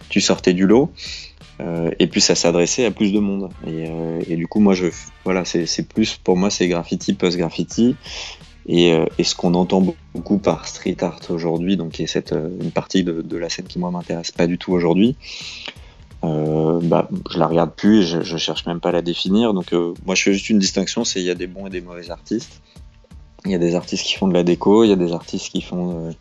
tu 0.09 0.21
sortais 0.21 0.53
du 0.53 0.65
lot. 0.65 0.91
Euh, 1.61 1.91
et 1.99 2.07
puis 2.07 2.21
ça 2.21 2.35
s'adressait 2.35 2.85
à 2.85 2.91
plus 2.91 3.11
de 3.11 3.19
monde. 3.19 3.49
Et, 3.67 3.85
euh, 3.89 4.35
du 4.35 4.47
coup, 4.47 4.59
moi, 4.59 4.73
je, 4.73 4.87
voilà, 5.23 5.45
c'est 5.45 5.87
plus 5.87 6.15
pour 6.15 6.35
moi, 6.35 6.49
c'est 6.49 6.67
graffiti, 6.67 7.13
post-graffiti. 7.13 7.95
Et, 8.67 8.93
ce 9.23 9.35
qu'on 9.35 9.53
entend 9.53 9.83
beaucoup 10.13 10.39
par 10.39 10.67
street 10.67 10.97
art 11.01 11.19
aujourd'hui, 11.29 11.77
donc 11.77 11.91
qui 11.91 12.03
est 12.03 12.07
cette, 12.07 12.33
une 12.33 12.71
partie 12.71 13.03
de, 13.03 13.37
la 13.37 13.49
scène 13.49 13.65
qui 13.65 13.79
moi 13.79 13.89
m'intéresse 13.91 14.31
pas 14.31 14.47
du 14.47 14.57
tout 14.57 14.73
aujourd'hui, 14.73 15.15
bah, 16.21 17.09
je 17.31 17.39
la 17.39 17.47
regarde 17.47 17.71
plus 17.75 18.01
et 18.01 18.03
je, 18.03 18.21
je, 18.21 18.37
cherche 18.37 18.65
même 18.67 18.79
pas 18.79 18.89
à 18.89 18.93
la 18.93 19.01
définir. 19.01 19.53
Donc 19.53 19.73
moi, 20.05 20.15
je 20.15 20.23
fais 20.23 20.33
juste 20.33 20.49
une 20.49 20.59
distinction, 20.59 21.03
c'est 21.03 21.19
il 21.19 21.25
y 21.25 21.31
a 21.31 21.35
des 21.35 21.47
bons 21.47 21.67
et 21.67 21.69
des 21.69 21.81
mauvais 21.81 22.09
artistes. 22.09 22.61
Il 23.45 23.51
y 23.51 23.55
a 23.55 23.57
des 23.59 23.75
artistes 23.75 24.05
qui 24.05 24.15
font 24.15 24.27
de 24.27 24.33
la 24.33 24.43
déco, 24.43 24.83
il 24.83 24.89
y 24.89 24.93
a 24.93 24.97
des 24.97 25.13
artistes 25.13 25.51
qui 25.51 25.61
font 25.61 26.07
euh, 26.07 26.11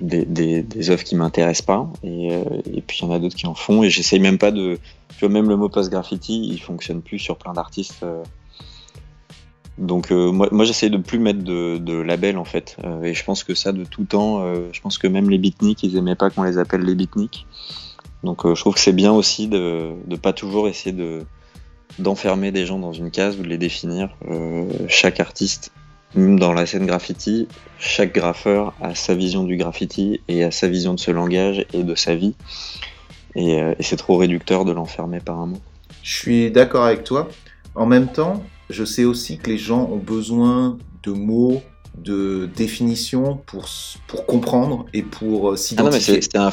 des, 0.00 0.24
des, 0.24 0.90
œuvres 0.90 1.02
qui 1.02 1.16
m'intéressent 1.16 1.66
pas, 1.66 1.90
et, 2.02 2.32
euh, 2.32 2.44
et, 2.72 2.82
puis 2.82 2.98
il 3.00 3.04
y 3.06 3.08
en 3.08 3.12
a 3.12 3.18
d'autres 3.18 3.36
qui 3.36 3.46
en 3.46 3.54
font, 3.54 3.82
et 3.82 3.90
j'essaye 3.90 4.20
même 4.20 4.38
pas 4.38 4.50
de. 4.50 4.78
Tu 5.16 5.20
vois, 5.20 5.30
même 5.30 5.48
le 5.48 5.56
mot 5.56 5.68
post-graffiti, 5.68 6.46
il 6.48 6.60
fonctionne 6.60 7.02
plus 7.02 7.18
sur 7.18 7.38
plein 7.38 7.52
d'artistes. 7.52 8.02
Euh, 8.02 8.22
Donc 9.78 10.10
moi, 10.10 10.48
moi 10.52 10.64
j'essaie 10.64 10.90
de 10.90 10.98
plus 10.98 11.18
mettre 11.18 11.42
de, 11.42 11.78
de 11.78 11.94
label 11.94 12.36
en 12.36 12.44
fait. 12.44 12.76
Et 13.02 13.14
je 13.14 13.24
pense 13.24 13.42
que 13.44 13.54
ça 13.54 13.72
de 13.72 13.84
tout 13.84 14.04
temps, 14.04 14.42
je 14.72 14.80
pense 14.80 14.98
que 14.98 15.06
même 15.06 15.30
les 15.30 15.38
beatniks, 15.38 15.82
ils 15.84 15.96
aimaient 15.96 16.16
pas 16.16 16.30
qu'on 16.30 16.42
les 16.42 16.58
appelle 16.58 16.82
les 16.82 16.96
beatniks. 16.96 17.46
Donc 18.24 18.44
je 18.44 18.60
trouve 18.60 18.74
que 18.74 18.80
c'est 18.80 18.92
bien 18.92 19.12
aussi 19.12 19.46
de 19.46 19.92
ne 20.06 20.16
pas 20.16 20.32
toujours 20.32 20.68
essayer 20.68 20.92
de 20.92 21.22
d'enfermer 22.00 22.52
des 22.52 22.66
gens 22.66 22.78
dans 22.78 22.92
une 22.92 23.10
case 23.10 23.38
ou 23.38 23.42
de 23.42 23.48
les 23.48 23.58
définir. 23.58 24.16
chaque 24.88 25.20
artiste, 25.20 25.72
dans 26.14 26.52
la 26.52 26.66
scène 26.66 26.86
graffiti, 26.86 27.48
chaque 27.78 28.14
graffeur 28.14 28.74
a 28.80 28.94
sa 28.94 29.14
vision 29.14 29.44
du 29.44 29.56
graffiti 29.56 30.20
et 30.28 30.44
a 30.44 30.50
sa 30.50 30.68
vision 30.68 30.94
de 30.94 31.00
ce 31.00 31.10
langage 31.10 31.66
et 31.72 31.82
de 31.82 31.94
sa 31.94 32.14
vie. 32.14 32.34
Et, 33.34 33.52
et 33.52 33.82
c'est 33.82 33.96
trop 33.96 34.16
réducteur 34.16 34.64
de 34.64 34.72
l'enfermer 34.72 35.20
par 35.20 35.38
un 35.38 35.46
mot. 35.46 35.60
Je 36.02 36.14
suis 36.14 36.50
d'accord 36.50 36.84
avec 36.84 37.04
toi. 37.04 37.28
En 37.74 37.86
même 37.86 38.08
temps, 38.08 38.42
je 38.70 38.84
sais 38.84 39.04
aussi 39.04 39.38
que 39.38 39.50
les 39.50 39.58
gens 39.58 39.88
ont 39.90 39.98
besoin 39.98 40.78
de 41.02 41.12
mots, 41.12 41.62
de 41.96 42.48
définitions 42.54 43.36
pour, 43.46 43.68
pour 44.06 44.26
comprendre 44.26 44.86
et 44.92 45.02
pour 45.02 45.56
s'identifier. 45.58 46.20
Ah 46.34 46.38
non, 46.38 46.50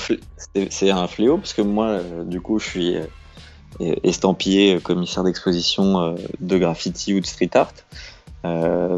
mais 0.55 0.67
c'est 0.69 0.91
un, 0.91 0.97
un, 0.97 1.07
fléau 1.07 1.37
parce 1.37 1.53
que 1.53 1.61
moi, 1.61 1.87
euh, 1.87 2.23
du 2.23 2.41
coup, 2.41 2.59
je 2.59 2.65
suis 2.65 2.95
euh, 2.95 3.95
estampillé 4.03 4.79
commissaire 4.81 5.23
d'exposition 5.23 5.99
euh, 5.99 6.15
de 6.39 6.57
graffiti 6.57 7.13
ou 7.13 7.19
de 7.19 7.25
street 7.25 7.51
art. 7.53 7.73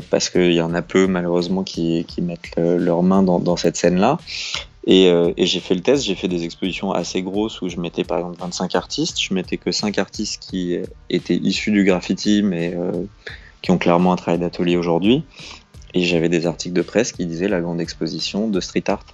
Parce 0.10 0.30
qu'il 0.30 0.54
y 0.54 0.62
en 0.62 0.74
a 0.74 0.82
peu 0.82 1.08
malheureusement 1.08 1.64
qui, 1.64 2.06
qui 2.08 2.22
mettent 2.22 2.56
leurs 2.58 3.04
mains 3.04 3.24
dans, 3.24 3.40
dans 3.40 3.58
cette 3.58 3.78
scène-là. 3.78 4.18
Et, 4.86 5.08
et 5.08 5.46
j'ai 5.46 5.60
fait 5.60 5.76
le 5.76 5.82
test, 5.82 6.06
j'ai 6.06 6.16
fait 6.16 6.30
des 6.30 6.46
expositions 6.46 6.94
assez 6.94 7.22
grosses 7.22 7.62
où 7.62 7.68
je 7.68 7.78
mettais 7.78 8.06
par 8.06 8.20
exemple 8.20 8.40
25 8.40 8.76
artistes, 8.76 9.22
je 9.22 9.34
mettais 9.34 9.58
que 9.58 9.72
5 9.72 9.98
artistes 9.98 10.42
qui 10.42 10.78
étaient 11.10 11.36
issus 11.36 11.72
du 11.72 11.84
graffiti 11.84 12.42
mais 12.42 12.74
euh, 12.74 13.04
qui 13.62 13.72
ont 13.72 13.78
clairement 13.78 14.14
un 14.14 14.16
travail 14.16 14.40
d'atelier 14.40 14.78
aujourd'hui. 14.78 15.24
Et 15.94 16.04
j'avais 16.04 16.30
des 16.30 16.46
articles 16.46 16.74
de 16.74 16.82
presse 16.82 17.12
qui 17.12 17.26
disaient 17.26 17.48
la 17.48 17.60
grande 17.60 17.82
exposition 17.82 18.48
de 18.48 18.60
street 18.60 18.84
art. 18.88 19.06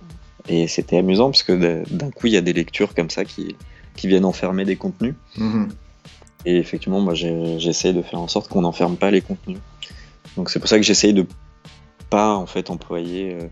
Et 0.47 0.67
c'était 0.67 0.97
amusant 0.97 1.31
parce 1.31 1.43
que 1.43 1.83
d'un 1.89 2.11
coup 2.11 2.27
il 2.27 2.33
y 2.33 2.37
a 2.37 2.41
des 2.41 2.53
lectures 2.53 2.93
comme 2.93 3.09
ça 3.09 3.25
qui, 3.25 3.55
qui 3.95 4.07
viennent 4.07 4.25
enfermer 4.25 4.65
des 4.65 4.75
contenus. 4.75 5.15
Mm-hmm. 5.37 5.69
Et 6.45 6.57
effectivement, 6.57 6.99
moi 6.99 7.13
j'essaie 7.13 7.93
de 7.93 8.01
faire 8.01 8.19
en 8.19 8.27
sorte 8.27 8.49
qu'on 8.49 8.61
n'enferme 8.61 8.97
pas 8.97 9.11
les 9.11 9.21
contenus. 9.21 9.59
Donc 10.37 10.49
c'est 10.49 10.59
pour 10.59 10.69
ça 10.69 10.77
que 10.77 10.83
j'essaye 10.83 11.13
de 11.13 11.25
pas 12.09 12.35
en 12.35 12.45
fait 12.45 12.69
employer. 12.69 13.35
Euh, 13.35 13.47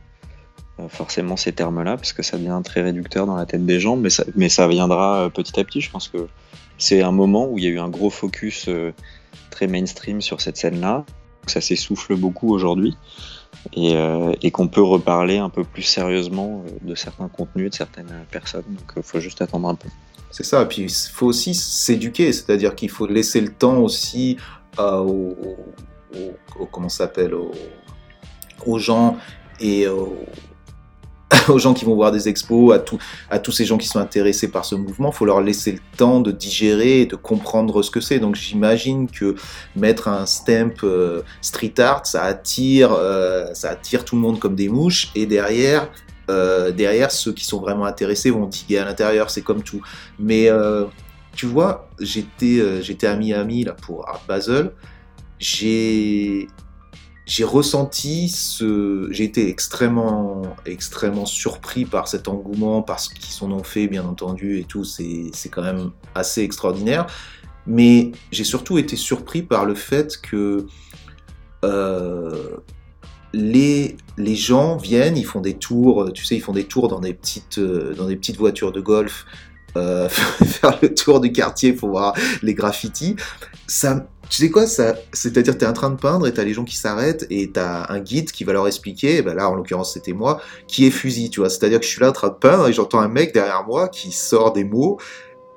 euh, 0.81 0.87
forcément 0.87 1.35
ces 1.37 1.51
termes-là, 1.51 1.97
parce 1.97 2.13
que 2.13 2.23
ça 2.23 2.37
devient 2.37 2.59
très 2.63 2.81
réducteur 2.81 3.25
dans 3.25 3.35
la 3.35 3.45
tête 3.45 3.65
des 3.65 3.79
gens, 3.79 3.97
mais 3.97 4.09
ça, 4.09 4.23
mais 4.35 4.49
ça 4.49 4.67
viendra 4.67 5.23
euh, 5.23 5.29
petit 5.29 5.59
à 5.59 5.63
petit. 5.63 5.81
Je 5.81 5.91
pense 5.91 6.07
que 6.07 6.27
c'est 6.77 7.01
un 7.01 7.11
moment 7.11 7.47
où 7.47 7.57
il 7.57 7.65
y 7.65 7.67
a 7.67 7.69
eu 7.69 7.79
un 7.79 7.89
gros 7.89 8.09
focus 8.09 8.67
euh, 8.67 8.93
très 9.49 9.67
mainstream 9.67 10.21
sur 10.21 10.39
cette 10.41 10.57
scène-là. 10.57 11.05
Ça 11.47 11.59
s'essouffle 11.59 12.15
beaucoup 12.15 12.53
aujourd'hui 12.53 12.95
et, 13.75 14.51
qu'on 14.51 14.67
peut 14.67 14.81
reparler 14.81 15.39
un 15.39 15.49
peu 15.49 15.63
plus 15.63 15.81
sérieusement 15.81 16.63
de 16.83 16.95
certains 16.95 17.27
contenus 17.27 17.71
de 17.71 17.75
certaines 17.75 18.25
personnes. 18.29 18.63
Donc 18.69 18.93
il 18.95 19.03
faut 19.03 19.19
juste 19.19 19.41
attendre 19.41 19.67
un 19.67 19.75
peu. 19.75 19.89
C'est 20.29 20.43
ça, 20.43 20.61
et 20.61 20.67
puis 20.67 20.83
il 20.83 20.89
faut 20.89 21.25
aussi 21.25 21.55
s'éduquer, 21.55 22.31
c'est-à-dire 22.31 22.75
qu'il 22.75 22.91
faut 22.91 23.07
laisser 23.07 23.41
le 23.41 23.49
temps 23.49 23.79
aussi 23.79 24.37
aux, 24.77 25.35
comment 26.71 26.89
s'appelle 26.89 27.33
aux, 27.33 27.51
aux 28.65 28.79
gens 28.79 29.17
et 29.59 29.87
aux, 29.87 30.17
aux 31.49 31.59
gens 31.59 31.73
qui 31.73 31.85
vont 31.85 31.95
voir 31.95 32.11
des 32.11 32.27
expos, 32.27 32.73
à, 32.73 32.83
à 33.29 33.39
tous 33.39 33.51
ces 33.51 33.65
gens 33.65 33.77
qui 33.77 33.87
sont 33.87 33.99
intéressés 33.99 34.49
par 34.49 34.65
ce 34.65 34.75
mouvement, 34.75 35.11
il 35.11 35.15
faut 35.15 35.25
leur 35.25 35.41
laisser 35.41 35.71
le 35.73 35.79
temps 35.97 36.19
de 36.19 36.31
digérer 36.31 37.01
et 37.01 37.05
de 37.05 37.15
comprendre 37.15 37.81
ce 37.81 37.91
que 37.91 37.99
c'est. 37.99 38.19
Donc 38.19 38.35
j'imagine 38.35 39.09
que 39.09 39.35
mettre 39.75 40.07
un 40.07 40.25
stamp 40.25 40.83
euh, 40.83 41.21
street 41.41 41.79
art, 41.79 42.05
ça 42.05 42.23
attire, 42.23 42.91
euh, 42.93 43.53
ça 43.53 43.69
attire 43.71 44.05
tout 44.05 44.15
le 44.15 44.21
monde 44.21 44.39
comme 44.39 44.55
des 44.55 44.69
mouches, 44.69 45.11
et 45.15 45.25
derrière, 45.25 45.89
euh, 46.29 46.71
derrière 46.71 47.11
ceux 47.11 47.33
qui 47.33 47.45
sont 47.45 47.59
vraiment 47.59 47.85
intéressés 47.85 48.31
vont 48.31 48.45
diguer 48.45 48.79
à 48.79 48.85
l'intérieur, 48.85 49.29
c'est 49.29 49.41
comme 49.41 49.63
tout. 49.63 49.81
Mais 50.19 50.49
tu 51.35 51.45
vois, 51.45 51.89
j'étais 51.99 52.81
j'étais 52.81 53.07
à 53.07 53.15
Miami 53.15 53.63
là 53.63 53.73
pour 53.73 54.07
Art 54.07 54.23
Basel, 54.27 54.71
j'ai 55.41 56.47
j'ai 57.25 57.43
ressenti 57.43 58.29
ce, 58.29 59.07
j'ai 59.11 59.23
été 59.23 59.47
extrêmement, 59.49 60.41
extrêmement 60.65 61.25
surpris 61.25 61.85
par 61.85 62.07
cet 62.07 62.27
engouement, 62.27 62.81
par 62.81 62.99
ce 62.99 63.09
qu'ils 63.13 63.31
s'en 63.31 63.51
ont 63.51 63.63
fait, 63.63 63.87
bien 63.87 64.03
entendu, 64.03 64.59
et 64.59 64.63
tout. 64.63 64.83
C'est, 64.83 65.29
c'est 65.31 65.49
quand 65.49 65.61
même 65.61 65.91
assez 66.13 66.41
extraordinaire. 66.41 67.07
Mais 67.67 68.11
j'ai 68.31 68.43
surtout 68.43 68.77
été 68.79 68.95
surpris 68.95 69.43
par 69.43 69.65
le 69.65 69.75
fait 69.75 70.19
que 70.19 70.65
euh, 71.63 72.57
les, 73.33 73.95
les 74.17 74.35
gens 74.35 74.75
viennent, 74.75 75.15
ils 75.15 75.25
font 75.25 75.41
des 75.41 75.53
tours, 75.53 76.11
tu 76.11 76.25
sais, 76.25 76.35
ils 76.35 76.41
font 76.41 76.53
des 76.53 76.65
tours 76.65 76.87
dans 76.89 76.99
des 76.99 77.13
petites, 77.13 77.59
euh, 77.59 77.93
dans 77.93 78.07
des 78.07 78.17
petites 78.17 78.37
voitures 78.37 78.71
de 78.71 78.81
golf, 78.81 79.25
euh, 79.77 80.09
faire 80.09 80.79
le 80.81 80.93
tour 80.93 81.21
du 81.21 81.31
quartier 81.31 81.71
pour 81.71 81.89
voir 81.91 82.13
les 82.41 82.55
graffitis. 82.55 83.15
Ça, 83.67 84.05
tu 84.31 84.37
sais 84.37 84.49
quoi, 84.49 84.65
c'est-à-dire 84.65 85.57
tu 85.57 85.65
es 85.65 85.67
en 85.67 85.73
train 85.73 85.89
de 85.89 85.97
peindre 85.97 86.25
et 86.25 86.33
tu 86.33 86.39
as 86.39 86.45
les 86.45 86.53
gens 86.53 86.63
qui 86.63 86.77
s'arrêtent 86.77 87.27
et 87.29 87.51
tu 87.51 87.59
as 87.59 87.91
un 87.91 87.99
guide 87.99 88.31
qui 88.31 88.45
va 88.45 88.53
leur 88.53 88.65
expliquer, 88.65 89.21
ben 89.21 89.35
là 89.35 89.49
en 89.49 89.55
l'occurrence 89.55 89.93
c'était 89.93 90.13
moi, 90.13 90.39
qui 90.67 90.87
est 90.87 90.89
fusil, 90.89 91.29
tu 91.29 91.41
vois. 91.41 91.49
C'est-à-dire 91.49 91.81
que 91.81 91.85
je 91.85 91.91
suis 91.91 91.99
là 91.99 92.11
en 92.11 92.13
train 92.13 92.29
de 92.29 92.35
peindre 92.35 92.69
et 92.69 92.71
j'entends 92.71 93.01
un 93.01 93.09
mec 93.09 93.33
derrière 93.33 93.65
moi 93.67 93.89
qui 93.89 94.13
sort 94.13 94.53
des 94.53 94.63
mots 94.63 94.97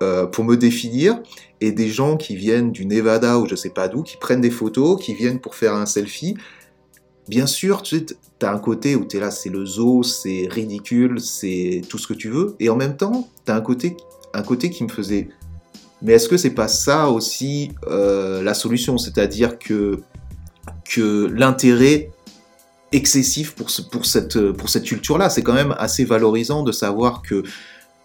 euh, 0.02 0.26
pour 0.26 0.42
me 0.42 0.56
définir 0.56 1.20
et 1.60 1.70
des 1.70 1.88
gens 1.88 2.16
qui 2.16 2.34
viennent 2.34 2.72
du 2.72 2.84
Nevada 2.84 3.38
ou 3.38 3.46
je 3.46 3.54
sais 3.54 3.70
pas 3.70 3.86
d'où, 3.86 4.02
qui 4.02 4.16
prennent 4.16 4.40
des 4.40 4.50
photos, 4.50 5.00
qui 5.00 5.14
viennent 5.14 5.38
pour 5.38 5.54
faire 5.54 5.74
un 5.74 5.86
selfie. 5.86 6.34
Bien 7.28 7.46
sûr, 7.46 7.80
tu 7.80 7.98
sais, 7.98 8.06
as 8.42 8.52
un 8.52 8.58
côté 8.58 8.96
où 8.96 9.04
tu 9.04 9.18
es 9.18 9.20
là, 9.20 9.30
c'est 9.30 9.50
le 9.50 9.64
zoo, 9.64 10.02
c'est 10.02 10.48
ridicule, 10.50 11.20
c'est 11.20 11.82
tout 11.88 11.98
ce 11.98 12.08
que 12.08 12.14
tu 12.14 12.28
veux. 12.28 12.56
Et 12.58 12.70
en 12.70 12.76
même 12.76 12.96
temps, 12.96 13.28
tu 13.46 13.52
as 13.52 13.54
un 13.54 13.60
côté, 13.60 13.96
un 14.32 14.42
côté 14.42 14.68
qui 14.68 14.82
me 14.82 14.88
faisait 14.88 15.28
mais 16.04 16.12
est-ce 16.12 16.28
que 16.28 16.36
c'est 16.36 16.50
pas 16.50 16.68
ça 16.68 17.08
aussi 17.08 17.72
euh, 17.88 18.42
la 18.42 18.54
solution? 18.54 18.98
C'est-à-dire 18.98 19.58
que, 19.58 20.02
que 20.84 21.26
l'intérêt 21.34 22.10
excessif 22.92 23.54
pour, 23.54 23.68
pour 23.90 24.06
cette, 24.06 24.52
pour 24.52 24.68
cette 24.68 24.84
culture-là, 24.84 25.30
c'est 25.30 25.42
quand 25.42 25.54
même 25.54 25.74
assez 25.78 26.04
valorisant 26.04 26.62
de 26.62 26.72
savoir 26.72 27.22
que 27.22 27.42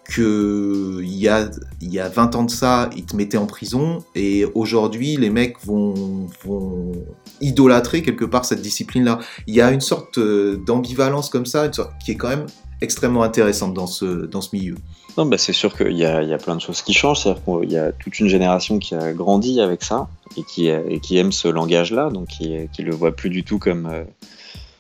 que 0.09 1.01
y 1.03 1.27
a, 1.27 1.49
y 1.81 1.99
a 1.99 2.09
20 2.09 2.35
ans 2.35 2.43
de 2.43 2.49
ça, 2.49 2.89
ils 2.97 3.05
te 3.05 3.15
mettaient 3.15 3.37
en 3.37 3.45
prison 3.45 4.03
et 4.15 4.43
aujourd'hui 4.55 5.17
les 5.17 5.29
mecs 5.29 5.57
vont, 5.63 6.27
vont 6.43 6.93
idolâtrer 7.41 8.01
quelque 8.01 8.25
part 8.25 8.43
cette 8.43 8.61
discipline-là. 8.61 9.19
Il 9.45 9.53
y 9.53 9.61
a 9.61 9.71
une 9.71 9.81
sorte 9.81 10.17
euh, 10.17 10.57
d'ambivalence 10.65 11.29
comme 11.29 11.45
ça 11.45 11.69
qui 12.03 12.11
est 12.11 12.15
quand 12.15 12.29
même 12.29 12.47
extrêmement 12.81 13.23
intéressante 13.23 13.73
dans 13.73 13.87
ce, 13.87 14.25
dans 14.25 14.41
ce 14.41 14.49
milieu. 14.53 14.75
Non, 15.19 15.25
bah 15.25 15.37
c'est 15.37 15.51
sûr 15.51 15.75
qu'il 15.75 15.97
y 15.97 16.03
y 16.03 16.05
a 16.05 16.37
plein 16.37 16.55
de 16.55 16.61
choses 16.61 16.81
qui 16.81 16.93
changent. 16.93 17.19
C'est-à-dire 17.19 17.43
qu'il 17.43 17.71
y 17.73 17.77
a 17.77 17.91
toute 17.91 18.19
une 18.19 18.29
génération 18.29 18.79
qui 18.79 18.95
a 18.95 19.11
grandi 19.11 19.59
avec 19.59 19.83
ça 19.83 20.07
et 20.37 20.43
qui, 20.43 20.67
et 20.67 21.01
qui 21.01 21.17
aime 21.17 21.33
ce 21.33 21.49
langage-là, 21.49 22.09
donc 22.09 22.27
qui, 22.27 22.55
qui 22.71 22.83
le 22.83 22.95
voit 22.95 23.13
plus 23.13 23.29
du 23.29 23.43
tout 23.43 23.59
comme. 23.59 23.85
Euh, 23.87 24.05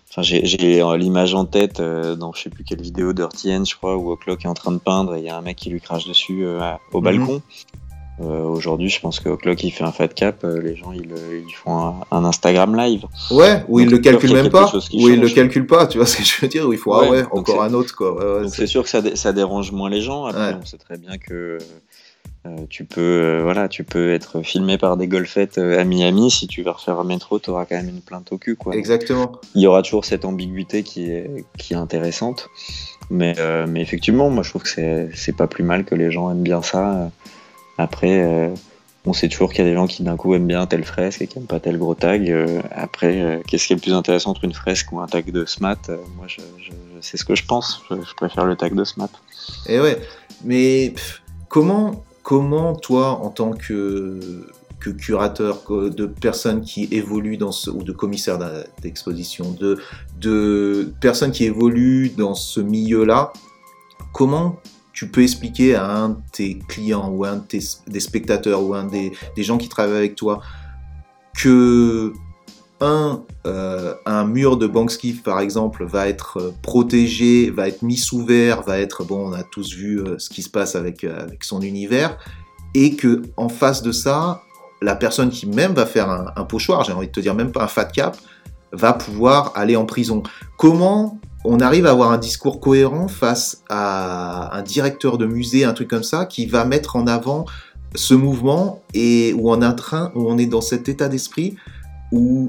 enfin, 0.09 0.21
j'ai, 0.21 0.81
l'image 0.97 1.35
en 1.35 1.43
tête 1.43 1.81
euh, 1.81 2.15
dans 2.15 2.31
je 2.31 2.43
sais 2.43 2.49
plus 2.49 2.63
quelle 2.63 2.81
vidéo 2.81 3.11
d'Urtien, 3.11 3.65
je 3.65 3.75
crois, 3.75 3.97
où 3.97 4.11
O'Clock 4.11 4.45
est 4.45 4.47
en 4.47 4.53
train 4.53 4.71
de 4.71 4.77
peindre 4.77 5.15
et 5.15 5.19
il 5.19 5.25
y 5.25 5.29
a 5.29 5.35
un 5.35 5.41
mec 5.41 5.57
qui 5.57 5.71
lui 5.71 5.81
crache 5.81 6.07
dessus 6.07 6.45
euh, 6.45 6.61
au 6.93 6.99
mhm. 6.99 7.03
balcon. 7.03 7.41
Euh, 8.21 8.43
aujourd'hui, 8.43 8.89
je 8.89 8.99
pense 8.99 9.19
que 9.19 9.29
Clock 9.35 9.63
il 9.63 9.71
fait 9.71 9.83
un 9.83 9.93
fat 9.93 10.09
cap, 10.09 10.43
euh, 10.43 10.61
les 10.61 10.75
gens 10.75 10.91
ils, 10.91 11.11
euh, 11.11 11.41
ils 11.47 11.53
font 11.53 11.95
un, 12.11 12.25
Instagram 12.25 12.75
live. 12.75 13.05
Ouais, 13.31 13.63
où 13.69 13.79
ils 13.79 13.89
le 13.89 13.97
calculent 13.99 14.33
même 14.33 14.49
pas, 14.49 14.69
où 14.93 15.07
ils 15.07 15.19
le 15.19 15.29
calculent 15.29 15.67
pas, 15.67 15.87
tu 15.87 15.97
vois 15.97 16.07
ce 16.07 16.17
que 16.17 16.23
je 16.23 16.33
veux 16.41 16.47
dire, 16.47 16.67
où 16.67 16.73
il 16.73 16.79
faut 16.79 16.93
ah 16.93 17.09
ouais, 17.09 17.23
encore 17.31 17.63
un 17.63 17.73
autre 17.73 17.95
quoi. 17.95 18.41
donc 18.41 18.53
c'est 18.53 18.67
sûr 18.67 18.83
que 18.83 18.89
ça, 18.89 19.01
ça, 19.15 19.31
dérange 19.31 19.71
moins 19.71 19.89
les 19.89 20.01
gens. 20.01 20.25
Après, 20.25 20.53
on 20.61 20.65
sait 20.65 20.77
très 20.77 20.97
bien 20.97 21.17
que 21.17 21.59
tu 22.69 22.83
peux, 22.83 23.41
voilà, 23.43 23.69
tu 23.69 23.83
peux 23.83 24.11
être 24.11 24.41
filmé 24.41 24.77
par 24.77 24.97
des 24.97 25.07
golfettes 25.07 25.57
à 25.57 25.83
Miami. 25.85 26.31
Si 26.31 26.47
tu 26.47 26.61
vas 26.63 26.73
refaire 26.73 26.99
un 26.99 27.03
métro, 27.03 27.39
tu 27.39 27.51
auras 27.51 27.65
quand 27.65 27.75
même 27.75 27.89
une 27.89 28.01
plainte 28.01 28.31
au 28.31 28.37
cul, 28.37 28.55
quoi. 28.55 28.75
Exactement. 28.75 29.33
il 29.55 29.61
y 29.61 29.67
aura 29.67 29.81
toujours 29.81 30.03
cette 30.03 30.25
ambiguïté 30.25 30.83
qui 30.83 31.09
est, 31.11 31.45
qui 31.57 31.73
est 31.73 31.77
intéressante. 31.77 32.49
Mais, 33.09 33.35
mais 33.67 33.81
effectivement, 33.81 34.29
moi 34.29 34.43
je 34.43 34.49
trouve 34.49 34.63
que 34.63 35.09
c'est 35.13 35.35
pas 35.37 35.47
plus 35.47 35.63
mal 35.63 35.85
que 35.85 35.95
les 35.95 36.11
gens 36.11 36.29
aiment 36.31 36.43
bien 36.43 36.61
ça. 36.61 37.11
Après, 37.79 38.21
euh, 38.21 38.49
on 39.05 39.13
sait 39.13 39.29
toujours 39.29 39.51
qu'il 39.51 39.63
y 39.63 39.67
a 39.67 39.69
des 39.69 39.73
gens 39.73 39.87
qui 39.87 40.03
d'un 40.03 40.17
coup 40.17 40.33
aiment 40.33 40.47
bien 40.47 40.65
telle 40.65 40.83
fresque 40.83 41.21
et 41.21 41.27
qui 41.27 41.37
n'aiment 41.37 41.47
pas 41.47 41.61
tel 41.61 41.77
gros 41.77 41.95
tag. 41.95 42.29
Euh, 42.29 42.61
après, 42.71 43.21
euh, 43.21 43.39
qu'est-ce 43.47 43.67
qui 43.67 43.73
est 43.73 43.77
le 43.77 43.81
plus 43.81 43.93
intéressant 43.93 44.31
entre 44.31 44.43
une 44.43 44.53
fresque 44.53 44.91
ou 44.91 44.99
un 44.99 45.07
tag 45.07 45.31
de 45.31 45.45
SMAT 45.45 45.77
Moi, 46.17 46.27
je, 46.27 46.41
c'est 46.99 47.15
ce 47.15 47.23
que 47.23 47.35
je 47.35 47.45
pense. 47.45 47.81
Je, 47.89 48.15
préfère 48.15 48.45
le 48.45 48.57
tag 48.57 48.75
de 48.75 48.83
SMAT. 48.83 49.09
Eh 49.67 49.79
ouais, 49.79 49.97
mais 50.43 50.93
comment, 51.47 52.03
comment 52.21 52.75
toi, 52.75 53.11
en 53.11 53.29
tant 53.29 53.51
que, 53.51 54.45
que 54.81 54.89
curateur, 54.89 55.63
de 55.69 56.05
personnes 56.05 56.59
qui 56.59 56.89
évoluent 56.91 57.37
dans 57.37 57.53
ce, 57.53 57.69
ou 57.69 57.83
de 57.83 57.93
commissaire 57.93 58.37
d'exposition, 58.81 59.51
de, 59.53 59.79
de 60.19 60.93
personnes 60.99 61.31
qui 61.31 61.45
évoluent 61.45 62.09
dans 62.09 62.35
ce 62.35 62.59
milieu-là, 62.59 63.31
comment 64.11 64.57
tu 64.99 65.07
peux 65.07 65.23
expliquer 65.23 65.75
à 65.75 65.89
un 65.89 66.09
de 66.09 66.17
tes 66.33 66.59
clients 66.67 67.07
ou 67.07 67.23
à 67.23 67.29
un 67.29 67.45
des 67.87 67.99
spectateurs 68.01 68.61
ou 68.61 68.73
à 68.73 68.79
un 68.79 68.85
des, 68.85 69.13
gens 69.37 69.57
qui 69.57 69.69
travaillent 69.69 69.95
avec 69.95 70.15
toi 70.15 70.41
que 71.37 72.11
un, 72.81 73.23
euh, 73.47 73.93
mur 74.25 74.57
de 74.57 74.67
Banksy, 74.67 75.13
par 75.13 75.39
exemple, 75.39 75.85
va 75.85 76.09
être 76.09 76.37
euh, 76.41 76.51
protégé, 76.61 77.49
va 77.49 77.69
être 77.69 77.81
mis 77.81 77.95
sous 77.95 78.25
verre, 78.25 78.61
va 78.63 78.77
être, 78.79 79.05
bon, 79.05 79.29
on 79.29 79.31
a 79.31 79.43
tous 79.43 79.73
vu 79.73 80.01
euh, 80.01 80.17
ce 80.17 80.29
qui 80.29 80.41
se 80.41 80.49
passe 80.49 80.75
avec, 80.75 81.05
avec 81.05 81.45
son 81.45 81.61
univers, 81.61 82.17
et 82.73 82.97
que 82.97 83.21
en 83.37 83.47
face 83.47 83.81
de 83.81 83.93
ça, 83.93 84.41
la 84.81 84.97
personne 84.97 85.29
qui 85.29 85.45
même 85.45 85.73
va 85.73 85.85
faire 85.85 86.09
un, 86.09 86.33
un 86.35 86.43
pochoir, 86.43 86.83
j'ai 86.83 86.91
envie 86.91 87.07
de 87.07 87.13
te 87.13 87.21
dire 87.21 87.35
même 87.35 87.53
pas 87.53 87.63
un 87.63 87.67
fat 87.67 87.85
cap, 87.85 88.17
va 88.73 88.91
pouvoir 88.91 89.53
aller 89.55 89.77
en 89.77 89.85
prison. 89.85 90.23
Comment 90.57 91.19
on 91.45 91.59
arrive 91.59 91.85
à 91.85 91.91
avoir 91.91 92.11
un 92.11 92.17
discours 92.17 92.59
cohérent 92.59 93.07
face 93.07 93.63
à 93.69 94.57
un 94.57 94.61
directeur 94.61 95.17
de 95.17 95.25
musée, 95.25 95.63
un 95.63 95.73
truc 95.73 95.89
comme 95.89 96.03
ça, 96.03 96.25
qui 96.25 96.45
va 96.45 96.65
mettre 96.65 96.95
en 96.95 97.07
avant 97.07 97.45
ce 97.95 98.13
mouvement 98.13 98.81
et 98.93 99.33
où 99.33 99.51
on 99.51 99.61
est 99.61 99.75
train, 99.75 100.11
où 100.15 100.29
on 100.29 100.37
est 100.37 100.45
dans 100.45 100.61
cet 100.61 100.89
état 100.89 101.07
d'esprit 101.07 101.55
où 102.11 102.47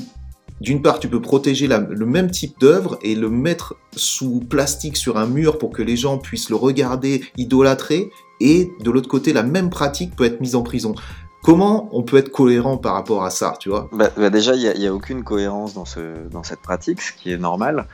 d'une 0.60 0.82
part, 0.82 0.98
tu 1.00 1.08
peux 1.08 1.22
protéger 1.22 1.66
le 1.66 2.06
même 2.06 2.30
type 2.30 2.58
d'œuvre 2.60 2.98
et 3.02 3.14
le 3.14 3.30
mettre 3.30 3.76
sous 3.96 4.40
plastique 4.40 4.98
sur 4.98 5.16
un 5.16 5.26
mur 5.26 5.56
pour 5.56 5.70
que 5.70 5.82
les 5.82 5.96
gens 5.96 6.18
puissent 6.18 6.50
le 6.50 6.56
regarder, 6.56 7.24
idolâtrer, 7.38 8.10
et 8.40 8.70
de 8.80 8.90
l'autre 8.90 9.08
côté, 9.08 9.32
la 9.32 9.42
même 9.42 9.70
pratique 9.70 10.14
peut 10.14 10.24
être 10.24 10.40
mise 10.40 10.54
en 10.54 10.62
prison. 10.62 10.94
Comment 11.42 11.88
on 11.92 12.02
peut 12.02 12.18
être 12.18 12.30
cohérent 12.30 12.76
par 12.76 12.92
rapport 12.92 13.24
à 13.24 13.30
ça, 13.30 13.54
tu 13.58 13.70
vois? 13.70 13.88
Bah, 13.92 14.10
bah 14.14 14.28
Déjà, 14.28 14.54
il 14.54 14.78
n'y 14.78 14.86
a, 14.86 14.94
aucune 14.94 15.24
cohérence 15.24 15.72
dans, 15.72 15.86
ce, 15.86 16.28
dans 16.30 16.42
cette 16.42 16.60
pratique, 16.60 17.00
ce 17.00 17.12
qui 17.14 17.32
est 17.32 17.38
normal. 17.38 17.86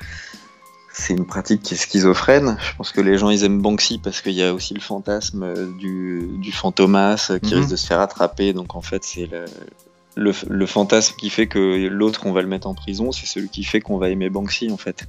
C'est 0.98 1.12
une 1.12 1.26
pratique 1.26 1.62
qui 1.62 1.74
est 1.74 1.76
schizophrène. 1.76 2.56
Je 2.58 2.74
pense 2.74 2.90
que 2.90 3.02
les 3.02 3.18
gens, 3.18 3.28
ils 3.28 3.44
aiment 3.44 3.60
Banksy 3.60 3.98
parce 3.98 4.22
qu'il 4.22 4.32
y 4.32 4.42
a 4.42 4.54
aussi 4.54 4.72
le 4.72 4.80
fantasme 4.80 5.76
du, 5.76 6.26
du 6.38 6.52
fantomas 6.52 7.32
qui 7.42 7.52
mhm. 7.52 7.60
risque 7.60 7.70
de 7.70 7.76
se 7.76 7.86
faire 7.86 8.00
attraper. 8.00 8.54
Donc, 8.54 8.74
en 8.74 8.80
fait, 8.80 9.04
c'est 9.04 9.28
le, 10.16 10.32
le, 10.48 10.66
fantasme 10.66 11.14
qui 11.18 11.28
fait 11.28 11.48
que 11.48 11.86
l'autre, 11.88 12.22
on 12.24 12.32
va 12.32 12.40
le 12.40 12.48
mettre 12.48 12.66
en 12.66 12.74
prison, 12.74 13.12
c'est 13.12 13.26
celui 13.26 13.50
qui 13.50 13.62
fait 13.62 13.82
qu'on 13.82 13.98
va 13.98 14.08
aimer 14.08 14.30
Banksy, 14.30 14.72
en 14.72 14.78
fait. 14.78 15.06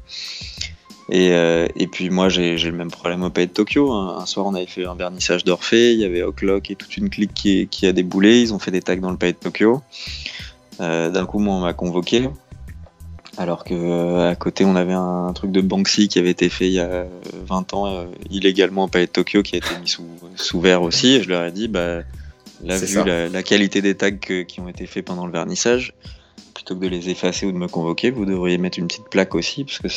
Et, 1.09 1.31
euh, 1.31 1.67
et 1.77 1.87
puis 1.87 2.09
moi, 2.09 2.27
j'ai 2.27 2.57
le 2.57 2.73
même 2.73 2.91
problème 2.91 3.23
au 3.23 3.29
Palais 3.29 3.47
de 3.47 3.53
Tokyo. 3.53 3.89
Un, 3.93 4.25
soir, 4.25 4.45
on 4.45 4.55
avait 4.55 4.65
fait 4.65 4.85
un 4.85 4.95
vernissage 4.95 5.45
d'Orphée, 5.45 5.93
il 5.93 5.99
y 5.99 6.03
avait 6.05 6.21
O'Clock 6.21 6.69
et 6.69 6.75
toute 6.75 6.97
une 6.97 7.09
clique 7.09 7.33
qui, 7.33 7.69
qui, 7.69 7.87
a 7.87 7.93
déboulé. 7.93 8.41
Ils 8.41 8.53
ont 8.53 8.59
fait 8.59 8.71
des 8.71 8.81
tags 8.81 8.97
dans 8.97 9.11
le 9.11 9.17
Palais 9.17 9.31
de 9.31 9.37
Tokyo. 9.37 9.81
Euh, 10.81 11.09
D'un 11.09 11.25
coup, 11.25 11.39
moi, 11.39 11.55
on 11.55 11.61
m'a 11.61 11.73
convoqué. 11.73 12.29
Alors 13.37 13.63
que 13.63 13.73
euh, 13.73 14.29
à 14.29 14.35
côté, 14.35 14.65
on 14.65 14.75
avait 14.75 14.93
un, 14.93 15.31
truc 15.33 15.51
de 15.51 15.61
Banksy 15.61 16.07
qui 16.07 16.17
avait 16.17 16.31
été 16.31 16.49
fait 16.49 16.67
il 16.67 16.73
y 16.73 16.79
a 16.79 17.05
20 17.45 17.73
ans 17.73 17.87
euh, 17.87 18.05
illégalement 18.31 18.85
au 18.85 18.87
Palais 18.87 19.05
de 19.05 19.11
Tokyo, 19.11 19.43
qui 19.43 19.55
a 19.55 19.57
été 19.59 19.67
mis 19.79 19.87
sous, 19.87 20.07
sous 20.35 20.59
verre 20.59 20.81
aussi. 20.81 21.15
Et 21.15 21.23
je 21.23 21.29
leur 21.29 21.43
ai 21.43 21.51
dit, 21.51 21.67
bah, 21.67 22.01
là, 22.63 22.77
vu 22.77 23.03
la, 23.05 23.29
la, 23.29 23.43
qualité 23.43 23.81
des 23.81 23.95
tags 23.95 24.11
qui 24.11 24.59
ont 24.59 24.67
été 24.67 24.87
faits 24.87 25.05
pendant 25.05 25.27
le 25.27 25.31
vernissage, 25.31 25.93
plutôt 26.55 26.75
que 26.75 26.81
de 26.81 26.87
les 26.87 27.09
effacer 27.09 27.45
ou 27.45 27.51
de 27.51 27.57
me 27.57 27.67
convoquer, 27.67 28.09
vous 28.09 28.25
devriez 28.25 28.57
mettre 28.57 28.79
une 28.79 28.87
petite 28.87 29.09
plaque 29.09 29.35
aussi, 29.35 29.63
parce 29.63 29.79
que 29.79 29.87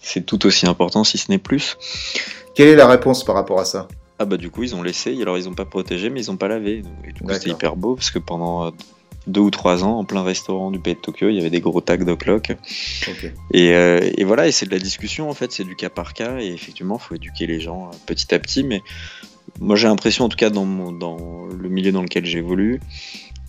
c'est 0.00 0.26
tout 0.26 0.44
aussi 0.44 0.66
important, 0.66 1.04
si 1.04 1.16
ce 1.16 1.30
n'est 1.30 1.38
plus. 1.38 1.76
Quelle 2.54 2.68
est 2.68 2.76
la 2.76 2.88
réponse 2.88 3.24
par 3.24 3.36
rapport 3.36 3.60
à 3.60 3.64
ça? 3.64 3.88
Ah 4.18 4.26
bah 4.26 4.36
du 4.36 4.48
coup 4.48 4.62
ils 4.62 4.76
ont 4.76 4.82
laissé, 4.82 5.20
alors 5.20 5.36
ils 5.38 5.46
n'ont 5.46 5.54
pas 5.54 5.64
protégé 5.64 6.08
mais 6.08 6.24
ils 6.24 6.30
n'ont 6.30 6.36
pas 6.36 6.46
lavé. 6.46 6.84
Et 7.04 7.12
du 7.12 7.20
coup 7.20 7.32
c'était 7.32 7.50
hyper 7.50 7.74
beau 7.74 7.96
parce 7.96 8.12
que 8.12 8.20
pendant 8.20 8.66
euh, 8.66 8.70
deux 9.26 9.40
ou 9.40 9.50
trois 9.50 9.84
ans, 9.84 9.98
en 9.98 10.04
plein 10.04 10.22
restaurant 10.22 10.70
du 10.70 10.78
pays 10.78 10.94
de 10.94 11.00
Tokyo, 11.00 11.28
il 11.28 11.36
y 11.36 11.40
avait 11.40 11.50
des 11.50 11.60
gros 11.60 11.80
tags 11.80 11.96
d'Oclock. 11.96 12.56
Et, 13.52 13.72
euh, 13.74 14.00
et, 14.16 14.24
voilà, 14.24 14.46
et 14.46 14.52
c'est 14.52 14.66
de 14.66 14.70
la 14.70 14.78
discussion 14.78 15.30
en 15.30 15.34
fait, 15.34 15.52
c'est 15.52 15.64
du 15.64 15.76
cas 15.76 15.90
par 15.90 16.14
cas 16.14 16.40
et 16.40 16.48
effectivement 16.48 16.98
il 17.00 17.04
faut 17.04 17.14
éduquer 17.14 17.46
les 17.46 17.60
gens 17.60 17.88
euh, 17.88 17.96
petit 18.06 18.34
à 18.34 18.38
petit. 18.38 18.64
Mais 18.64 18.82
moi 19.60 19.76
j'ai 19.76 19.88
l'impression 19.88 20.24
en 20.24 20.28
tout 20.28 20.36
cas 20.36 20.50
dans, 20.50 20.92
dans 20.92 21.46
le 21.46 21.68
milieu 21.68 21.92
dans 21.92 22.02
lequel 22.02 22.24
j'évolue, 22.24 22.80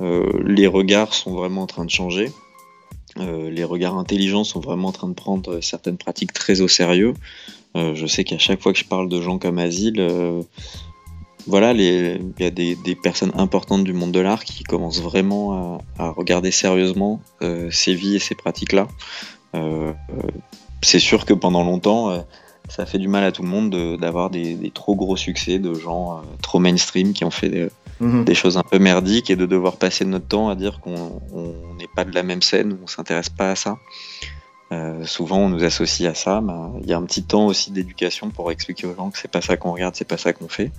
les 0.02 0.68
regards 0.68 1.14
sont 1.14 1.34
vraiment 1.34 1.62
en 1.62 1.68
train 1.68 1.86
de 1.86 1.90
changer. 1.90 2.30
Euh, 3.18 3.50
les 3.50 3.64
regards 3.64 3.98
intelligents 3.98 4.44
sont 4.44 4.60
vraiment 4.60 4.90
en 4.90 4.92
train 4.92 5.08
de 5.08 5.14
prendre 5.14 5.62
certaines 5.62 5.98
pratiques 5.98 6.34
très 6.34 6.62
au 6.62 6.68
sérieux. 6.68 7.14
Euh, 7.76 7.94
je 7.96 8.06
sais 8.08 8.24
qu'à 8.24 8.38
chaque 8.38 8.62
fois 8.62 8.74
que 8.74 8.80
je 8.80 8.86
parle 8.86 9.10
de 9.10 9.22
gens 9.22 9.38
comme 9.38 9.58
Asile, 9.58 10.00
euh, 10.00 10.42
voilà, 11.48 11.74
il 11.74 12.34
y 12.40 12.44
a 12.44 12.50
des, 12.50 12.96
personnes 13.02 13.32
importantes 13.36 13.84
du 13.84 13.94
monde 13.94 14.12
de 14.12 14.20
l'art 14.20 14.44
qui 14.44 14.64
commencent 14.64 15.02
vraiment 15.02 15.80
à, 15.98 16.10
regarder 16.10 16.52
sérieusement 16.52 17.22
ces 17.72 17.94
vies 17.94 18.16
et 18.16 18.20
ces 18.20 18.36
pratiques-là. 18.36 18.88
c'est 20.82 21.00
sûr 21.00 21.26
que 21.26 21.34
pendant 21.34 21.64
longtemps, 21.64 22.26
ça 22.68 22.86
fait 22.86 22.98
du 22.98 23.08
mal 23.08 23.24
à 23.24 23.32
tout 23.32 23.44
le 23.44 23.50
monde 23.50 23.98
d'avoir 24.00 24.30
des, 24.30 24.72
trop 24.74 24.96
gros 24.96 25.18
succès 25.18 25.60
de 25.60 25.74
gens 25.74 26.22
trop 26.42 26.60
mainstream 26.60 27.14
qui 27.14 27.24
ont 27.24 27.32
fait 27.32 27.50
des, 27.50 27.70
Mhm. 28.00 28.26
des 28.26 28.36
choses 28.36 28.58
un 28.58 28.64
peu 28.64 28.78
merdiques 28.78 29.30
et 29.30 29.36
de 29.36 29.46
devoir 29.46 29.78
passer 29.78 30.04
notre 30.04 30.28
temps 30.28 30.50
à 30.50 30.56
dire 30.56 30.80
qu'on 30.82 31.22
n'est 31.78 31.88
pas 31.96 32.04
de 32.04 32.14
la 32.14 32.24
même 32.24 32.42
scène, 32.42 32.78
on 32.84 32.88
s'intéresse 32.88 33.30
pas 33.30 33.52
à 33.52 33.56
ça. 33.56 33.78
Euh, 34.72 35.06
souvent, 35.06 35.38
on 35.40 35.50
nous 35.50 35.64
associe 35.64 36.10
à 36.10 36.16
ça. 36.16 36.44
Il 36.82 36.90
y 36.90 36.94
a 36.94 36.98
un 36.98 37.04
petit 37.04 37.24
temps 37.24 37.46
aussi 37.46 37.72
d'éducation 37.72 38.30
pour 38.32 38.52
expliquer 38.52 38.88
aux 38.88 38.96
gens 38.96 39.12
que 39.12 39.18
c'est 39.18 39.32
pas 39.32 39.42
ça 39.42 39.56
qu'on 39.58 39.72
regarde, 39.72 39.96
c'est 39.96 40.08
pas 40.08 40.18
ça 40.18 40.34
qu'on 40.34 40.50
fait. 40.50 40.72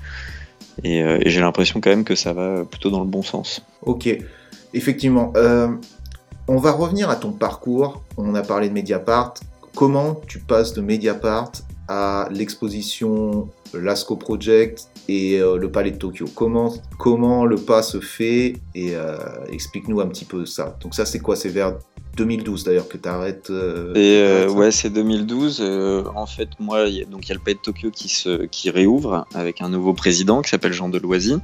Et, 0.83 1.03
euh, 1.03 1.18
j'ai 1.27 1.41
l'impression 1.41 1.81
quand 1.81 1.91
même 1.91 2.05
que 2.05 2.14
ça 2.14 2.33
va 2.33 2.64
plutôt 2.64 2.91
dans 2.91 3.01
le 3.01 3.07
bon 3.07 3.22
sens. 3.22 3.62
Ok, 3.83 4.09
effectivement. 4.74 5.33
Euh, 5.37 5.68
on 6.49 6.57
va 6.57 6.72
revenir 6.72 7.11
à 7.11 7.16
ton 7.16 7.33
parcours. 7.33 8.03
On 8.16 8.35
a 8.35 8.43
parlé 8.43 8.68
de 8.68 8.74
Mediapart. 8.74 9.35
Comment 9.74 10.20
tu 10.27 10.39
passes 10.39 10.72
de 10.72 10.81
Mediapart 10.81 11.53
à 11.89 12.29
l'exposition 12.31 13.49
Lasco 13.74 14.16
Project 14.16 14.89
et 15.09 15.39
euh, 15.39 15.57
le 15.59 15.70
Palais 15.70 15.91
de 15.91 15.99
Tokyo? 15.99 16.27
Comment, 16.35 16.72
comment 16.99 17.45
le 17.45 17.57
pas 17.57 17.83
se 17.83 18.01
fait? 18.01 18.55
Et 18.74 18.95
explique-nous 19.51 20.01
un 20.01 20.07
petit 20.07 20.24
peu 20.24 20.47
ça. 20.47 20.77
Donc 20.81 20.95
ça 20.95 21.05
c'est 21.05 21.20
quoi? 21.20 21.37
C'est 21.37 21.49
vers 21.49 21.74
2012 22.17 22.64
d'ailleurs 22.64 22.89
que 22.89 22.97
tu 22.97 23.09
arrêtes 23.09 23.51
euh, 23.51 24.49
Ouais, 24.49 24.71
c'est 24.71 24.91
2012. 24.91 25.61
en 26.14 26.27
fait, 26.27 26.49
moi, 26.59 26.89
y 26.89 27.03
a, 27.03 27.05
donc 27.05 27.27
il 27.27 27.29
y 27.29 27.33
a 27.33 27.35
le 27.35 27.41
Palais 27.41 27.55
de 27.55 27.61
Tokyo 27.61 27.91
qui 27.91 28.09
se 28.09 28.47
qui 28.47 28.71
réouvre 28.71 29.27
avec 29.35 29.61
un 29.61 29.69
nouveau 29.69 29.95
président 29.95 30.43
qui 30.43 30.51
s'appelle 30.51 30.73
Jean 30.73 30.89
Deloisy, 30.89 31.37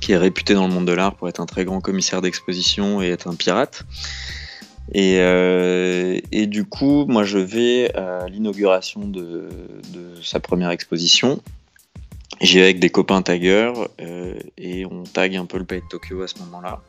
qui 0.00 0.12
est 0.12 0.16
réputé 0.16 0.54
dans 0.54 0.68
le 0.68 0.74
monde 0.74 0.86
de 0.86 0.92
l'art 0.92 1.14
pour 1.14 1.28
être 1.28 1.40
un 1.40 1.46
très 1.46 1.64
grand 1.64 1.80
commissaire 1.80 2.20
d'exposition 2.22 3.02
et 3.02 3.08
être 3.08 3.28
un 3.28 3.34
pirate. 3.34 3.84
Et, 4.92 5.16
euh, 5.20 6.20
et, 6.30 6.46
du 6.46 6.64
coup, 6.64 7.06
moi, 7.06 7.24
je 7.24 7.38
vais 7.38 7.94
à 7.94 8.28
l'inauguration 8.28 9.06
de, 9.06 9.48
de, 9.92 10.22
sa 10.22 10.40
première 10.40 10.70
exposition. 10.70 11.40
J'y 12.40 12.58
vais 12.58 12.64
avec 12.64 12.80
des 12.80 12.90
copains 12.90 13.22
taggers 13.22 13.72
euh, 14.00 14.34
et 14.58 14.84
on 14.84 15.04
tag 15.04 15.36
un 15.36 15.46
peu 15.46 15.58
le 15.58 15.64
Pays 15.64 15.80
de 15.80 15.88
Tokyo 15.88 16.22
à 16.22 16.28
ce 16.28 16.38
moment-là. 16.40 16.82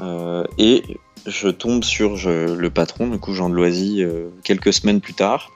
Euh, 0.00 0.44
et 0.58 0.82
je 1.26 1.48
tombe 1.48 1.84
sur 1.84 2.16
je, 2.16 2.54
le 2.54 2.70
patron, 2.70 3.08
du 3.08 3.18
coup 3.18 3.32
Jean 3.32 3.48
de 3.48 3.54
Loisy, 3.54 4.02
euh, 4.02 4.28
quelques 4.42 4.72
semaines 4.72 5.00
plus 5.00 5.14
tard. 5.14 5.50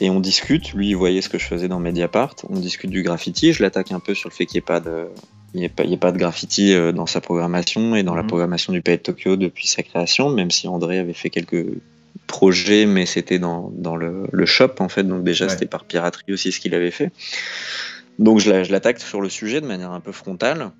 Et 0.00 0.08
on 0.08 0.20
discute, 0.20 0.72
lui 0.72 0.90
il 0.90 0.94
voyait 0.94 1.20
ce 1.20 1.28
que 1.28 1.38
je 1.38 1.44
faisais 1.44 1.66
dans 1.66 1.80
Mediapart, 1.80 2.36
on 2.48 2.58
discute 2.58 2.90
du 2.90 3.02
graffiti, 3.02 3.52
je 3.52 3.62
l'attaque 3.62 3.90
un 3.90 3.98
peu 3.98 4.14
sur 4.14 4.28
le 4.28 4.34
fait 4.34 4.46
qu'il 4.46 4.54
n'y 4.54 4.58
ait 4.58 4.62
pas 4.62 4.78
de, 4.78 5.08
il 5.52 5.60
n'y 5.60 5.66
a, 5.66 5.98
pas 5.98 6.12
de 6.12 6.18
graffiti 6.18 6.72
euh, 6.72 6.92
dans 6.92 7.06
sa 7.06 7.20
programmation 7.20 7.96
et 7.96 8.04
dans 8.04 8.14
la 8.14 8.22
mhm. 8.22 8.28
programmation 8.28 8.72
du 8.72 8.82
Pays 8.82 8.98
de 8.98 9.02
Tokyo 9.02 9.34
depuis 9.34 9.66
sa 9.66 9.82
création, 9.82 10.30
même 10.30 10.52
si 10.52 10.68
André 10.68 10.98
avait 10.98 11.12
fait 11.12 11.28
quelques 11.28 11.66
projets, 12.28 12.86
mais 12.86 13.04
c'était 13.04 13.40
dans, 13.40 13.72
dans 13.74 13.96
le, 13.96 14.28
le, 14.30 14.46
shop 14.46 14.74
en 14.78 14.88
fait, 14.88 15.02
donc 15.02 15.24
déjà 15.24 15.48
c'était 15.48 15.66
par 15.66 15.84
piraterie 15.84 16.32
aussi 16.32 16.52
ce 16.52 16.60
qu'il 16.60 16.74
avait 16.76 16.92
fait. 16.92 17.10
Donc 18.20 18.38
je 18.38 18.70
l'attaque 18.70 19.00
sur 19.00 19.20
le 19.20 19.28
sujet 19.28 19.60
de 19.60 19.66
manière 19.66 19.90
un 19.90 20.00
peu 20.00 20.12
frontale, 20.12 20.70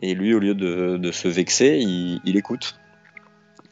et 0.00 0.14
lui, 0.14 0.34
au 0.34 0.38
lieu 0.38 0.54
de, 0.54 0.98
de 0.98 1.12
se 1.12 1.28
vexer, 1.28 1.78
il, 1.80 2.20
il 2.24 2.36
écoute 2.36 2.76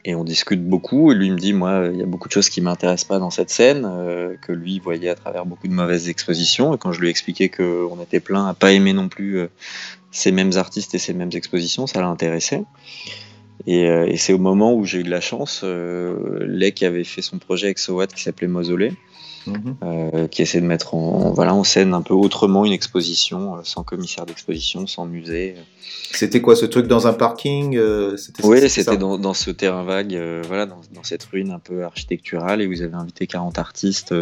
et 0.05 0.15
on 0.15 0.23
discute 0.23 0.63
beaucoup. 0.63 1.11
Et 1.11 1.15
lui 1.15 1.31
me 1.31 1.37
dit, 1.37 1.53
moi, 1.53 1.89
il 1.91 1.99
y 1.99 2.03
a 2.03 2.05
beaucoup 2.05 2.27
de 2.27 2.33
choses 2.33 2.49
qui 2.49 2.61
m'intéressent 2.61 3.07
pas 3.07 3.19
dans 3.19 3.29
cette 3.29 3.49
scène, 3.49 3.85
euh, 3.85 4.35
que 4.41 4.51
lui 4.51 4.79
voyait 4.79 5.09
à 5.09 5.15
travers 5.15 5.45
beaucoup 5.45 5.67
de 5.67 5.73
mauvaises 5.73 6.09
expositions. 6.09 6.73
Et 6.73 6.77
quand 6.77 6.91
je 6.91 6.99
lui 6.99 7.07
ai 7.07 7.09
expliqué 7.11 7.49
qu'on 7.49 8.01
était 8.01 8.19
plein 8.19 8.47
à 8.47 8.53
pas 8.53 8.71
aimer 8.71 8.93
non 8.93 9.09
plus 9.09 9.39
euh, 9.39 9.47
ces 10.11 10.31
mêmes 10.31 10.51
artistes 10.55 10.95
et 10.95 10.99
ces 10.99 11.13
mêmes 11.13 11.31
expositions, 11.33 11.87
ça 11.87 12.01
l'a 12.01 12.07
intéressé. 12.07 12.63
Et, 13.67 13.89
euh, 13.89 14.07
et 14.07 14.17
c'est 14.17 14.33
au 14.33 14.39
moment 14.39 14.73
où 14.73 14.85
j'ai 14.85 14.99
eu 14.99 15.03
de 15.03 15.09
la 15.09 15.21
chance, 15.21 15.61
euh, 15.63 16.39
Lec 16.41 16.81
avait 16.83 17.03
fait 17.03 17.21
son 17.21 17.37
projet 17.37 17.67
avec 17.67 17.79
Sowat 17.79 18.07
qui 18.07 18.23
s'appelait 18.23 18.47
Mausolée, 18.47 18.93
mhm. 19.47 19.75
euh, 19.83 20.27
qui 20.27 20.41
essaie 20.41 20.61
de 20.61 20.65
mettre 20.65 20.93
en, 20.93 21.31
voilà, 21.31 21.53
en 21.53 21.63
scène 21.63 21.93
un 21.93 22.01
peu 22.01 22.13
autrement 22.13 22.65
une 22.65 22.73
exposition, 22.73 23.55
euh, 23.55 23.59
sans 23.63 23.83
commissaire 23.83 24.25
d'exposition, 24.25 24.87
sans 24.87 25.05
musée. 25.05 25.55
C'était 26.11 26.41
quoi 26.41 26.55
ce 26.55 26.65
truc 26.65 26.87
dans 26.87 27.07
un 27.07 27.13
parking 27.13 27.77
euh, 27.77 28.17
Oui, 28.43 28.69
c'était 28.69 28.97
dans, 28.97 29.17
dans, 29.17 29.33
ce 29.33 29.51
terrain 29.51 29.83
vague, 29.83 30.19
voilà, 30.47 30.65
dans, 30.65 30.81
dans, 30.93 31.03
cette 31.03 31.23
ruine 31.23 31.51
un 31.51 31.59
peu 31.59 31.83
architecturale, 31.83 32.61
et 32.61 32.67
vous 32.67 32.81
avez 32.81 32.95
invité 32.95 33.27
40 33.27 33.59
artistes 33.59 34.13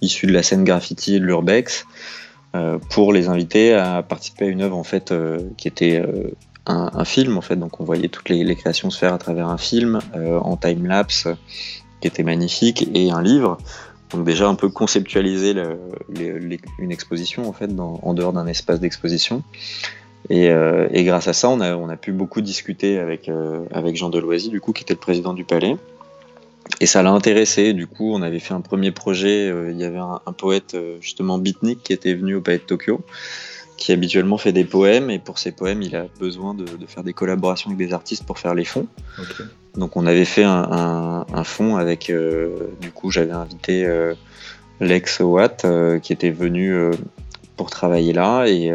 issus 0.00 0.26
de 0.26 0.32
la 0.32 0.42
scène 0.42 0.64
graffiti 0.64 1.14
et 1.14 1.20
de 1.20 1.24
l'urbex. 1.24 1.86
Euh, 2.54 2.78
pour 2.90 3.14
les 3.14 3.28
inviter 3.28 3.72
à 3.72 4.02
participer 4.02 4.44
à 4.44 4.48
une 4.48 4.60
œuvre 4.60 4.76
en 4.76 4.84
fait 4.84 5.10
euh, 5.10 5.38
qui 5.56 5.68
était 5.68 5.98
euh, 5.98 6.32
un, 6.66 6.90
un, 6.92 7.04
film 7.06 7.38
en 7.38 7.40
fait. 7.40 7.56
Donc 7.56 7.80
on 7.80 7.84
voyait 7.84 8.08
toutes 8.08 8.28
les, 8.28 8.44
les 8.44 8.56
créations 8.56 8.90
se 8.90 8.98
faire 8.98 9.14
à 9.14 9.18
travers 9.18 9.48
un 9.48 9.56
film 9.56 10.00
en 10.14 10.56
time 10.58 10.86
lapse 10.86 11.28
qui 12.02 12.08
était 12.08 12.22
magnifique 12.22 12.90
et 12.94 13.10
un 13.10 13.22
livre. 13.22 13.56
Donc 14.12 14.24
déjà 14.24 14.48
un 14.48 14.54
peu 14.54 14.68
conceptualiser 14.68 15.54
une 16.78 16.92
exposition 16.92 17.48
en 17.48 17.52
fait 17.52 17.70
en 17.78 18.14
dehors 18.14 18.32
d'un 18.32 18.46
espace 18.46 18.80
d'exposition. 18.80 19.42
Et, 20.30 20.50
euh, 20.50 20.88
et, 20.92 21.04
grâce 21.04 21.28
à 21.28 21.32
ça, 21.32 21.48
on 21.48 21.60
a, 21.60 21.74
on 21.76 21.88
a 21.88 21.96
pu 21.96 22.12
beaucoup 22.12 22.40
discuter 22.40 22.98
avec, 22.98 23.28
euh, 23.28 23.64
avec 23.72 23.96
Jean 23.96 24.08
Deloisy, 24.08 24.50
du 24.50 24.60
coup, 24.60 24.72
qui 24.72 24.82
était 24.82 24.94
le 24.94 25.00
président 25.00 25.34
du 25.34 25.44
Palais. 25.44 25.76
Et 26.80 26.86
ça 26.86 27.02
l'a 27.02 27.10
intéressé. 27.10 27.72
Du 27.72 27.86
coup, 27.86 28.12
on 28.14 28.22
avait 28.22 28.38
fait 28.38 28.54
un 28.54 28.60
premier 28.60 28.92
projet. 28.92 29.48
Euh, 29.48 29.72
il 29.72 29.78
y 29.78 29.84
avait 29.84 29.98
un, 29.98 30.20
un 30.24 30.32
poète, 30.32 30.74
euh, 30.74 30.96
justement, 31.00 31.38
beatnik, 31.38 31.82
qui 31.82 31.92
était 31.92 32.14
venu 32.14 32.36
au 32.36 32.40
Palais 32.40 32.58
de 32.58 32.62
Tokyo, 32.62 33.00
qui 33.76 33.92
habituellement 33.92 34.38
fait 34.38 34.52
des 34.52 34.64
poèmes. 34.64 35.10
Et 35.10 35.18
pour 35.18 35.38
ces 35.38 35.52
poèmes, 35.52 35.82
il 35.82 35.96
a 35.96 36.06
besoin 36.20 36.54
de, 36.54 36.64
de 36.64 36.86
faire 36.86 37.02
des 37.02 37.12
collaborations 37.12 37.70
avec 37.70 37.78
des 37.86 37.92
artistes 37.92 38.24
pour 38.24 38.38
faire 38.38 38.54
les 38.54 38.64
fonds. 38.64 38.86
Donc, 39.76 39.96
on 39.96 40.06
avait 40.06 40.24
fait 40.24 40.44
un, 40.44 40.68
un, 40.70 41.26
un 41.32 41.44
fond 41.44 41.76
avec. 41.76 42.10
euh, 42.10 42.68
du 42.80 42.90
coup, 42.90 43.10
j'avais 43.10 43.32
invité 43.32 43.84
euh, 43.84 44.14
Lex 44.80 45.20
Watt, 45.20 45.64
euh, 45.64 45.98
qui 45.98 46.12
était 46.12 46.30
venu 46.30 46.74
pour 47.56 47.70
travailler 47.70 48.12
là. 48.12 48.46
Et, 48.46 48.72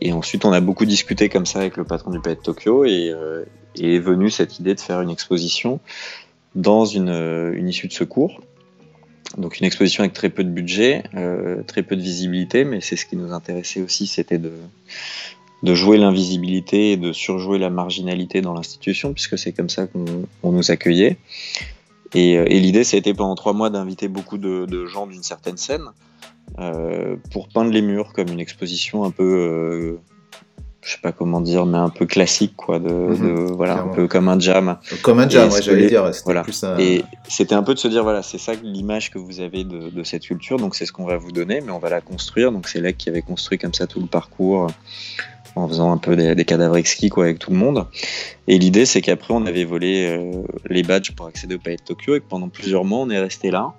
et 0.00 0.12
ensuite, 0.12 0.44
on 0.44 0.52
a 0.52 0.60
beaucoup 0.60 0.86
discuté 0.86 1.28
comme 1.28 1.46
ça 1.46 1.60
avec 1.60 1.76
le 1.76 1.84
patron 1.84 2.10
du 2.10 2.20
Palais 2.20 2.36
de 2.36 2.40
Tokyo. 2.40 2.84
Et, 2.84 3.14
et 3.76 3.96
est 3.96 4.00
venue 4.00 4.30
cette 4.30 4.58
idée 4.58 4.74
de 4.74 4.80
faire 4.80 5.00
une 5.00 5.10
exposition 5.10 5.80
dans 6.54 6.84
une, 6.84 7.08
une 7.54 7.68
issue 7.68 7.86
de 7.86 7.92
secours. 7.92 8.40
Donc 9.38 9.60
une 9.60 9.66
exposition 9.66 10.02
avec 10.02 10.12
très 10.12 10.28
peu 10.28 10.44
de 10.44 10.50
budget, 10.50 11.04
euh, 11.14 11.62
très 11.62 11.82
peu 11.82 11.96
de 11.96 12.02
visibilité, 12.02 12.64
mais 12.64 12.80
c'est 12.80 12.96
ce 12.96 13.06
qui 13.06 13.16
nous 13.16 13.32
intéressait 13.32 13.80
aussi, 13.80 14.06
c'était 14.06 14.38
de, 14.38 14.52
de 15.62 15.74
jouer 15.74 15.98
l'invisibilité 15.98 16.92
et 16.92 16.96
de 16.96 17.12
surjouer 17.12 17.58
la 17.58 17.70
marginalité 17.70 18.40
dans 18.40 18.54
l'institution, 18.54 19.12
puisque 19.12 19.38
c'est 19.38 19.52
comme 19.52 19.70
ça 19.70 19.86
qu'on 19.86 20.04
on 20.42 20.52
nous 20.52 20.70
accueillait. 20.70 21.16
Et, 22.14 22.38
euh, 22.38 22.44
et 22.48 22.58
l'idée, 22.58 22.82
ça 22.82 22.96
a 22.96 22.98
été 22.98 23.14
pendant 23.14 23.36
trois 23.36 23.52
mois 23.52 23.70
d'inviter 23.70 24.08
beaucoup 24.08 24.38
de, 24.38 24.66
de 24.66 24.86
gens 24.86 25.06
d'une 25.06 25.22
certaine 25.22 25.56
scène 25.56 25.84
euh, 26.58 27.16
pour 27.32 27.48
peindre 27.48 27.70
les 27.70 27.82
murs 27.82 28.12
comme 28.12 28.28
une 28.28 28.40
exposition 28.40 29.04
un 29.04 29.10
peu, 29.10 29.22
euh, 29.22 30.00
je 30.82 30.92
sais 30.92 30.98
pas 31.02 31.12
comment 31.12 31.40
dire, 31.40 31.66
mais 31.66 31.76
un 31.78 31.90
peu 31.90 32.06
classique, 32.06 32.54
quoi, 32.56 32.78
de, 32.78 32.88
Mhm, 32.90 33.16
de- 33.46 33.52
voilà, 33.52 33.82
un 33.82 33.88
peu 33.88 34.08
comme 34.08 34.28
un 34.28 34.38
jam. 34.40 34.78
Comme 35.02 35.18
un 35.18 35.28
jam, 35.28 35.50
ouais, 35.50 35.60
j'allais 35.62 35.86
dire. 35.88 36.06
C'était 36.14 36.24
voilà. 36.24 36.42
plus 36.42 36.64
un. 36.64 36.78
Et 36.78 37.04
c'était 37.28 37.54
un 37.54 37.62
peu 37.62 37.74
de 37.74 37.78
se 37.78 37.88
dire, 37.88 38.02
voilà, 38.02 38.22
c'est 38.22 38.38
ça 38.38 38.52
l'image 38.62 39.10
que 39.10 39.18
vous 39.18 39.40
avez 39.40 39.64
de, 39.64 39.90
de 39.90 40.02
cette 40.04 40.22
culture, 40.22 40.56
donc 40.58 40.74
c'est 40.74 40.86
ce 40.86 40.92
qu'on 40.92 41.04
va 41.04 41.16
vous 41.18 41.32
donner, 41.32 41.60
mais 41.60 41.70
on 41.70 41.78
va 41.78 41.90
la 41.90 42.00
construire. 42.00 42.50
Donc 42.50 42.66
c'est 42.68 42.80
Lec 42.80 42.96
qui 42.96 43.08
avait 43.10 43.20
construit 43.22 43.58
comme 43.58 43.74
ça 43.74 43.86
tout 43.86 44.00
le 44.00 44.06
parcours 44.06 44.68
en 45.56 45.66
faisant 45.68 45.90
un 45.92 45.96
peu 45.98 46.14
des, 46.16 46.34
des 46.34 46.44
cadavres 46.44 46.76
exquis 46.76 47.08
quoi, 47.10 47.24
avec 47.24 47.40
tout 47.40 47.50
le 47.50 47.56
monde. 47.56 47.86
Et 48.48 48.56
l'idée, 48.56 48.86
c'est 48.86 49.00
qu'après, 49.00 49.34
on 49.34 49.44
avait 49.46 49.64
volé 49.64 50.06
euh, 50.08 50.42
les 50.68 50.82
badges 50.84 51.10
pour 51.12 51.26
accéder 51.26 51.56
au 51.56 51.58
Palais 51.58 51.76
de 51.76 51.82
Tokyo 51.82 52.14
et 52.14 52.20
que 52.20 52.26
pendant 52.28 52.48
plusieurs 52.48 52.84
mois, 52.84 53.00
on 53.00 53.10
est 53.10 53.18
resté 53.20 53.50
là 53.50 53.72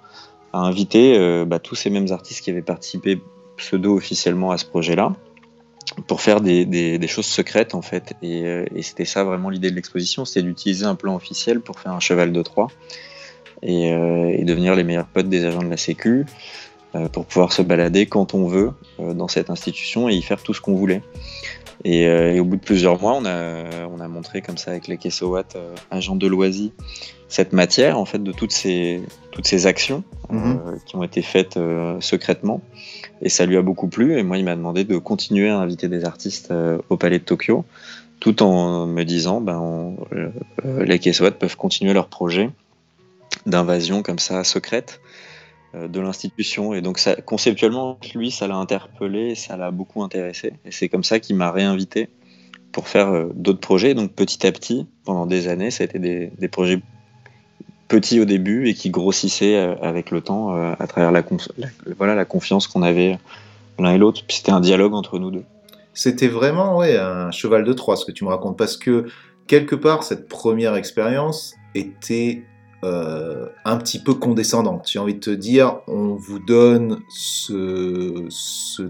à 0.53 0.59
inviter 0.59 1.17
euh, 1.17 1.45
bah, 1.45 1.59
tous 1.59 1.75
ces 1.75 1.89
mêmes 1.89 2.11
artistes 2.11 2.41
qui 2.43 2.51
avaient 2.51 2.61
participé 2.61 3.21
pseudo-officiellement 3.57 4.51
à 4.51 4.57
ce 4.57 4.65
projet-là 4.65 5.13
pour 6.07 6.21
faire 6.21 6.41
des, 6.41 6.65
des- 6.65 7.07
choses 7.07 7.25
secrètes 7.25 7.75
en 7.75 7.81
fait. 7.81 8.13
Et, 8.21 8.43
euh, 8.45 8.65
et 8.75 8.81
c'était 8.81 9.05
ça 9.05 9.23
vraiment 9.23 9.49
l'idée 9.49 9.69
de 9.69 9.75
l'exposition, 9.75 10.25
c'était 10.25 10.43
d'utiliser 10.43 10.85
un 10.85 10.95
plan 10.95 11.15
officiel 11.15 11.59
pour 11.59 11.79
faire 11.79 11.91
un 11.91 11.99
cheval 11.99 12.31
de 12.31 12.41
Troie 12.41 12.67
et, 13.61 13.91
euh, 13.91 14.43
devenir 14.43 14.75
les 14.75 14.83
meilleurs 14.83 15.07
potes 15.07 15.29
des 15.29 15.45
agents 15.45 15.63
de 15.63 15.69
la 15.69 15.77
Sécu 15.77 16.25
euh, 16.95 17.07
pour 17.09 17.25
pouvoir 17.25 17.53
se 17.53 17.61
balader 17.61 18.05
quand 18.05 18.33
on 18.33 18.47
veut 18.47 18.71
dans 18.99 19.27
cette 19.27 19.49
institution 19.49 20.09
et 20.09 20.13
y 20.15 20.21
faire 20.21 20.41
tout 20.41 20.53
ce 20.53 20.61
qu'on 20.61 20.75
voulait. 20.75 21.03
Et, 21.83 22.39
au 22.39 22.45
bout 22.45 22.57
de 22.57 22.61
plusieurs 22.61 23.01
mois, 23.01 23.13
on 23.13 23.25
a, 23.25 23.87
on 23.87 23.99
a 23.99 24.07
montré 24.07 24.41
comme 24.41 24.57
ça 24.57 24.69
avec 24.71 24.87
les 24.87 24.97
Kessowat, 24.97 25.45
agents 25.89 26.15
de 26.15 26.27
Loisy, 26.27 26.73
cette 27.31 27.53
matière 27.53 27.97
en 27.97 28.05
fait 28.05 28.21
de 28.21 28.31
toutes 28.33 28.51
ces, 28.51 29.01
toutes 29.31 29.47
ces 29.47 29.65
actions 29.65 30.03
euh, 30.31 30.35
Mhm. 30.35 30.79
qui 30.85 30.95
ont 30.97 31.03
été 31.03 31.21
faites 31.21 31.55
euh, 31.57 31.99
secrètement. 32.01 32.61
Et 33.21 33.29
ça 33.29 33.45
lui 33.45 33.55
a 33.57 33.61
beaucoup 33.61 33.87
plu. 33.87 34.17
Et 34.17 34.23
moi, 34.23 34.37
il 34.37 34.43
m'a 34.45 34.55
demandé 34.55 34.83
de 34.83 34.97
continuer 34.97 35.49
à 35.49 35.57
inviter 35.57 35.87
des 35.87 36.03
artistes 36.05 36.51
euh, 36.51 36.77
au 36.89 36.97
Palais 36.97 37.19
de 37.19 37.23
Tokyo, 37.23 37.63
tout 38.19 38.43
en 38.43 38.85
me 38.85 39.03
disant, 39.03 39.39
ben, 39.41 39.57
on- 39.59 39.97
les 40.83 40.99
Kessowat 40.99 41.31
peuvent 41.31 41.55
continuer 41.57 41.93
leur 41.93 42.07
projet 42.07 42.49
d'invasion 43.45 44.03
comme 44.03 44.19
ça 44.19 44.43
secrète 44.43 44.99
de 45.73 45.99
l'institution. 46.01 46.73
Et 46.73 46.81
donc, 46.81 46.99
ça, 46.99 47.15
conceptuellement, 47.15 47.97
lui, 48.13 48.29
ça 48.29 48.47
l'a 48.47 48.55
interpellé, 48.57 49.35
ça 49.35 49.55
l'a 49.57 49.71
beaucoup 49.71 50.03
intéressé. 50.03 50.53
Et 50.65 50.71
c'est 50.71 50.89
comme 50.89 51.03
ça 51.05 51.19
qu'il 51.21 51.35
m'a 51.37 51.49
réinvité 51.51 52.09
pour 52.73 52.87
faire 52.89 53.27
d'autres 53.33 53.59
projets. 53.61 53.93
Donc, 53.93 54.11
petit 54.13 54.45
à 54.45 54.51
petit, 54.51 54.85
pendant 55.05 55.25
des 55.25 55.47
années, 55.47 55.71
ça 55.71 55.83
a 55.83 55.85
été 55.85 55.97
des, 55.99 56.31
des 56.37 56.47
projets 56.49 56.81
petits 57.91 58.21
au 58.21 58.25
début 58.25 58.69
et 58.69 58.73
qui 58.73 58.89
grossissaient 58.89 59.57
euh, 59.57 59.75
avec 59.81 60.11
le 60.11 60.21
temps 60.21 60.55
euh, 60.55 60.73
à 60.79 60.87
travers 60.87 61.11
la, 61.11 61.23
voilà, 61.97 62.15
la 62.15 62.25
confiance 62.25 62.67
qu'on 62.67 62.83
avait 62.83 63.19
l'un 63.77 63.91
et 63.93 63.97
l'autre. 63.97 64.21
C'était 64.29 64.53
un 64.53 64.61
dialogue 64.61 64.93
entre 64.93 65.19
nous 65.19 65.29
deux. 65.29 65.43
C'était 65.93 66.29
vraiment 66.29 66.77
ouais, 66.77 66.97
un 66.97 67.31
cheval 67.31 67.65
de 67.65 67.73
Troie 67.73 67.97
ce 67.97 68.05
que 68.05 68.13
tu 68.13 68.23
me 68.23 68.29
racontes, 68.29 68.57
parce 68.57 68.77
que 68.77 69.07
quelque 69.47 69.75
part, 69.75 70.03
cette 70.03 70.29
première 70.29 70.75
expérience 70.75 71.53
était 71.75 72.43
euh, 72.85 73.47
un 73.65 73.77
petit 73.77 73.99
peu 73.99 74.13
condescendante. 74.13 74.87
J'ai 74.89 74.99
envie 74.99 75.15
de 75.15 75.19
te 75.19 75.29
dire, 75.29 75.81
on 75.87 76.15
vous 76.15 76.39
donne 76.39 76.99
ce, 77.09 78.25
ce 78.29 78.83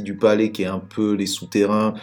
du 0.00 0.16
palais 0.16 0.52
qui 0.52 0.62
est 0.62 0.66
un 0.66 0.78
peu 0.78 1.14
les 1.14 1.26
souterrains, 1.26 1.94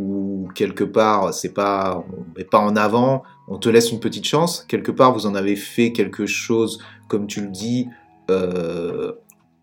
où 0.00 0.48
quelque 0.54 0.84
part, 0.84 1.34
c'est 1.34 1.52
pas, 1.52 2.04
on 2.08 2.38
met 2.38 2.44
pas 2.44 2.58
en 2.58 2.76
avant, 2.76 3.22
on 3.48 3.58
te 3.58 3.68
laisse 3.68 3.92
une 3.92 4.00
petite 4.00 4.24
chance. 4.24 4.64
Quelque 4.68 4.90
part, 4.90 5.12
vous 5.12 5.26
en 5.26 5.34
avez 5.34 5.56
fait 5.56 5.92
quelque 5.92 6.26
chose, 6.26 6.80
comme 7.08 7.26
tu 7.26 7.42
le 7.42 7.48
dis, 7.48 7.88
euh, 8.30 9.12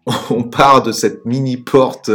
on 0.30 0.44
part 0.44 0.84
de 0.84 0.92
cette 0.92 1.26
mini 1.26 1.58
porte 1.58 2.12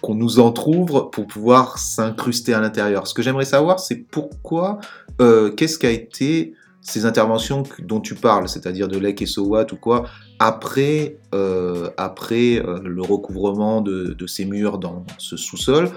qu'on 0.00 0.14
nous 0.14 0.38
entrouvre 0.38 1.10
pour 1.10 1.26
pouvoir 1.26 1.78
s'incruster 1.78 2.54
à 2.54 2.60
l'intérieur. 2.60 3.06
Ce 3.06 3.14
que 3.14 3.22
j'aimerais 3.22 3.44
savoir, 3.44 3.80
c'est 3.80 3.96
pourquoi, 3.96 4.78
euh, 5.20 5.50
qu'est-ce 5.50 5.78
qu'a 5.78 5.90
été 5.90 6.54
ces 6.80 7.06
interventions 7.06 7.62
dont 7.78 8.00
tu 8.00 8.14
parles, 8.14 8.46
c'est-à-dire 8.46 8.88
de 8.88 8.98
Lake 8.98 9.22
et 9.22 9.26
Sowat 9.26 9.72
ou 9.72 9.76
quoi, 9.76 10.04
après, 10.38 11.16
euh, 11.34 11.88
après 11.96 12.62
le 12.82 13.00
recouvrement 13.00 13.80
de 13.80 14.26
ces 14.26 14.44
murs 14.44 14.76
dans 14.76 15.06
ce 15.16 15.38
sous-sol, 15.38 15.88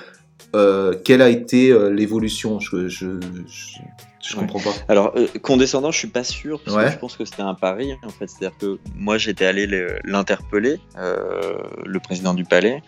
euh, 0.56 0.94
quelle 1.04 1.22
a 1.22 1.30
été 1.30 1.72
euh, 1.72 1.90
l'évolution? 1.90 2.60
Je, 2.60 2.88
je, 2.88 3.20
je, 3.48 3.80
je 4.24 4.36
Ouais. 4.36 4.42
comprends 4.48 4.60
pas. 4.60 4.76
Alors, 4.90 5.14
euh, 5.16 5.28
condescendant, 5.42 5.92
je 5.92 5.98
suis 6.00 6.08
pas 6.10 6.24
sûr, 6.24 6.60
parce 6.64 6.76
Ouais. 6.76 6.86
que 6.86 6.92
je 6.92 6.98
pense 6.98 7.16
que 7.16 7.26
c'était 7.26 7.42
un 7.44 7.54
pari, 7.54 7.94
en 8.04 8.10
fait. 8.10 8.28
C'est-à-dire 8.30 8.58
que 8.58 8.78
moi, 8.96 9.18
j'étais 9.18 9.46
allé 9.46 9.68
le- 9.68 10.00
l'interpeller, 10.04 10.80
le 10.98 12.00
président 12.00 12.34
du 12.34 12.44
palais, 12.44 12.82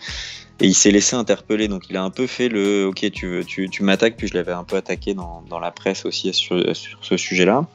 et 0.62 0.66
il 0.68 0.74
s'est 0.74 0.92
laissé 0.92 1.16
interpeller. 1.16 1.68
Donc, 1.70 1.84
il 1.90 1.96
a 1.96 2.04
un 2.04 2.10
peu 2.10 2.28
fait 2.28 2.50
le 2.50 2.86
Ok, 2.88 3.10
tu, 3.12 3.28
veux- 3.28 3.44
tu, 3.46 3.70
tu 3.70 3.84
m'attaques, 3.84 4.18
puis 4.18 4.28
je 4.28 4.34
l'avais 4.34 4.52
un 4.52 4.66
peu 4.66 4.76
attaqué 4.76 5.14
dans, 5.14 5.42
dans 5.50 5.60
la 5.60 5.72
presse 5.72 6.06
aussi 6.06 6.34
sur, 6.34 6.76
sur 6.76 7.00
ce 7.02 7.16
sujet-là. 7.16 7.66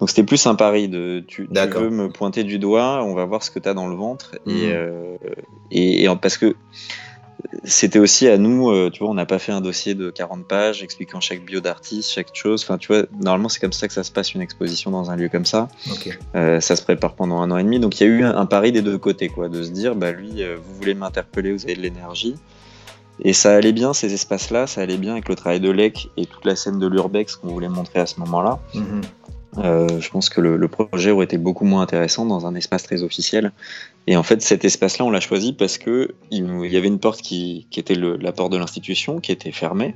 Donc, 0.00 0.08
c'était 0.08 0.24
plus 0.24 0.46
un 0.46 0.54
pari 0.54 0.88
de 0.88 1.22
tu, 1.28 1.46
veux 1.52 1.90
me 1.90 2.08
pointer 2.08 2.42
du 2.42 2.58
doigt, 2.58 3.04
on 3.04 3.14
va 3.14 3.26
voir 3.26 3.42
ce 3.42 3.50
que 3.50 3.58
tu 3.60 3.68
as 3.68 3.74
dans 3.74 3.86
le 3.86 3.94
ventre. 3.94 4.36
Mhm. 4.46 5.18
Et, 5.70 6.02
et, 6.04 6.08
parce 6.20 6.38
que 6.38 6.56
c'était 7.64 7.98
aussi 7.98 8.28
à 8.28 8.38
nous, 8.38 8.70
euh, 8.70 8.90
tu 8.90 9.00
vois, 9.00 9.10
on 9.10 9.14
n'a 9.14 9.26
pas 9.26 9.38
fait 9.38 9.52
un 9.52 9.60
dossier 9.60 9.94
de 9.94 10.10
40 10.10 10.46
pages 10.46 10.82
expliquant 10.82 11.20
chaque 11.20 11.44
bio 11.44 11.60
d'artiste, 11.60 12.10
chaque 12.10 12.34
chose. 12.34 12.62
Enfin, 12.62 12.78
tu 12.78 12.88
vois, 12.88 13.04
normalement, 13.20 13.48
c'est 13.48 13.60
comme 13.60 13.72
ça 13.72 13.88
que 13.88 13.94
ça 13.94 14.04
se 14.04 14.12
passe 14.12 14.34
une 14.34 14.40
exposition 14.40 14.90
dans 14.90 15.10
un 15.10 15.16
lieu 15.16 15.28
comme 15.28 15.44
ça. 15.44 15.68
Euh, 16.34 16.60
ça 16.60 16.76
se 16.76 16.82
prépare 16.82 17.14
pendant 17.14 17.40
un 17.40 17.50
an 17.50 17.58
et 17.58 17.64
demi. 17.64 17.80
Donc, 17.80 18.00
il 18.00 18.06
y 18.06 18.10
a 18.10 18.10
eu 18.10 18.24
un, 18.24 18.36
un 18.36 18.46
pari 18.46 18.72
des 18.72 18.82
deux 18.82 18.98
côtés, 18.98 19.28
quoi, 19.28 19.48
de 19.48 19.62
se 19.62 19.70
dire, 19.70 19.94
bah, 19.94 20.12
lui, 20.12 20.42
euh, 20.42 20.56
vous 20.56 20.74
voulez 20.76 20.94
m'interpeller, 20.94 21.52
vous 21.52 21.64
avez 21.64 21.76
de 21.76 21.82
l'énergie. 21.82 22.36
Et 23.22 23.32
ça 23.32 23.54
allait 23.54 23.72
bien, 23.72 23.92
ces 23.92 24.14
espaces-là, 24.14 24.66
ça 24.66 24.80
allait 24.80 24.96
bien 24.96 25.12
avec 25.12 25.28
le 25.28 25.34
travail 25.34 25.60
de 25.60 25.70
Lec 25.70 26.08
et 26.16 26.26
toute 26.26 26.44
la 26.44 26.56
scène 26.56 26.78
de 26.78 26.86
l'Urbex 26.86 27.36
qu'on 27.36 27.48
voulait 27.48 27.68
montrer 27.68 28.00
à 28.00 28.06
ce 28.06 28.18
moment-là. 28.20 28.60
Mhm. 28.74 29.02
Euh, 29.58 30.00
je 30.00 30.08
pense 30.10 30.28
que 30.28 30.40
le, 30.40 30.56
le 30.56 30.68
projet 30.68 31.10
aurait 31.10 31.24
été 31.24 31.36
beaucoup 31.36 31.64
moins 31.64 31.82
intéressant 31.82 32.24
dans 32.24 32.46
un 32.46 32.54
espace 32.54 32.84
très 32.84 33.02
officiel. 33.02 33.52
Et 34.06 34.16
en 34.16 34.22
fait, 34.22 34.40
cet 34.42 34.64
espace-là, 34.64 35.04
on 35.04 35.10
l'a 35.10 35.20
choisi 35.20 35.52
parce 35.52 35.78
que 35.78 36.14
il, 36.30 36.44
y 36.66 36.76
avait 36.76 36.88
une 36.88 36.98
porte 36.98 37.20
qui, 37.22 37.66
qui 37.70 37.78
était 37.80 37.94
le- 37.94 38.16
la 38.16 38.32
porte 38.32 38.50
de 38.52 38.56
l'institution, 38.58 39.20
qui 39.20 39.32
était 39.32 39.52
fermée, 39.52 39.94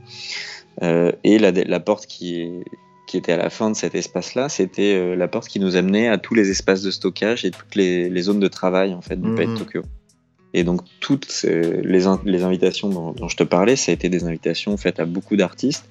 Euh, 0.83 1.13
et 1.23 1.39
la, 1.39 1.53
la 1.53 1.79
porte 1.81 2.07
qui, 2.07 2.41
est- 2.41 2.65
qui 3.07 3.17
était 3.17 3.31
à 3.33 3.37
la 3.37 3.49
fin 3.49 3.71
de 3.71 3.77
cet 3.77 3.95
espace-là, 3.95 4.49
c'était 4.49 4.95
euh, 4.97 5.15
la 5.15 5.29
porte 5.29 5.47
qui 5.49 5.61
nous 5.61 5.77
amenait 5.77 6.09
à 6.09 6.19
tous 6.19 6.35
les 6.35 6.51
espaces 6.51 6.83
de 6.83 6.91
stockage 6.91 7.45
et 7.45 7.53
toutes 7.53 7.77
les, 7.77 8.11
les 8.11 8.23
zones 8.23 8.41
de 8.41 8.49
travail 8.49 8.93
en 8.93 9.01
fait 9.01 9.15
du 9.15 9.29
Mhm. 9.29 9.35
Palais 9.37 9.49
de 9.53 9.57
Tokyo. 9.57 9.83
Et 10.53 10.65
donc 10.65 10.81
toutes 11.01 11.45
les, 11.45 12.07
in- 12.09 12.21
les 12.25 12.43
invitations 12.43 12.89
dont, 12.89 13.13
dont 13.13 13.29
je 13.29 13.37
te 13.37 13.45
parlais, 13.45 13.77
ça 13.77 13.93
a 13.93 13.95
été 13.95 14.09
des 14.09 14.25
invitations 14.25 14.77
faites 14.77 14.99
à 14.99 15.05
beaucoup 15.05 15.37
d'artistes. 15.37 15.85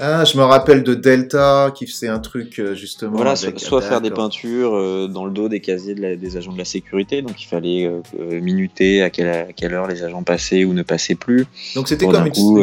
Ah, 0.00 0.24
je 0.24 0.36
me 0.38 0.42
rappelle 0.44 0.82
de 0.84 0.94
Delta 0.94 1.72
qui 1.74 1.86
faisait 1.86 2.08
un 2.08 2.18
truc 2.20 2.58
euh, 2.58 2.74
justement. 2.74 3.16
Voilà, 3.16 3.32
avec- 3.32 3.58
soit, 3.58 3.82
faire 3.82 4.00
des 4.00 4.10
peintures 4.10 4.74
euh, 4.76 5.08
dans 5.08 5.24
le 5.24 5.32
dos 5.32 5.48
des 5.48 5.60
casiers 5.60 5.94
de 5.94 6.00
la- 6.02 6.16
des 6.16 6.36
agents 6.36 6.52
de 6.52 6.58
la 6.58 6.64
sécurité, 6.64 7.20
donc 7.22 7.42
il 7.42 7.46
fallait 7.46 7.86
euh, 7.86 8.40
minuter 8.40 9.02
à 9.02 9.10
quelle, 9.10 9.28
à 9.28 9.52
quelle 9.52 9.74
heure 9.74 9.86
les 9.88 10.02
agents 10.04 10.22
passaient 10.22 10.64
ou 10.64 10.72
ne 10.72 10.82
passaient 10.82 11.14
plus. 11.14 11.46
Donc 11.74 11.88
c'était 11.88 12.06
Bon, 12.06 12.12
comme 12.12 12.26
une, 12.26 12.32
coup, 12.32 12.58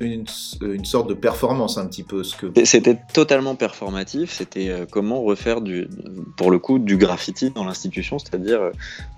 une, 0.00 0.24
une- 0.62 0.72
une 0.74 0.84
sorte 0.84 1.08
de 1.08 1.14
performance 1.14 1.78
un 1.78 1.86
petit 1.86 2.02
peu 2.02 2.24
ce 2.24 2.34
que. 2.36 2.46
C'était 2.64 2.98
totalement 3.14 3.54
performatif, 3.54 4.32
c'était 4.32 4.72
comment 4.90 5.22
refaire 5.22 5.60
du, 5.60 5.88
pour 6.36 6.50
le 6.50 6.58
coup 6.58 6.78
du 6.78 6.96
graffiti 6.96 7.50
dans 7.50 7.64
l'institution, 7.64 8.18
c'est-à-dire 8.18 8.70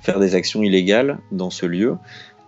faire 0.02 0.20
des 0.20 0.34
actions 0.34 0.62
illégales 0.62 1.18
dans 1.32 1.50
ce 1.50 1.66
lieu 1.66 1.94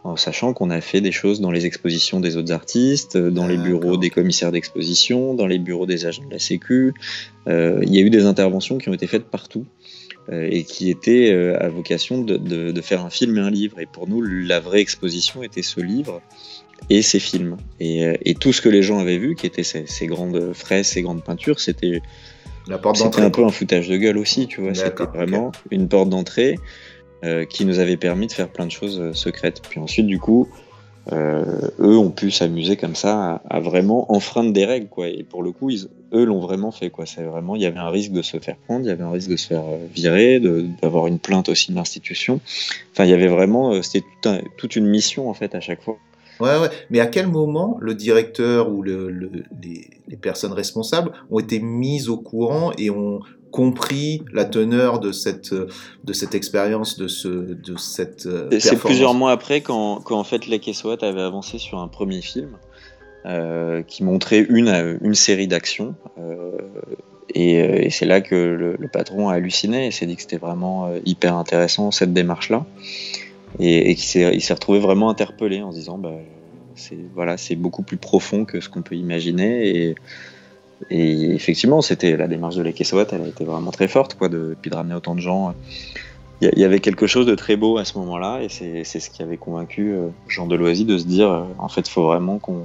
en 0.07 0.17
sachant 0.17 0.53
qu'on 0.53 0.71
a 0.71 0.81
fait 0.81 1.01
des 1.01 1.13
choses 1.13 1.41
dans 1.41 1.51
les 1.51 1.67
expositions 1.67 2.21
des 2.21 2.37
autres 2.37 2.53
artistes, 2.53 3.17
dans 3.17 3.47
les 3.47 3.57
bureaux 3.59 3.97
des 3.97 4.11
commissaires 4.11 4.53
d'exposition, 4.53 5.35
dans 5.35 5.47
les 5.47 5.59
bureaux 5.59 5.87
des 5.87 6.07
agents 6.07 6.25
de 6.25 6.31
la 6.33 6.39
Sécu. 6.39 6.95
Euh, 7.49 7.81
il 7.87 7.95
y 7.95 7.99
a 7.99 8.03
eu 8.03 8.11
des 8.11 8.25
interventions 8.27 8.79
qui 8.79 8.89
ont 8.89 8.95
été 8.95 9.07
faites 9.07 9.25
partout 9.27 9.65
euh, 10.31 10.49
et 10.51 10.65
qui 10.65 10.91
étaient 10.91 11.31
euh, 11.33 11.57
à 11.63 11.69
vocation 11.69 12.21
de, 12.23 12.37
de- 12.37 12.71
de 12.73 12.81
faire 12.81 13.05
un 13.05 13.11
film 13.11 13.37
et 13.39 13.41
un 13.41 13.51
livre. 13.51 13.79
Et 13.81 13.87
pour 13.87 14.09
nous, 14.09 14.23
la 14.23 14.61
vraie 14.61 14.81
exposition 14.81 15.43
était 15.43 15.63
ce 15.63 15.81
livre 15.81 16.21
et 16.91 17.03
ces 17.03 17.19
films. 17.21 17.57
Et, 17.81 18.05
euh, 18.05 18.15
et 18.25 18.35
tout 18.35 18.53
ce 18.53 18.61
que 18.61 18.69
les 18.69 18.83
gens 18.83 18.99
avaient 18.99 19.19
vu, 19.19 19.35
qui 19.35 19.47
étaient 19.47 19.63
ces, 19.63 19.87
ces 19.87 20.07
grandes 20.07 20.53
fresques, 20.53 20.93
ces 20.95 21.03
grandes 21.03 21.23
peintures, 21.25 21.59
c'était 21.61 22.03
La 22.69 22.79
porte 22.79 22.97
c'était 22.97 23.07
d'entrée. 23.09 23.23
un 23.23 23.31
peu 23.31 23.45
un 23.45 23.51
foutage 23.51 23.89
de 23.89 23.97
gueule 23.97 24.19
aussi, 24.19 24.47
tu 24.47 24.61
vois. 24.61 24.75
C'était 24.75 25.05
vraiment 25.05 25.53
une 25.71 25.89
porte 25.89 26.11
d'entrée 26.11 26.55
euh, 26.57 26.61
qui 27.47 27.64
nous 27.64 27.79
avait 27.79 27.97
permis 27.97 28.27
de 28.27 28.33
faire 28.33 28.49
plein 28.49 28.67
de 28.67 28.71
choses 28.71 29.01
euh, 29.01 29.12
secrètes. 29.12 29.62
Puis 29.69 29.81
ensuite, 29.81 30.07
du 30.07 30.19
coup, 30.19 30.49
euh, 31.12 31.71
eux 31.79 31.97
ont 31.97 32.11
pu 32.11 32.31
s'amuser 32.31 32.77
comme 32.77 32.97
ça 32.97 33.41
à, 33.49 33.61
vraiment 33.61 34.12
enfreindre 34.12 34.53
des 34.53 34.64
règles, 34.64 34.89
quoi. 34.89 35.09
Et 35.09 35.23
pour 35.23 35.43
le 35.43 35.53
coup, 35.53 35.71
eux 36.12 36.25
l'ont 36.25 36.41
vraiment 36.41 36.73
fait, 36.73 36.91
quoi. 36.91 37.07
C'est 37.07 37.23
vraiment, 37.23 37.55
il 37.55 37.62
y 37.62 37.67
avait 37.67 37.79
un 37.79 37.91
risque 37.91 38.12
de 38.12 38.23
se 38.23 38.39
faire 38.39 38.57
prendre, 38.57 38.85
il 38.85 38.89
y 38.89 38.91
avait 38.91 39.05
un 39.05 39.11
risque 39.12 39.31
de 39.31 39.37
se 39.37 39.47
faire 39.47 39.62
euh, 39.62 39.79
virer, 39.95 40.41
d'avoir 40.83 41.07
une 41.07 41.21
plainte 41.21 41.49
aussi 41.49 41.71
de 41.71 41.77
l'institution. 41.77 42.41
Enfin, 42.93 43.05
il 43.05 43.11
y 43.11 43.14
avait 43.14 43.29
vraiment, 43.29 43.73
euh, 43.73 43.83
c'était 43.83 44.05
toute 44.57 44.75
une 44.77 44.87
mission 44.87 45.31
en 45.31 45.35
fait 45.35 45.55
à 45.55 45.61
chaque 45.61 45.83
fois. 45.83 45.97
Ouais, 46.39 46.59
ouais. 46.59 46.69
Mais 46.91 47.01
à 47.01 47.07
quel 47.07 47.29
moment 47.29 47.79
le 47.81 47.95
directeur 47.95 48.71
ou 48.71 48.83
le, 48.83 49.09
le- 49.09 49.31
les, 49.62 49.89
les 50.07 50.17
personnes 50.19 50.53
responsables 50.53 51.12
ont 51.31 51.39
été 51.39 51.61
mises 51.61 52.11
au 52.11 52.19
courant 52.19 52.73
et 52.77 52.91
ont 52.91 53.21
compris 53.51 54.23
la 54.33 54.45
teneur 54.45 54.99
de 55.01 55.13
cette, 55.13 55.55
de 55.55 56.13
cette 56.13 56.35
expérience, 56.35 56.99
de, 56.99 57.09
ce, 57.09 57.29
de 57.29 57.77
cette 57.79 58.27
euh, 58.27 58.49
C'est 58.59 58.79
plusieurs 58.79 59.15
mois 59.15 59.33
après 59.33 59.61
quand, 59.61 60.01
quand 60.05 60.19
en 60.19 60.25
fait 60.25 60.47
Lake 60.47 60.71
Swat 60.75 60.99
avait 61.03 61.23
avancé 61.23 61.59
sur 61.59 61.79
un 61.79 61.89
premier 61.89 62.21
film 62.21 62.51
euh, 63.25 63.83
qui 63.83 64.05
montrait 64.05 64.41
une, 64.49 64.99
une 65.01 65.15
série 65.15 65.49
d'actions. 65.49 65.95
euh, 66.19 66.51
et 67.35 67.61
euh, 67.61 67.83
et 67.83 67.91
c'est 67.91 68.07
là 68.07 68.21
que 68.21 68.35
le, 68.35 68.77
le 68.79 68.89
patron 68.89 69.29
a 69.29 69.35
halluciné 69.35 69.87
et 69.87 69.91
s'est 69.91 70.07
dit 70.07 70.15
que 70.17 70.23
c'était 70.23 70.37
vraiment 70.37 70.87
euh, 70.87 71.01
hyper 71.05 71.37
intéressant 71.37 71.91
cette 71.91 72.13
démarche-là. 72.13 72.65
Et, 73.59 73.91
et 73.91 73.95
qu'il 73.95 74.05
s'est 74.05 74.31
il 74.35 74.41
s'est 74.41 74.55
retrouvé 74.55 74.79
vraiment 74.79 75.11
interpellé 75.11 75.63
en 75.63 75.73
se 75.73 75.77
disant 75.79 75.99
bah, 75.99 76.13
c'est 76.75 76.99
voilà, 77.15 77.37
c'est 77.37 77.57
beaucoup 77.57 77.83
plus 77.83 77.97
profond 77.97 78.45
que 78.45 78.61
ce 78.61 78.69
qu'on 78.69 78.83
peut 78.83 78.95
imaginer. 78.97 79.69
Et, 79.69 79.95
et 80.91 81.35
effectivement, 81.35 81.83
c'était 81.83 82.16
la 82.16 82.29
démarche 82.29 82.57
de 82.57 82.85
Swat, 82.85 83.07
elle 83.12 83.22
a 83.22 83.27
été 83.27 83.45
vraiment 83.45 83.70
très 83.70 83.89
forte, 83.89 84.14
quoi, 84.14 84.29
de, 84.29 84.57
puis 84.61 84.70
de 84.70 84.77
ramener 84.77 84.95
autant 84.95 85.14
de 85.14 85.20
gens. 85.20 85.55
Il 86.43 86.59
y, 86.59 86.64
avait 86.64 86.81
quelque 86.81 87.07
chose 87.07 87.24
de 87.24 87.35
très 87.35 87.57
beau 87.57 87.79
à 87.79 87.87
ce 87.87 87.97
moment-là, 87.99 88.43
et 88.43 88.49
c'est 88.51 88.85
ce 88.85 89.09
qui 89.09 89.22
avait 89.22 89.39
convaincu 89.39 89.93
euh, 89.95 90.09
Jean 90.29 90.47
Deloisy 90.47 90.85
de 90.85 90.99
se 90.99 91.07
dire, 91.07 91.31
euh, 91.31 91.45
en 91.59 91.68
fait, 91.68 91.89
il 91.89 91.91
faut 91.91 92.05
vraiment 92.05 92.39
qu'on 92.39 92.64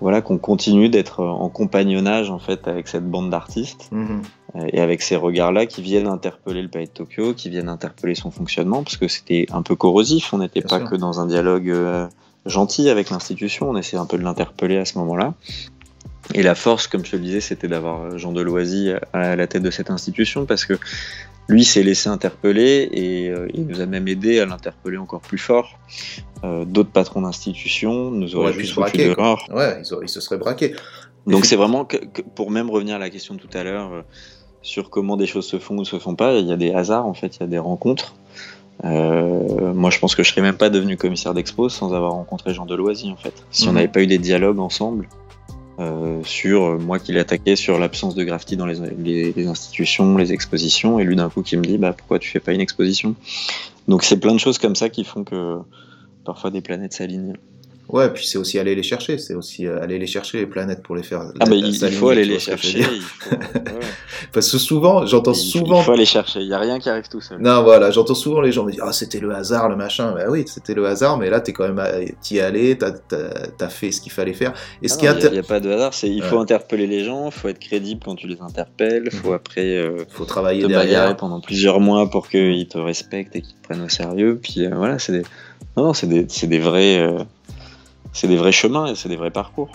voilà, 0.00 0.20
qu'on 0.20 0.38
continue 0.38 0.88
d'être 0.88 1.22
en 1.22 1.48
compagnonnage 1.48 2.30
en 2.30 2.38
fait 2.38 2.66
avec 2.66 2.88
cette 2.88 3.08
bande 3.08 3.30
d'artistes 3.30 3.88
Mhm. 3.92 4.22
euh, 4.56 4.68
et 4.72 4.80
avec 4.80 5.02
ces 5.02 5.16
regards-là 5.16 5.66
qui 5.66 5.82
viennent 5.82 6.08
interpeller 6.08 6.62
le 6.62 6.68
palais 6.68 6.86
de 6.86 6.90
Tokyo, 6.90 7.32
qui 7.34 7.48
viennent 7.48 7.68
interpeller 7.68 8.14
son 8.14 8.30
fonctionnement, 8.30 8.82
parce 8.82 8.96
que 8.96 9.08
c'était 9.08 9.46
un 9.52 9.62
peu 9.62 9.76
corrosif. 9.76 10.32
On 10.32 10.38
n'était 10.38 10.62
pas 10.62 10.80
sûr. 10.80 10.90
que 10.90 10.96
dans 10.96 11.20
un 11.20 11.26
dialogue 11.26 11.70
euh, 11.70 12.08
gentil 12.44 12.88
avec 12.90 13.10
l'institution, 13.10 13.70
on 13.70 13.76
essayait 13.76 14.02
un 14.02 14.06
peu 14.06 14.18
de 14.18 14.24
l'interpeller 14.24 14.78
à 14.78 14.84
ce 14.84 14.98
moment-là. 14.98 15.34
Et 16.32 16.42
la 16.42 16.54
force, 16.54 16.86
comme 16.86 17.04
je 17.04 17.10
te 17.12 17.16
le 17.16 17.22
disais, 17.22 17.40
c'était 17.40 17.68
d'avoir 17.68 18.16
Jean 18.18 18.32
Deloisy 18.32 18.90
à 19.12 19.36
la 19.36 19.46
tête 19.46 19.62
de 19.62 19.70
cette 19.70 19.90
institution, 19.90 20.46
parce 20.46 20.64
que 20.64 20.78
lui 21.48 21.62
s'est 21.64 21.82
laissé 21.82 22.08
interpeller 22.08 22.88
et 22.92 23.28
euh, 23.28 23.46
il 23.52 23.66
nous 23.66 23.80
a 23.82 23.86
même 23.86 24.08
aidé 24.08 24.40
à 24.40 24.46
l'interpeller 24.46 24.96
encore 24.96 25.20
plus 25.20 25.36
fort. 25.36 25.78
Euh, 26.42 26.64
D'autres 26.64 26.90
patrons 26.90 27.20
d'institutions 27.20 28.10
nous 28.10 28.34
auraient 28.36 28.54
juste 28.54 28.74
dehors. 29.14 29.46
Ouais, 29.52 29.82
ils, 29.84 29.92
auraient- 29.92 30.06
ils 30.06 30.08
se 30.08 30.20
seraient 30.22 30.38
braqués. 30.38 30.74
Donc 31.26 31.44
c'est 31.44 31.56
vraiment 31.56 31.84
que, 31.84 31.98
que- 31.98 32.22
pour 32.22 32.50
même 32.50 32.70
revenir 32.70 32.96
à 32.96 32.98
la 32.98 33.10
question 33.10 33.34
de 33.34 33.40
tout 33.40 33.48
à 33.56 33.62
l'heure 33.62 33.92
euh, 33.92 34.02
sur 34.62 34.88
comment 34.88 35.18
des 35.18 35.26
choses 35.26 35.46
se 35.46 35.58
font 35.58 35.76
ou 35.76 35.84
se 35.84 35.98
font 35.98 36.14
pas, 36.14 36.32
il 36.38 36.46
y 36.46 36.52
a 36.52 36.56
des 36.56 36.72
hasards 36.72 37.04
en 37.06 37.12
fait, 37.14 37.36
il 37.36 37.40
y 37.40 37.44
a 37.44 37.46
des 37.48 37.58
rencontres. 37.58 38.14
Moi 38.82 39.90
je 39.90 39.98
pense 39.98 40.14
que 40.14 40.22
je 40.22 40.30
serais 40.30 40.40
même 40.42 40.56
pas 40.56 40.70
devenu 40.70 40.96
commissaire 40.96 41.34
d'expo 41.34 41.68
sans 41.68 41.94
avoir 41.94 42.12
rencontré 42.12 42.52
Jean 42.54 42.66
Deloisy 42.66 43.10
en 43.10 43.16
fait. 43.16 43.34
Si 43.50 43.64
on 43.66 43.70
Mhm. 43.70 43.74
n'avait 43.76 43.88
pas 43.88 44.02
eu 44.02 44.06
des 44.06 44.18
dialogues 44.18 44.58
ensemble 44.58 45.08
euh, 45.80 46.22
sur 46.24 46.64
euh, 46.64 46.78
moi 46.78 46.98
qui 46.98 47.12
l'attaquais 47.12 47.56
sur 47.56 47.78
l'absence 47.78 48.14
de 48.14 48.24
graffiti 48.24 48.56
dans 48.56 48.66
les, 48.66 48.78
les- 48.98 49.32
les 49.32 49.46
institutions, 49.46 50.16
les 50.16 50.32
expositions, 50.32 50.98
et 50.98 51.04
lui 51.04 51.16
d'un 51.16 51.28
coup 51.30 51.42
qui 51.42 51.56
me 51.56 51.62
dit 51.64 51.78
bah 51.78 51.92
pourquoi 51.92 52.18
tu 52.18 52.30
fais 52.30 52.40
pas 52.40 52.52
une 52.52 52.60
exposition? 52.60 53.14
Donc 53.88 54.04
c'est 54.04 54.18
plein 54.18 54.32
de 54.32 54.38
choses 54.38 54.58
comme 54.58 54.76
ça 54.76 54.88
qui 54.88 55.04
font 55.04 55.24
que 55.24 55.58
parfois 56.24 56.50
des 56.50 56.60
planètes 56.60 56.92
s'alignent. 56.94 57.34
Ouais, 57.88 58.08
puis 58.10 58.26
c'est 58.26 58.38
aussi 58.38 58.58
aller 58.58 58.74
les 58.74 58.82
chercher, 58.82 59.18
c'est 59.18 59.34
aussi 59.34 59.66
euh, 59.66 59.82
aller 59.82 59.98
les 59.98 60.06
chercher 60.06 60.38
les 60.38 60.46
planètes 60.46 60.82
pour 60.82 60.96
les 60.96 61.02
faire. 61.02 61.20
Ah 61.38 61.44
bah 61.44 61.54
il, 61.54 61.74
faut 61.92 62.08
aller 62.08 62.24
les 62.24 62.38
chercher. 62.38 62.82
faut- 62.82 63.30
ouais. 63.34 63.40
Parce 64.32 64.50
que 64.50 64.56
souvent, 64.58 65.04
j'entends 65.06 65.34
souvent 65.34 65.80
Il 65.80 65.84
faut 65.84 65.92
aller 65.92 66.06
chercher, 66.06 66.40
il 66.40 66.48
n'y 66.48 66.54
a 66.54 66.58
rien 66.58 66.78
qui 66.78 66.88
arrive 66.88 67.08
tout 67.08 67.20
seul. 67.20 67.38
Non, 67.40 67.62
voilà, 67.62 67.90
j'entends 67.90 68.14
souvent 68.14 68.40
les 68.40 68.52
gens 68.52 68.64
me 68.64 68.72
dire 68.72 68.84
Ah, 68.86 68.92
c'était 68.92 69.20
le 69.20 69.32
hasard, 69.34 69.68
le 69.68 69.76
machin. 69.76 70.12
Bah 70.12 70.24
oui, 70.30 70.44
c'était 70.46 70.72
le 70.74 70.86
hasard, 70.86 71.18
mais 71.18 71.28
là, 71.28 71.40
t'es 71.40 71.52
quand 71.52 71.64
même, 71.64 71.78
euh, 71.78 72.06
t'y 72.22 72.40
allé, 72.40 72.76
t'as, 72.78 72.92
t'as 72.92 73.68
fait 73.68 73.92
ce 73.92 74.00
qu'il 74.00 74.12
fallait 74.12 74.32
faire. 74.32 74.54
Et 74.82 74.88
ce 74.88 74.94
Ah 74.94 75.14
Il 75.22 75.30
n'y 75.32 75.38
a, 75.38 75.42
pas 75.42 75.60
de 75.60 75.70
hasard, 75.70 75.92
c'est 75.92 76.08
il 76.08 76.22
faut 76.22 76.36
Ouais. 76.36 76.42
interpeller 76.42 76.86
les 76.86 77.04
gens, 77.04 77.26
il 77.26 77.32
faut 77.32 77.48
être 77.48 77.58
crédible 77.58 78.00
quand 78.04 78.14
tu 78.14 78.26
les 78.26 78.40
interpelles, 78.40 79.02
il 79.12 79.16
faut 79.18 79.28
Mhm. 79.28 79.34
après 79.34 79.76
euh, 79.76 80.04
faut 80.08 80.24
travailler 80.24 80.62
te 80.62 80.68
derrière. 80.68 81.14
pendant 81.16 81.40
plusieurs 81.40 81.80
mois 81.80 82.08
pour 82.10 82.28
qu'ils 82.28 82.66
te 82.66 82.78
respectent 82.78 83.36
et 83.36 83.42
qu'ils 83.42 83.54
te 83.54 83.62
prennent 83.62 83.82
au 83.82 83.88
sérieux. 83.90 84.40
Puis 84.42 84.64
euh, 84.64 84.70
voilà, 84.74 84.98
c'est 84.98 85.12
des, 85.12 85.22
non, 85.76 85.84
non, 85.84 85.92
c'est 85.94 86.06
des, 86.06 86.24
des 86.24 86.58
vrais, 86.58 86.98
euh, 86.98 87.18
c'est 88.14 88.28
des 88.28 88.36
vrais 88.38 88.52
chemins 88.52 88.86
et 88.86 88.94
c'est 88.94 89.10
des 89.10 89.16
vrais 89.16 89.30
parcours. 89.30 89.70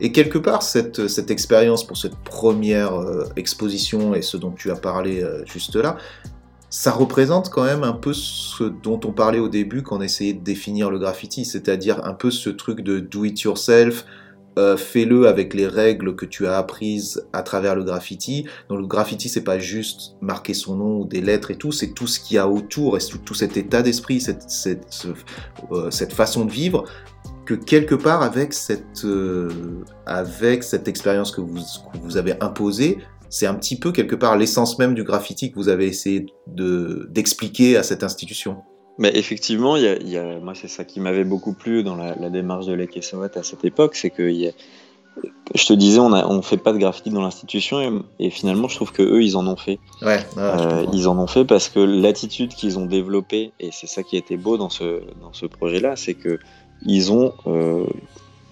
Et 0.00 0.12
quelque 0.12 0.38
part, 0.38 0.62
cette, 0.62 1.08
cette 1.08 1.30
expérience 1.30 1.84
pour 1.86 1.98
cette 1.98 2.16
première 2.16 2.94
euh, 2.94 3.24
exposition 3.36 4.14
et 4.14 4.22
ce 4.22 4.38
dont 4.38 4.52
tu 4.52 4.70
as 4.70 4.76
parlé 4.76 5.22
euh, 5.22 5.44
juste 5.44 5.76
là, 5.76 5.98
ça 6.70 6.90
représente 6.92 7.50
quand 7.50 7.64
même 7.64 7.82
un 7.82 7.92
peu 7.92 8.14
ce 8.14 8.64
dont 8.64 8.98
on 9.04 9.12
parlait 9.12 9.40
au 9.40 9.48
début 9.48 9.82
quand 9.82 9.98
on 9.98 10.00
essayait 10.00 10.32
de 10.32 10.42
définir 10.42 10.90
le 10.90 10.98
graffiti, 10.98 11.44
c'est-à-dire 11.44 12.00
un 12.06 12.14
peu 12.14 12.30
ce 12.30 12.48
truc 12.48 12.80
de 12.80 12.98
do 12.98 13.24
it 13.24 13.38
yourself. 13.42 14.06
euh, 14.58 14.76
fais-le 14.76 15.28
avec 15.28 15.54
les 15.54 15.66
règles 15.68 16.16
que 16.16 16.26
tu 16.26 16.46
as 16.46 16.56
apprises 16.58 17.24
à 17.32 17.42
travers 17.42 17.74
le 17.76 17.84
graffiti. 17.84 18.46
Donc 18.68 18.80
le 18.80 18.86
graffiti, 18.86 19.28
c'est 19.28 19.44
pas 19.44 19.58
juste 19.58 20.16
marquer 20.20 20.54
son 20.54 20.76
nom 20.76 20.98
ou 21.00 21.04
des 21.06 21.20
lettres 21.20 21.50
et 21.52 21.56
tout, 21.56 21.72
c'est 21.72 21.88
tout 21.94 22.06
ce 22.08 22.18
qu'il 22.18 22.34
y 22.34 22.38
a 22.38 22.48
autour 22.48 22.96
et 22.96 23.00
tout, 23.24 23.34
cet 23.34 23.56
état 23.56 23.82
d'esprit, 23.82 24.20
cette, 24.20 24.50
cette, 24.50 24.86
ce- 24.90 25.08
cette 25.90 26.12
façon 26.12 26.44
de 26.44 26.50
vivre 26.50 26.84
que 27.50 27.54
quelque 27.54 27.96
part 27.96 28.22
avec 28.22 28.52
cette 28.52 29.04
euh, 29.04 29.50
avec 30.06 30.62
cette 30.62 30.86
expérience 30.88 31.30
que 31.32 31.40
vous, 31.40 31.58
que 31.92 31.98
vous 32.02 32.16
avez 32.16 32.34
imposée, 32.40 32.98
c'est 33.28 33.46
un 33.46 33.54
petit 33.54 33.76
peu 33.78 33.90
quelque 33.92 34.14
part 34.16 34.36
l'essence 34.36 34.78
même 34.78 34.94
du 34.94 35.02
graffiti 35.04 35.50
que 35.50 35.56
vous 35.56 35.68
avez 35.68 35.86
essayé 35.86 36.26
de 36.46 37.08
d'expliquer 37.10 37.76
à 37.76 37.82
cette 37.82 38.04
institution. 38.04 38.52
Mais 38.98 39.10
effectivement, 39.22 39.76
il 39.76 39.82
y 39.82 39.88
a, 39.88 39.96
y 40.02 40.16
a- 40.18 40.38
moi 40.40 40.54
c'est 40.54 40.68
ça 40.68 40.84
qui 40.84 41.00
m'avait 41.00 41.24
beaucoup 41.24 41.54
plu 41.54 41.82
dans 41.82 41.96
la, 41.96 42.14
la 42.16 42.30
démarche 42.30 42.66
de 42.66 42.74
Lake 42.74 42.96
et 42.96 43.02
Sowat 43.02 43.30
à 43.34 43.42
cette 43.42 43.64
époque, 43.64 43.94
c'est 43.96 44.10
que 44.10 44.22
y 44.30 44.46
a- 44.48 44.52
je 45.54 45.66
te 45.66 45.72
disais, 45.72 45.98
on 45.98 46.12
on 46.12 46.40
fait 46.42 46.56
pas 46.56 46.72
de 46.72 46.78
graffiti 46.78 47.10
dans 47.10 47.20
l'institution 47.22 47.80
et, 47.80 48.26
et 48.26 48.30
finalement 48.30 48.68
je 48.68 48.76
trouve 48.76 48.92
que 48.92 49.02
eux 49.02 49.22
ils 49.22 49.36
en 49.36 49.46
ont 49.48 49.56
fait. 49.56 49.78
Ouais, 50.02 50.20
Euh, 50.38 50.84
ils 50.92 51.08
en 51.08 51.18
ont 51.18 51.26
fait 51.26 51.44
parce 51.44 51.68
que 51.68 51.80
l'attitude 51.80 52.54
qu'ils 52.54 52.78
ont 52.78 52.86
développée, 52.86 53.52
et 53.58 53.70
c'est 53.72 53.88
ça 53.88 54.02
qui 54.04 54.16
était 54.16 54.36
beau 54.36 54.56
dans 54.56 54.70
ce, 54.70 55.00
dans 55.20 55.32
ce 55.32 55.46
projet-là, 55.46 55.96
c'est 55.96 56.14
que 56.14 56.38
ils 56.84 57.12
ont 57.12 57.32
euh, 57.46 57.84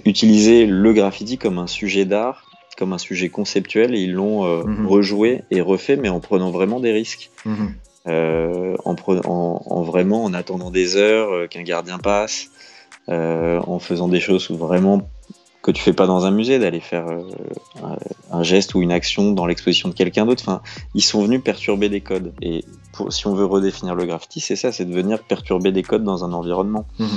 utilisé 0.04 0.66
le 0.66 0.92
graffiti 0.92 1.38
comme 1.38 1.58
un 1.58 1.66
sujet 1.66 2.04
d'art, 2.04 2.44
comme 2.76 2.92
un 2.92 2.98
sujet 2.98 3.28
conceptuel, 3.28 3.94
et 3.94 4.00
ils 4.00 4.12
l'ont 4.12 4.44
euh, 4.46 4.62
Mhm. 4.64 4.86
rejoué 4.86 5.42
et 5.50 5.60
refait, 5.60 5.96
mais 5.96 6.08
en 6.08 6.20
prenant 6.20 6.50
vraiment 6.50 6.80
des 6.80 6.92
risques. 6.92 7.30
Mhm. 7.44 7.74
Euh, 8.06 8.76
en, 8.84 8.94
pre- 8.94 9.26
en, 9.26 9.62
en 9.66 9.82
vraiment 9.82 10.24
en 10.24 10.32
attendant 10.32 10.70
des 10.70 10.96
heures 10.96 11.48
qu'un 11.48 11.62
gardien 11.62 11.98
passe, 11.98 12.48
en 13.08 13.78
faisant 13.78 14.08
des 14.08 14.20
choses 14.20 14.50
vraiment 14.50 15.08
que 15.62 15.70
tu 15.72 15.82
fais 15.82 15.92
pas 15.92 16.06
dans 16.06 16.24
un 16.24 16.30
musée, 16.30 16.58
d'aller 16.58 16.80
faire 16.80 17.06
un, 17.82 17.96
un 18.30 18.42
geste 18.42 18.74
ou 18.74 18.82
une 18.82 18.92
action 18.92 19.32
dans 19.32 19.44
l'exposition 19.46 19.88
de 19.88 19.94
quelqu'un 19.94 20.24
d'autre. 20.24 20.42
Enfin, 20.46 20.62
ils 20.94 21.02
sont 21.02 21.22
venus 21.22 21.42
perturber 21.42 21.88
des 21.88 22.00
codes. 22.00 22.32
Et 22.40 22.64
pour, 22.92 23.12
si 23.12 23.26
on 23.26 23.34
veut 23.34 23.44
redéfinir 23.44 23.94
le 23.94 24.06
graffiti, 24.06 24.40
c'est 24.40 24.56
ça, 24.56 24.72
c'est 24.72 24.84
de 24.84 24.94
venir 24.94 25.22
perturber 25.24 25.72
des 25.72 25.82
codes 25.82 26.04
dans 26.04 26.24
un 26.24 26.32
environnement. 26.32 26.86
Mhm. 26.98 27.08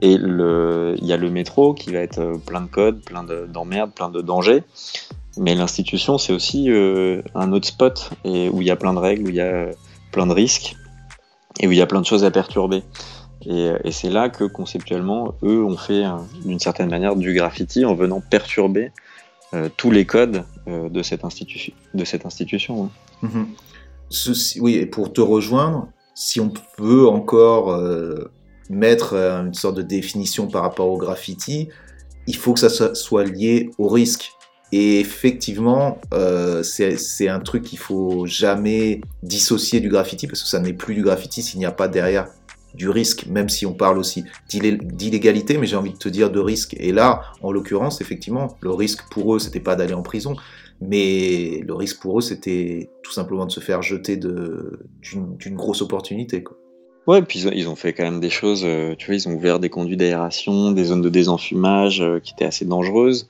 Et 0.00 0.12
il 0.12 1.06
y 1.06 1.12
a 1.12 1.16
le 1.16 1.30
métro 1.30 1.74
qui 1.74 1.92
va 1.92 2.00
être 2.00 2.18
euh, 2.18 2.36
plein 2.36 2.60
de 2.60 2.66
codes, 2.66 3.02
plein 3.04 3.22
de- 3.22 3.46
d'emmerdes, 3.46 3.92
plein 3.92 4.08
de 4.08 4.20
dangers. 4.20 4.64
Mais 5.36 5.54
l'institution, 5.54 6.18
c'est 6.18 6.32
aussi 6.32 6.70
euh, 6.70 7.22
un 7.34 7.52
autre 7.52 7.68
spot 7.68 8.10
où 8.24 8.60
il 8.60 8.66
y 8.66 8.70
a 8.70 8.76
plein 8.76 8.92
de 8.94 8.98
règles, 8.98 9.26
où 9.26 9.28
il 9.28 9.36
y 9.36 9.40
a 9.40 9.46
euh, 9.46 9.72
plein 10.10 10.26
de 10.26 10.32
risques 10.32 10.76
et 11.60 11.66
où 11.66 11.72
il 11.72 11.78
y 11.78 11.82
a 11.82 11.86
plein 11.86 12.00
de 12.00 12.06
choses 12.06 12.24
à 12.24 12.30
perturber. 12.30 12.82
Et, 13.44 13.90
c'est 13.90 14.10
là 14.10 14.28
que 14.28 14.44
conceptuellement, 14.44 15.34
eux 15.42 15.64
ont 15.64 15.76
fait 15.76 16.04
d'une 16.44 16.60
certaine 16.60 16.88
manière 16.88 17.16
du 17.16 17.34
graffiti 17.34 17.84
en 17.84 17.94
venant 17.94 18.20
perturber 18.20 18.92
tous 19.76 19.90
les 19.90 20.06
codes 20.06 20.44
de, 20.66 21.02
cette 21.02 21.24
institution, 21.24 21.74
de 21.92 22.04
hein. 22.80 22.90
Mhm. 23.22 23.46
Ceci, 24.10 24.60
oui, 24.60 24.74
et 24.76 24.86
pour 24.86 25.12
te 25.12 25.20
rejoindre, 25.20 25.88
si 26.14 26.40
on 26.40 26.52
veut 26.78 27.08
encore 27.08 27.76
mettre 28.70 29.14
euh, 29.14 29.44
une 29.46 29.54
sorte 29.54 29.76
de 29.76 29.82
définition 29.82 30.46
par 30.48 30.62
rapport 30.62 30.88
au 30.88 30.96
graffiti, 30.98 31.68
il 32.26 32.36
faut 32.36 32.52
que 32.54 32.60
ça 32.60 32.68
so- 32.68 32.94
soit 32.94 33.24
lié 33.24 33.70
au 33.78 33.88
risque. 33.88 34.32
Et 34.74 35.00
effectivement, 35.00 35.98
euh, 36.14 36.62
c'est 36.62 37.28
un 37.28 37.40
truc 37.40 37.64
qu'il 37.64 37.78
faut 37.78 38.24
jamais 38.26 39.02
dissocier 39.22 39.80
du 39.80 39.90
graffiti 39.90 40.26
parce 40.26 40.42
que 40.42 40.48
ça 40.48 40.60
n'est 40.60 40.72
plus 40.72 40.94
du 40.94 41.02
graffiti 41.02 41.42
s'il 41.42 41.58
n'y 41.58 41.66
a 41.66 41.72
pas 41.72 41.88
derrière 41.88 42.28
du 42.74 42.88
risque, 42.88 43.26
même 43.26 43.50
si 43.50 43.66
on 43.66 43.74
parle 43.74 43.98
aussi 43.98 44.24
d'illé- 44.48 44.78
d'illégalité, 44.78 45.58
mais 45.58 45.66
j'ai 45.66 45.76
envie 45.76 45.92
de 45.92 45.98
te 45.98 46.08
dire 46.08 46.30
de 46.30 46.40
risque. 46.40 46.74
Et 46.80 46.90
là, 46.90 47.20
en 47.42 47.52
l'occurrence, 47.52 48.00
effectivement, 48.00 48.56
le 48.62 48.70
risque 48.70 49.02
pour 49.10 49.34
eux, 49.34 49.38
c'était 49.38 49.60
pas 49.60 49.76
d'aller 49.76 49.92
en 49.92 50.00
prison, 50.00 50.36
mais 50.80 51.60
le 51.66 51.74
risque 51.74 52.00
pour 52.00 52.18
eux, 52.18 52.22
c'était 52.22 52.88
tout 53.02 53.12
simplement 53.12 53.44
de 53.44 53.52
se 53.52 53.60
faire 53.60 53.82
jeter 53.82 54.16
d'une 54.16 55.54
grosse 55.54 55.82
opportunité. 55.82 56.42
Quoi. 56.42 56.56
Ouais, 57.06 57.20
puis 57.22 57.40
ils 57.40 57.48
ont, 57.48 57.52
ils 57.52 57.68
ont 57.68 57.74
fait 57.76 57.92
quand 57.92 58.04
même 58.04 58.20
des 58.20 58.30
choses, 58.30 58.62
euh, 58.64 58.94
tu 58.96 59.06
vois, 59.06 59.14
ils 59.16 59.28
ont 59.28 59.32
ouvert 59.32 59.58
des 59.58 59.68
conduits 59.70 59.96
d'aération, 59.96 60.70
des 60.70 60.84
zones 60.84 61.02
de 61.02 61.08
désenfumage 61.08 62.00
euh, 62.00 62.20
qui 62.20 62.32
étaient 62.32 62.44
assez 62.44 62.64
dangereuses, 62.64 63.28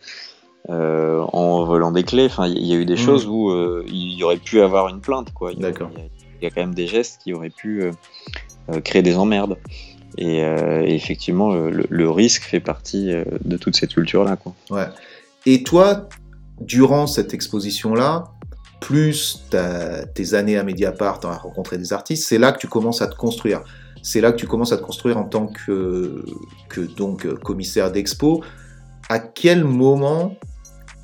euh, 0.68 1.20
en 1.32 1.64
volant 1.64 1.90
des 1.90 2.02
clés. 2.04 2.26
Enfin, 2.26 2.46
il 2.48 2.66
y 2.66 2.72
a 2.74 2.76
eu 2.76 2.84
des 2.84 2.92
Mhm. 2.94 2.98
choses 2.98 3.26
où 3.26 3.50
il 3.86 4.12
y 4.18 4.22
aurait 4.24 4.36
pu 4.36 4.60
avoir 4.60 4.88
une 4.88 5.00
plainte, 5.00 5.32
quoi. 5.32 5.54
D'accord. 5.54 5.90
Il 5.94 5.98
y, 6.00 6.02
a- 6.02 6.08
il 6.40 6.44
y 6.44 6.46
a 6.46 6.50
quand 6.50 6.60
même 6.60 6.74
des 6.74 6.86
gestes 6.86 7.20
qui 7.22 7.32
auraient 7.32 7.50
pu 7.50 7.84
créer 8.84 9.02
des 9.02 9.16
emmerdes. 9.16 9.56
Et, 10.18 10.38
et 10.38 10.94
effectivement, 10.94 11.54
le, 11.54 11.86
le 11.88 12.10
risque 12.10 12.42
fait 12.42 12.60
partie 12.60 13.10
de 13.44 13.56
toute 13.56 13.76
cette 13.76 13.94
culture-là, 13.94 14.36
quoi. 14.36 14.52
Ouais. 14.70 14.86
Et 15.46 15.62
toi, 15.62 16.08
durant 16.60 17.06
cette 17.06 17.32
exposition-là, 17.32 18.24
plus 18.82 19.44
tes 20.14 20.34
années 20.34 20.58
à 20.58 20.64
Mediapart 20.64 21.20
à 21.24 21.36
rencontrer 21.36 21.78
des 21.78 21.92
artistes, 21.92 22.28
c'est 22.28 22.38
là 22.38 22.50
que 22.52 22.58
tu 22.58 22.66
commences 22.66 23.00
à 23.00 23.06
te 23.06 23.14
construire. 23.14 23.62
C'est 24.02 24.20
là 24.20 24.32
que 24.32 24.36
tu 24.36 24.48
commences 24.48 24.72
à 24.72 24.76
te 24.76 24.82
construire 24.82 25.16
en 25.16 25.24
tant 25.24 25.46
que, 25.46 26.24
que 26.68 26.80
donc 26.80 27.24
euh, 27.24 27.36
commissaire 27.36 27.92
d'expo. 27.92 28.42
À 29.08 29.20
quel 29.20 29.64
moment 29.64 30.34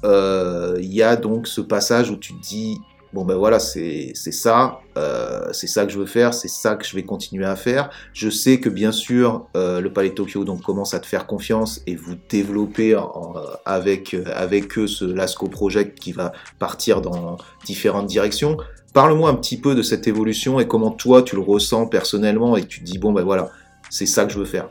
euh, 0.05 0.76
il 0.81 0.93
y 0.93 1.03
a 1.03 1.14
donc 1.14 1.47
ce 1.47 1.61
passage 1.61 2.11
où 2.11 2.16
tu 2.16 2.35
te 2.35 2.43
dis 2.43 2.79
bon 3.12 3.24
ben 3.24 3.36
voilà 3.36 3.59
c'est 3.59 4.12
c'est 4.14 4.32
ça 4.32 4.80
euh, 4.98 5.48
c'est 5.52 5.66
ça 5.66 5.86
que 5.86 5.92
je 5.92 5.98
veux 5.98 6.06
faire 6.06 6.34
c'est 6.34 6.48
ça 6.48 6.76
que 6.76 6.84
je 6.84 6.94
vais 6.94 7.04
continuer 7.04 7.46
à 7.46 7.56
faire 7.56 7.88
je 8.12 8.28
sais 8.28 8.61
que 8.61 8.68
bien 8.68 8.92
sûr 8.92 9.46
euh, 9.56 9.80
le 9.80 9.92
Palais 9.92 10.11
de 10.11 10.14
Tokyo 10.14 10.44
donc 10.44 10.62
commence 10.62 10.92
à 10.92 11.00
te 11.00 11.06
faire 11.06 11.26
confiance 11.26 11.80
et 11.86 11.96
vous 11.96 12.16
développez 12.28 12.94
en- 12.96 13.34
euh, 13.36 13.40
avec 13.64 14.12
euh, 14.14 14.24
avec 14.34 14.76
eux 14.78 14.86
ce 14.86 15.04
Lasco 15.06 15.46
Project 15.48 15.98
qui 15.98 16.12
va 16.12 16.32
partir 16.59 17.00
dans 17.00 17.38
différentes 17.64 18.06
directions 18.09 18.59
parle-moi 18.92 19.30
un 19.30 19.34
petit 19.34 19.59
peu 19.59 19.74
de 19.74 19.82
cette 19.82 20.06
évolution 20.06 20.61
et 20.61 20.66
comment 20.68 20.90
toi 20.90 21.22
tu 21.22 21.34
le 21.36 21.42
ressens 21.42 21.86
personnellement 21.86 22.56
et 22.56 22.62
que 22.62 22.66
tu 22.66 22.80
te 22.80 22.84
dis 22.84 22.98
bon 22.98 23.12
ben 23.12 23.22
voilà 23.22 23.50
c'est 23.90 24.06
ça 24.06 24.26
que 24.26 24.32
je 24.32 24.38
veux 24.38 24.44
faire 24.44 24.68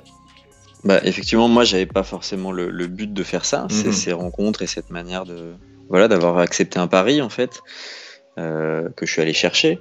Bah, 0.84 1.00
effectivement, 1.04 1.48
moi, 1.48 1.64
j'avais 1.64 1.88
pas 1.88 2.04
forcément 2.04 2.52
le, 2.52 2.70
le 2.70 2.86
but 2.88 3.12
de 3.12 3.24
faire 3.24 3.46
ça. 3.46 3.66
C'est 3.70 3.88
Mhm. 3.88 3.94
ces 3.94 4.14
rencontres 4.14 4.62
et 4.62 4.68
cette 4.68 4.92
manière 4.92 5.26
de, 5.26 5.56
voilà, 5.90 6.08
d'avoir 6.08 6.38
accepté 6.38 6.78
un 6.80 6.86
pari, 6.88 7.20
en 7.20 7.30
fait, 7.30 7.62
euh, 8.38 8.90
que 8.96 9.08
je 9.08 9.12
suis 9.12 9.22
allé 9.22 9.34
chercher, 9.34 9.80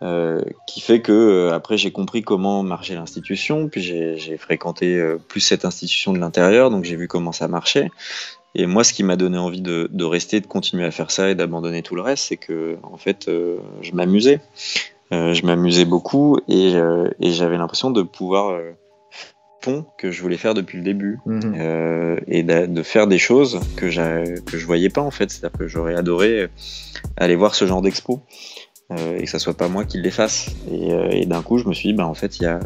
euh, 0.00 0.40
qui 0.68 0.80
fait 0.80 1.00
que 1.00 1.10
euh, 1.10 1.52
après 1.52 1.76
j'ai 1.76 1.90
compris 1.90 2.22
comment 2.22 2.62
marchait 2.62 2.94
l'institution, 2.94 3.68
puis 3.68 3.82
j'ai 3.82 4.36
fréquenté 4.36 5.16
plus 5.28 5.40
cette 5.40 5.64
institution 5.64 6.12
de 6.12 6.18
l'intérieur, 6.18 6.70
donc 6.70 6.84
j'ai 6.84 6.94
vu 6.94 7.08
comment 7.08 7.32
ça 7.32 7.48
marchait. 7.48 7.90
Et 8.54 8.66
moi, 8.66 8.84
ce 8.84 8.92
qui 8.92 9.02
m'a 9.02 9.16
donné 9.16 9.38
envie 9.38 9.60
de, 9.60 10.04
rester, 10.04 10.40
de 10.40 10.46
continuer 10.46 10.84
à 10.84 10.90
faire 10.90 11.10
ça 11.10 11.28
et 11.30 11.34
d'abandonner 11.34 11.82
tout 11.82 11.94
le 11.94 12.00
reste, 12.00 12.28
c'est 12.28 12.38
que, 12.38 12.78
en 12.84 12.96
fait, 12.96 13.28
je 13.28 13.92
m'amusais. 13.92 14.40
Je 15.10 15.44
m'amusais 15.44 15.84
beaucoup 15.84 16.38
et, 16.48 16.72
j'avais 17.20 17.58
l'impression 17.58 17.90
de 17.90 18.02
pouvoir 18.02 18.58
pont 19.66 19.84
que 19.98 20.10
je 20.12 20.22
voulais 20.22 20.36
faire 20.44 20.54
depuis 20.54 20.78
le 20.78 20.84
début 20.84 21.18
Mhm. 21.26 21.54
euh, 21.58 22.16
et 22.28 22.42
de, 22.42 22.66
de 22.66 22.82
faire 22.82 23.06
des 23.08 23.18
choses 23.18 23.60
que, 23.76 23.86
que 24.40 24.58
je 24.58 24.66
voyais 24.66 24.90
pas 24.90 25.02
en 25.02 25.10
fait. 25.10 25.28
C'est-à-dire 25.30 25.58
que 25.58 25.66
j'aurais 25.68 25.96
adoré 25.96 26.30
euh, 26.42 26.48
aller 27.16 27.36
voir 27.36 27.54
ce 27.54 27.66
genre 27.66 27.82
d'expo 27.82 28.20
euh, 28.92 29.18
et 29.18 29.24
que 29.24 29.30
ça 29.30 29.38
soit 29.40 29.56
pas 29.56 29.68
moi 29.68 29.84
qui 29.84 29.98
les 30.00 30.10
fasse. 30.12 30.50
Et, 30.70 30.92
euh, 30.92 31.08
et 31.10 31.26
d'un 31.26 31.42
coup, 31.42 31.58
je 31.58 31.66
me 31.68 31.74
suis 31.74 31.88
dit, 31.90 31.94
bah, 31.94 32.06
en 32.06 32.14
fait, 32.14 32.38
il 32.38 32.44
y 32.44 32.46
a, 32.46 32.60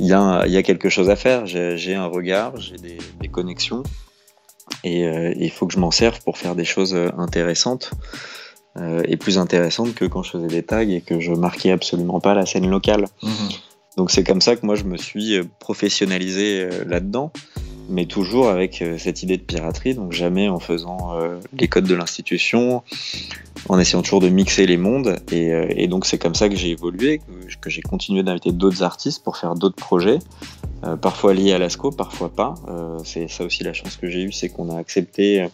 il 0.00 0.06
y, 0.06 0.12
a 0.12 0.44
y 0.46 0.56
a 0.56 0.62
quelque 0.62 0.88
chose 0.88 1.08
à 1.10 1.16
faire. 1.16 1.46
J'ai 1.46 1.94
un 1.94 2.06
regard, 2.06 2.56
j'ai 2.56 2.76
des, 2.76 2.98
des 3.20 3.28
connexions 3.28 3.82
et 4.84 5.02
il 5.46 5.50
faut 5.50 5.66
que 5.66 5.72
je 5.74 5.78
m'en 5.78 5.90
serve 5.90 6.20
pour 6.24 6.36
faire 6.38 6.54
des 6.54 6.64
choses 6.74 6.94
intéressantes. 7.16 7.90
et 9.12 9.16
plus 9.16 9.38
intéressantes 9.38 9.92
que 9.94 10.04
quand 10.04 10.22
je 10.22 10.30
faisais 10.32 10.46
des 10.58 10.62
tags 10.62 10.82
et 10.98 11.00
que 11.00 11.18
je 11.20 11.32
marquais 11.32 11.72
absolument 11.72 12.20
pas 12.20 12.34
la 12.34 12.44
scène 12.46 12.68
locale. 12.70 13.06
Mhm. 13.22 13.48
Donc 13.98 14.12
c'est 14.12 14.22
comme 14.22 14.40
ça 14.40 14.54
que 14.54 14.64
moi 14.64 14.76
je 14.76 14.84
me 14.84 14.96
suis 14.96 15.34
euh, 15.34 15.42
professionnalisé 15.58 16.62
euh, 16.62 16.84
là-dedans, 16.86 17.32
mais 17.88 18.06
toujours 18.06 18.48
avec 18.48 18.80
euh, 18.80 18.96
cette 18.96 19.24
idée 19.24 19.36
de 19.36 19.42
piraterie, 19.42 19.94
donc 19.94 20.12
jamais 20.12 20.48
en 20.48 20.60
faisant 20.60 21.18
les 21.52 21.66
codes 21.66 21.88
de 21.88 21.96
l'institution, 21.96 22.84
en 23.68 23.76
essayant 23.76 24.02
toujours 24.02 24.20
de 24.20 24.28
mixer 24.28 24.66
les 24.66 24.76
mondes. 24.76 25.16
Et, 25.32 25.88
donc 25.88 26.06
c'est 26.06 26.16
comme 26.16 26.36
ça 26.36 26.48
que 26.48 26.54
j'ai 26.54 26.70
évolué, 26.70 27.20
que, 27.60 27.70
j'ai 27.70 27.82
continué 27.82 28.22
d'inviter 28.22 28.52
d'autres 28.52 28.84
artistes 28.84 29.24
pour 29.24 29.36
faire 29.36 29.56
d'autres 29.56 29.74
projets, 29.74 30.20
parfois 31.02 31.34
liés 31.34 31.52
à 31.52 31.58
l'ASCO, 31.58 31.90
parfois 31.90 32.28
pas. 32.28 32.54
C'est 33.04 33.28
ça 33.28 33.42
aussi 33.42 33.64
la 33.64 33.72
chance 33.72 33.96
que 33.96 34.08
j'ai 34.08 34.22
eue, 34.22 34.32
c'est 34.32 34.48
qu'on 34.48 34.70
a 34.70 34.78
accepté 34.78 35.48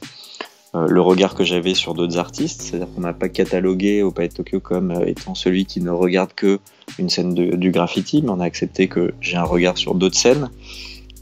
le 0.75 1.01
regard 1.01 1.35
que 1.35 1.45
j'avais 1.45 1.75
sur 1.75 1.95
d'autres 1.95 2.19
artistes, 2.19 2.63
c'est-à-dire 2.63 2.89
qu'on 2.95 3.01
m'a 3.01 3.13
pas 3.13 3.29
catalogué 3.29 4.03
au 4.03 4.11
de 4.11 4.27
Tokyo 4.27 4.61
comme 4.61 4.91
euh, 4.91 5.07
étant 5.07 5.35
celui 5.35 5.67
qui 5.67 5.81
ne 5.81 5.91
regarde 5.91 6.35
que 6.35 6.59
une 6.99 7.09
scène 7.09 7.35
du 7.35 7.71
graffiti, 7.71 8.23
mais 8.23 8.31
on 8.31 8.41
a 8.41 8.45
accepté 8.45 8.89
que 8.89 9.15
j'ai 9.21 9.37
un 9.37 9.45
regard 9.45 9.79
sur 9.79 9.95
d'autres 9.95 10.17
scènes 10.17 10.51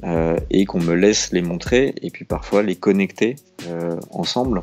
euh, 0.05 0.37
et 0.51 0.65
qu'on 0.65 0.81
me 0.81 0.95
laisse 0.95 1.33
les 1.33 1.43
montrer 1.43 1.95
et 2.03 2.11
puis 2.11 2.25
parfois 2.25 2.63
les 2.63 2.77
connecter 2.77 3.37
euh, 3.69 3.97
ensemble. 4.11 4.63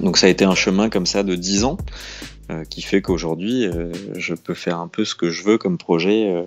Donc 0.00 0.16
ça 0.16 0.26
a 0.26 0.30
été 0.30 0.44
un 0.44 0.54
chemin 0.54 0.88
comme 0.88 1.06
ça 1.06 1.22
de 1.22 1.34
10 1.34 1.64
ans 1.64 1.76
euh, 2.50 2.64
qui 2.64 2.82
fait 2.82 3.02
qu'aujourd'hui 3.02 3.66
euh, 3.66 3.92
je 4.14 4.34
peux 4.34 4.54
faire 4.54 4.78
un 4.78 4.88
peu 4.88 5.04
ce 5.04 5.14
que 5.14 5.30
je 5.30 5.42
veux 5.42 5.58
comme 5.58 5.76
projet. 5.76 6.46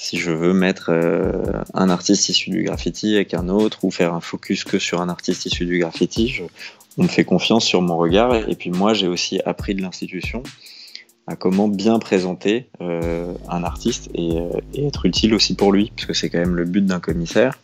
Si 0.00 0.16
je 0.16 0.30
veux 0.30 0.52
mettre 0.54 0.90
euh, 0.90 1.42
un 1.74 1.90
artiste 1.90 2.28
issu 2.28 2.50
du 2.50 2.62
graffiti 2.62 3.16
avec 3.16 3.34
un 3.34 3.48
autre 3.48 3.84
ou 3.84 3.90
faire 3.90 4.14
un 4.14 4.20
focus 4.20 4.62
que 4.64 4.78
sur 4.78 5.00
un 5.00 5.08
artiste 5.08 5.44
issu 5.46 5.66
du 5.66 5.78
graffiti, 5.80 6.28
je- 6.28 6.44
on 6.96 7.02
me 7.02 7.08
fait 7.08 7.24
confiance 7.24 7.64
sur 7.64 7.82
mon 7.82 7.96
regard 7.96 8.34
et 8.48 8.54
puis 8.54 8.70
moi 8.70 8.94
j'ai 8.94 9.08
aussi 9.08 9.40
appris 9.44 9.74
de 9.74 9.82
l'institution 9.82 10.42
à 11.26 11.36
comment 11.36 11.68
bien 11.68 11.98
présenter 11.98 12.68
euh, 12.80 13.32
un 13.48 13.62
artiste 13.64 14.08
et, 14.14 14.38
euh, 14.38 14.48
et 14.72 14.86
être 14.86 15.04
utile 15.04 15.34
aussi 15.34 15.54
pour 15.54 15.72
lui, 15.72 15.92
parce 15.94 16.06
que 16.06 16.14
c'est 16.14 16.30
quand 16.30 16.38
même 16.38 16.54
le 16.56 16.64
but 16.64 16.86
d'un 16.86 17.00
commissaire. 17.00 17.58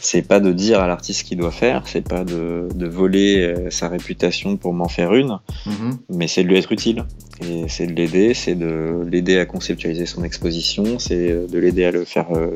C'est 0.00 0.22
pas 0.22 0.40
de 0.40 0.52
dire 0.52 0.80
à 0.80 0.86
l'artiste 0.86 1.20
ce 1.20 1.24
qu'il 1.24 1.38
doit 1.38 1.50
faire, 1.52 1.82
c'est 1.86 2.06
pas 2.06 2.24
de, 2.24 2.68
de 2.74 2.86
voler 2.86 3.42
euh, 3.42 3.70
sa 3.70 3.88
réputation 3.88 4.56
pour 4.56 4.72
m'en 4.74 4.88
faire 4.88 5.14
une, 5.14 5.38
Mhm. 5.66 5.98
mais 6.10 6.26
c'est 6.28 6.42
de 6.42 6.48
lui 6.48 6.56
être 6.58 6.72
utile. 6.72 7.04
Et 7.44 7.64
c'est 7.68 7.86
de 7.86 7.92
l'aider, 7.92 8.34
c'est 8.34 8.54
de 8.54 9.04
l'aider 9.08 9.38
à 9.38 9.46
conceptualiser 9.46 10.06
son 10.06 10.24
exposition, 10.24 10.98
c'est 10.98 11.30
euh, 11.30 11.46
de 11.46 11.58
l'aider 11.58 11.84
à 11.84 11.90
le 11.90 12.04
faire 12.04 12.26
euh, 12.36 12.54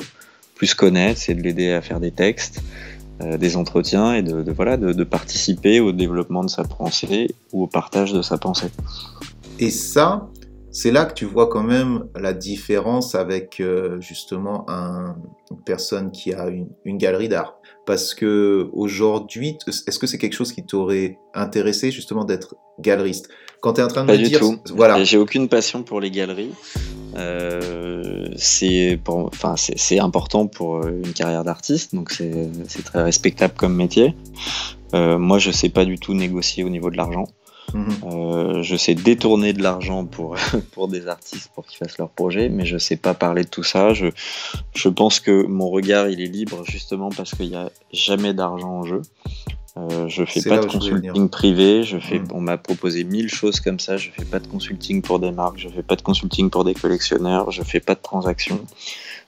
plus 0.54 0.74
connaître, 0.74 1.20
c'est 1.20 1.34
de 1.34 1.42
l'aider 1.42 1.72
à 1.72 1.82
faire 1.82 2.00
des 2.00 2.10
textes, 2.12 2.62
euh, 3.22 3.36
des 3.36 3.56
entretiens 3.56 4.14
et 4.14 4.22
de, 4.22 4.42
de- 4.42 4.52
voilà 4.52 4.76
de, 4.76 4.92
de 4.92 5.04
participer 5.04 5.80
au 5.80 5.92
développement 5.92 6.44
de 6.44 6.50
sa 6.50 6.64
pensée 6.64 7.34
ou 7.52 7.62
au 7.64 7.66
partage 7.66 8.12
de 8.12 8.22
sa 8.22 8.38
pensée. 8.38 8.68
Et 9.58 9.70
ça, 9.70 10.28
c'est 10.78 10.92
là 10.96 11.02
que 11.08 11.14
tu 11.14 11.24
vois 11.24 11.48
quand 11.48 11.62
même 11.62 11.92
la 12.26 12.32
différence 12.50 13.14
avec 13.14 13.60
euh, 13.60 13.98
justement 14.00 14.56
un- 14.68 15.16
une 15.50 15.62
personne 15.64 16.10
qui 16.10 16.28
a 16.34 16.48
une, 16.48 16.68
une 16.84 16.98
galerie 16.98 17.28
d'art. 17.34 17.52
Parce 17.86 18.14
que 18.14 18.68
aujourd'hui, 18.72 19.56
est-ce 19.68 19.98
que 19.98 20.06
c'est 20.06 20.18
quelque 20.18 20.34
chose 20.40 20.52
qui 20.52 20.64
t'aurait 20.66 21.18
intéressé 21.34 21.90
justement 21.90 22.24
d'être 22.24 22.56
galeriste? 22.80 23.28
Quand 23.62 23.72
tu 23.74 23.80
es 23.80 23.84
en 23.84 23.88
train 23.88 24.02
de 24.02 24.08
Pas 24.08 24.14
me 24.14 24.18
du 24.18 24.28
dire, 24.28 24.40
tout. 24.40 24.56
voilà, 24.74 25.02
J'ai 25.04 25.16
aucune 25.18 25.48
passion 25.48 25.82
pour 25.82 25.98
les 26.00 26.10
galeries. 26.10 26.52
Euh, 27.16 28.26
c'est 28.36 28.98
enfin, 29.06 29.54
important 30.00 30.46
pour 30.46 30.76
euh, 30.76 31.00
une 31.04 31.12
carrière 31.14 31.44
d'artiste, 31.44 31.94
donc 31.94 32.10
c'est 32.10 32.48
c'est 32.68 32.84
très 32.84 33.02
respectable 33.02 33.54
comme 33.56 33.74
métier. 33.74 34.14
Euh, 34.94 35.16
moi, 35.18 35.38
je 35.38 35.50
sais 35.50 35.70
pas 35.70 35.84
du 35.86 35.98
tout 35.98 36.12
négocier 36.12 36.64
au 36.64 36.68
niveau 36.68 36.90
de 36.90 36.96
l'argent. 36.96 37.26
Mhm. 37.74 37.88
Euh, 38.04 38.62
je 38.62 38.76
sais 38.76 38.94
détourner 38.94 39.52
de 39.52 39.62
l'argent 39.62 40.04
pour, 40.04 40.36
pour 40.72 40.88
des 40.88 41.08
artistes 41.08 41.50
pour 41.54 41.66
qu'ils 41.66 41.78
fassent 41.78 41.98
leur 41.98 42.10
projet, 42.10 42.48
mais 42.48 42.64
je 42.64 42.78
sais 42.78 42.96
pas 42.96 43.14
parler 43.14 43.44
de 43.44 43.48
tout 43.48 43.62
ça. 43.64 43.92
Je, 43.94 44.06
je 44.74 44.88
pense 44.88 45.20
que 45.20 45.44
mon 45.46 45.68
regard 45.70 46.08
il 46.08 46.20
est 46.20 46.26
libre 46.26 46.62
justement 46.64 47.10
parce 47.10 47.34
qu'il 47.34 47.48
n'y 47.48 47.56
a 47.56 47.70
jamais 47.92 48.34
d'argent 48.34 48.80
en 48.80 48.84
jeu. 48.84 49.02
Euh, 49.78 50.08
je 50.08 50.24
fais 50.24 50.40
pas 50.42 50.58
de 50.58 50.66
consulting 50.66 51.28
privé. 51.28 51.82
Je 51.82 51.98
fais, 51.98 52.18
Mm. 52.18 52.28
on 52.32 52.40
m'a 52.40 52.56
proposé 52.56 53.04
mille 53.04 53.28
choses 53.28 53.60
comme 53.60 53.78
ça. 53.78 53.98
Je 53.98 54.10
fais 54.10 54.24
pas 54.24 54.38
de 54.38 54.46
consulting 54.46 55.02
pour 55.02 55.18
des 55.18 55.32
marques. 55.32 55.58
Je 55.58 55.68
fais 55.68 55.82
pas 55.82 55.96
de 55.96 56.02
consulting 56.02 56.48
pour 56.48 56.64
des 56.64 56.72
collectionneurs. 56.72 57.50
Je 57.50 57.62
fais 57.62 57.80
pas 57.80 57.94
de 57.94 58.00
transactions. 58.00 58.60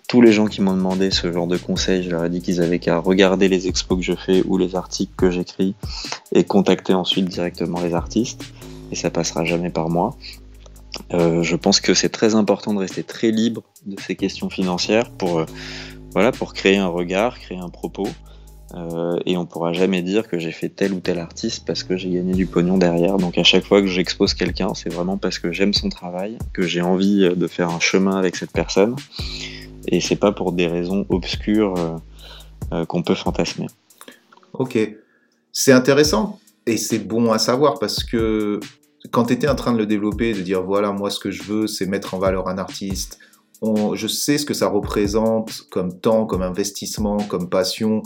Tous 0.09 0.22
les 0.22 0.32
gens 0.32 0.47
qui 0.47 0.62
m'ont 0.62 0.72
demandé 0.72 1.10
ce 1.10 1.30
genre 1.30 1.47
de 1.47 1.59
conseils, 1.59 2.02
je 2.02 2.09
leur 2.09 2.24
ai 2.24 2.30
dit 2.30 2.40
qu'ils 2.40 2.62
avaient 2.62 2.78
qu'à 2.78 2.98
regarder 2.98 3.47
les 3.48 3.68
expos 3.68 3.98
que 3.98 4.02
je 4.02 4.14
fais 4.14 4.43
ou 4.47 4.56
les 4.56 4.74
articles 4.74 5.12
que 5.14 5.30
j'écris 5.30 5.74
et 6.32 6.44
contacter 6.44 6.94
ensuite 6.94 7.26
directement 7.26 7.78
les 7.82 7.93
artistes. 7.93 8.43
Et 8.90 8.94
ça 8.94 9.10
passera 9.10 9.44
jamais 9.44 9.68
par 9.68 9.90
moi. 9.90 10.16
Euh, 11.12 11.43
je 11.43 11.56
pense 11.56 11.80
que 11.80 11.93
c'est 11.93 12.09
très 12.09 12.35
important 12.35 12.72
de 12.72 12.78
rester 12.78 13.02
très 13.02 13.30
libre 13.30 13.62
de 13.85 14.01
ces 14.01 14.16
questions 14.16 14.48
financières 14.48 15.10
pour, 15.10 15.40
euh, 15.40 15.47
voilà, 16.12 16.32
pour 16.32 16.55
créer 16.55 16.78
un 16.78 16.89
regard, 16.89 17.39
créer 17.39 17.59
un 17.59 17.68
propos. 17.68 18.09
Euh, 18.74 19.18
et 19.26 19.36
on 19.36 19.44
pourra 19.44 19.74
jamais 19.74 20.01
dire 20.01 20.26
que 20.26 20.39
j'ai 20.39 20.52
fait 20.52 20.70
tel 20.70 20.94
ou 20.94 21.01
tel 21.01 21.18
artiste 21.18 21.64
parce 21.66 21.82
que 21.82 21.98
j'ai 21.98 22.09
gagné 22.09 22.32
du 22.32 22.47
pognon 22.47 22.78
derrière. 22.78 23.18
Donc 23.18 23.36
à 23.36 23.44
chaque 23.44 23.64
fois 23.64 23.82
que 23.82 23.89
j'expose 23.89 24.32
quelqu'un, 24.32 24.72
c'est 24.72 24.90
vraiment 24.90 25.18
parce 25.18 25.39
que 25.39 25.52
j'aime 25.52 25.74
son 25.74 25.90
travail, 25.90 26.39
que 26.55 26.62
j'ai 26.62 26.80
envie 26.80 27.28
de 27.28 27.47
faire 27.47 27.68
un 27.68 27.80
chemin 27.80 28.16
avec 28.16 28.36
cette 28.36 28.52
personne. 28.52 28.97
Et 29.90 30.01
c'est 30.01 30.16
pas 30.16 30.32
pour 30.32 30.52
des 30.52 30.66
raisons 30.66 31.06
obscures 31.09 31.74
euh, 31.78 31.97
euh, 32.73 32.85
qu'on 32.85 33.02
peut 33.02 33.15
fantasmer. 33.15 33.66
Ok, 34.52 34.78
c'est 35.52 35.73
intéressant 35.73 36.39
et 36.66 36.77
c'est 36.77 36.98
bon 36.98 37.32
à 37.32 37.39
savoir 37.39 37.78
parce 37.78 38.05
que 38.05 38.60
quand 39.10 39.27
tu 39.27 39.32
étais 39.32 39.48
en 39.48 39.55
train 39.55 39.73
de 39.73 39.78
le 39.78 39.86
développer, 39.86 40.35
de 40.35 40.40
dire 40.43 40.62
voilà, 40.62 40.93
moi 40.93 41.10
ce 41.10 41.19
que 41.19 41.31
je 41.31 41.43
veux, 41.43 41.66
c'est 41.66 41.86
mettre 41.86 42.15
en 42.15 42.19
valeur 42.19 42.48
un 42.48 42.59
artiste, 42.59 43.19
je 43.62 44.06
sais 44.06 44.39
ce 44.39 44.47
que 44.47 44.55
ça 44.55 44.69
représente 44.69 45.62
comme 45.70 45.98
temps, 45.98 46.27
comme 46.27 46.43
investissement, 46.43 47.19
comme 47.19 47.48
passion. 47.48 48.02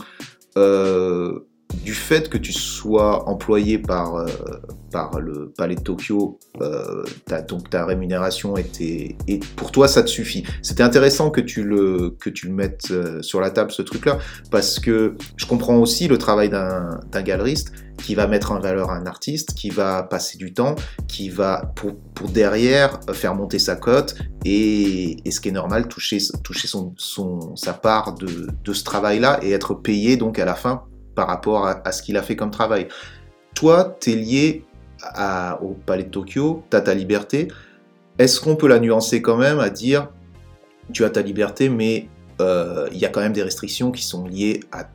Euh, 0.56 1.40
du 1.84 1.94
fait 1.94 2.28
que 2.28 2.38
tu 2.38 2.52
sois 2.52 3.28
employé 3.28 3.78
par, 3.78 4.16
euh, 4.16 4.26
par 4.90 5.20
le 5.20 5.52
Palais 5.56 5.74
de 5.74 5.80
Tokyo, 5.80 6.38
euh, 6.60 7.04
donc 7.48 7.70
ta 7.70 7.84
rémunération 7.84 8.56
était, 8.56 9.16
et 9.26 9.40
pour 9.56 9.72
toi 9.72 9.88
ça 9.88 10.02
te 10.02 10.10
suffit. 10.10 10.44
C'était 10.62 10.82
intéressant 10.82 11.30
que 11.30 11.40
tu 11.40 11.64
le, 11.64 12.14
que 12.20 12.30
tu 12.30 12.46
le 12.48 12.54
mettes 12.54 12.88
euh, 12.90 13.22
sur 13.22 13.40
la 13.40 13.50
table 13.50 13.70
ce 13.72 13.82
truc-là, 13.82 14.18
parce 14.50 14.78
que 14.78 15.16
je 15.36 15.46
comprends 15.46 15.76
aussi 15.76 16.08
le 16.08 16.18
travail 16.18 16.50
d'un 16.50 17.00
galeriste 17.22 17.72
qui 17.98 18.14
va 18.14 18.26
mettre 18.26 18.52
en 18.52 18.58
valeur 18.58 18.90
un 18.90 19.06
artiste, 19.06 19.54
qui 19.54 19.70
va 19.70 20.02
passer 20.02 20.36
du 20.36 20.52
temps, 20.52 20.74
qui 21.08 21.28
va 21.28 21.72
pour, 21.76 21.94
pour 22.14 22.28
derrière 22.30 22.98
faire 23.12 23.34
monter 23.34 23.58
sa 23.58 23.76
cote 23.76 24.16
et, 24.44 25.16
et, 25.24 25.30
ce 25.30 25.40
qui 25.40 25.50
est 25.50 25.52
normal, 25.52 25.88
toucher, 25.88 26.18
toucher 26.42 26.66
son, 26.66 26.94
son, 26.96 27.54
sa 27.54 27.72
part 27.72 28.14
de, 28.14 28.48
de 28.64 28.72
ce 28.72 28.82
travail-là 28.82 29.38
et 29.42 29.52
être 29.52 29.74
payé 29.74 30.16
donc 30.16 30.38
à 30.38 30.44
la 30.44 30.54
fin 30.54 30.84
par 31.14 31.28
rapport 31.28 31.66
à, 31.66 31.92
ce 31.92 32.02
qu'il 32.02 32.16
a 32.16 32.22
fait 32.22 32.36
comme 32.36 32.50
travail. 32.50 32.88
Toi, 33.54 33.96
tu 34.00 34.12
es 34.12 34.14
lié 34.16 34.64
au 35.60 35.74
Palais 35.86 36.04
de 36.04 36.08
Tokyo, 36.08 36.62
tu 36.70 36.76
as 36.76 36.80
ta 36.80 36.94
liberté. 36.94 37.48
Est-ce 38.18 38.40
qu'on 38.40 38.56
peut 38.56 38.68
la 38.68 38.78
nuancer 38.78 39.20
quand 39.20 39.36
même 39.36 39.58
à 39.58 39.70
dire 39.70 40.08
tu 40.92 41.04
as 41.04 41.10
ta 41.10 41.22
liberté, 41.22 41.68
mais 41.68 42.08
euh, 42.40 42.88
il 42.92 42.98
y 42.98 43.04
a 43.04 43.08
quand 43.08 43.20
même 43.20 43.32
des 43.32 43.42
restrictions 43.42 43.92
qui 43.92 44.04
sont 44.04 44.26
liées 44.26 44.60
à, 44.72 44.88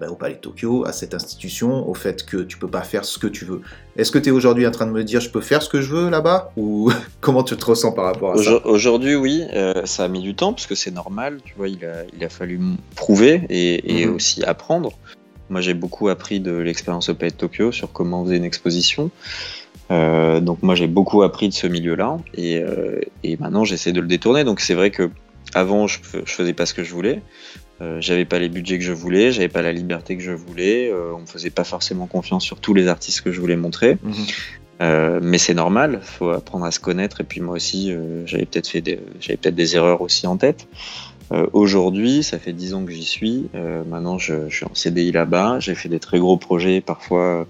ben, 0.00 0.08
au 0.08 0.14
Palais 0.14 0.34
de 0.34 0.40
Tokyo, 0.40 0.84
à 0.86 0.92
cette 0.92 1.14
institution, 1.14 1.88
au 1.88 1.94
fait 1.94 2.24
que 2.24 2.36
tu 2.36 2.58
peux 2.58 2.68
pas 2.68 2.82
faire 2.82 3.04
ce 3.04 3.18
que 3.18 3.26
tu 3.26 3.44
veux. 3.44 3.60
Est-ce 3.96 4.12
que 4.12 4.18
tu 4.18 4.28
es 4.28 4.32
aujourd'hui 4.32 4.66
en 4.66 4.70
train 4.70 4.86
de 4.86 4.92
me 4.92 5.02
dire 5.02 5.20
je 5.20 5.30
peux 5.30 5.40
faire 5.40 5.62
ce 5.62 5.68
que 5.68 5.80
je 5.80 5.92
veux 5.92 6.10
là-bas 6.10 6.52
Ou 6.56 6.92
comment 7.20 7.42
tu 7.42 7.56
te 7.56 7.64
ressens 7.64 7.92
par 7.92 8.04
rapport 8.04 8.32
à 8.32 8.42
ça? 8.42 8.64
Aujourd'hui, 8.66 9.16
oui, 9.16 9.42
euh, 9.52 9.84
ça 9.84 10.04
a 10.04 10.08
mis 10.08 10.20
du 10.20 10.34
temps 10.34 10.52
parce 10.52 10.66
que 10.66 10.74
c'est 10.74 10.92
normal, 10.92 11.40
tu 11.44 11.54
vois, 11.56 11.68
il 11.68 11.84
a, 11.84 12.04
il 12.16 12.24
a 12.24 12.28
fallu 12.28 12.60
prouver 12.94 13.42
et, 13.48 14.06
mhm. 14.06 14.14
aussi 14.14 14.44
apprendre. 14.44 14.92
Moi, 15.50 15.60
j'ai 15.60 15.74
beaucoup 15.74 16.08
appris 16.08 16.40
de 16.40 16.52
l'expérience 16.52 17.08
au 17.08 17.14
Palais 17.14 17.30
de 17.30 17.36
Tokyo 17.36 17.72
sur 17.72 17.92
comment 17.92 18.22
on 18.22 18.24
faisait 18.24 18.36
une 18.36 18.44
exposition. 18.44 19.10
Euh, 19.90 20.40
donc 20.40 20.62
moi, 20.62 20.74
j'ai 20.74 20.86
beaucoup 20.86 21.22
appris 21.22 21.48
de 21.48 21.54
ce 21.54 21.66
milieu-là 21.66 22.18
et, 22.34 22.58
euh, 22.58 23.00
et, 23.22 23.36
maintenant, 23.36 23.64
j'essaie 23.64 23.92
de 23.92 24.00
le 24.00 24.06
détourner. 24.06 24.44
Donc 24.44 24.60
c'est 24.60 24.74
vrai 24.74 24.90
que 24.90 25.10
avant, 25.54 25.86
je, 25.86 25.98
je 26.24 26.32
faisais 26.32 26.54
pas 26.54 26.66
ce 26.66 26.74
que 26.74 26.84
je 26.84 26.92
voulais. 26.92 27.20
Euh, 27.80 28.00
j'avais 28.00 28.24
pas 28.24 28.38
les 28.38 28.48
budgets 28.48 28.78
que 28.78 28.84
je 28.84 28.92
voulais, 28.92 29.32
j'avais 29.32 29.48
pas 29.48 29.62
la 29.62 29.72
liberté 29.72 30.16
que 30.16 30.22
je 30.22 30.32
voulais. 30.32 30.92
On 31.14 31.20
me 31.20 31.26
faisait 31.26 31.50
pas 31.50 31.64
forcément 31.64 32.06
confiance 32.06 32.44
sur 32.44 32.60
tous 32.60 32.72
les 32.72 32.88
artistes 32.88 33.20
que 33.20 33.32
je 33.32 33.40
voulais 33.40 33.56
montrer. 33.56 33.98
Mhm. 34.02 35.20
Mais 35.22 35.38
c'est 35.38 35.54
normal, 35.54 36.00
faut 36.02 36.30
apprendre 36.30 36.66
à 36.66 36.70
se 36.70 36.80
connaître. 36.80 37.22
Et 37.22 37.24
puis 37.24 37.40
moi 37.40 37.54
aussi, 37.54 37.90
j'avais 38.26 38.44
peut-être 38.44 38.68
fait 38.68 38.82
des, 38.82 39.00
j'avais 39.18 39.38
peut-être 39.38 39.54
des 39.54 39.76
erreurs 39.76 40.02
aussi 40.02 40.26
en 40.26 40.36
tête. 40.36 40.66
Euh, 41.32 41.46
aujourd'hui, 41.52 42.22
ça 42.22 42.38
fait 42.38 42.52
10 42.52 42.74
ans 42.74 42.84
que 42.84 42.92
j'y 42.92 43.04
suis. 43.04 43.48
Euh, 43.54 43.82
maintenant, 43.88 44.18
je, 44.18 44.48
je, 44.48 44.56
suis 44.56 44.66
en 44.66 44.74
CDI 44.74 45.12
là-bas. 45.12 45.58
J'ai 45.60 45.74
fait 45.74 45.88
des 45.88 46.00
très 46.00 46.18
gros 46.18 46.36
projets, 46.36 46.80
parfois 46.80 47.46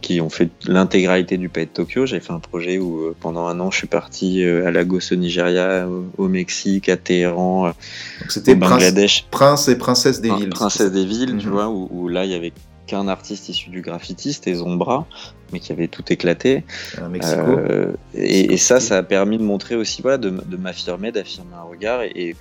qui 0.00 0.20
ont 0.20 0.30
fait 0.30 0.48
l'intégralité 0.66 1.38
du 1.38 1.48
pays 1.48 1.66
de 1.66 1.70
Tokyo. 1.70 2.06
J'ai 2.06 2.20
fait 2.20 2.32
un 2.32 2.38
projet 2.38 2.78
où 2.78 3.00
euh, 3.00 3.16
pendant 3.18 3.46
un 3.46 3.58
an, 3.60 3.70
je 3.70 3.78
suis 3.78 3.86
parti 3.88 4.44
à 4.44 4.70
Lagos 4.70 5.12
au 5.12 5.16
Nigeria, 5.16 5.88
au, 6.16 6.28
Mexique, 6.28 6.88
à 6.88 6.96
Téhéran, 6.96 7.70
au 7.70 8.54
Bangladesh. 8.54 9.26
Prince, 9.30 9.68
et 9.68 9.76
princesse 9.76 10.20
des 10.20 10.32
villes. 10.32 10.50
Princesse 10.50 10.92
des 10.92 11.04
villes, 11.04 11.36
tu 11.38 11.46
mhm. 11.46 11.52
vois, 11.52 11.68
où, 11.68 11.88
où, 11.90 12.08
là, 12.08 12.24
il 12.24 12.30
y 12.30 12.34
avait 12.34 12.52
qu'un 12.88 13.06
artiste 13.06 13.48
issu 13.48 13.70
du 13.70 13.82
graffiti, 13.82 14.32
c'était 14.32 14.54
Zombra, 14.54 15.06
mais 15.52 15.60
qui 15.60 15.70
avait 15.70 15.86
tout 15.86 16.02
éclaté. 16.12 16.64
Euh, 16.98 17.92
et, 18.14 18.56
ça, 18.56 18.80
ça 18.80 18.96
a 18.96 19.02
permis 19.02 19.38
de 19.38 19.44
montrer 19.44 19.76
aussi, 19.76 20.02
voilà, 20.02 20.18
de, 20.18 20.56
m'affirmer, 20.56 21.12
d'affirmer 21.12 21.54
un 21.54 21.62
regard 21.62 22.02
et, 22.02 22.34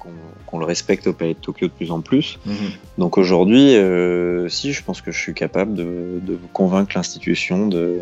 qu'on 0.48 0.58
le 0.58 0.66
respecte 0.66 1.06
au 1.06 1.14
Palais 1.14 1.36
de 1.36 1.40
Tokyo 1.40 1.68
de 1.68 1.74
plus 1.74 1.92
en 1.92 2.02
plus. 2.02 2.40
Mhm. 2.46 2.56
Donc 2.98 3.18
aujourd'hui, 3.18 3.76
euh, 3.76 4.50
si, 4.50 4.74
je 4.74 4.84
pense 4.84 5.02
que 5.02 5.12
je 5.12 5.20
suis 5.20 5.34
capable 5.34 5.76
de, 5.76 6.40
convaincre 6.54 6.94
l'institution 6.96 7.68
de, 7.68 8.00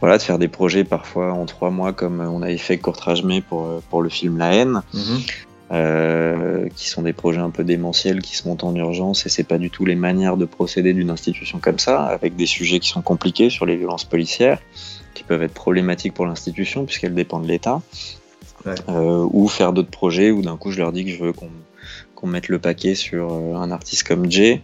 voilà, 0.00 0.18
de 0.18 0.22
faire 0.22 0.38
des 0.38 0.48
projets 0.48 0.84
parfois 0.84 1.32
en 1.32 1.44
trois 1.46 1.70
mois, 1.70 1.92
comme 1.92 2.20
on 2.20 2.42
avait 2.42 2.58
fait 2.58 2.78
Courtrage 2.78 3.24
May 3.24 3.40
pour, 3.40 3.82
pour 3.90 4.00
le 4.00 4.08
film 4.08 4.38
La 4.38 4.54
haine. 4.54 4.82
Mhm. 4.94 5.20
Euh, 5.72 6.68
qui 6.76 6.88
sont 6.88 7.02
des 7.02 7.12
projets 7.12 7.40
un 7.40 7.50
peu 7.50 7.64
démentiels 7.64 8.22
qui 8.22 8.36
se 8.36 8.46
montent 8.46 8.62
en 8.62 8.72
urgence 8.76 9.26
et 9.26 9.28
c'est 9.28 9.42
pas 9.42 9.58
du 9.58 9.68
tout 9.68 9.84
les 9.84 9.96
manières 9.96 10.36
de 10.36 10.44
procéder 10.44 10.92
d'une 10.92 11.10
institution 11.10 11.58
comme 11.58 11.80
ça, 11.80 12.04
avec 12.04 12.36
des 12.36 12.46
sujets 12.46 12.78
qui 12.78 12.88
sont 12.88 13.02
compliqués 13.02 13.50
sur 13.50 13.66
les 13.66 13.74
violences 13.74 14.04
policières, 14.04 14.60
qui 15.14 15.24
peuvent 15.24 15.42
être 15.42 15.54
problématiques 15.54 16.14
pour 16.14 16.24
l'institution 16.24 16.84
puisqu'elles 16.84 17.14
dépendent 17.14 17.42
de 17.42 17.48
l'État, 17.48 17.82
euh, 18.88 19.26
ou 19.32 19.48
faire 19.48 19.72
d'autres 19.72 19.90
projets 19.90 20.30
où 20.30 20.40
d'un 20.40 20.56
coup 20.56 20.70
je 20.70 20.78
leur 20.78 20.92
dis 20.92 21.04
que 21.04 21.10
je 21.10 21.24
veux 21.24 21.32
qu'on 21.32 22.26
mette 22.28 22.48
le 22.48 22.60
paquet 22.60 22.94
sur 22.94 23.32
euh, 23.32 23.54
un 23.56 23.72
artiste 23.72 24.06
comme 24.06 24.30
Jay, 24.30 24.62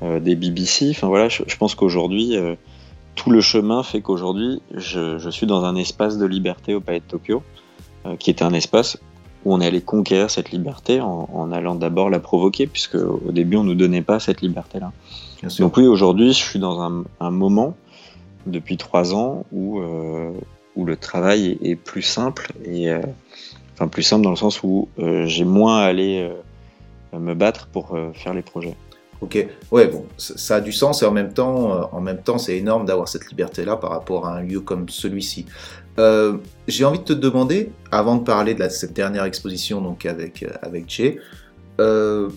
des 0.00 0.36
BBC, 0.36 0.88
enfin 0.92 1.08
voilà, 1.08 1.28
je, 1.28 1.42
pense 1.58 1.74
qu'aujourd'hui 1.74 2.34
tout 3.16 3.28
le 3.30 3.42
chemin 3.42 3.82
fait 3.82 4.00
qu'aujourd'hui 4.00 4.62
je, 4.74 5.18
je, 5.18 5.28
suis 5.28 5.46
dans 5.46 5.66
un 5.66 5.76
espace 5.76 6.16
de 6.16 6.24
liberté 6.24 6.74
au 6.74 6.80
Palais 6.80 7.00
de 7.00 7.04
Tokyo, 7.04 7.42
qui 8.18 8.30
est 8.30 8.40
un 8.40 8.54
espace 8.54 8.96
où 9.44 9.54
on 9.54 9.60
est 9.60 9.66
allé 9.66 9.80
conquérir 9.80 10.30
cette 10.30 10.50
liberté 10.50 11.00
en, 11.00 11.52
allant 11.52 11.74
d'abord 11.74 12.10
la 12.10 12.20
provoquer, 12.20 12.66
puisque 12.66 12.96
au 12.96 13.32
début 13.32 13.56
on 13.56 13.64
nous 13.64 13.74
donnait 13.74 14.02
pas 14.02 14.20
cette 14.20 14.40
liberté-là. 14.42 14.92
Donc 15.58 15.76
oui, 15.76 15.86
aujourd'hui 15.86 16.32
je 16.32 16.38
suis 16.38 16.58
dans 16.58 16.80
un, 17.20 17.30
moment 17.30 17.74
depuis 18.46 18.76
trois 18.76 19.14
ans 19.14 19.44
où 19.52 19.80
euh, 19.80 20.32
où 20.76 20.84
le 20.84 20.96
travail 20.96 21.58
est, 21.62 21.76
plus 21.76 22.02
simple 22.02 22.52
et 22.64 22.90
euh, 22.90 23.00
enfin 23.74 23.88
plus 23.88 24.02
simple 24.02 24.24
dans 24.24 24.30
le 24.30 24.36
sens 24.36 24.62
où 24.62 24.88
euh, 24.98 25.26
j'ai 25.26 25.44
moins 25.44 25.78
à 25.78 25.84
aller 25.84 26.30
me 27.12 27.34
battre 27.34 27.66
pour 27.66 27.96
faire 28.14 28.34
les 28.34 28.42
projets. 28.42 28.76
Ok, 29.20 29.46
ouais, 29.70 29.86
bon, 29.88 30.06
ça 30.16 30.56
a 30.56 30.60
du 30.62 30.72
sens 30.72 31.02
et 31.02 31.06
en 31.06 31.10
même 31.10 31.34
temps, 31.34 31.90
en 31.92 32.00
même 32.00 32.22
temps, 32.22 32.38
c'est 32.38 32.56
énorme 32.56 32.86
d'avoir 32.86 33.06
cette 33.06 33.28
liberté-là 33.28 33.76
par 33.76 33.90
rapport 33.90 34.26
à 34.26 34.36
un 34.36 34.42
lieu 34.42 34.60
comme 34.60 34.88
celui-ci. 34.88 35.44
Euh, 36.00 36.38
j'ai 36.66 36.84
envie 36.84 36.98
de 36.98 37.04
te 37.04 37.12
demander, 37.12 37.70
avant 37.90 38.16
de 38.16 38.24
parler 38.24 38.54
de 38.54 38.66
cette 38.68 38.94
dernière 38.94 39.24
exposition 39.24 39.82
donc 39.82 40.06
avec, 40.06 40.42
euh, 40.42 40.48
avec 40.62 40.88
Jay, 40.88 41.18
euh, 41.78 42.30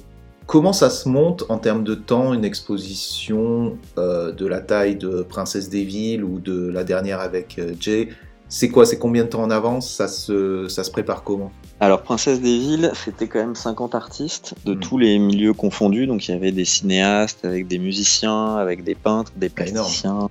comment 0.48 0.74
ça 0.74 0.90
se 0.90 1.08
monte 1.08 1.46
en 1.48 1.58
termes 1.58 1.86
de 1.86 1.96
temps 1.96 2.34
une 2.34 2.44
exposition 2.44 3.78
de 3.98 4.46
la 4.46 4.60
taille 4.60 4.98
de 4.98 5.24
Princesse 5.24 5.70
des 5.70 5.84
Villes 5.84 6.24
ou 6.24 6.40
de 6.40 6.68
la 6.68 6.84
dernière 6.84 7.22
avec 7.22 7.62
Jay 7.80 8.10
C'est 8.50 8.68
quoi 8.68 8.86
C'est 8.86 9.00
combien 9.00 9.24
de 9.24 9.30
temps 9.30 9.44
en 9.44 9.52
avance? 9.52 9.90
Ça 9.90 10.10
se, 10.10 10.68
ça 10.68 10.84
se 10.84 10.92
prépare 10.92 11.24
comment? 11.24 11.52
Alors 11.80 12.02
Princesse 12.02 12.42
des 12.42 12.58
Villes, 12.60 12.92
c'était 12.94 13.28
quand 13.28 13.40
même 13.40 13.56
50 13.56 13.96
artistes 13.96 14.56
de 14.66 14.74
hmm. 14.74 14.80
tous 14.80 14.98
les 14.98 15.20
milieux 15.20 15.54
confondus, 15.54 16.06
donc 16.08 16.28
il 16.28 16.32
y 16.32 16.34
avait 16.34 16.52
des 16.52 16.66
cinéastes, 16.66 17.46
avec 17.46 17.68
des 17.68 17.80
musiciens, 17.80 18.56
avec 18.56 18.84
des 18.84 18.96
peintres, 18.96 19.32
des 19.38 19.50
plasticiens. 19.50 20.30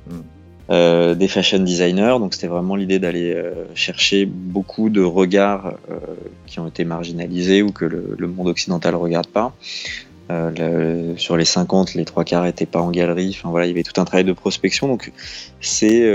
Euh, 0.72 1.14
des 1.14 1.28
fashion 1.28 1.58
designers. 1.58 2.16
Donc 2.18 2.32
c'était 2.32 2.46
vraiment 2.46 2.76
l'idée 2.76 2.98
d'aller 2.98 3.34
euh, 3.34 3.52
chercher 3.74 4.24
beaucoup 4.24 4.88
de 4.88 5.02
regards 5.02 5.74
euh, 5.90 5.98
qui 6.46 6.60
ont 6.60 6.66
été 6.66 6.86
marginalisés 6.86 7.60
ou 7.60 7.72
que 7.72 7.84
le, 7.84 8.26
monde 8.26 8.48
occidental 8.48 8.94
ne 8.94 8.98
regarde 8.98 9.26
pas. 9.26 9.52
sur 11.18 11.36
les 11.36 11.44
50, 11.44 11.92
les 11.92 12.06
trois 12.06 12.24
quarts 12.24 12.44
n'étaient 12.44 12.64
pas 12.64 12.80
en 12.80 12.90
galerie. 12.90 13.36
Enfin 13.36 13.50
voilà, 13.50 13.66
il 13.66 13.68
y 13.68 13.72
avait 13.72 13.82
tout 13.82 14.00
un 14.00 14.06
travail 14.06 14.24
de 14.24 14.32
prospection. 14.32 14.88
Donc 14.88 15.12
c'est 15.60 16.10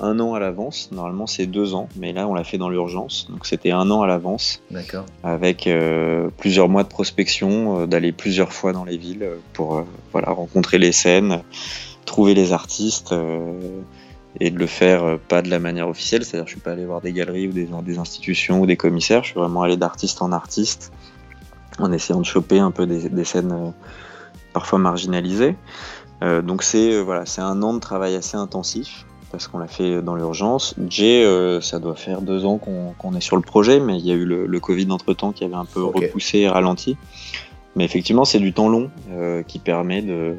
un 0.00 0.20
an 0.20 0.34
à 0.34 0.38
l'avance. 0.38 0.90
Normalement 0.92 1.26
c'est 1.26 1.46
deux 1.46 1.74
ans, 1.74 1.88
mais 1.96 2.12
là 2.12 2.28
on 2.28 2.34
l'a 2.34 2.44
fait 2.44 2.58
dans 2.58 2.68
l'urgence. 2.68 3.26
Donc 3.30 3.46
c'était 3.46 3.72
un 3.72 3.90
an 3.90 4.02
à 4.02 4.06
l'avance. 4.06 4.62
D'accord. 4.70 5.06
Avec 5.24 5.68
plusieurs 6.36 6.68
mois 6.68 6.84
de 6.84 6.88
prospection, 6.88 7.86
d'aller 7.88 8.12
plusieurs 8.12 8.52
fois 8.52 8.72
dans 8.72 8.84
les 8.84 8.96
villes 8.96 9.26
pour 9.54 9.84
voilà 10.12 10.30
rencontrer 10.30 10.78
les 10.78 10.92
scènes 10.92 11.42
trouver 12.08 12.34
les 12.34 12.52
artistes 12.52 13.12
euh, 13.12 13.80
et 14.40 14.50
de 14.50 14.58
le 14.58 14.66
faire 14.66 15.04
euh, 15.04 15.16
pas 15.28 15.42
de 15.42 15.48
la 15.48 15.58
manière 15.58 15.88
officielle, 15.88 16.24
c'est-à-dire 16.24 16.46
je 16.46 16.52
suis 16.52 16.60
pas 16.60 16.72
allé 16.72 16.84
voir 16.84 17.00
des 17.00 17.12
galeries 17.12 17.48
ou 17.48 17.52
des, 17.52 17.68
des, 17.84 17.98
institutions 17.98 18.60
ou 18.60 18.66
des 18.66 18.76
commissaires, 18.76 19.22
je 19.22 19.30
suis 19.30 19.38
vraiment 19.38 19.62
allé 19.62 19.76
d'artiste 19.76 20.20
en 20.22 20.32
artiste 20.32 20.92
en 21.78 21.92
essayant 21.92 22.20
de 22.20 22.26
choper 22.26 22.58
un 22.58 22.72
peu 22.72 22.86
des, 22.86 23.24
scènes 23.24 23.52
euh, 23.52 23.70
parfois 24.52 24.78
marginalisées. 24.80 25.54
donc 26.42 26.64
c'est 26.64 27.00
voilà, 27.00 27.26
c'est 27.26 27.42
un 27.42 27.62
an 27.62 27.74
de 27.74 27.78
travail 27.78 28.16
assez 28.16 28.36
intensif 28.36 29.04
parce 29.30 29.46
qu'on 29.46 29.58
l'a 29.58 29.68
fait 29.68 30.02
dans 30.02 30.16
l'urgence. 30.16 30.74
Jay, 30.88 31.22
ça 31.60 31.78
doit 31.78 31.94
faire 31.94 32.22
deux 32.22 32.46
ans 32.46 32.58
qu'on 32.58 33.14
est 33.14 33.20
sur 33.20 33.36
le 33.36 33.42
projet, 33.42 33.78
mais 33.78 33.98
il 33.98 34.06
y 34.06 34.10
a 34.10 34.14
eu 34.14 34.24
le, 34.24 34.60
Covid 34.60 34.90
entre 34.90 35.12
temps 35.12 35.32
qui 35.32 35.44
avait 35.44 35.54
un 35.54 35.66
peu 35.66 35.84
repoussé 35.84 36.38
et 36.38 36.48
ralenti. 36.48 36.96
Mais 37.76 37.84
effectivement, 37.84 38.24
c'est 38.24 38.40
du 38.40 38.54
temps 38.54 38.70
long 38.70 38.90
qui 39.46 39.58
permet 39.58 40.00
de, 40.00 40.38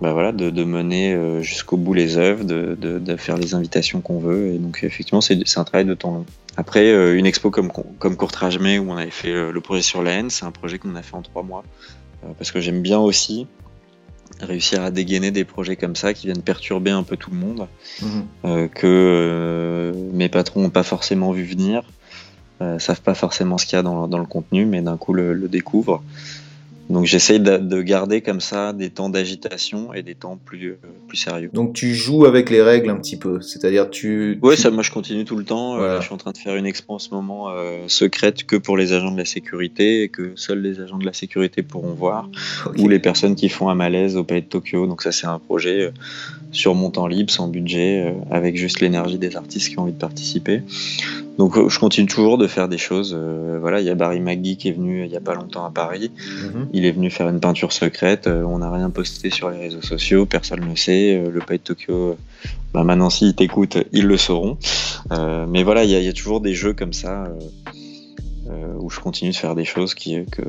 bah 0.00 0.12
voilà, 0.12 0.32
de, 0.32 0.50
de 0.50 0.64
mener 0.64 1.12
euh, 1.14 1.42
jusqu'au 1.42 1.76
bout 1.76 1.94
les 1.94 2.16
œuvres, 2.16 2.44
de, 2.44 2.76
de, 2.80 2.98
de 2.98 3.16
faire 3.16 3.36
les 3.36 3.54
invitations 3.54 4.00
qu'on 4.00 4.18
veut. 4.18 4.54
Et 4.54 4.58
donc, 4.58 4.80
effectivement, 4.82 5.20
c'est 5.20 5.38
c'est 5.46 5.60
un 5.60 5.64
travail 5.64 5.84
de 5.86 5.94
temps 5.94 6.14
long. 6.14 6.26
Après, 6.56 6.86
euh, 6.86 7.16
une 7.18 7.26
expo 7.26 7.50
comme, 7.50 7.70
comme 7.98 8.16
Courtrage 8.16 8.58
Mai, 8.58 8.78
où 8.78 8.90
on 8.90 8.96
avait 8.96 9.10
fait 9.10 9.30
euh, 9.32 9.52
le 9.52 9.60
projet 9.60 9.82
sur 9.82 10.02
la 10.02 10.12
haine, 10.12 10.30
c'est 10.30 10.44
un 10.44 10.50
projet 10.50 10.78
qu'on 10.78 10.94
a 10.96 11.02
fait 11.02 11.14
en 11.14 11.22
trois 11.22 11.42
mois. 11.42 11.64
Parce 12.36 12.50
que 12.52 12.60
j'aime 12.60 12.82
bien 12.82 12.98
aussi 12.98 13.46
réussir 14.40 14.82
à 14.82 14.90
dégainer 14.90 15.30
des 15.30 15.44
projets 15.44 15.76
comme 15.76 15.96
ça 15.96 16.12
qui 16.12 16.26
viennent 16.26 16.42
perturber 16.42 16.90
un 16.90 17.02
peu 17.02 17.16
tout 17.16 17.30
le 17.30 17.36
monde, 17.38 17.66
Mhm. 18.02 18.24
euh, 18.44 18.68
que 18.68 18.86
euh, 18.86 19.92
mes 20.12 20.28
patrons 20.28 20.60
n'ont 20.62 20.70
pas 20.70 20.82
forcément 20.82 21.32
vu 21.32 21.44
venir, 21.44 21.82
euh, 22.60 22.78
savent 22.78 23.00
pas 23.00 23.14
forcément 23.14 23.56
ce 23.56 23.64
qu'il 23.64 23.76
y 23.76 23.78
a 23.78 23.82
dans, 23.82 24.06
dans 24.06 24.18
le 24.18 24.26
contenu, 24.26 24.66
mais 24.66 24.82
d'un 24.82 24.98
coup 24.98 25.14
le, 25.14 25.32
le 25.32 25.48
découvrent. 25.48 26.02
Donc 26.90 27.06
j'essaye 27.06 27.38
de, 27.40 27.56
de 27.56 27.82
garder 27.82 28.20
comme 28.20 28.40
ça 28.40 28.72
des 28.72 28.90
temps 28.90 29.08
d'agitation 29.08 29.94
et 29.94 30.02
des 30.02 30.14
temps 30.16 30.36
plus, 30.36 30.72
euh, 30.72 30.76
plus 31.06 31.16
sérieux. 31.16 31.48
Donc 31.52 31.72
tu 31.72 31.94
joues 31.94 32.26
avec 32.26 32.50
les 32.50 32.60
règles 32.62 32.90
un 32.90 32.96
petit 32.96 33.16
peu, 33.16 33.40
c'est-à-dire 33.40 33.88
tu. 33.90 34.38
Ça, 34.56 34.70
moi 34.70 34.82
je 34.82 34.90
continue 34.90 35.24
tout 35.24 35.36
le 35.36 35.44
temps. 35.44 35.74
Euh, 35.74 35.78
Voilà. 35.78 36.00
je 36.00 36.06
suis 36.06 36.14
en 36.14 36.18
train 36.18 36.32
de 36.32 36.38
faire 36.38 36.56
une 36.56 36.66
expo 36.66 36.94
en 36.94 36.98
ce 36.98 37.10
moment 37.14 37.48
euh, 37.50 37.84
secrète 37.86 38.44
que 38.44 38.56
pour 38.56 38.76
les 38.76 38.92
agents 38.92 39.12
de 39.12 39.18
la 39.18 39.24
sécurité 39.24 40.02
et 40.02 40.08
que 40.08 40.32
seuls 40.34 40.60
les 40.60 40.80
agents 40.80 40.98
de 40.98 41.06
la 41.06 41.12
sécurité 41.12 41.62
pourront 41.62 41.94
voir. 41.94 42.28
Ou 42.78 42.88
les 42.88 42.98
personnes 42.98 43.36
qui 43.36 43.48
font 43.48 43.68
un 43.68 43.74
malaise 43.76 44.16
au 44.16 44.24
Palais 44.24 44.40
de 44.42 44.46
Tokyo. 44.46 44.86
Donc 44.86 45.02
ça 45.02 45.12
c'est 45.12 45.26
un 45.28 45.38
projet 45.38 45.82
euh, 45.82 45.90
sur 46.52 46.74
mon 46.74 46.90
temps 46.90 47.06
libre, 47.06 47.30
sans 47.30 47.48
budget, 47.48 48.04
euh, 48.06 48.12
avec 48.30 48.56
juste 48.56 48.80
l'énergie 48.80 49.18
des 49.18 49.36
artistes 49.36 49.68
qui 49.68 49.78
ont 49.78 49.82
envie 49.82 49.92
de 49.92 49.98
participer. 49.98 50.62
Donc 51.38 51.56
euh, 51.56 51.68
je 51.68 51.78
continue 51.78 52.06
toujours 52.08 52.38
de 52.38 52.46
faire 52.46 52.68
des 52.68 52.76
choses. 52.78 53.14
euh, 53.16 53.58
voilà, 53.60 53.80
il 53.80 53.86
y 53.86 53.90
a 53.90 53.94
Barry 53.94 54.20
McGee 54.20 54.56
qui 54.56 54.68
est 54.68 54.72
venu 54.72 55.04
il 55.04 55.10
y 55.10 55.16
a 55.16 55.20
pas 55.20 55.34
longtemps 55.34 55.64
à 55.64 55.70
Paris. 55.70 56.10
Mhm. 56.42 56.68
Il 56.72 56.84
est 56.84 56.90
venu 56.92 57.08
faire 57.10 57.28
une 57.28 57.40
peinture 57.40 57.72
secrète. 57.72 58.26
on 58.28 58.58
n'a 58.58 58.70
rien 58.70 58.90
posté 58.90 59.30
sur 59.30 59.48
les 59.50 59.58
réseaux 59.58 59.82
sociaux, 59.82 60.26
personne 60.26 60.60
ne 60.60 60.66
le 60.70 60.76
sait. 60.76 61.22
le 61.32 61.40
Palais 61.40 61.58
de 61.58 61.62
Tokyo, 61.64 62.16
bah 62.74 62.84
maintenant 62.84 63.10
s'ils 63.10 63.34
t'écoutent, 63.34 63.78
ils 63.92 64.06
le 64.06 64.16
sauront. 64.16 64.58
Euh, 65.12 65.46
mais 65.48 65.62
voilà, 65.62 65.84
il 65.84 65.90
y, 65.90 65.94
a- 65.94 66.00
il 66.00 66.04
y 66.04 66.08
a 66.08 66.12
toujours 66.12 66.40
des 66.40 66.54
jeux 66.54 66.72
comme 66.74 66.92
ça 66.92 67.24
euh, 68.50 68.74
où 68.80 68.90
je 68.90 69.00
continue 69.00 69.30
de 69.30 69.36
faire 69.36 69.54
des 69.54 69.64
choses 69.64 69.94
qui 69.94 70.24
que 70.30 70.42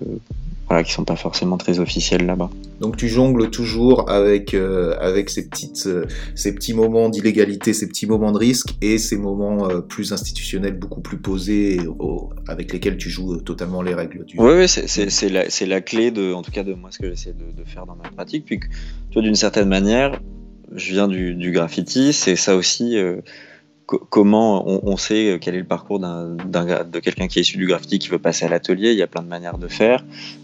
voilà, 0.71 0.85
qui 0.85 0.93
sont 0.93 1.03
pas 1.03 1.17
forcément 1.17 1.57
très 1.57 1.79
officielles 1.79 2.25
là-bas. 2.25 2.49
Donc 2.79 2.95
tu 2.95 3.09
jongles 3.09 3.49
toujours 3.49 4.09
avec 4.09 4.53
euh, 4.53 4.95
avec 4.99 5.29
ces 5.29 5.47
petites 5.49 5.85
euh, 5.85 6.05
ces 6.33 6.55
petits 6.55 6.73
moments 6.73 7.09
d'illégalité, 7.09 7.73
ces 7.73 7.87
petits 7.89 8.07
moments 8.07 8.31
de 8.31 8.37
risque 8.37 8.69
et 8.81 8.97
ces 8.97 9.17
moments 9.17 9.69
euh, 9.69 9.81
plus 9.81 10.13
institutionnels, 10.13 10.73
beaucoup 10.79 11.01
plus 11.01 11.17
posés, 11.17 11.79
au- 11.99 12.29
avec 12.47 12.71
lesquels 12.71 12.95
tu 12.97 13.09
joues 13.09 13.35
totalement 13.41 13.81
les 13.81 13.93
règles 13.93 14.23
du. 14.25 14.37
Oui, 14.39 14.53
ouais, 14.53 14.67
c'est 14.67 15.29
la, 15.29 15.43
la 15.67 15.81
clé 15.81 16.09
de, 16.11 16.33
en 16.33 16.41
tout 16.41 16.51
cas 16.51 16.63
de 16.63 16.73
moi, 16.73 16.89
ce 16.91 16.99
que 16.99 17.09
j'essaie 17.09 17.33
de, 17.33 17.51
de 17.61 17.67
faire 17.67 17.85
dans 17.85 17.95
ma 17.95 18.09
pratique. 18.09 18.45
Puis, 18.45 18.59
que, 18.61 18.67
tu 18.67 19.13
vois, 19.15 19.21
d'une 19.23 19.35
certaine 19.35 19.67
manière, 19.67 20.21
je 20.73 20.93
viens 20.93 21.09
du, 21.09 21.35
du 21.35 21.51
graffiti, 21.51 22.13
c'est 22.13 22.37
ça 22.37 22.55
aussi. 22.55 22.97
Co- 23.91 24.07
comment 24.09 24.63
on, 24.67 24.93
on 24.93 24.97
sait 24.97 25.37
quel 25.41 25.53
est 25.55 25.59
le 25.59 25.65
parcours 25.65 25.99
de 25.99 26.99
quelqu'un 26.99 27.27
qui 27.27 27.39
est 27.39 27.41
issu 27.41 27.57
du 27.57 27.67
graffiti 27.67 27.99
qui 27.99 28.07
veut 28.09 28.19
passer 28.19 28.45
à 28.45 28.49
l'atelier 28.49 28.91
Il 28.91 28.97
y 28.97 29.01
a 29.01 29.07
plein 29.07 29.21
de 29.21 29.27
manières 29.27 29.57
de 29.57 29.67
faire. 29.67 30.03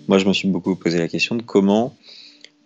Moi, 0.10 0.18
je 0.18 0.26
me 0.28 0.34
suis 0.34 0.48
beaucoup 0.49 0.76
posé 0.76 0.98
la 0.99 1.07
question 1.07 1.36
de 1.36 1.41
comment 1.41 1.95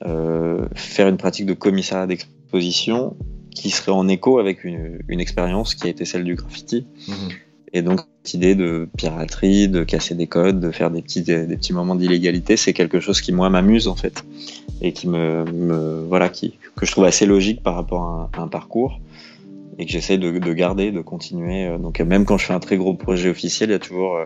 euh, 0.06 0.66
faire 0.76 1.08
une 1.08 1.18
pratique 1.18 1.46
de 1.46 1.54
commissariat 1.54 2.08
d'exposition 2.08 3.16
qui 3.54 3.70
serait 3.70 3.92
en 3.92 4.08
écho 4.08 4.40
avec 4.40 4.64
une, 4.64 5.00
une 5.08 5.20
expérience 5.20 5.76
qui 5.76 5.86
a 5.88 5.90
été 5.90 6.06
celle 6.06 6.24
du 6.24 6.36
graffiti. 6.36 6.86
Mhm. 7.08 7.16
Et 7.74 7.82
donc, 7.82 8.02
cette 8.24 8.34
idée 8.34 8.56
de 8.56 8.90
piraterie, 8.98 9.68
de 9.70 9.84
casser 9.84 10.14
des 10.16 10.28
codes, 10.28 10.60
de 10.60 10.72
faire 10.72 10.92
des 10.92 11.02
petits, 11.02 11.22
des, 11.22 11.46
petits 11.56 11.72
moments 11.74 11.96
d'illégalité, 11.96 12.58
c'est 12.58 12.74
quelque 12.74 13.00
chose 13.00 13.22
qui, 13.22 13.32
moi, 13.32 13.50
m'amuse, 13.50 13.88
en 13.88 13.96
fait. 13.96 14.24
Et 14.82 14.92
qui 14.94 15.08
me, 15.08 15.46
me- 15.46 16.04
voilà, 16.08 16.28
qui, 16.30 16.56
que 16.76 16.86
je 16.86 16.92
trouve 16.92 17.06
assez 17.06 17.26
logique 17.26 17.62
par 17.64 17.76
rapport 17.76 18.04
à 18.04 18.30
un, 18.34 18.40
à 18.40 18.44
un 18.44 18.48
parcours. 18.50 19.00
Et 19.78 19.86
que 19.86 19.92
j'essaie 19.92 20.18
de, 20.18 20.38
de 20.38 20.54
garder, 20.54 20.92
de 20.92 21.02
continuer. 21.02 21.66
Euh, 21.66 21.78
Donc, 21.78 22.00
euh, 22.00 22.06
même 22.06 22.26
quand 22.26 22.38
je 22.38 22.46
fais 22.46 22.54
un 22.54 22.60
très 22.60 22.78
gros 22.78 22.94
projet 22.94 23.30
officiel, 23.30 23.70
il 23.70 23.74
y 23.74 23.76
a 23.76 23.80
toujours 23.80 24.16
euh, 24.16 24.26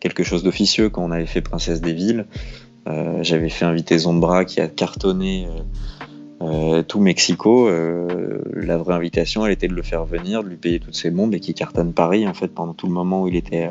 quelque 0.00 0.22
chose 0.22 0.42
d'officieux. 0.42 0.88
Quand 0.88 1.04
on 1.04 1.10
avait 1.10 1.26
fait 1.26 1.40
Princesse 1.40 1.80
des 1.80 1.92
Villes, 1.92 2.26
euh, 2.88 3.18
j'avais 3.22 3.48
fait 3.48 3.64
Invité 3.64 3.98
Zombra 3.98 4.44
qui 4.44 4.60
a 4.60 4.68
cartonné 4.68 5.48
euh, 6.40 6.82
tout 6.82 7.00
Mexico. 7.00 7.68
Euh, 7.68 8.42
la 8.54 8.76
vraie 8.76 8.94
invitation, 8.94 9.44
elle 9.44 9.52
était 9.52 9.68
de 9.68 9.74
le 9.74 9.82
faire 9.82 10.04
venir, 10.04 10.44
de 10.44 10.48
lui 10.48 10.56
payer 10.56 10.78
toutes 10.78 10.94
ses 10.94 11.10
bombes 11.10 11.34
et 11.34 11.40
qui 11.40 11.54
cartonne 11.54 11.92
Paris 11.92 12.28
en 12.28 12.34
fait 12.34 12.48
pendant 12.48 12.74
tout 12.74 12.86
le 12.86 12.92
moment 12.92 13.22
où 13.22 13.28
il 13.28 13.36
était 13.36 13.70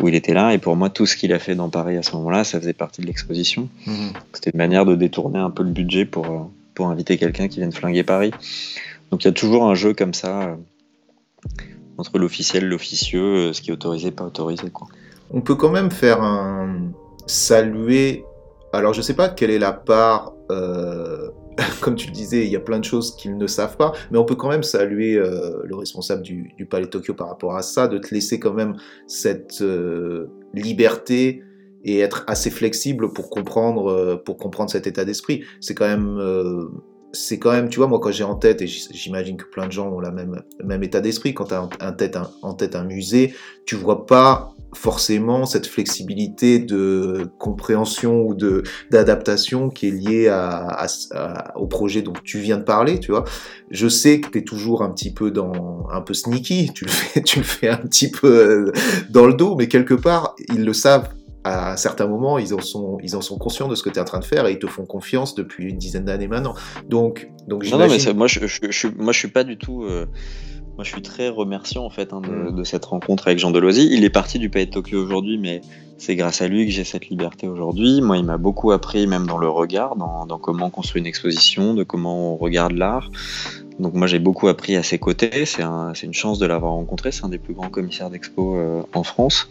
où 0.00 0.08
il 0.08 0.14
était 0.14 0.32
là. 0.34 0.54
Et 0.54 0.58
pour 0.58 0.76
moi, 0.76 0.90
tout 0.90 1.06
ce 1.06 1.16
qu'il 1.16 1.32
a 1.32 1.38
fait 1.38 1.56
dans 1.56 1.68
Paris 1.70 1.96
à 1.96 2.02
ce 2.02 2.14
moment-là, 2.16 2.44
ça 2.44 2.60
faisait 2.60 2.72
partie 2.72 3.00
de 3.00 3.06
l'exposition. 3.06 3.68
Mhm. 3.86 4.12
C'était 4.32 4.50
une 4.50 4.58
manière 4.58 4.86
de 4.86 4.94
détourner 4.94 5.40
un 5.40 5.50
peu 5.50 5.62
le 5.62 5.70
budget 5.70 6.04
pour 6.04 6.50
pour 6.74 6.86
inviter 6.86 7.18
quelqu'un 7.18 7.48
qui 7.48 7.58
vienne 7.58 7.72
flinguer 7.72 8.04
Paris. 8.04 8.30
Donc 9.10 9.24
il 9.24 9.26
y 9.26 9.30
a 9.30 9.32
toujours 9.32 9.64
un 9.64 9.74
jeu 9.74 9.94
comme 9.94 10.14
ça 10.14 10.42
euh, 10.42 10.56
entre 11.96 12.18
l'officiel, 12.18 12.68
l'officieux, 12.68 13.48
euh, 13.48 13.52
ce 13.52 13.62
qui 13.62 13.70
est 13.70 13.72
autorisé, 13.72 14.10
pas 14.10 14.24
autorisé 14.24 14.70
quoi. 14.70 14.88
On 15.30 15.40
peut 15.40 15.54
quand 15.54 15.70
même 15.70 15.90
faire 15.90 16.22
un 16.22 16.90
saluer. 17.26 18.24
Alors 18.72 18.94
je 18.94 19.02
sais 19.02 19.14
pas 19.14 19.28
quelle 19.28 19.50
est 19.50 19.58
la 19.58 19.72
part. 19.72 20.34
euh, 20.50 21.28
Comme 21.80 21.96
tu 21.96 22.06
le 22.06 22.12
disais, 22.12 22.46
il 22.46 22.52
y 22.52 22.56
a 22.56 22.60
plein 22.60 22.78
de 22.78 22.84
choses 22.84 23.16
qu'ils 23.16 23.36
ne 23.36 23.46
savent 23.48 23.76
pas, 23.76 23.92
mais 24.12 24.18
on 24.18 24.24
peut 24.24 24.36
quand 24.36 24.48
même 24.48 24.62
saluer 24.62 25.14
le 25.16 25.74
responsable 25.74 26.22
du, 26.22 26.54
Palais 26.70 26.84
de 26.84 26.90
Tokyo 26.90 27.14
par 27.14 27.26
rapport 27.26 27.56
à 27.56 27.62
ça, 27.62 27.88
de 27.88 27.98
te 27.98 28.14
laisser 28.14 28.38
quand 28.38 28.52
même 28.52 28.76
cette 29.08 29.60
liberté 30.54 31.42
et 31.82 31.98
être 31.98 32.22
assez 32.28 32.50
flexible 32.50 33.12
pour 33.12 33.28
comprendre, 33.28 34.22
pour 34.24 34.36
comprendre 34.36 34.70
cet 34.70 34.86
état 34.86 35.04
d'esprit. 35.04 35.42
C'est 35.60 35.74
quand 35.74 35.88
même, 35.88 36.70
c'est 37.12 37.38
quand 37.38 37.52
même, 37.52 37.68
tu 37.68 37.78
vois, 37.78 37.88
moi 37.88 38.00
quand 38.00 38.12
j'ai 38.12 38.24
en 38.24 38.34
tête, 38.34 38.62
et 38.62 38.66
j'imagine 38.66 39.36
que 39.36 39.44
plein 39.44 39.66
de 39.66 39.72
gens 39.72 39.88
ont 39.88 40.00
la 40.00 40.10
même, 40.10 40.42
le 40.58 40.66
même 40.66 40.82
état 40.82 41.00
d'esprit, 41.00 41.34
quand 41.34 41.46
tu 41.46 41.54
as 41.54 41.62
en, 41.62 41.92
tête 41.92 42.16
un, 42.16 42.30
en 42.42 42.54
tête 42.54 42.76
un 42.76 42.84
musée, 42.84 43.34
tu 43.64 43.76
vois 43.76 44.06
pas 44.06 44.54
forcément 44.74 45.46
cette 45.46 45.66
flexibilité 45.66 46.58
de 46.58 47.30
compréhension 47.38 48.22
ou 48.22 48.34
de 48.34 48.62
d'adaptation 48.90 49.70
qui 49.70 49.88
est 49.88 49.90
liée 49.90 50.30
au 51.56 51.66
projet 51.66 52.02
dont 52.02 52.12
tu 52.24 52.38
viens 52.38 52.58
de 52.58 52.64
parler, 52.64 53.00
tu 53.00 53.10
vois. 53.10 53.24
Je 53.70 53.88
sais 53.88 54.20
que 54.20 54.28
tu 54.28 54.38
es 54.38 54.42
toujours 54.42 54.82
un 54.82 54.90
petit 54.90 55.12
peu 55.12 55.30
dans 55.30 55.86
un 55.90 56.00
peu 56.02 56.14
sneaky, 56.14 56.72
tu 56.74 56.84
le 56.84 56.90
fais 56.90 57.22
tu 57.24 57.38
le 57.38 57.44
fais 57.44 57.68
un 57.68 57.78
petit 57.78 58.10
peu 58.10 58.28
euh, 58.28 58.72
dans 59.10 59.26
le 59.26 59.34
dos, 59.34 59.56
mais 59.56 59.68
quelque 59.68 59.94
part 59.94 60.34
ils 60.52 60.64
le 60.64 60.74
savent 60.74 61.08
à 61.44 61.76
certains 61.76 62.06
moments, 62.06 62.38
ils 62.38 62.52
en 62.54 62.60
sont 62.60 62.98
ils 63.02 63.16
en 63.16 63.20
sont 63.20 63.38
conscients 63.38 63.68
de 63.68 63.74
ce 63.74 63.82
que 63.82 63.90
tu 63.90 63.96
es 63.96 64.00
en 64.00 64.04
train 64.04 64.18
de 64.20 64.24
faire 64.24 64.46
et 64.46 64.52
ils 64.52 64.58
te 64.58 64.66
font 64.66 64.84
confiance 64.86 65.34
depuis 65.34 65.70
une 65.70 65.78
dizaine 65.78 66.04
d'années 66.04 66.28
maintenant. 66.28 66.54
Donc 66.88 67.28
donc 67.46 67.64
Non, 67.70 67.78
non, 67.78 67.86
mais 67.88 68.12
moi, 68.14 68.26
je, 68.26 68.40
je, 68.46 68.58
je, 68.70 68.70
suis- 68.78 68.90
moi, 68.98 69.12
je 69.12 69.18
suis 69.18 69.28
pas 69.28 69.44
du 69.44 69.56
tout. 69.56 69.84
euh, 69.84 70.06
moi, 70.76 70.84
je 70.84 70.90
suis 70.92 71.02
très 71.02 71.28
remerciant 71.28 71.84
en 71.84 71.90
fait 71.90 72.12
hein, 72.12 72.20
de, 72.20 72.28
Mm. 72.52 72.54
de 72.54 72.64
cette 72.64 72.84
rencontre 72.84 73.26
avec 73.28 73.38
Jean 73.40 73.50
Deloisy. 73.50 73.88
Il 73.90 74.04
est 74.04 74.10
parti 74.10 74.38
du 74.38 74.48
Palais 74.50 74.66
de 74.66 74.70
Tokyo 74.70 75.02
aujourd'hui, 75.02 75.36
mais 75.38 75.60
c'est 75.96 76.14
grâce 76.14 76.40
à 76.42 76.46
lui 76.48 76.66
que 76.66 76.70
j'ai 76.72 76.84
cette 76.84 77.08
liberté 77.08 77.48
aujourd'hui. 77.48 78.00
Moi, 78.00 78.16
il 78.18 78.24
m'a 78.24 78.36
beaucoup 78.38 78.70
appris, 78.70 79.06
même 79.08 79.26
dans 79.26 79.38
le 79.38 79.48
regard, 79.48 79.96
dans, 79.96 80.24
dans 80.26 80.38
comment 80.38 80.66
on 80.66 80.70
construit 80.70 81.00
une 81.00 81.06
exposition, 81.08 81.74
de 81.74 81.82
comment 81.82 82.32
on 82.34 82.36
regarde 82.36 82.72
l'art. 82.72 83.10
Donc, 83.78 83.94
moi, 83.94 84.06
j'ai 84.06 84.18
beaucoup 84.18 84.48
appris 84.48 84.76
à 84.76 84.82
ses 84.82 84.98
côtés. 84.98 85.44
C'est 85.46 85.62
un, 85.62 85.92
c'est 85.94 86.06
une 86.06 86.14
chance 86.14 86.38
de 86.38 86.46
l'avoir 86.46 86.72
rencontré. 86.72 87.12
C'est 87.12 87.24
un 87.24 87.28
des 87.28 87.38
plus 87.38 87.54
grands 87.54 87.70
commissaires 87.70 88.10
d'expo 88.10 88.56
euh, 88.56 88.82
en 88.92 89.02
France. 89.04 89.48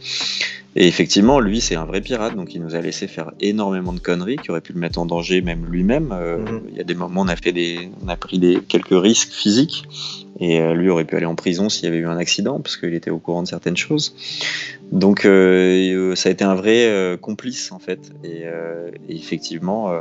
Et 0.75 0.87
effectivement, 0.87 1.39
lui, 1.39 1.59
c'est 1.59 1.75
un 1.75 1.85
vrai 1.85 2.01
pirate, 2.01 2.35
donc 2.35 2.53
il 2.53 2.61
nous 2.61 2.75
a 2.75 2.81
laissé 2.81 3.07
faire 3.07 3.31
énormément 3.39 3.93
de 3.93 3.99
conneries 3.99 4.37
qui 4.37 4.51
auraient 4.51 4.61
pu 4.61 4.73
le 4.73 4.79
mettre 4.79 4.99
en 4.99 5.07
danger, 5.07 5.41
même 5.41 5.65
lui-même. 5.65 6.11
Euh, 6.11 6.37
Mhm. 6.37 6.61
Il 6.69 6.77
y 6.77 6.79
a 6.79 6.83
des 6.83 6.93
moments, 6.93 7.21
on 7.21 7.27
a 7.27 7.35
fait 7.35 7.51
des, 7.51 7.89
on 8.05 8.09
a 8.09 8.15
pris 8.15 8.37
des 8.37 8.59
quelques 8.67 8.89
risques 8.91 9.31
physiques, 9.31 9.85
et 10.39 10.59
euh, 10.59 10.75
lui 10.75 10.89
aurait 10.89 11.05
pu 11.05 11.15
aller 11.15 11.25
en 11.25 11.33
prison 11.33 11.67
s'il 11.67 11.85
y 11.85 11.87
avait 11.87 11.97
eu 11.97 12.05
un 12.05 12.17
accident, 12.17 12.59
parce 12.59 12.77
qu'il 12.77 12.93
était 12.93 13.09
au 13.09 13.17
courant 13.17 13.41
de 13.41 13.47
certaines 13.47 13.77
choses. 13.77 14.13
Donc, 14.91 15.21
ça 15.21 15.29
a 16.29 16.31
été 16.31 16.43
un 16.43 16.55
vrai 16.55 17.17
complice 17.21 17.71
en 17.71 17.79
fait. 17.79 18.11
Et, 18.23 18.43
et 19.09 19.15
effectivement, 19.15 19.91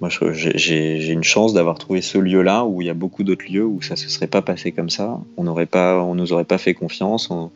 moi, 0.00 0.10
j'ai- 0.10 1.06
une 1.12 1.24
chance 1.24 1.54
d'avoir 1.54 1.78
trouvé 1.78 2.02
ce 2.02 2.18
lieu-là 2.18 2.64
où 2.64 2.80
il 2.82 2.86
y 2.86 2.90
a 2.90 2.94
beaucoup 2.94 3.22
d'autres 3.24 3.44
lieux 3.50 3.64
où 3.64 3.80
ça 3.80 3.96
se 3.96 4.08
serait 4.08 4.26
pas 4.26 4.42
passé 4.42 4.72
comme 4.72 4.90
ça. 4.90 5.18
On 5.36 5.44
n'aurait 5.44 5.66
pas, 5.66 6.02
on 6.02 6.14
nous 6.14 6.32
aurait 6.32 6.44
pas 6.44 6.58
fait 6.58 6.74
confiance. 6.74 7.30
On- 7.30 7.50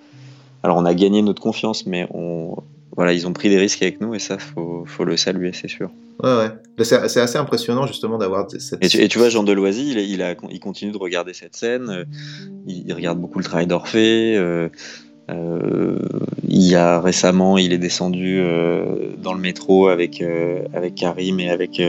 alors 0.62 0.76
on 0.76 0.84
a 0.84 0.94
gagné 0.94 1.20
notre 1.22 1.42
confiance, 1.42 1.86
mais 1.86 2.06
on, 2.14 2.56
voilà, 2.96 3.12
ils 3.12 3.26
ont 3.26 3.32
pris 3.32 3.48
des 3.48 3.58
risques 3.58 3.82
avec 3.82 4.00
nous 4.00 4.14
et 4.14 4.18
ça, 4.18 4.38
faut, 4.38 4.84
faut 4.86 5.04
le 5.04 5.16
saluer, 5.16 5.52
c'est 5.52 5.68
sûr. 5.68 5.90
ouais 6.22 6.36
ouais. 6.36 6.84
C'est 6.84 7.20
assez 7.20 7.38
impressionnant 7.38 7.86
justement 7.86 8.18
d'avoir 8.18 8.46
cette 8.50 8.82
Et 8.82 8.88
tu, 8.88 8.98
et 8.98 9.08
tu 9.08 9.18
vois, 9.18 9.28
Jean 9.28 9.42
Deloisy, 9.44 9.90
il, 9.92 9.98
il, 9.98 10.22
a, 10.22 10.34
il 10.50 10.60
continue 10.60 10.92
de 10.92 10.98
regarder 10.98 11.34
cette 11.34 11.54
scène, 11.56 11.88
euh, 11.90 12.04
il, 12.66 12.84
il 12.86 12.92
regarde 12.94 13.18
beaucoup 13.20 13.38
le 13.38 13.44
travail 13.44 13.66
d'Orphée. 13.66 14.36
euh, 14.36 14.68
euh, 15.30 15.98
il 16.48 16.62
y 16.62 16.74
a 16.74 17.00
récemment, 17.00 17.58
il 17.58 17.72
est 17.72 17.78
descendu 17.78 18.38
euh, 18.40 19.10
dans 19.22 19.34
le 19.34 19.40
métro 19.40 19.88
avec, 19.88 20.22
avec 20.72 20.94
Karim 20.94 21.38
et 21.40 21.50
avec, 21.50 21.80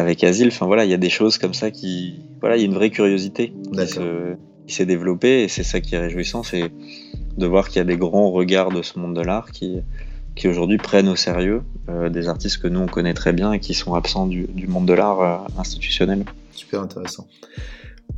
avec 0.00 0.24
Azil. 0.24 0.48
Enfin 0.48 0.66
voilà, 0.66 0.84
il 0.84 0.90
y 0.90 0.94
a 0.94 0.98
des 0.98 1.10
choses 1.10 1.38
comme 1.38 1.54
ça 1.54 1.70
qui. 1.70 2.20
Voilà, 2.40 2.56
il 2.56 2.60
y 2.60 2.62
a 2.62 2.66
une 2.66 2.74
vraie 2.74 2.90
curiosité 2.90 3.52
qui 3.64 3.70
D'accord. 3.76 4.02
se- 4.02 4.34
qui 4.66 4.74
s'est 4.74 4.86
développée 4.86 5.42
et 5.44 5.48
c'est 5.48 5.62
ça 5.64 5.80
qui 5.80 5.94
est 5.94 5.98
réjouissant, 5.98 6.42
c'est 6.42 6.70
de 7.36 7.46
voir 7.46 7.68
qu'il 7.68 7.78
y 7.78 7.80
a 7.80 7.84
des 7.84 7.96
grands 7.96 8.30
regards 8.30 8.70
de 8.70 8.82
ce 8.82 8.98
monde 8.98 9.14
de 9.16 9.20
l'art 9.20 9.50
qui, 9.50 9.78
qui 10.36 10.46
aujourd'hui 10.46 10.76
prennent 10.78 11.08
au 11.08 11.16
sérieux 11.16 11.62
des 12.10 12.28
artistes 12.28 12.58
que 12.58 12.68
nous 12.68 12.78
on 12.80 12.86
connaît 12.86 13.14
très 13.14 13.32
bien 13.32 13.52
et 13.52 13.58
qui 13.58 13.74
sont 13.74 13.94
absents 13.94 14.26
du, 14.28 14.44
du 14.44 14.68
monde 14.68 14.86
de 14.86 14.92
l'art 14.92 15.46
institutionnel. 15.58 16.24
Super 16.52 16.82
intéressant. 16.82 17.26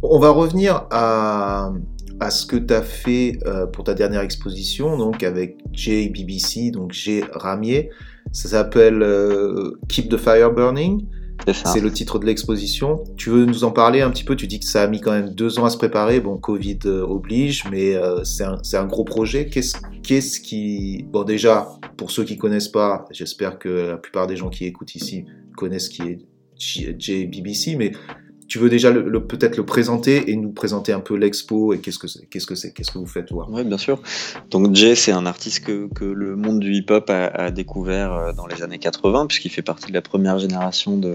On 0.03 0.19
va 0.19 0.29
revenir 0.31 0.85
à, 0.91 1.73
à 2.21 2.31
ce 2.31 2.45
que 2.45 2.57
tu 2.57 2.75
as 2.75 2.83
fait 2.83 3.39
euh, 3.47 3.67
pour 3.67 3.85
ta 3.85 3.95
dernière 3.95 4.21
exposition, 4.21 4.99
donc 4.99 5.23
avec 5.23 5.57
Jay 5.73 6.09
BBC, 6.11 6.71
donc 6.71 6.93
Jay 6.93 7.23
Ramier. 7.33 7.89
Ça 8.33 8.49
s'appelle 8.51 9.01
euh, 9.03 9.79
Keep 9.89 10.11
the 10.11 10.17
Fire 10.19 10.53
Burning. 10.53 11.07
C'est 11.65 11.81
le 11.81 11.91
titre 11.93 12.19
de 12.19 12.27
l'exposition. 12.27 13.03
Tu 13.17 13.31
veux 13.31 13.45
nous 13.45 13.65
en 13.65 13.71
parler 13.71 14.01
un 14.01 14.11
petit 14.11 14.25
peu? 14.25 14.37
Tu 14.37 14.47
dis 14.47 14.61
que 14.61 14.67
ça 14.67 14.83
a 14.83 14.87
mis 14.87 15.01
quand 15.01 15.13
même 15.13 15.31
deux 15.31 15.59
ans 15.59 15.65
à 15.65 15.71
se 15.71 15.77
préparer. 15.77 16.21
Bon, 16.21 16.37
Covid 16.37 16.79
euh, 16.87 17.03
oblige, 17.03 17.65
mais 17.71 17.95
c'est 18.25 18.45
un, 18.45 18.61
un, 18.75 18.87
gros 18.87 19.05
projet. 19.05 19.47
Qu'est-ce 19.47 19.77
qu'est-ce 20.03 20.41
qui... 20.41 21.05
Bon, 21.11 21.25
déjà, 21.25 21.69
pour 21.97 22.11
ceux 22.11 22.25
qui 22.25 22.37
connaissent 22.37 22.69
pas, 22.69 23.07
j'espère 23.11 23.59
que 23.59 23.69
la 23.69 23.97
plupart 23.97 24.27
des 24.27 24.37
gens 24.37 24.51
qui 24.51 24.65
écoutent 24.65 24.95
ici 24.95 25.25
connaissent 25.57 25.89
qui 25.89 26.03
est 26.03 26.19
JBBC, 26.99 27.77
mais 27.77 27.93
tu 28.49 28.59
veux 28.59 28.69
déjà 28.69 28.93
peut-être 28.93 29.57
le 29.57 29.65
présenter 29.65 30.31
et 30.31 30.37
nous 30.37 30.51
présenter 30.51 30.93
un 30.93 31.01
peu 31.01 31.17
l'expo 31.17 31.73
et 31.73 31.79
qu'est-ce 31.79 31.99
que 31.99 32.07
qu'est-ce 32.31 32.47
que 32.47 32.55
c'est, 32.55 32.73
qu'est-ce 32.73 32.91
que 32.91 32.99
vous 32.99 33.07
faites 33.07 33.31
voir 33.33 33.51
Oui, 33.51 33.65
bien 33.65 33.79
sûr. 33.79 34.01
Donc 34.51 34.75
Jay, 34.75 34.95
c'est 34.95 35.13
un 35.13 35.27
artiste 35.27 35.65
que, 35.65 36.05
le 36.05 36.37
monde 36.37 36.61
du 36.61 36.73
hip-hop 36.75 37.09
a, 37.11 37.27
a, 37.27 37.51
découvert 37.51 38.13
euh, 38.13 38.33
dans 38.33 38.47
les 38.47 38.63
années 38.63 38.79
80 38.79 39.27
puisqu'il 39.27 39.51
fait 39.51 39.63
partie 39.63 39.89
de 39.89 39.95
la 39.95 40.03
première 40.03 40.39
génération 40.39 40.97
de, 40.99 41.15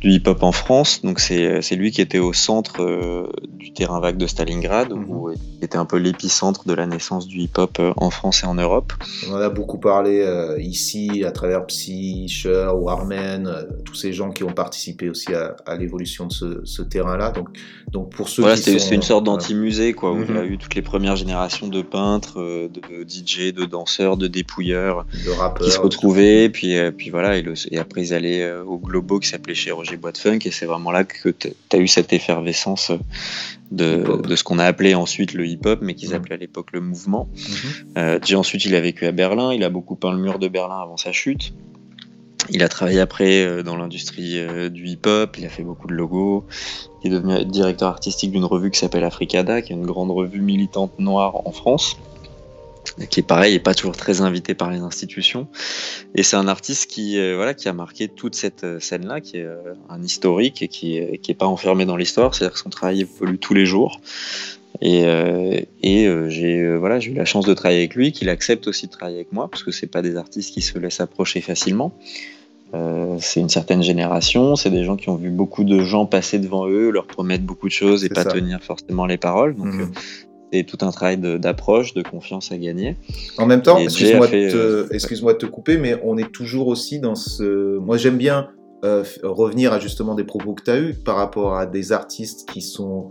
du 0.00 0.10
hip-hop 0.10 0.42
en 0.42 0.52
France. 0.52 1.02
Donc 1.02 1.20
c'est 1.20 1.76
lui 1.76 1.90
qui 1.90 2.00
était 2.00 2.18
au 2.18 2.32
centre 2.32 2.82
euh, 2.82 3.28
du 3.48 3.72
terrain 3.72 4.00
vague 4.00 4.16
de 4.16 4.26
Stalingrad, 4.26 4.92
mhm. 4.92 5.04
où 5.08 5.30
il 5.30 5.64
était 5.64 5.78
un 5.78 5.84
peu 5.84 5.96
l'épicentre 5.96 6.66
de 6.66 6.74
la 6.74 6.86
naissance 6.86 7.26
du 7.26 7.38
hip-hop 7.40 7.78
euh, 7.80 7.92
en 7.96 8.10
France 8.10 8.42
et 8.44 8.46
en 8.46 8.54
Europe. 8.54 8.92
On 9.28 9.34
en 9.34 9.40
a 9.40 9.48
beaucoup 9.48 9.78
parlé 9.78 10.20
euh, 10.20 10.60
ici 10.60 11.24
à 11.24 11.32
travers 11.32 11.66
Psy, 11.66 12.28
Cher 12.28 12.80
ou 12.80 12.88
Armen, 12.88 13.66
tous 13.84 13.94
ces 13.94 14.12
gens 14.12 14.30
qui 14.30 14.44
ont 14.44 14.52
participé 14.52 15.08
aussi 15.08 15.34
à, 15.34 15.56
à 15.66 15.76
l'évolution 15.76 16.26
de 16.26 16.32
ce, 16.32 16.60
ce 16.64 16.82
terrain-là. 16.82 17.30
Donc, 17.30 17.48
donc 17.90 18.10
pour 18.10 18.28
ceux 18.28 18.42
voilà, 18.42 18.56
c'est 18.56 18.94
une 18.94 19.02
sorte 19.02 19.24
d'anti-musée, 19.24 19.94
quoi, 19.94 20.12
où 20.12 20.22
il 20.22 20.34
y 20.34 20.38
a 20.38 20.42
mhm. 20.42 20.52
eu 20.52 20.58
toutes 20.58 20.74
les 20.74 20.82
premières 20.82 21.16
générations 21.16 21.68
de 21.68 21.82
peintres, 21.82 22.38
de 22.38 23.08
DJ, 23.08 23.52
de 23.52 23.64
danseurs, 23.64 24.16
de 24.16 24.28
dépouilleurs, 24.28 25.06
de 25.24 25.30
rappeurs, 25.30 25.66
qui 25.66 25.72
se 25.72 25.80
retrouvaient, 25.80 26.48
puis, 26.48 26.76
puis 26.92 27.10
voilà, 27.10 27.36
et, 27.36 27.42
le, 27.42 27.54
et, 27.70 27.78
après 27.78 28.02
ils 28.02 28.14
allaient 28.14 28.52
au 28.52 28.78
Globo 28.78 29.18
qui 29.18 29.28
s'appelait 29.28 29.54
chez 29.54 29.72
boîte 29.96 30.18
funk 30.18 30.40
et 30.44 30.50
c'est 30.50 30.66
vraiment 30.66 30.90
là 30.90 31.04
que 31.04 31.28
tu 31.30 31.48
as 31.72 31.76
eu 31.78 31.88
cette 31.88 32.12
effervescence 32.12 32.92
de, 33.70 34.22
de 34.22 34.36
ce 34.36 34.44
qu'on 34.44 34.58
a 34.58 34.64
appelé 34.64 34.94
ensuite 34.94 35.34
le 35.34 35.46
hip-hop, 35.46 35.80
mais 35.82 35.94
qu'ils 35.94 36.10
mmh. 36.10 36.14
appelaient 36.14 36.34
à 36.34 36.38
l'époque 36.38 36.68
le 36.72 36.80
mouvement. 36.80 37.28
Mmh. 37.34 37.98
Euh, 37.98 38.18
ensuite, 38.34 38.64
il 38.64 38.74
a 38.74 38.80
vécu 38.80 39.06
à 39.06 39.12
Berlin, 39.12 39.52
il 39.52 39.64
a 39.64 39.68
beaucoup 39.68 39.96
peint 39.96 40.12
le 40.12 40.18
mur 40.18 40.38
de 40.38 40.48
Berlin 40.48 40.80
avant 40.80 40.96
sa 40.96 41.12
chute. 41.12 41.52
Il 42.50 42.62
a 42.62 42.68
travaillé 42.68 43.00
après 43.00 43.44
euh, 43.44 43.62
dans 43.62 43.76
l'industrie 43.76 44.38
euh, 44.38 44.70
du 44.70 44.86
hip-hop, 44.86 45.36
il 45.36 45.44
a 45.44 45.50
fait 45.50 45.64
beaucoup 45.64 45.86
de 45.86 45.92
logos. 45.92 46.46
Il 47.04 47.12
est 47.12 47.14
devenu 47.14 47.44
directeur 47.44 47.88
artistique 47.88 48.32
d'une 48.32 48.44
revue 48.44 48.70
qui 48.70 48.78
s'appelle 48.78 49.04
Africada, 49.04 49.60
qui 49.60 49.72
est 49.72 49.76
une 49.76 49.86
grande 49.86 50.10
revue 50.10 50.40
militante 50.40 50.98
noire 50.98 51.46
en 51.46 51.52
France 51.52 51.98
qui 53.10 53.20
est 53.20 53.26
pareil, 53.26 53.54
et 53.54 53.58
pas 53.58 53.74
toujours 53.74 53.96
très 53.96 54.20
invité 54.20 54.54
par 54.54 54.70
les 54.70 54.78
institutions. 54.78 55.48
Et 56.14 56.22
c'est 56.22 56.36
un 56.36 56.48
artiste 56.48 56.90
qui, 56.90 57.18
euh, 57.18 57.36
voilà, 57.36 57.54
qui 57.54 57.68
a 57.68 57.72
marqué 57.72 58.08
toute 58.08 58.34
cette 58.34 58.64
euh, 58.64 58.80
scène-là, 58.80 59.20
qui 59.20 59.38
est 59.38 59.44
euh, 59.44 59.74
un 59.88 60.02
historique 60.02 60.62
et 60.62 60.68
qui 60.68 61.00
n'est 61.00 61.18
qui 61.18 61.30
est 61.30 61.34
pas 61.34 61.46
enfermé 61.46 61.84
dans 61.84 61.96
l'histoire, 61.96 62.34
c'est-à-dire 62.34 62.54
que 62.54 62.60
son 62.60 62.70
travail 62.70 63.02
évolue 63.02 63.38
tous 63.38 63.54
les 63.54 63.66
jours. 63.66 64.00
Et, 64.80 65.02
et 65.82 66.08
j'ai 66.28 66.76
voilà, 66.76 67.00
j'ai 67.00 67.10
eu 67.10 67.14
la 67.14 67.24
chance 67.24 67.44
de 67.46 67.54
travailler 67.54 67.80
avec 67.80 67.96
lui, 67.96 68.12
qu'il 68.12 68.28
accepte 68.28 68.68
aussi 68.68 68.86
de 68.86 68.92
travailler 68.92 69.16
avec 69.16 69.32
moi, 69.32 69.48
parce 69.48 69.64
que 69.64 69.72
c'est 69.72 69.88
pas 69.88 70.02
des 70.02 70.14
artistes 70.16 70.54
qui 70.54 70.60
se 70.60 70.78
laissent 70.78 71.00
approcher 71.00 71.40
facilement. 71.40 71.98
c'est 73.18 73.40
une 73.40 73.48
certaine 73.48 73.82
génération, 73.82 74.54
c'est 74.54 74.70
des 74.70 74.84
gens 74.84 74.96
qui 74.96 75.08
ont 75.08 75.16
vu 75.16 75.30
beaucoup 75.30 75.64
de 75.64 75.82
gens 75.82 76.06
passer 76.06 76.38
devant 76.38 76.68
eux, 76.68 76.90
leur 76.90 77.06
promettre 77.06 77.44
beaucoup 77.44 77.66
de 77.66 77.72
choses 77.72 78.04
et 78.04 78.08
pas 78.08 78.24
tenir 78.24 78.62
forcément 78.62 79.06
les 79.06 79.16
paroles. 79.16 79.56
Donc 79.56 79.74
mmh 79.74 79.90
et 80.52 80.64
tout 80.64 80.78
un 80.80 80.90
travail 80.90 81.18
d'approche, 81.18 81.94
de, 81.94 82.02
confiance 82.02 82.52
à 82.52 82.58
gagner. 82.58 82.96
En 83.36 83.46
même 83.46 83.62
temps, 83.62 83.78
excuse-moi 83.78 84.26
de, 84.28 84.34
euh, 84.54 84.88
excuse 84.90 85.22
de, 85.22 85.32
te 85.32 85.46
couper, 85.46 85.78
mais 85.78 86.00
on 86.04 86.16
est 86.16 86.30
toujours 86.32 86.68
aussi 86.68 87.00
dans 87.00 87.14
ce... 87.14 87.78
Moi 87.78 87.96
j'aime 87.96 88.16
bien 88.16 88.48
euh, 88.84 89.04
revenir 89.22 89.72
à 89.72 89.80
justement 89.80 90.14
des 90.14 90.24
propos 90.24 90.54
que 90.54 90.62
tu 90.62 90.70
as 90.70 90.78
eus 90.78 90.94
par 90.94 91.16
rapport 91.16 91.56
à 91.56 91.66
des 91.66 91.92
artistes 91.92 92.48
qui 92.48 92.62
sont 92.62 93.10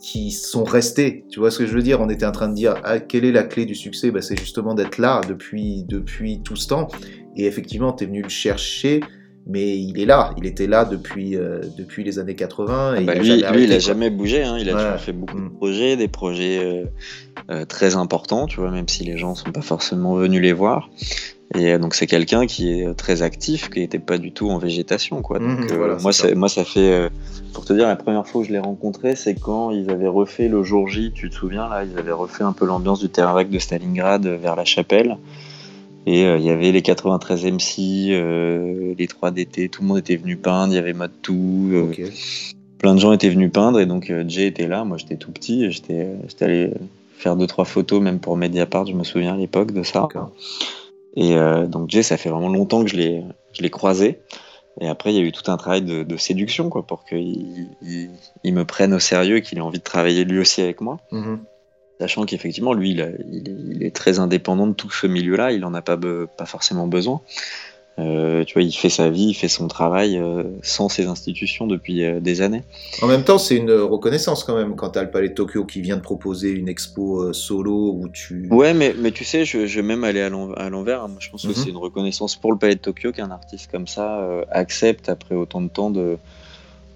qui 0.00 0.30
sont 0.30 0.64
restés. 0.64 1.24
Tu 1.28 1.40
vois 1.40 1.50
ce 1.50 1.58
que 1.58 1.66
je 1.66 1.72
veux 1.72 1.82
dire? 1.82 2.00
On 2.00 2.08
était 2.08 2.26
en 2.26 2.32
train 2.32 2.48
de 2.48 2.54
dire 2.54 2.76
ah, 2.84 3.00
quelle 3.00 3.24
est 3.24 3.32
la 3.32 3.42
clé 3.42 3.66
du 3.66 3.74
succès? 3.74 4.10
Ben, 4.10 4.22
C'est 4.22 4.38
justement 4.38 4.74
d'être 4.74 4.98
là 4.98 5.20
depuis, 5.28 5.84
depuis 5.84 6.40
tout 6.42 6.56
ce 6.56 6.68
temps. 6.68 6.88
Et 7.36 7.46
effectivement, 7.46 7.92
tu 7.92 8.04
es 8.04 8.06
venu 8.06 8.22
le 8.22 8.28
chercher 8.28 9.00
mais 9.48 9.78
il 9.78 9.98
est 9.98 10.04
là, 10.04 10.34
il 10.36 10.44
était 10.44 10.66
là 10.66 10.84
depuis, 10.84 11.34
euh, 11.34 11.62
depuis 11.76 12.04
les 12.04 12.18
années 12.18 12.34
80. 12.34 12.96
Et 12.96 13.04
bah, 13.04 13.14
il 13.16 13.22
lui, 13.22 13.42
lui, 13.50 13.64
il 13.64 13.72
a 13.72 13.78
jamais 13.78 14.10
bougé, 14.10 14.44
hein. 14.44 14.58
il 14.58 14.68
a 14.68 14.98
fait 14.98 15.12
beaucoup 15.12 15.38
de 15.38 15.44
mm. 15.44 15.54
projets, 15.54 15.96
des 15.96 16.06
projets 16.06 16.58
euh, 16.62 16.84
euh, 17.50 17.64
très 17.64 17.96
importants, 17.96 18.46
tu 18.46 18.60
vois, 18.60 18.70
même 18.70 18.88
si 18.88 19.04
les 19.04 19.16
gens 19.16 19.34
sont 19.34 19.50
pas 19.50 19.62
forcément 19.62 20.14
venus 20.14 20.42
les 20.42 20.52
voir. 20.52 20.90
Et 21.54 21.78
donc 21.78 21.94
c'est 21.94 22.06
quelqu'un 22.06 22.44
qui 22.44 22.70
est 22.70 22.94
très 22.94 23.22
actif, 23.22 23.70
qui 23.70 23.80
n'était 23.80 23.98
pas 23.98 24.18
du 24.18 24.32
tout 24.32 24.50
en 24.50 24.58
végétation, 24.58 25.22
quoi. 25.22 25.38
Donc, 25.38 25.60
mm-hmm. 25.60 26.02
moi, 26.02 26.12
ça. 26.12 26.34
moi, 26.34 26.50
ça 26.50 26.62
fait, 26.62 27.08
pour 27.54 27.64
te 27.64 27.72
dire, 27.72 27.88
la 27.88 27.96
première 27.96 28.26
fois 28.26 28.42
que 28.42 28.48
je 28.48 28.52
l'ai 28.52 28.58
rencontré, 28.58 29.16
c'est 29.16 29.34
quand 29.34 29.70
ils 29.70 29.88
avaient 29.88 30.08
refait 30.08 30.48
le 30.48 30.62
jour 30.62 30.88
J, 30.88 31.10
tu 31.14 31.30
te 31.30 31.34
souviens 31.34 31.66
là, 31.70 31.84
ils 31.84 31.98
avaient 31.98 32.12
refait 32.12 32.44
un 32.44 32.52
peu 32.52 32.66
l'ambiance 32.66 33.00
du 33.00 33.08
terrain 33.08 33.32
vague 33.32 33.48
de 33.48 33.58
Stalingrad 33.58 34.26
vers 34.26 34.56
la 34.56 34.66
chapelle. 34.66 35.16
Et 36.08 36.24
euh, 36.24 36.38
il 36.38 36.44
y 36.44 36.48
avait 36.48 36.72
les 36.72 36.80
93 36.80 37.44
MC, 37.44 38.12
euh, 38.12 38.94
les 38.96 39.06
3 39.06 39.30
DT, 39.30 39.68
tout 39.68 39.82
le 39.82 39.88
monde 39.88 39.98
était 39.98 40.16
venu 40.16 40.38
peindre, 40.38 40.72
il 40.72 40.76
y 40.76 40.78
avait 40.78 40.94
Mode 40.94 41.12
Tout. 41.20 41.68
Euh, 41.70 41.92
plein 42.78 42.94
de 42.94 42.98
gens 42.98 43.12
étaient 43.12 43.28
venus 43.28 43.52
peindre 43.52 43.78
et 43.78 43.84
donc 43.84 44.10
Jay 44.26 44.46
était 44.46 44.68
là. 44.68 44.84
Moi 44.84 44.96
j'étais 44.96 45.16
tout 45.16 45.30
petit, 45.32 45.66
et 45.66 45.70
j'étais 45.70 46.08
allé 46.40 46.72
faire 47.12 47.36
deux 47.36 47.46
trois 47.46 47.66
photos 47.66 48.00
même 48.00 48.20
pour 48.20 48.38
Mediapart, 48.38 48.86
je 48.86 48.94
me 48.94 49.04
souviens 49.04 49.34
à 49.34 49.36
l'époque 49.36 49.72
de 49.72 49.82
ça. 49.82 50.08
Et 51.14 51.36
donc 51.68 51.90
Jay, 51.90 52.02
ça 52.02 52.16
fait 52.16 52.30
vraiment 52.30 52.48
longtemps 52.48 52.84
que 52.84 52.90
je 52.90 52.96
l'ai 52.96 53.70
croisé. 53.70 54.18
Et 54.80 54.88
après, 54.88 55.12
il 55.12 55.16
y 55.16 55.20
a 55.20 55.22
eu 55.26 55.32
tout 55.32 55.50
un 55.50 55.58
travail 55.58 55.82
de, 55.82 56.16
séduction 56.16 56.70
quoi, 56.70 56.84
pour 56.84 57.04
qu'il 57.04 57.68
il, 58.44 58.54
me 58.54 58.64
prenne 58.64 58.94
au 58.94 58.98
sérieux 58.98 59.36
et 59.38 59.42
qu'il 59.42 59.58
ait 59.58 59.60
envie 59.60 59.80
de 59.80 59.84
travailler 59.84 60.24
lui 60.24 60.38
aussi 60.38 60.62
avec 60.62 60.80
moi. 60.80 60.96
Mm-hmm. 61.12 61.38
Sachant 62.00 62.24
qu'effectivement, 62.24 62.74
lui, 62.74 62.92
il, 62.92 63.82
est, 63.82 63.94
très 63.94 64.20
indépendant 64.20 64.68
de 64.68 64.72
tout 64.72 64.90
ce 64.90 65.06
milieu-là, 65.06 65.50
il 65.52 65.60
n'en 65.60 65.74
a 65.74 65.82
pas, 65.82 65.96
pas 65.96 66.46
forcément 66.46 66.86
besoin. 66.86 67.20
Euh, 67.98 68.44
tu 68.44 68.54
vois, 68.54 68.62
il 68.62 68.72
fait 68.72 68.90
sa 68.90 69.10
vie, 69.10 69.28
il 69.30 69.34
fait 69.34 69.48
son 69.48 69.66
travail 69.66 70.18
euh, 70.18 70.44
sans 70.62 70.88
ces 70.88 71.06
institutions 71.06 71.66
depuis 71.66 72.04
euh, 72.04 72.20
des 72.20 72.42
années. 72.42 72.62
En 73.02 73.08
même 73.08 73.24
temps, 73.24 73.38
c'est 73.38 73.56
une 73.56 73.72
reconnaissance 73.72 74.44
quand 74.44 74.54
même 74.54 74.76
quand 74.76 74.90
tu 74.90 74.98
as 75.00 75.02
le 75.02 75.10
Palais 75.10 75.30
de 75.30 75.34
Tokyo 75.34 75.64
qui 75.64 75.80
vient 75.80 75.96
de 75.96 76.02
proposer 76.02 76.50
une 76.50 76.68
expo 76.68 77.32
solo 77.32 77.96
où 77.98 78.08
tu. 78.08 78.46
Ouais, 78.50 78.72
mais, 78.72 78.94
mais 78.96 79.10
tu 79.10 79.24
sais, 79.24 79.44
je, 79.44 79.66
je 79.66 79.76
vais 79.80 79.86
même 79.86 80.04
aller 80.04 80.20
à 80.20 80.28
l'envers. 80.28 81.02
Hein. 81.02 81.10
Je 81.18 81.28
pense 81.30 81.42
que 81.42 81.48
mhm. 81.48 81.54
c'est 81.54 81.70
une 81.70 81.76
reconnaissance 81.76 82.36
pour 82.36 82.52
le 82.52 82.58
Palais 82.58 82.76
de 82.76 82.80
Tokyo 82.80 83.10
qu'un 83.10 83.32
artiste 83.32 83.68
comme 83.70 83.88
ça 83.88 84.24
accepte 84.50 85.08
après 85.08 85.34
autant 85.34 85.60
de 85.60 85.68
temps 85.68 85.90
de, 85.90 86.18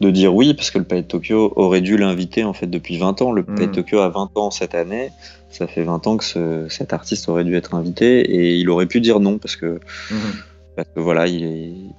de 0.02 0.10
dire 0.10 0.34
oui, 0.34 0.52
parce 0.54 0.70
que 0.70 0.78
le 0.78 0.84
Palais 0.84 1.02
de 1.02 1.06
Tokyo 1.06 1.52
aurait 1.56 1.80
dû 1.80 1.96
l'inviter 1.96 2.44
en 2.44 2.52
fait 2.52 2.66
depuis 2.66 2.98
20 2.98 3.22
ans. 3.22 3.32
Le 3.32 3.42
Palais 3.42 3.66
de 3.66 3.72
hmm. 3.72 3.74
Tokyo 3.74 3.98
a 4.00 4.08
20 4.10 4.36
ans 4.36 4.50
cette 4.50 4.74
année. 4.74 5.10
Ça 5.50 5.66
fait 5.66 5.82
20 5.82 6.06
ans 6.06 6.16
que 6.18 6.68
cet 6.68 6.92
artiste 6.92 7.28
aurait 7.28 7.44
dû 7.44 7.56
être 7.56 7.74
invité 7.74 8.20
et 8.20 8.56
il 8.56 8.68
aurait 8.70 8.86
pu 8.86 9.00
dire 9.00 9.20
non 9.20 9.38
parce 9.38 9.56
que, 9.56 9.80
hmm. 10.10 10.82
voilà, 10.96 11.26
il, 11.26 11.92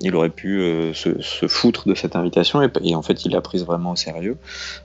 il 0.00 0.14
aurait 0.14 0.30
pu 0.30 0.60
euh, 0.60 0.92
se, 0.94 1.46
foutre 1.48 1.88
de 1.88 1.94
cette 1.94 2.16
invitation 2.16 2.62
et, 2.62 2.94
en 2.94 3.02
fait 3.02 3.24
il 3.24 3.32
l'a 3.32 3.40
prise 3.40 3.64
vraiment 3.64 3.92
au 3.92 3.96
sérieux. 3.96 4.36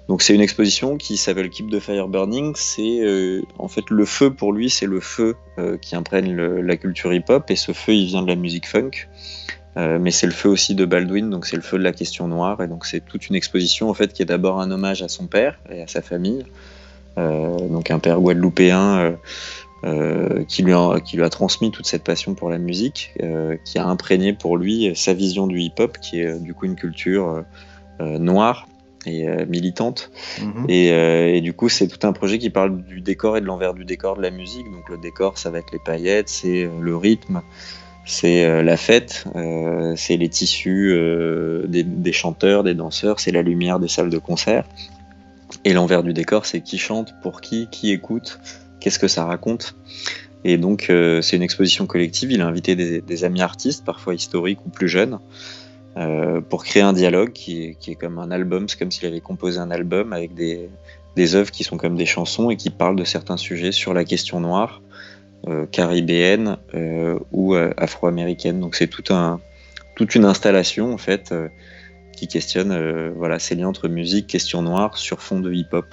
Donc 0.07 0.21
c'est 0.21 0.33
une 0.33 0.41
exposition 0.41 0.97
qui 0.97 1.17
s'appelle 1.17 1.49
Keep 1.49 1.69
the 1.69 1.79
Fire 1.79 2.07
Burning. 2.07 2.53
C'est 2.55 3.01
euh, 3.01 3.41
en 3.59 3.67
fait 3.67 3.89
le 3.89 4.05
feu 4.05 4.33
pour 4.33 4.53
lui, 4.53 4.69
c'est 4.69 4.85
le 4.85 4.99
feu 4.99 5.35
euh, 5.59 5.77
qui 5.77 5.95
imprègne 5.95 6.35
la 6.35 6.77
culture 6.77 7.13
hip-hop 7.13 7.49
et 7.49 7.55
ce 7.55 7.73
feu 7.73 7.93
il 7.93 8.07
vient 8.07 8.23
de 8.23 8.27
la 8.27 8.35
musique 8.35 8.67
funk. 8.67 8.91
Euh, 9.75 9.97
mais 9.99 10.11
c'est 10.11 10.27
le 10.27 10.33
feu 10.33 10.49
aussi 10.49 10.75
de 10.75 10.85
Baldwin, 10.85 11.29
donc 11.29 11.45
c'est 11.45 11.55
le 11.55 11.61
feu 11.61 11.77
de 11.77 11.83
la 11.83 11.93
question 11.93 12.27
noire, 12.27 12.61
et 12.61 12.67
donc 12.67 12.85
c'est 12.85 13.03
toute 13.03 13.27
une 13.27 13.35
exposition 13.35 13.89
en 13.89 13.93
fait 13.93 14.13
qui 14.13 14.21
est 14.21 14.25
d'abord 14.25 14.59
un 14.59 14.69
hommage 14.69 15.01
à 15.01 15.07
son 15.07 15.25
père 15.25 15.57
et 15.71 15.81
à 15.81 15.87
sa 15.87 16.01
famille, 16.01 16.45
euh, 17.17 17.57
donc 17.69 17.89
un 17.89 17.99
père 17.99 18.19
guadeloupéen 18.19 19.17
euh, 19.83 20.43
qui, 20.47 20.61
lui 20.61 20.73
a, 20.73 20.99
qui 20.99 21.17
lui 21.17 21.23
a 21.23 21.29
transmis 21.29 21.71
toute 21.71 21.87
cette 21.87 22.03
passion 22.03 22.35
pour 22.35 22.49
la 22.49 22.59
musique, 22.59 23.15
qui 23.65 23.77
a 23.79 23.85
imprégné 23.85 24.33
pour 24.33 24.57
lui 24.57 24.95
sa 24.95 25.13
vision 25.13 25.47
du 25.47 25.59
hip-hop, 25.59 25.97
qui 25.99 26.21
est 26.21 26.39
du 26.39 26.53
coup 26.53 26.65
une 26.65 26.75
culture 26.75 27.43
noire 27.99 28.67
et 29.05 29.27
militante. 29.45 30.09
Mhm. 30.41 30.65
et, 30.69 30.87
et, 31.35 31.41
du 31.41 31.51
coup, 31.51 31.67
c'est 31.67 31.87
tout 31.87 32.07
un 32.07 32.13
projet 32.13 32.39
qui 32.39 32.49
parle 32.49 32.81
du 32.83 33.01
décor 33.01 33.35
et 33.35 33.41
de 33.41 33.45
l'envers 33.45 33.73
du 33.73 33.83
décor 33.83 34.15
de 34.15 34.21
la 34.21 34.31
musique. 34.31 34.71
Donc 34.71 34.87
le 34.87 34.97
décor, 34.97 35.37
ça 35.37 35.49
va 35.49 35.59
être 35.59 35.73
les 35.73 35.81
paillettes, 35.83 36.29
c'est 36.29 36.69
le 36.79 36.95
rythme 36.95 37.41
c'est 38.05 38.45
euh, 38.45 38.63
la 38.63 38.77
fête, 38.77 39.25
euh, 39.35 39.93
c'est 39.95 40.17
les 40.17 40.29
tissus 40.29 40.91
euh, 40.93 41.65
des, 41.67 42.11
chanteurs, 42.11 42.63
des 42.63 42.73
danseurs, 42.73 43.19
c'est 43.19 43.31
la 43.31 43.41
lumière 43.41 43.79
des 43.79 43.87
salles 43.87 44.09
de 44.09 44.17
concert. 44.17 44.65
Et 45.63 45.73
l'envers 45.73 46.03
du 46.03 46.13
décor, 46.13 46.45
c'est 46.45 46.61
qui 46.61 46.77
chante, 46.77 47.13
pour 47.21 47.39
qui, 47.39 47.67
qui 47.71 47.91
écoute, 47.91 48.39
qu'est-ce 48.79 48.99
que 48.99 49.07
ça 49.07 49.25
raconte. 49.25 49.75
Et 50.43 50.57
donc, 50.57 50.87
c'est 50.89 51.37
une 51.37 51.41
exposition 51.41 51.85
collective. 51.85 52.31
Il 52.31 52.41
a 52.41 52.47
invité 52.47 52.75
des, 52.75 53.23
amis 53.23 53.41
artistes, 53.41 53.85
parfois 53.85 54.13
historiques 54.13 54.65
ou 54.65 54.69
plus 54.69 54.89
jeunes, 54.89 55.19
pour 56.49 56.65
créer 56.65 56.81
un 56.81 56.91
dialogue 56.91 57.31
qui 57.31 57.77
est, 57.87 57.95
comme 57.95 58.19
un 58.19 58.29
album. 58.29 58.67
C'est 58.67 58.77
comme 58.77 58.91
s'il 58.91 59.07
avait 59.07 59.21
composé 59.21 59.59
un 59.59 59.71
album 59.71 60.11
avec 60.11 60.33
des, 60.33 60.69
des 61.15 61.35
œuvres 61.35 61.51
qui 61.51 61.63
sont 61.63 61.77
comme 61.77 61.95
des 61.95 62.05
chansons 62.05 62.49
et 62.49 62.57
qui 62.57 62.69
parlent 62.69 62.97
de 62.97 63.05
certains 63.05 63.37
sujets 63.37 63.71
sur 63.71 63.93
la 63.93 64.03
question 64.03 64.41
noire, 64.41 64.81
caribéenne 65.71 66.57
euh, 66.73 67.19
ou 67.31 67.55
euh, 67.55 67.73
afro-américaine. 67.77 68.59
Donc, 68.59 68.75
c'est 68.75 68.87
tout 68.87 69.13
un, 69.13 69.41
toute 69.95 70.15
une 70.15 70.25
installation, 70.25 70.93
en 70.93 70.97
fait, 70.97 71.31
euh, 71.31 71.49
qui 72.15 72.27
questionne 72.27 73.11
voilà, 73.15 73.39
ces 73.39 73.55
liens 73.55 73.67
entre 73.67 73.87
musique, 73.87 74.27
question 74.27 74.61
noire, 74.61 74.97
sur 74.97 75.21
fond 75.21 75.39
de 75.39 75.51
hip-hop. 75.51 75.85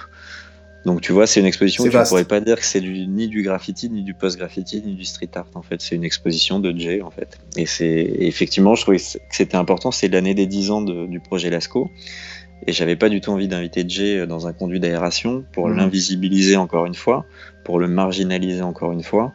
Donc 0.85 1.01
tu 1.01 1.11
vois, 1.11 1.27
c'est 1.27 1.39
une 1.39 1.45
exposition 1.45 1.83
je 1.83 1.95
ne 1.95 2.03
pourrais 2.03 2.25
pas 2.25 2.39
dire 2.39 2.57
que 2.57 2.65
c'est 2.65 2.81
ni 2.81 3.27
du 3.27 3.43
graffiti, 3.43 3.89
ni 3.89 4.01
du 4.01 4.15
post-graffiti, 4.15 4.81
ni 4.83 4.95
du 4.95 5.05
street 5.05 5.29
art 5.35 5.47
en 5.53 5.61
fait. 5.61 5.79
C'est 5.79 5.95
une 5.95 6.03
exposition 6.03 6.59
de 6.59 6.75
Jay 6.75 7.01
en 7.01 7.11
fait. 7.11 7.37
Et 7.55 7.67
c'est 7.67 8.15
effectivement, 8.19 8.73
je 8.73 8.81
trouvais 8.81 8.97
que 8.97 9.03
c'était 9.29 9.57
important. 9.57 9.91
C'est 9.91 10.07
l'année 10.07 10.33
des 10.33 10.47
10 10.47 10.71
ans 10.71 10.81
de, 10.81 11.05
du 11.05 11.19
projet 11.19 11.51
Lasco. 11.51 11.91
Et 12.67 12.73
j'avais 12.73 12.95
pas 12.95 13.09
du 13.09 13.21
tout 13.21 13.31
envie 13.31 13.47
d'inviter 13.47 13.83
Jay 13.87 14.25
dans 14.27 14.47
un 14.47 14.53
conduit 14.53 14.79
d'aération 14.79 15.43
pour 15.51 15.67
mmh. 15.67 15.77
l'invisibiliser 15.77 16.55
encore 16.57 16.85
une 16.85 16.95
fois, 16.95 17.25
pour 17.63 17.79
le 17.79 17.87
marginaliser 17.87 18.61
encore 18.61 18.91
une 18.91 19.03
fois. 19.03 19.33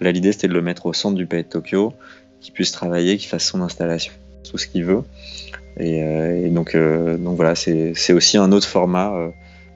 Là, 0.00 0.12
l'idée 0.12 0.32
c'était 0.32 0.48
de 0.48 0.52
le 0.52 0.62
mettre 0.62 0.86
au 0.86 0.92
centre 0.92 1.16
du 1.16 1.26
pays 1.26 1.42
de 1.42 1.48
Tokyo, 1.48 1.92
qu'il 2.40 2.54
puisse 2.54 2.72
travailler, 2.72 3.16
qu'il 3.16 3.28
fasse 3.28 3.44
son 3.44 3.60
installation, 3.60 4.12
tout 4.48 4.56
ce 4.56 4.66
qu'il 4.66 4.84
veut. 4.84 5.02
Et, 5.76 6.02
euh, 6.02 6.46
et 6.46 6.50
donc, 6.50 6.74
euh, 6.74 7.16
donc 7.16 7.36
voilà, 7.36 7.54
c'est 7.54 8.12
aussi 8.12 8.36
un 8.38 8.52
autre 8.52 8.66
format. 8.66 9.14
Euh, 9.14 9.30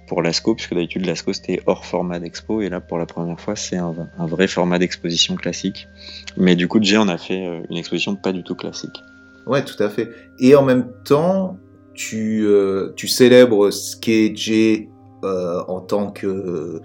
pour 0.06 0.22
l'ASCO, 0.22 0.54
puisque 0.54 0.74
d'habitude 0.74 1.06
l'ASCO 1.06 1.32
c'était 1.32 1.62
hors 1.66 1.84
format 1.84 2.18
d'expo, 2.18 2.60
et 2.60 2.68
là 2.68 2.80
pour 2.80 2.98
la 2.98 3.06
première 3.06 3.40
fois 3.40 3.56
c'est 3.56 3.76
un, 3.76 3.94
vrai 4.18 4.46
format 4.48 4.78
d'exposition 4.78 5.36
classique. 5.36 5.88
Mais 6.36 6.56
du 6.56 6.68
coup, 6.68 6.82
Jay 6.82 6.96
en 6.96 7.08
a 7.08 7.18
fait 7.18 7.46
euh, 7.46 7.60
une 7.70 7.76
exposition 7.76 8.16
pas 8.16 8.32
du 8.32 8.42
tout 8.42 8.54
classique. 8.54 9.02
Ouais, 9.46 9.64
tout 9.64 9.80
à 9.82 9.90
fait. 9.90 10.10
Et 10.38 10.54
en 10.54 10.62
même 10.62 10.86
temps, 11.04 11.58
tu, 11.94 12.46
euh, 12.46 12.92
tu 12.96 13.08
célèbres 13.08 13.70
ce 13.70 13.96
qu'est 13.96 14.34
Jay 14.34 14.88
euh, 15.24 15.62
en 15.68 15.80
tant 15.80 16.10
que, 16.10 16.80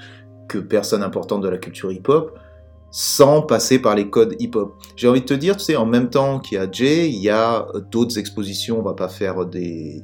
que 0.48 0.58
personne 0.58 1.04
importante 1.04 1.42
de 1.42 1.50
la 1.50 1.58
culture 1.58 1.92
hip-hop 1.92 2.38
sans 2.92 3.44
passer 3.44 3.80
par 3.80 3.96
les 3.96 4.10
codes 4.10 4.36
hip-hop. 4.40 4.74
J'ai 4.96 5.08
envie 5.08 5.22
de 5.22 5.26
te 5.26 5.34
dire, 5.36 5.58
tu 5.58 5.66
sais, 5.66 5.76
en 5.76 5.86
même 5.86 6.10
temps 6.10 6.40
qu'il 6.40 6.58
y 6.58 6.62
a 6.62 6.68
Jay, 6.72 7.08
il 7.10 7.22
y 7.22 7.30
a 7.30 7.68
d'autres 7.92 8.18
expositions, 8.18 8.80
on 8.80 8.82
va 8.82 8.96
pas 8.96 9.10
faire 9.10 9.46
des, 9.46 10.02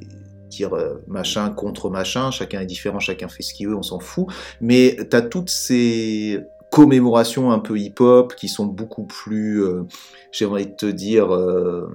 dire 0.48 0.74
euh, 0.74 0.94
machin 1.06 1.50
contre 1.50 1.90
machin, 1.90 2.30
chacun 2.30 2.60
est 2.60 2.66
différent, 2.66 3.00
chacun 3.00 3.28
fait 3.28 3.42
ce 3.42 3.54
qu'il 3.54 3.68
veut, 3.68 3.76
on 3.76 3.82
s'en 3.82 4.00
fout, 4.00 4.26
mais 4.60 4.96
tu 5.10 5.16
as 5.16 5.22
toutes 5.22 5.50
ces 5.50 6.40
commémorations 6.70 7.52
un 7.52 7.58
peu 7.58 7.78
hip-hop 7.78 8.34
qui 8.34 8.48
sont 8.48 8.66
beaucoup 8.66 9.04
plus, 9.04 9.64
euh, 9.64 9.84
j'ai 10.32 10.46
envie 10.46 10.66
de 10.66 10.74
te 10.74 10.86
dire, 10.86 11.34
euh, 11.34 11.88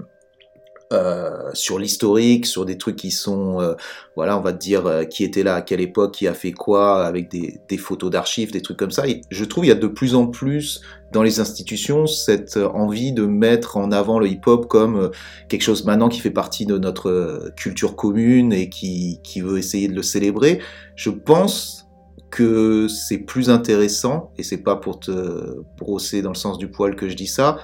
euh, 0.91 1.49
sur 1.53 1.79
l'historique, 1.79 2.45
sur 2.45 2.65
des 2.65 2.77
trucs 2.77 2.95
qui 2.95 3.11
sont, 3.11 3.61
euh, 3.61 3.75
voilà, 4.15 4.37
on 4.37 4.41
va 4.41 4.51
te 4.51 4.57
dire 4.57 4.85
euh, 4.85 5.03
qui 5.03 5.23
était 5.23 5.43
là 5.43 5.55
à 5.55 5.61
quelle 5.61 5.81
époque, 5.81 6.13
qui 6.13 6.27
a 6.27 6.33
fait 6.33 6.51
quoi, 6.51 7.05
avec 7.05 7.29
des, 7.29 7.59
des 7.69 7.77
photos 7.77 8.11
d'archives, 8.11 8.51
des 8.51 8.61
trucs 8.61 8.77
comme 8.77 8.91
ça. 8.91 9.07
Et 9.07 9.21
je 9.31 9.45
trouve 9.45 9.65
il 9.65 9.69
y 9.69 9.71
a 9.71 9.75
de 9.75 9.87
plus 9.87 10.15
en 10.15 10.27
plus 10.27 10.81
dans 11.13 11.23
les 11.23 11.39
institutions 11.39 12.07
cette 12.07 12.57
envie 12.57 13.13
de 13.13 13.25
mettre 13.25 13.77
en 13.77 13.91
avant 13.91 14.19
le 14.19 14.27
hip-hop 14.27 14.67
comme 14.67 15.11
quelque 15.49 15.63
chose 15.63 15.85
maintenant 15.85 16.09
qui 16.09 16.19
fait 16.19 16.31
partie 16.31 16.65
de 16.65 16.77
notre 16.77 17.51
culture 17.55 17.95
commune 17.95 18.53
et 18.53 18.69
qui, 18.69 19.19
qui 19.23 19.41
veut 19.41 19.57
essayer 19.57 19.87
de 19.87 19.95
le 19.95 20.03
célébrer. 20.03 20.59
Je 20.95 21.09
pense 21.09 21.87
que 22.31 22.87
c'est 22.87 23.17
plus 23.17 23.49
intéressant, 23.49 24.31
et 24.37 24.43
c'est 24.43 24.63
pas 24.63 24.77
pour 24.77 24.99
te 24.99 25.61
brosser 25.77 26.21
dans 26.21 26.31
le 26.31 26.35
sens 26.35 26.57
du 26.57 26.69
poil 26.69 26.95
que 26.95 27.09
je 27.09 27.15
dis 27.15 27.27
ça, 27.27 27.57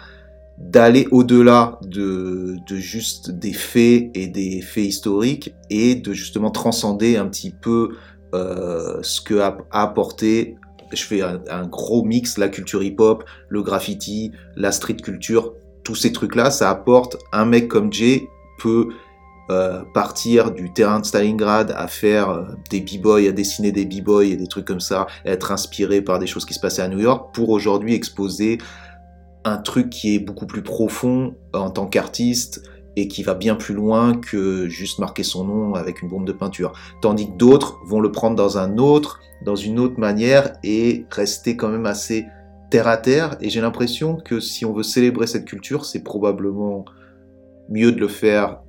d'aller 0.58 1.08
au-delà 1.12 1.80
de, 1.84 2.56
de, 2.68 2.76
juste 2.76 3.32
des 3.32 3.54
faits 3.54 4.10
et 4.16 4.28
des 4.28 4.62
faits 4.62 4.86
historiques 4.86 5.54
et 5.70 5.96
de 5.96 6.14
justement 6.14 6.50
transcender 6.50 7.16
un 7.16 7.28
petit 7.28 7.52
peu 7.52 7.96
euh, 8.34 9.00
ce 9.04 9.22
que 9.22 9.36
a, 9.40 9.58
apporté, 9.72 10.56
je 10.92 11.04
fais 11.04 11.22
un, 11.22 11.68
gros 11.68 12.04
mix, 12.04 12.38
la 12.38 12.50
culture 12.50 12.82
hip-hop, 12.82 13.24
le 13.50 13.62
graffiti, 13.62 14.32
la 14.56 14.72
street 14.72 14.98
culture, 14.98 15.54
tous 15.84 15.96
ces 15.96 16.12
trucs-là, 16.12 16.50
ça 16.50 16.70
apporte 16.70 17.18
un 17.32 17.46
mec 17.46 17.68
comme 17.68 17.94
Jay 17.94 18.28
peut 18.60 18.90
euh, 19.50 19.84
partir 19.94 20.52
du 20.52 20.74
terrain 20.74 21.00
de 21.00 21.06
Stalingrad 21.06 21.74
à 21.78 21.88
faire 21.88 22.30
euh, 22.30 22.44
des 22.70 22.82
b-boys, 22.82 23.30
à 23.30 23.32
dessiner 23.32 23.72
des 23.72 23.86
b-boys 23.86 24.26
et 24.26 24.36
des 24.36 24.48
trucs 24.48 24.66
comme 24.66 24.82
ça, 24.82 25.08
être 25.24 25.54
inspiré 25.54 26.02
par 26.02 26.20
des 26.20 26.28
choses 26.28 26.46
qui 26.46 26.54
se 26.54 26.60
passaient 26.60 26.82
à 26.82 26.90
New 26.90 27.00
York 27.00 27.34
pour 27.34 27.50
aujourd'hui 27.50 27.94
exposer 27.94 28.58
un 29.48 29.58
truc 29.58 29.90
qui 29.90 30.16
est 30.16 30.20
beaucoup 30.20 30.48
plus 30.48 30.62
profond 30.62 31.36
en 31.54 31.70
tant 31.70 31.88
qu'artiste 31.88 32.64
et 32.96 33.08
qui 33.08 33.22
va 33.22 33.36
bien 33.36 33.56
plus 33.56 33.76
loin 33.76 34.16
que 34.16 34.68
juste 34.68 35.00
marquer 35.00 35.24
son 35.24 35.44
nom 35.44 35.76
avec 35.76 36.02
une 36.02 36.10
bombe 36.10 36.26
de 36.26 36.32
peinture. 36.32 36.74
Tandis 37.02 37.28
que 37.28 37.38
d'autres 37.38 37.80
vont 37.86 38.00
le 38.00 38.12
prendre 38.12 38.36
dans 38.36 38.58
un 38.58 38.78
autre, 38.78 39.20
dans 39.46 39.56
une 39.56 39.80
autre 39.80 40.00
manière 40.00 40.58
et 40.64 41.06
rester 41.12 41.56
quand 41.56 41.70
même 41.70 41.86
assez 41.86 42.26
terre 42.72 42.88
à 42.88 42.98
terre. 42.98 43.38
Et 43.40 43.50
j'ai 43.50 43.62
l'impression 43.62 44.16
que 44.16 44.40
si 44.40 44.66
on 44.66 44.74
veut 44.74 44.84
célébrer 44.84 45.28
cette 45.28 45.46
culture, 45.46 45.86
c'est 45.86 46.04
probablement 46.04 46.86
mieux 47.70 47.92
de 47.92 48.00
le 48.00 48.08
faire 48.08 48.62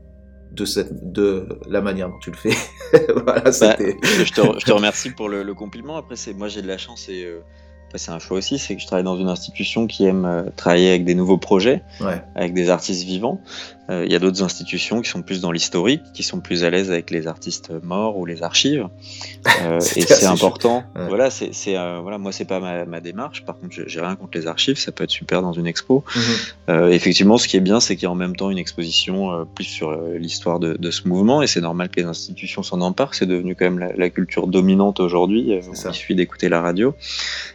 de, 0.52 0.64
cette, 0.64 1.12
de 1.12 1.48
la 1.68 1.80
manière 1.80 2.08
dont 2.08 2.18
tu 2.18 2.30
le 2.30 2.36
fais. 2.36 2.56
voilà, 3.24 3.42
bah, 3.42 3.50
je, 3.50 4.32
te, 4.32 4.72
remercie 4.72 5.10
pour 5.10 5.28
le, 5.28 5.54
compliment. 5.54 5.96
Après, 5.96 6.16
c'est 6.16 6.34
moi 6.34 6.48
j'ai 6.48 6.62
de 6.62 6.68
la 6.68 6.78
chance 6.78 7.08
et 7.08 7.24
euh, 7.24 7.40
c'est 7.94 8.10
un 8.10 8.18
choix 8.18 8.38
aussi, 8.38 8.58
c'est 8.58 8.76
que 8.76 8.82
je 8.82 8.86
travaille 8.86 9.04
dans 9.04 9.16
une 9.16 9.28
institution 9.28 9.86
qui 9.86 10.04
aime 10.04 10.24
euh, 10.24 10.42
travailler 10.56 10.90
avec 10.90 11.04
des 11.04 11.14
nouveaux 11.14 11.38
projets, 11.38 11.82
avec 12.34 12.54
des 12.54 12.70
artistes 12.70 13.04
vivants. 13.04 13.40
Euh, 13.90 14.04
il 14.04 14.12
y 14.12 14.14
a 14.14 14.18
d'autres 14.18 14.42
institutions 14.42 15.00
qui 15.00 15.08
sont 15.08 15.22
plus 15.22 15.40
dans 15.40 15.50
l'historique, 15.50 16.02
qui 16.12 16.22
sont 16.22 16.40
plus 16.40 16.64
à 16.64 16.70
l'aise 16.70 16.90
avec 16.90 17.10
les 17.10 17.26
artistes 17.26 17.70
morts 17.82 18.18
ou 18.18 18.26
les 18.26 18.42
archives. 18.42 18.86
Euh, 19.62 19.80
et 19.96 20.02
c'est 20.02 20.26
important. 20.26 20.84
Voilà, 20.94 21.30
c'est 21.30 21.52
euh, 21.68 22.00
voilà, 22.02 22.18
moi 22.18 22.32
c'est 22.32 22.44
pas 22.44 22.60
ma, 22.60 22.84
ma, 22.84 23.00
démarche. 23.00 23.44
Par 23.44 23.56
contre, 23.58 23.76
j'ai 23.86 24.00
rien 24.00 24.14
contre 24.16 24.36
les 24.36 24.46
archives, 24.46 24.76
ça 24.76 24.92
peut 24.92 25.04
être 25.04 25.10
super 25.10 25.40
dans 25.40 25.52
une 25.52 25.66
expo. 25.66 26.04
Mhm. 26.68 26.90
Effectivement, 26.90 27.38
ce 27.38 27.48
qui 27.48 27.56
est 27.56 27.60
bien, 27.60 27.80
c'est 27.80 27.96
qu'il 27.96 28.04
y 28.04 28.06
a 28.06 28.10
en 28.10 28.14
même 28.14 28.36
temps 28.36 28.50
une 28.50 28.58
exposition 28.58 29.46
plus 29.54 29.64
sur 29.64 29.92
l'histoire 30.12 30.58
de, 30.58 30.74
de, 30.74 30.90
ce 30.90 31.08
mouvement, 31.08 31.40
et 31.40 31.46
c'est 31.46 31.60
normal 31.60 31.88
que 31.88 32.00
les 32.00 32.06
institutions 32.06 32.62
s'en 32.62 32.80
emparent. 32.82 33.14
C'est 33.14 33.26
devenu 33.26 33.54
quand 33.54 33.64
même 33.64 33.78
la, 33.78 33.92
la 33.94 34.10
culture 34.10 34.48
dominante 34.48 35.00
aujourd'hui. 35.00 35.50
il 35.50 35.94
suffit 35.94 36.14
d'écouter 36.14 36.50
la 36.50 36.60
radio. 36.60 36.94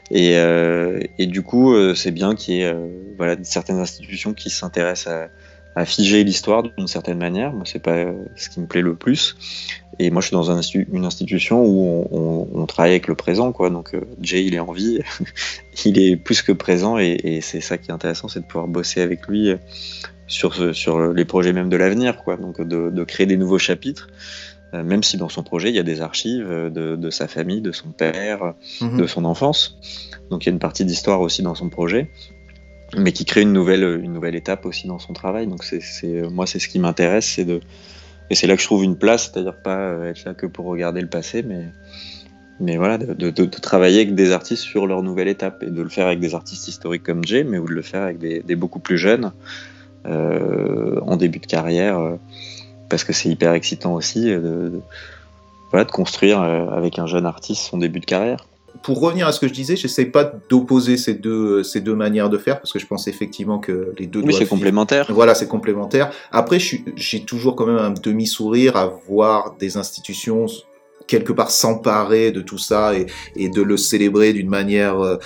Et, 0.10 0.34
et 0.34 1.28
du 1.28 1.44
coup, 1.44 1.76
c'est 1.94 2.12
bien 2.12 2.36
qu'il 2.36 2.56
y 2.56 2.62
ait 2.62 2.76
voilà 3.18 3.36
certaines 3.44 3.80
institutions 3.80 4.34
qui 4.34 4.50
s'intéressent 4.50 5.14
à 5.14 5.28
à 5.76 5.86
figer 5.86 6.24
l'histoire 6.24 6.64
d'une 6.64 6.88
certaine 6.88 7.18
manière. 7.18 7.54
Moi, 7.54 7.64
c'est 7.66 7.82
pas 7.82 7.96
euh, 7.96 8.14
ce 8.36 8.50
qui 8.50 8.60
me 8.60 8.68
plaît 8.68 8.82
le 8.82 8.96
plus. 8.96 9.36
Et 10.00 10.10
moi, 10.10 10.22
je 10.22 10.28
suis 10.28 10.36
dans 10.36 10.52
un 10.52 10.62
une 10.92 11.06
institution 11.06 11.64
où 11.64 11.84
on, 11.84 12.08
on, 12.12 12.48
on, 12.62 12.66
travaille 12.66 12.92
avec 12.92 13.08
le 13.08 13.16
présent, 13.16 13.52
quoi. 13.52 13.70
Donc, 13.70 13.94
euh, 13.94 14.02
Jay, 14.22 14.46
il 14.46 14.56
est 14.56 14.60
en 14.60 14.72
vie, 14.72 15.00
il 15.86 16.00
est 16.00 16.16
plus 16.16 16.42
que 16.42 16.52
présent, 16.52 16.98
et, 16.98 17.18
et 17.24 17.42
c'est 17.42 17.62
ça 17.62 17.78
qui 17.78 17.90
est 17.90 17.94
intéressant, 17.94 18.28
c'est 18.28 18.42
de 18.42 18.46
pouvoir 18.46 18.68
bosser 18.68 19.02
avec 19.02 19.28
lui 19.28 19.50
euh, 19.50 19.58
sur, 20.28 20.76
sur 20.76 21.14
les 21.14 21.26
projets 21.26 21.54
même 21.54 21.70
de 21.70 21.78
l'avenir, 21.78 22.18
quoi. 22.18 22.38
Donc, 22.38 22.62
de, 22.62 22.90
de, 22.90 23.04
créer 23.04 23.26
des 23.26 23.38
nouveaux 23.38 23.60
chapitres, 23.60 24.08
même 24.74 25.04
si 25.04 25.18
dans 25.18 25.30
son 25.30 25.44
projet, 25.44 25.70
il 25.70 25.76
y 25.76 25.80
a 25.80 25.84
des 25.84 26.02
archives 26.02 26.48
de, 26.48 26.96
de 26.96 27.10
sa 27.12 27.28
famille, 27.28 27.62
de 27.62 27.72
son 27.72 27.90
père, 27.90 28.56
mhm. 28.82 28.98
de 28.98 29.06
son 29.06 29.26
enfance. 29.26 29.78
Donc, 30.32 30.46
il 30.46 30.48
y 30.48 30.50
a 30.50 30.54
une 30.54 30.60
partie 30.60 30.86
d'histoire 30.86 31.22
aussi 31.22 31.44
dans 31.44 31.54
son 31.54 31.70
projet 31.70 32.10
mais 32.98 33.12
qui 33.12 33.26
crée 33.26 33.42
une 33.42 33.54
nouvelle, 33.54 34.02
une 34.04 34.14
nouvelle 34.14 34.36
étape 34.36 34.66
aussi 34.66 34.88
dans 34.88 35.00
son 35.00 35.14
travail. 35.14 35.48
Donc 35.48 35.64
c'est, 35.64 35.82
moi, 36.30 36.46
c'est 36.48 36.60
ce 36.60 36.68
qui 36.68 36.80
m'intéresse, 36.80 37.26
c'est 37.26 37.46
de, 37.46 37.60
et 38.30 38.36
c'est 38.36 38.48
là 38.48 38.56
que 38.56 38.62
je 38.62 38.68
trouve 38.68 38.84
une 38.84 38.98
place, 38.98 39.32
c'est-à-dire 39.32 39.56
pas 39.56 39.78
euh, 39.78 40.10
être 40.10 40.24
là 40.26 40.34
que 40.34 40.46
pour 40.46 40.66
regarder 40.66 41.02
le 41.02 41.08
passé, 41.08 41.44
mais, 41.44 41.66
mais 42.60 42.78
voilà, 42.78 42.98
de, 42.98 43.14
de, 43.14 43.30
de, 43.30 43.46
travailler 43.46 44.02
avec 44.02 44.16
des 44.16 44.32
artistes 44.32 44.64
sur 44.64 44.88
leur 44.88 45.04
nouvelle 45.04 45.28
étape 45.28 45.64
et 45.64 45.70
de 45.70 45.82
le 45.82 45.90
faire 45.90 46.08
avec 46.08 46.20
des 46.20 46.34
artistes 46.36 46.68
historiques 46.68 47.04
comme 47.04 47.24
Jay, 47.26 47.44
mais 47.44 47.58
ou 47.58 47.68
de 47.68 47.74
le 47.74 47.82
faire 47.82 48.04
avec 48.04 48.20
des, 48.20 48.42
des 48.42 48.56
beaucoup 48.56 48.80
plus 48.80 48.98
jeunes 48.98 49.34
euh, 50.06 51.00
en 51.02 51.16
début 51.16 51.40
de 51.40 51.46
carrière, 51.46 52.00
euh, 52.00 52.16
parce 52.90 53.04
que 53.04 53.14
c'est 53.14 53.30
hyper 53.30 53.54
excitant 53.54 53.94
aussi 53.94 54.32
euh, 54.32 54.40
de, 54.40 54.82
voilà, 55.72 55.86
de 55.86 55.92
construire 55.92 56.42
avec 56.42 57.00
un 57.00 57.08
jeune 57.08 57.26
artiste 57.26 57.64
son 57.64 57.78
début 57.78 58.00
de 58.00 58.06
carrière 58.06 58.46
pour 58.84 59.00
revenir 59.00 59.28
à 59.28 59.32
ce 59.32 59.40
que 59.40 59.48
je 59.48 59.54
disais, 59.54 59.76
j'essaie 59.76 60.06
pas 60.06 60.32
d'opposer 60.50 60.98
ces 60.98 61.14
deux, 61.14 61.64
ces 61.64 61.80
deux 61.80 61.96
manières 61.96 62.30
de 62.30 62.38
faire, 62.38 62.60
parce 62.60 62.74
que 62.74 62.80
je 62.80 62.86
pense 62.86 63.08
effectivement 63.08 63.58
que 63.58 63.94
les 63.98 64.08
deux 64.08 64.22
Oui, 64.22 64.34
c'est 64.34 64.46
complémentaire. 64.46 65.08
Voilà, 65.10 65.34
c'est 65.34 65.48
complémentaire. 65.48 66.12
Après, 66.32 66.60
j'ai 66.60 67.24
toujours 67.24 67.56
quand 67.56 67.66
même 67.66 67.78
un 67.78 67.92
demi-sourire 67.92 68.76
à 68.76 68.88
voir 69.08 69.56
des 69.58 69.78
institutions 69.78 70.46
quelque 71.08 71.34
part 71.34 71.52
s'emparer 71.52 72.32
de 72.32 72.42
tout 72.42 72.58
ça 72.58 72.96
et, 72.96 73.08
et, 73.36 73.50
de 73.50 73.62
le 73.62 73.76
célébrer 73.76 74.32
d'une 74.32 74.48
manière 74.48 75.00
euh, 75.00 75.18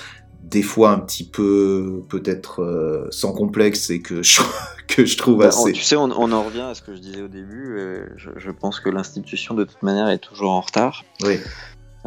des 0.42 0.62
fois 0.62 0.90
un 0.90 0.98
petit 0.98 1.24
peu 1.24 2.02
peut-être 2.08 2.62
euh, 2.62 3.06
sans 3.10 3.32
complexe 3.32 3.90
et 3.90 4.00
que 4.00 4.22
je, 4.22 4.40
que 4.88 5.04
je 5.04 5.16
trouve 5.16 5.42
assez... 5.42 5.72
Tu 5.72 5.82
sais, 5.82 5.96
on, 5.96 6.10
on, 6.10 6.32
en 6.32 6.42
revient 6.42 6.62
à 6.62 6.74
ce 6.74 6.82
que 6.82 6.94
je 6.94 7.00
disais 7.00 7.22
au 7.22 7.28
début. 7.28 7.76
Euh, 7.78 8.06
je, 8.16 8.30
je 8.36 8.50
pense 8.50 8.80
que 8.80 8.88
l'institution 8.88 9.54
de 9.54 9.64
toute 9.64 9.82
manière 9.82 10.08
est 10.08 10.18
toujours 10.18 10.50
en 10.50 10.60
retard. 10.60 11.04
Oui. 11.24 11.38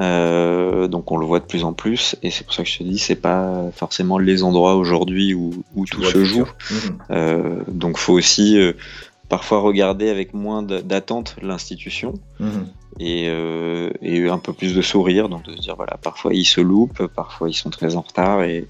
Euh, 0.02 0.88
donc 0.88 1.12
on 1.12 1.18
le 1.18 1.26
voit 1.26 1.40
de 1.40 1.46
plus 1.46 1.64
en 1.64 1.74
plus, 1.74 2.16
et 2.24 2.32
c'est 2.32 2.44
pour 2.44 2.54
ça 2.54 2.64
que 2.64 2.70
je 2.70 2.80
te 2.80 2.84
dis, 2.84 2.98
c'est 2.98 3.16
pas 3.16 3.70
forcément 3.76 4.18
les 4.18 4.44
endroits 4.44 4.76
aujourd'hui 4.76 5.34
où, 5.34 5.64
où 5.76 5.86
tout 5.86 6.04
se 6.04 6.24
joue. 6.26 6.48
Mhm. 6.72 6.98
Euh, 7.12 7.62
donc 7.68 7.98
faut 7.98 8.14
aussi 8.14 8.58
euh, 8.58 8.74
parfois 9.30 9.60
regarder 9.60 10.10
avec 10.10 10.34
moins 10.34 10.64
d'attente 10.64 11.36
l'institution 11.42 12.16
Mhm. 12.40 12.68
et, 13.00 13.26
euh, 13.30 13.92
et 14.02 14.28
un 14.28 14.40
peu 14.40 14.54
plus 14.54 14.74
de 14.74 14.82
sourire, 14.82 15.30
donc 15.30 15.46
de 15.46 15.56
se 15.56 15.62
dire 15.62 15.76
voilà, 15.76 15.98
parfois 16.02 16.34
ils 16.34 16.46
se 16.46 16.62
loupent, 16.62 17.06
parfois 17.08 17.50
ils 17.50 17.54
sont 17.54 17.70
très 17.70 17.96
en 17.96 18.02
retard, 18.02 18.44
et, 18.44 18.68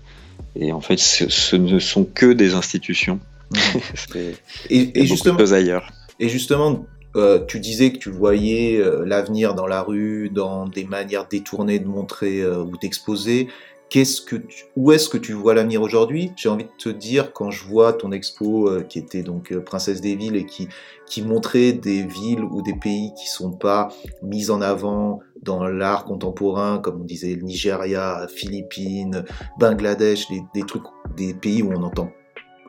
et 0.55 0.73
en 0.73 0.81
fait 0.81 0.99
ce, 0.99 1.29
ce 1.29 1.55
ne 1.55 1.79
sont 1.79 2.03
que 2.03 2.33
des 2.33 2.55
institutions. 2.55 3.19
Mhm. 3.53 3.81
Et, 4.69 5.05
justement, 5.05 5.39
ailleurs. 5.39 5.91
Et 6.19 6.29
justement, 6.29 6.85
euh, 7.15 7.43
tu 7.45 7.59
disais 7.59 7.91
que 7.91 7.97
tu 7.97 8.09
voyais 8.09 8.77
euh, 8.77 9.03
l'avenir 9.05 9.53
dans 9.55 9.67
la 9.67 9.81
rue, 9.81 10.29
dans 10.29 10.67
des 10.67 10.85
manières 10.85 11.27
détournées 11.27 11.79
de 11.79 11.87
montrer 11.87 12.41
euh, 12.41 12.63
ou 12.63 12.77
d'exposer. 12.77 13.47
Qu'est-ce 13.89 14.21
que 14.21 14.37
tu- 14.37 14.63
où 14.77 14.93
est-ce 14.93 15.09
que 15.09 15.17
tu 15.17 15.33
vois 15.33 15.53
l'avenir 15.53 15.81
aujourd'hui? 15.81 16.31
J'ai 16.37 16.47
envie 16.47 16.63
de 16.63 16.69
te 16.77 16.87
dire 16.87 17.33
quand 17.33 17.51
je 17.51 17.65
vois 17.65 17.91
ton 17.91 18.13
expo 18.13 18.69
euh, 18.69 18.83
qui 18.83 18.99
était 18.99 19.21
donc 19.21 19.53
Princesse 19.65 19.99
des 19.99 20.15
villes 20.15 20.37
et 20.37 20.45
qui 20.45 20.69
qui 21.05 21.21
montrait 21.21 21.73
des 21.73 22.03
villes 22.03 22.41
ou 22.41 22.61
des 22.61 22.73
pays 22.73 23.11
qui 23.19 23.27
sont 23.27 23.51
pas 23.51 23.89
mis 24.23 24.49
en 24.49 24.61
avant 24.61 25.19
dans 25.43 25.65
l'art 25.67 26.05
contemporain, 26.05 26.77
comme 26.77 27.01
on 27.01 27.03
disait 27.03 27.35
le 27.35 27.41
Nigeria, 27.41 28.27
Philippines, 28.33 29.25
Bangladesh, 29.59 30.29
des, 30.29 30.41
des 30.53 30.61
trucs, 30.61 30.83
des 31.17 31.33
pays 31.33 31.61
où 31.61 31.73
on 31.73 31.83
entend 31.83 32.11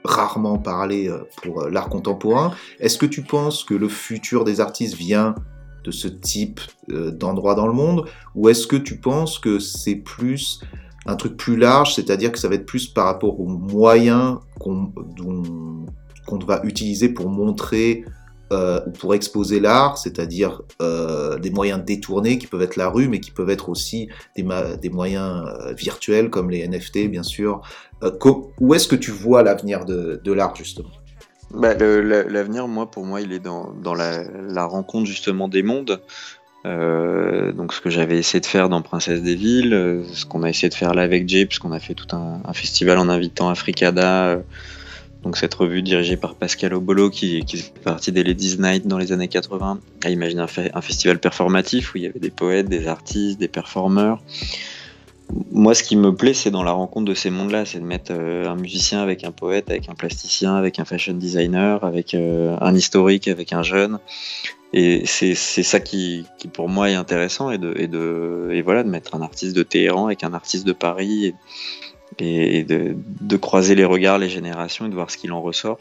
rarement 0.04 0.58
parler 0.58 1.08
euh, 1.08 1.18
pour 1.42 1.62
euh, 1.62 1.70
l'art 1.70 1.88
contemporain. 1.88 2.52
Est-ce 2.80 2.98
que 2.98 3.06
tu 3.06 3.22
penses 3.22 3.64
que 3.64 3.74
le 3.74 3.88
futur 3.88 4.44
des 4.44 4.60
artistes 4.60 4.96
vient 4.96 5.34
de 5.84 5.90
ce 5.90 6.08
type 6.08 6.60
euh, 6.90 7.10
d'endroit 7.10 7.54
dans 7.54 7.66
le 7.66 7.72
monde? 7.72 8.06
Ou 8.34 8.48
est-ce 8.48 8.66
que 8.66 8.76
tu 8.76 8.96
penses 8.96 9.38
que 9.38 9.58
c'est 9.58 9.96
plus 9.96 10.60
un 11.04 11.16
truc 11.16 11.36
plus 11.36 11.56
large, 11.56 11.94
c'est-à-dire 11.94 12.30
que 12.30 12.38
ça 12.38 12.48
va 12.48 12.54
être 12.54 12.66
plus 12.66 12.86
par 12.86 13.06
rapport 13.06 13.40
aux 13.40 13.48
moyens 13.48 14.38
qu'on 14.60 14.92
va 16.46 16.60
utiliser 16.62 17.08
pour 17.08 17.28
montrer 17.28 18.04
euh, 18.52 18.80
ou 18.86 18.90
pour 18.92 19.12
exposer 19.12 19.58
l'art, 19.58 19.98
c'est-à-dire 19.98 20.62
des 20.78 21.50
moyens 21.50 21.84
détournés 21.84 22.38
qui 22.38 22.46
peuvent 22.46 22.62
être 22.62 22.76
la 22.76 22.88
rue, 22.88 23.08
mais 23.08 23.18
qui 23.18 23.32
peuvent 23.32 23.50
être 23.50 23.68
aussi 23.68 24.10
des, 24.36 24.44
moyens 24.90 25.44
virtuels 25.76 26.30
comme 26.30 26.50
les 26.50 26.68
NFT, 26.68 27.10
bien 27.10 27.24
sûr. 27.24 27.62
Euh, 28.02 28.10
où 28.60 28.74
est-ce 28.74 28.88
que 28.88 28.96
tu 28.96 29.10
vois 29.10 29.42
l'avenir 29.42 29.84
de, 29.84 30.32
l'art, 30.32 30.56
justement 30.56 30.90
Bah, 31.50 31.74
L'avenir, 31.74 32.66
moi, 32.68 32.90
pour 32.90 33.04
moi, 33.04 33.20
il 33.20 33.32
est 33.32 33.38
dans, 33.38 33.94
la, 33.94 34.66
rencontre 34.66 35.06
justement 35.06 35.48
des 35.48 35.62
mondes. 35.62 36.00
Euh, 36.64 37.52
donc, 37.52 37.72
ce 37.72 37.80
que 37.80 37.90
j'avais 37.90 38.18
essayé 38.18 38.40
de 38.40 38.46
faire 38.46 38.68
dans 38.68 38.82
Princesse 38.82 39.22
des 39.22 39.34
Villes, 39.34 39.74
euh, 39.74 40.04
ce 40.12 40.24
qu'on 40.24 40.44
a 40.44 40.48
essayé 40.48 40.68
de 40.68 40.74
faire 40.74 40.94
là 40.94 41.02
avec 41.02 41.28
Jay, 41.28 41.44
puisqu'on 41.44 41.72
a 41.72 41.80
fait 41.80 41.94
tout 41.94 42.14
un, 42.14 42.40
festival 42.52 42.98
en 42.98 43.08
invitant 43.08 43.48
Africada, 43.48 44.38
donc 45.24 45.36
cette 45.36 45.54
revue 45.54 45.82
dirigée 45.82 46.16
par 46.16 46.36
Pascal 46.36 46.74
Obolo, 46.74 47.10
qui, 47.10 47.44
qui 47.44 47.56
fait 47.56 47.72
partie 47.82 48.12
des 48.12 48.22
Ladies 48.22 48.58
Night 48.60 48.86
dans 48.86 48.98
les 48.98 49.10
années 49.10 49.26
80, 49.26 49.80
à 50.04 50.10
imaginer 50.10 50.42
un 50.42 50.80
festival 50.80 51.18
performatif 51.18 51.94
où 51.94 51.98
il 51.98 52.04
y 52.04 52.06
avait 52.06 52.20
des 52.20 52.30
poètes, 52.30 52.68
des 52.68 52.86
artistes, 52.86 53.40
des 53.40 53.48
performeurs. 53.48 54.22
Moi, 55.50 55.74
ce 55.74 55.82
qui 55.82 55.96
me 55.96 56.14
plaît, 56.14 56.34
c'est 56.34 56.50
dans 56.50 56.62
la 56.62 56.72
rencontre 56.72 57.06
de 57.06 57.14
ces 57.14 57.30
mondes-là, 57.30 57.64
c'est 57.64 57.78
de 57.78 57.84
mettre 57.84 58.12
euh, 58.14 58.48
un 58.48 58.56
musicien 58.56 59.02
avec 59.02 59.24
un 59.24 59.30
poète, 59.30 59.70
avec 59.70 59.88
un 59.88 59.94
plasticien, 59.94 60.56
avec 60.56 60.78
un 60.78 60.84
fashion 60.84 61.14
designer, 61.14 61.84
avec 61.84 62.14
euh, 62.14 62.56
un 62.60 62.74
historique, 62.74 63.28
avec 63.28 63.52
un 63.52 63.62
jeune. 63.62 63.98
Et 64.74 65.04
c'est 65.04 65.34
ça 65.34 65.80
qui, 65.80 66.24
qui, 66.38 66.48
pour 66.48 66.68
moi, 66.68 66.90
est 66.90 66.94
intéressant, 66.94 67.50
et, 67.50 67.58
de, 67.58 67.74
et, 67.76 67.88
de, 67.88 68.50
et 68.52 68.62
voilà, 68.62 68.82
de 68.82 68.88
mettre 68.88 69.14
un 69.14 69.20
artiste 69.20 69.54
de 69.54 69.62
Téhéran 69.62 70.06
avec 70.06 70.24
un 70.24 70.32
artiste 70.32 70.66
de 70.66 70.72
Paris, 70.72 71.34
et, 72.18 72.64
de, 72.64 72.96
de 73.20 73.36
croiser 73.36 73.74
les 73.74 73.84
regards, 73.84 74.18
les 74.18 74.30
générations, 74.30 74.86
et 74.86 74.88
de 74.88 74.94
voir 74.94 75.10
ce 75.10 75.18
qu'il 75.18 75.32
en 75.32 75.42
ressort. 75.42 75.78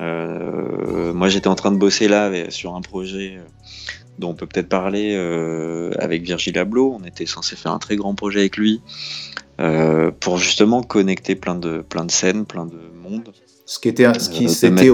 Euh, 0.00 1.12
moi, 1.14 1.28
j'étais 1.28 1.48
en 1.48 1.54
train 1.54 1.70
de 1.72 1.78
bosser 1.78 2.08
là 2.08 2.50
sur 2.50 2.74
un 2.74 2.82
projet 2.82 3.38
dont 4.18 4.30
on 4.30 4.34
peut 4.34 4.46
peut-être 4.46 4.68
parler 4.68 5.14
euh, 5.16 5.90
avec 5.98 6.22
Virgil 6.22 6.58
Abloh. 6.58 6.96
On 7.00 7.04
était 7.04 7.26
censé 7.26 7.56
faire 7.56 7.72
un 7.72 7.78
très 7.78 7.96
grand 7.96 8.14
projet 8.14 8.40
avec 8.40 8.56
lui 8.56 8.80
euh, 9.60 10.10
pour 10.20 10.38
justement 10.38 10.82
connecter 10.82 11.34
plein 11.34 11.54
de, 11.54 11.78
plein 11.82 12.04
de 12.04 12.10
scènes, 12.10 12.44
plein 12.46 12.66
de 12.66 12.78
mondes. 13.02 13.32
Ce 13.66 13.78
qui 13.78 13.88
était, 13.88 14.12
ce 14.18 14.28
qui 14.28 14.44
Euh, 14.44 14.48
s'était 14.48 14.88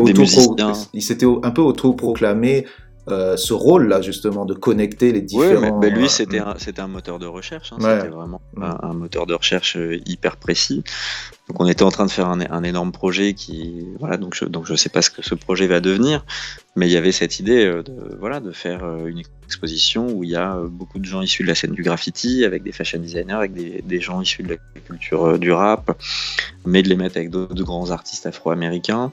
il 0.92 1.02
s'était 1.02 1.26
un 1.42 1.50
peu 1.50 1.60
auto-proclamé 1.62 2.66
euh, 3.08 3.36
ce 3.36 3.52
rôle-là, 3.52 4.02
justement, 4.02 4.44
de 4.44 4.54
connecter 4.54 5.10
les 5.10 5.20
Oui, 5.20 5.26
différents. 5.26 5.80
mais, 5.80 5.90
mais 5.90 5.96
lui, 5.98 6.08
c'était 6.08 6.38
un, 6.38 6.54
c'était 6.58 6.80
un 6.80 6.86
moteur 6.86 7.18
de 7.18 7.26
recherche. 7.26 7.72
hein, 7.72 7.78
Ouais. 7.80 7.96
C'était 7.96 8.14
vraiment 8.14 8.40
un, 8.60 8.76
un 8.82 8.92
moteur 8.92 9.26
de 9.26 9.34
recherche 9.34 9.76
hyper 10.06 10.36
précis. 10.36 10.84
Donc, 11.50 11.60
on 11.60 11.66
était 11.66 11.82
en 11.82 11.90
train 11.90 12.06
de 12.06 12.12
faire 12.12 12.28
un, 12.28 12.38
un 12.48 12.62
énorme 12.62 12.92
projet 12.92 13.34
qui, 13.34 13.84
voilà, 13.98 14.16
donc 14.18 14.36
je, 14.36 14.44
donc 14.44 14.66
je 14.66 14.74
sais 14.76 14.88
pas 14.88 15.02
ce 15.02 15.10
que 15.10 15.20
ce 15.20 15.34
projet 15.34 15.66
va 15.66 15.80
devenir, 15.80 16.24
mais 16.76 16.86
il 16.88 16.92
y 16.92 16.96
avait 16.96 17.10
cette 17.10 17.40
idée 17.40 17.64
euh, 17.64 17.82
de, 17.82 17.92
voilà, 18.20 18.38
de 18.38 18.52
faire 18.52 18.84
euh, 18.84 19.06
une 19.06 19.18
exposition 19.18 20.06
où 20.12 20.22
il 20.22 20.30
y 20.30 20.36
a 20.36 20.54
euh, 20.54 20.68
beaucoup 20.68 21.00
de 21.00 21.04
gens 21.04 21.22
issus 21.22 21.42
de 21.42 21.48
la 21.48 21.56
scène 21.56 21.72
du 21.72 21.82
graffiti, 21.82 22.44
avec 22.44 22.62
des 22.62 22.70
fashion 22.70 23.00
designers, 23.00 23.32
avec 23.34 23.52
des, 23.52 23.82
des 23.84 24.00
gens 24.00 24.20
issus 24.20 24.44
de 24.44 24.50
la 24.50 24.56
culture 24.86 25.40
du 25.40 25.50
rap, 25.50 26.00
mais 26.64 26.84
de 26.84 26.88
les 26.88 26.94
mettre 26.94 27.16
avec 27.16 27.30
d'autres 27.30 27.64
grands 27.64 27.90
artistes 27.90 28.26
afro-américains 28.26 29.12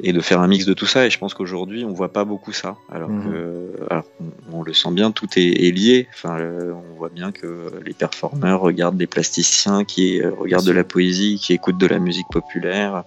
et 0.00 0.12
de 0.12 0.20
faire 0.20 0.40
un 0.40 0.46
mix 0.46 0.64
de 0.66 0.74
tout 0.74 0.86
ça. 0.86 1.04
Et 1.06 1.10
je 1.10 1.18
pense 1.18 1.34
qu'aujourd'hui, 1.34 1.84
on 1.84 1.92
voit 1.92 2.12
pas 2.12 2.24
beaucoup 2.24 2.52
ça. 2.52 2.76
Alors 2.92 3.10
Mhm. 3.10 3.24
que, 3.24 3.72
alors 3.90 4.04
on, 4.20 4.58
on 4.58 4.62
le 4.62 4.72
sent 4.72 4.92
bien, 4.92 5.10
tout 5.10 5.26
est, 5.36 5.66
est 5.66 5.72
lié. 5.72 6.06
Enfin, 6.14 6.38
le- 6.38 6.72
on 6.72 6.96
voit 6.96 7.08
bien 7.08 7.32
que 7.32 7.72
les 7.84 7.92
performeurs 7.94 8.60
regardent 8.60 8.96
des 8.96 9.08
plasticiens, 9.08 9.84
qui 9.84 10.22
regardent 10.22 10.66
de 10.66 10.72
la 10.72 10.84
poésie, 10.84 11.40
qui 11.42 11.52
écoutent 11.52 11.71
de 11.78 11.86
la 11.86 11.98
musique 11.98 12.28
populaire. 12.30 13.04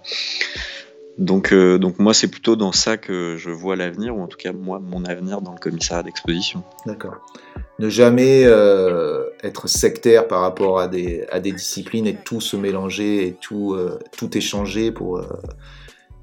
Donc, 1.18 1.52
euh, 1.52 1.78
donc 1.78 1.98
moi, 1.98 2.12
c'est 2.12 2.28
plutôt 2.28 2.56
dans 2.56 2.72
ça 2.72 2.98
que 2.98 3.36
je 3.38 3.50
vois 3.50 3.74
l'avenir, 3.74 4.14
ou 4.14 4.22
en 4.22 4.26
tout 4.26 4.36
cas 4.36 4.52
moi, 4.52 4.80
mon 4.80 5.04
avenir 5.04 5.40
dans 5.40 5.52
le 5.52 5.58
commissariat 5.58 6.02
d'exposition. 6.02 6.62
D'accord. 6.84 7.16
Ne 7.78 7.88
jamais 7.88 8.42
euh, 8.44 9.24
être 9.42 9.66
sectaire 9.66 10.28
par 10.28 10.42
rapport 10.42 10.78
à 10.78 10.88
des, 10.88 11.26
à 11.30 11.40
des 11.40 11.52
disciplines 11.52 12.06
et 12.06 12.16
tout 12.16 12.40
se 12.40 12.56
mélanger 12.56 13.26
et 13.26 13.32
tout, 13.32 13.72
euh, 13.72 13.98
tout 14.16 14.36
échanger 14.36 14.92
pour, 14.92 15.22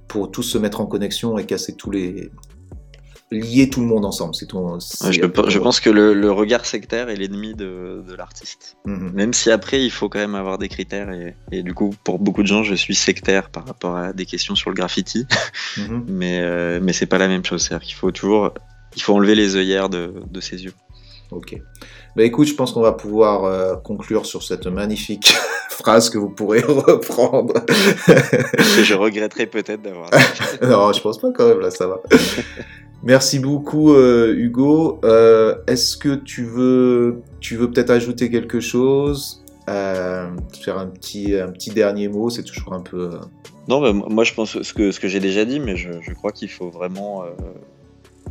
pour 0.08 0.30
tous 0.30 0.44
se 0.44 0.58
mettre 0.60 0.80
en 0.80 0.86
connexion 0.86 1.38
et 1.40 1.46
casser 1.46 1.76
tous 1.76 1.90
les. 1.90 2.30
Lier 3.34 3.70
tout 3.70 3.82
le 3.82 3.88
monde 3.88 4.06
ensemble. 4.06 4.36
C'est 4.36 4.48
c'est- 4.80 5.12
Je, 5.12 5.22
je 5.50 5.60
pense 5.60 5.80
que 5.80 5.90
le, 5.90 6.14
le 6.14 6.32
regard 6.32 6.66
sectaire 6.66 7.10
est 7.10 7.16
l'ennemi 7.16 7.54
de, 7.54 8.04
de 8.08 8.16
l'artiste. 8.16 8.78
Mhm. 8.86 9.12
Même 9.14 9.34
si 9.34 9.52
après, 9.52 9.84
il 9.84 9.92
faut 9.92 10.10
quand 10.10 10.20
même 10.20 10.36
avoir 10.36 10.58
des 10.58 10.70
critères. 10.70 11.12
Et, 11.12 11.36
et 11.52 11.64
du 11.64 11.74
coup, 11.74 11.94
pour 12.04 12.20
beaucoup 12.20 12.42
de 12.44 12.48
gens, 12.48 12.64
je 12.64 12.76
suis 12.76 12.96
sectaire 12.96 13.50
par 13.50 13.66
rapport 13.66 13.96
à 13.96 14.14
des 14.14 14.26
questions 14.26 14.56
sur 14.56 14.70
le 14.70 14.76
graffiti. 14.76 15.26
Mhm. 15.78 16.06
Mais, 16.08 16.40
euh, 16.42 16.80
mais 16.82 16.94
c'est 16.94 17.06
pas 17.08 17.18
la 17.18 17.28
même 17.28 17.44
chose. 17.46 17.62
C'est-à-dire 17.64 17.86
qu'il 17.88 17.96
faut 17.96 18.12
toujours 18.12 18.52
il 18.96 19.02
faut 19.02 19.14
enlever 19.16 19.34
les 19.36 19.56
œillères 19.56 19.90
de, 19.90 20.14
de 20.30 20.40
ses 20.40 20.64
yeux. 20.64 20.74
Ok. 21.32 21.60
Bah 22.16 22.24
écoute, 22.24 22.48
je 22.48 22.54
pense 22.54 22.74
qu'on 22.74 22.82
va 22.82 22.92
pouvoir 22.92 23.46
euh, 23.46 23.76
conclure 23.76 24.28
sur 24.28 24.44
cette 24.44 24.68
magnifique 24.68 25.34
phrase 25.70 26.12
que 26.12 26.20
vous 26.20 26.30
pourrez 26.30 26.60
reprendre. 26.68 27.54
Je 28.08 28.94
regretterais 28.94 29.48
peut-être 29.48 29.82
d'avoir. 29.82 30.12
non, 30.62 30.94
je 30.94 31.02
pense 31.02 31.18
pas 31.20 31.32
quand 31.36 31.48
même, 31.48 31.60
là, 31.60 31.72
ça 31.72 31.88
va. 31.88 32.02
Merci 33.04 33.40
beaucoup, 33.40 33.94
euh, 33.94 34.34
Hugo. 34.34 35.02
Euh, 35.04 35.56
Est-ce 35.68 35.98
que 35.98 36.16
tu 36.16 36.46
veux, 36.46 37.22
tu 37.42 37.58
veux 37.58 37.70
peut-être 37.70 37.90
ajouter 37.90 38.30
quelque 38.30 38.62
chose? 38.62 39.44
Euh, 39.70 40.30
Faire 40.62 40.78
un 40.78 40.88
petit, 40.88 41.36
un 41.36 41.50
petit 41.50 41.72
dernier 41.72 42.08
mot, 42.08 42.30
c'est 42.30 42.44
toujours 42.44 42.74
un 42.74 42.82
peu. 42.82 43.10
Non, 43.68 43.82
bah, 43.82 43.92
moi 43.94 44.24
je 44.24 44.34
pense 44.34 44.62
ce 44.62 44.74
que, 44.74 44.92
ce 44.92 45.00
que 45.00 45.08
j'ai 45.08 45.20
déjà 45.20 45.44
dit, 45.44 45.60
mais 45.60 45.76
je, 45.76 45.90
je 46.02 46.14
crois 46.14 46.32
qu'il 46.32 46.50
faut 46.50 46.70
vraiment 46.70 47.24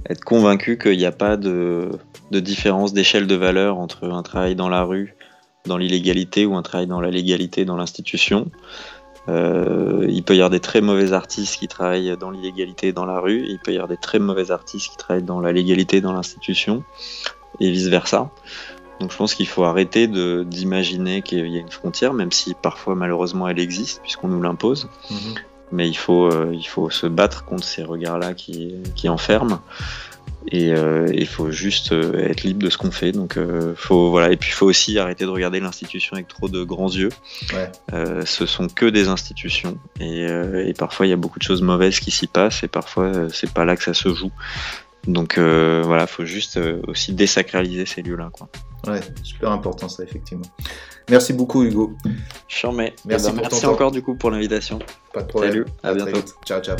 être 0.08 0.24
convaincu 0.24 0.78
qu'il 0.78 0.96
n'y 0.96 1.06
a 1.06 1.12
pas 1.12 1.36
de, 1.36 1.90
de 2.30 2.40
différence 2.40 2.92
d'échelle 2.92 3.26
de 3.26 3.34
valeur 3.34 3.78
entre 3.78 4.08
un 4.08 4.22
travail 4.22 4.54
dans 4.54 4.68
la 4.68 4.82
rue, 4.82 5.14
dans 5.66 5.76
l'illégalité, 5.76 6.44
ou 6.46 6.54
un 6.56 6.62
travail 6.62 6.86
dans 6.86 7.00
la 7.00 7.10
légalité, 7.10 7.64
dans 7.64 7.76
l'institution. 7.76 8.50
Euh, 9.28 10.06
il 10.08 10.22
peut 10.24 10.34
y 10.34 10.38
avoir 10.38 10.50
des 10.50 10.60
très 10.60 10.80
mauvais 10.80 11.12
artistes 11.12 11.58
qui 11.58 11.68
travaillent 11.68 12.16
dans 12.16 12.30
l'illégalité 12.30 12.92
dans 12.92 13.04
la 13.04 13.20
rue, 13.20 13.44
il 13.48 13.58
peut 13.58 13.72
y 13.72 13.76
avoir 13.76 13.88
des 13.88 13.96
très 13.96 14.18
mauvais 14.18 14.50
artistes 14.50 14.90
qui 14.90 14.96
travaillent 14.96 15.22
dans 15.22 15.40
la 15.40 15.52
légalité 15.52 16.00
dans 16.00 16.12
l'institution, 16.12 16.82
et 17.60 17.70
vice-versa. 17.70 18.30
Donc 19.00 19.12
je 19.12 19.16
pense 19.16 19.34
qu'il 19.34 19.46
faut 19.46 19.64
arrêter 19.64 20.06
d'imaginer 20.06 21.22
qu'il 21.22 21.48
y 21.48 21.56
a 21.56 21.60
une 21.60 21.70
frontière, 21.70 22.14
même 22.14 22.32
si 22.32 22.54
parfois 22.54 22.94
malheureusement 22.94 23.48
elle 23.48 23.60
existe, 23.60 24.00
puisqu'on 24.02 24.28
nous 24.28 24.42
l'impose 24.42 24.88
mhm. 25.10 25.34
mais 25.70 25.88
il 25.88 25.96
faut, 25.96 26.26
euh, 26.26 26.50
il 26.52 26.66
faut 26.66 26.90
se 26.90 27.06
battre 27.06 27.44
contre 27.44 27.64
ces 27.64 27.84
regards-là 27.84 28.34
qui, 28.34 28.74
qui 28.94 29.08
enferment. 29.08 29.60
Et 30.48 30.72
euh, 30.72 31.06
il 31.14 31.26
faut 31.26 31.50
juste 31.50 31.92
euh, 31.92 32.28
être 32.28 32.42
libre 32.42 32.62
de 32.64 32.70
ce 32.70 32.76
qu'on 32.76 32.90
fait. 32.90 33.12
Donc, 33.12 33.36
euh, 33.36 33.74
faut, 33.76 34.10
voilà. 34.10 34.32
Et 34.32 34.36
puis, 34.36 34.50
il 34.50 34.54
faut 34.54 34.66
aussi 34.66 34.98
arrêter 34.98 35.24
de 35.24 35.30
regarder 35.30 35.60
l'institution 35.60 36.14
avec 36.14 36.28
trop 36.28 36.48
de 36.48 36.62
grands 36.64 36.90
yeux. 36.90 37.10
Ouais. 37.52 37.70
Euh, 37.92 38.22
ce 38.26 38.46
sont 38.46 38.68
que 38.68 38.86
des 38.86 39.08
institutions. 39.08 39.78
Et, 40.00 40.26
euh, 40.26 40.66
et 40.66 40.72
parfois, 40.72 41.06
il 41.06 41.10
y 41.10 41.14
a 41.14 41.16
beaucoup 41.16 41.38
de 41.38 41.44
choses 41.44 41.62
mauvaises 41.62 42.00
qui 42.00 42.10
s'y 42.10 42.26
passent. 42.26 42.62
Et 42.62 42.68
parfois, 42.68 43.04
euh, 43.04 43.28
c'est 43.32 43.52
pas 43.52 43.64
là 43.64 43.76
que 43.76 43.84
ça 43.84 43.94
se 43.94 44.12
joue. 44.12 44.32
Donc 45.08 45.36
euh, 45.36 45.82
voilà, 45.84 46.06
faut 46.06 46.24
juste 46.24 46.58
euh, 46.58 46.80
aussi 46.86 47.12
désacraliser 47.12 47.86
ces 47.86 48.02
lieux-là. 48.02 48.30
Quoi. 48.32 48.48
Ouais, 48.86 49.00
super 49.24 49.50
important 49.50 49.88
ça, 49.88 50.04
effectivement. 50.04 50.44
Merci 51.10 51.32
beaucoup, 51.32 51.64
Hugo. 51.64 51.96
Charmé. 52.46 52.94
Merci 53.04 53.26
Eh 53.26 53.32
ben, 53.32 53.38
pour 53.38 53.48
ton 53.48 53.56
merci 53.56 53.62
temps. 53.62 53.72
encore 53.72 53.90
du 53.90 54.00
coup 54.00 54.14
pour 54.14 54.30
l'invitation. 54.30 54.78
Pas 55.12 55.22
de 55.22 55.26
problème. 55.26 55.50
Salut, 55.50 55.66
à 55.82 55.94
très 55.94 56.12
bientôt. 56.12 56.32
Ciao, 56.46 56.60
ciao. 56.60 56.76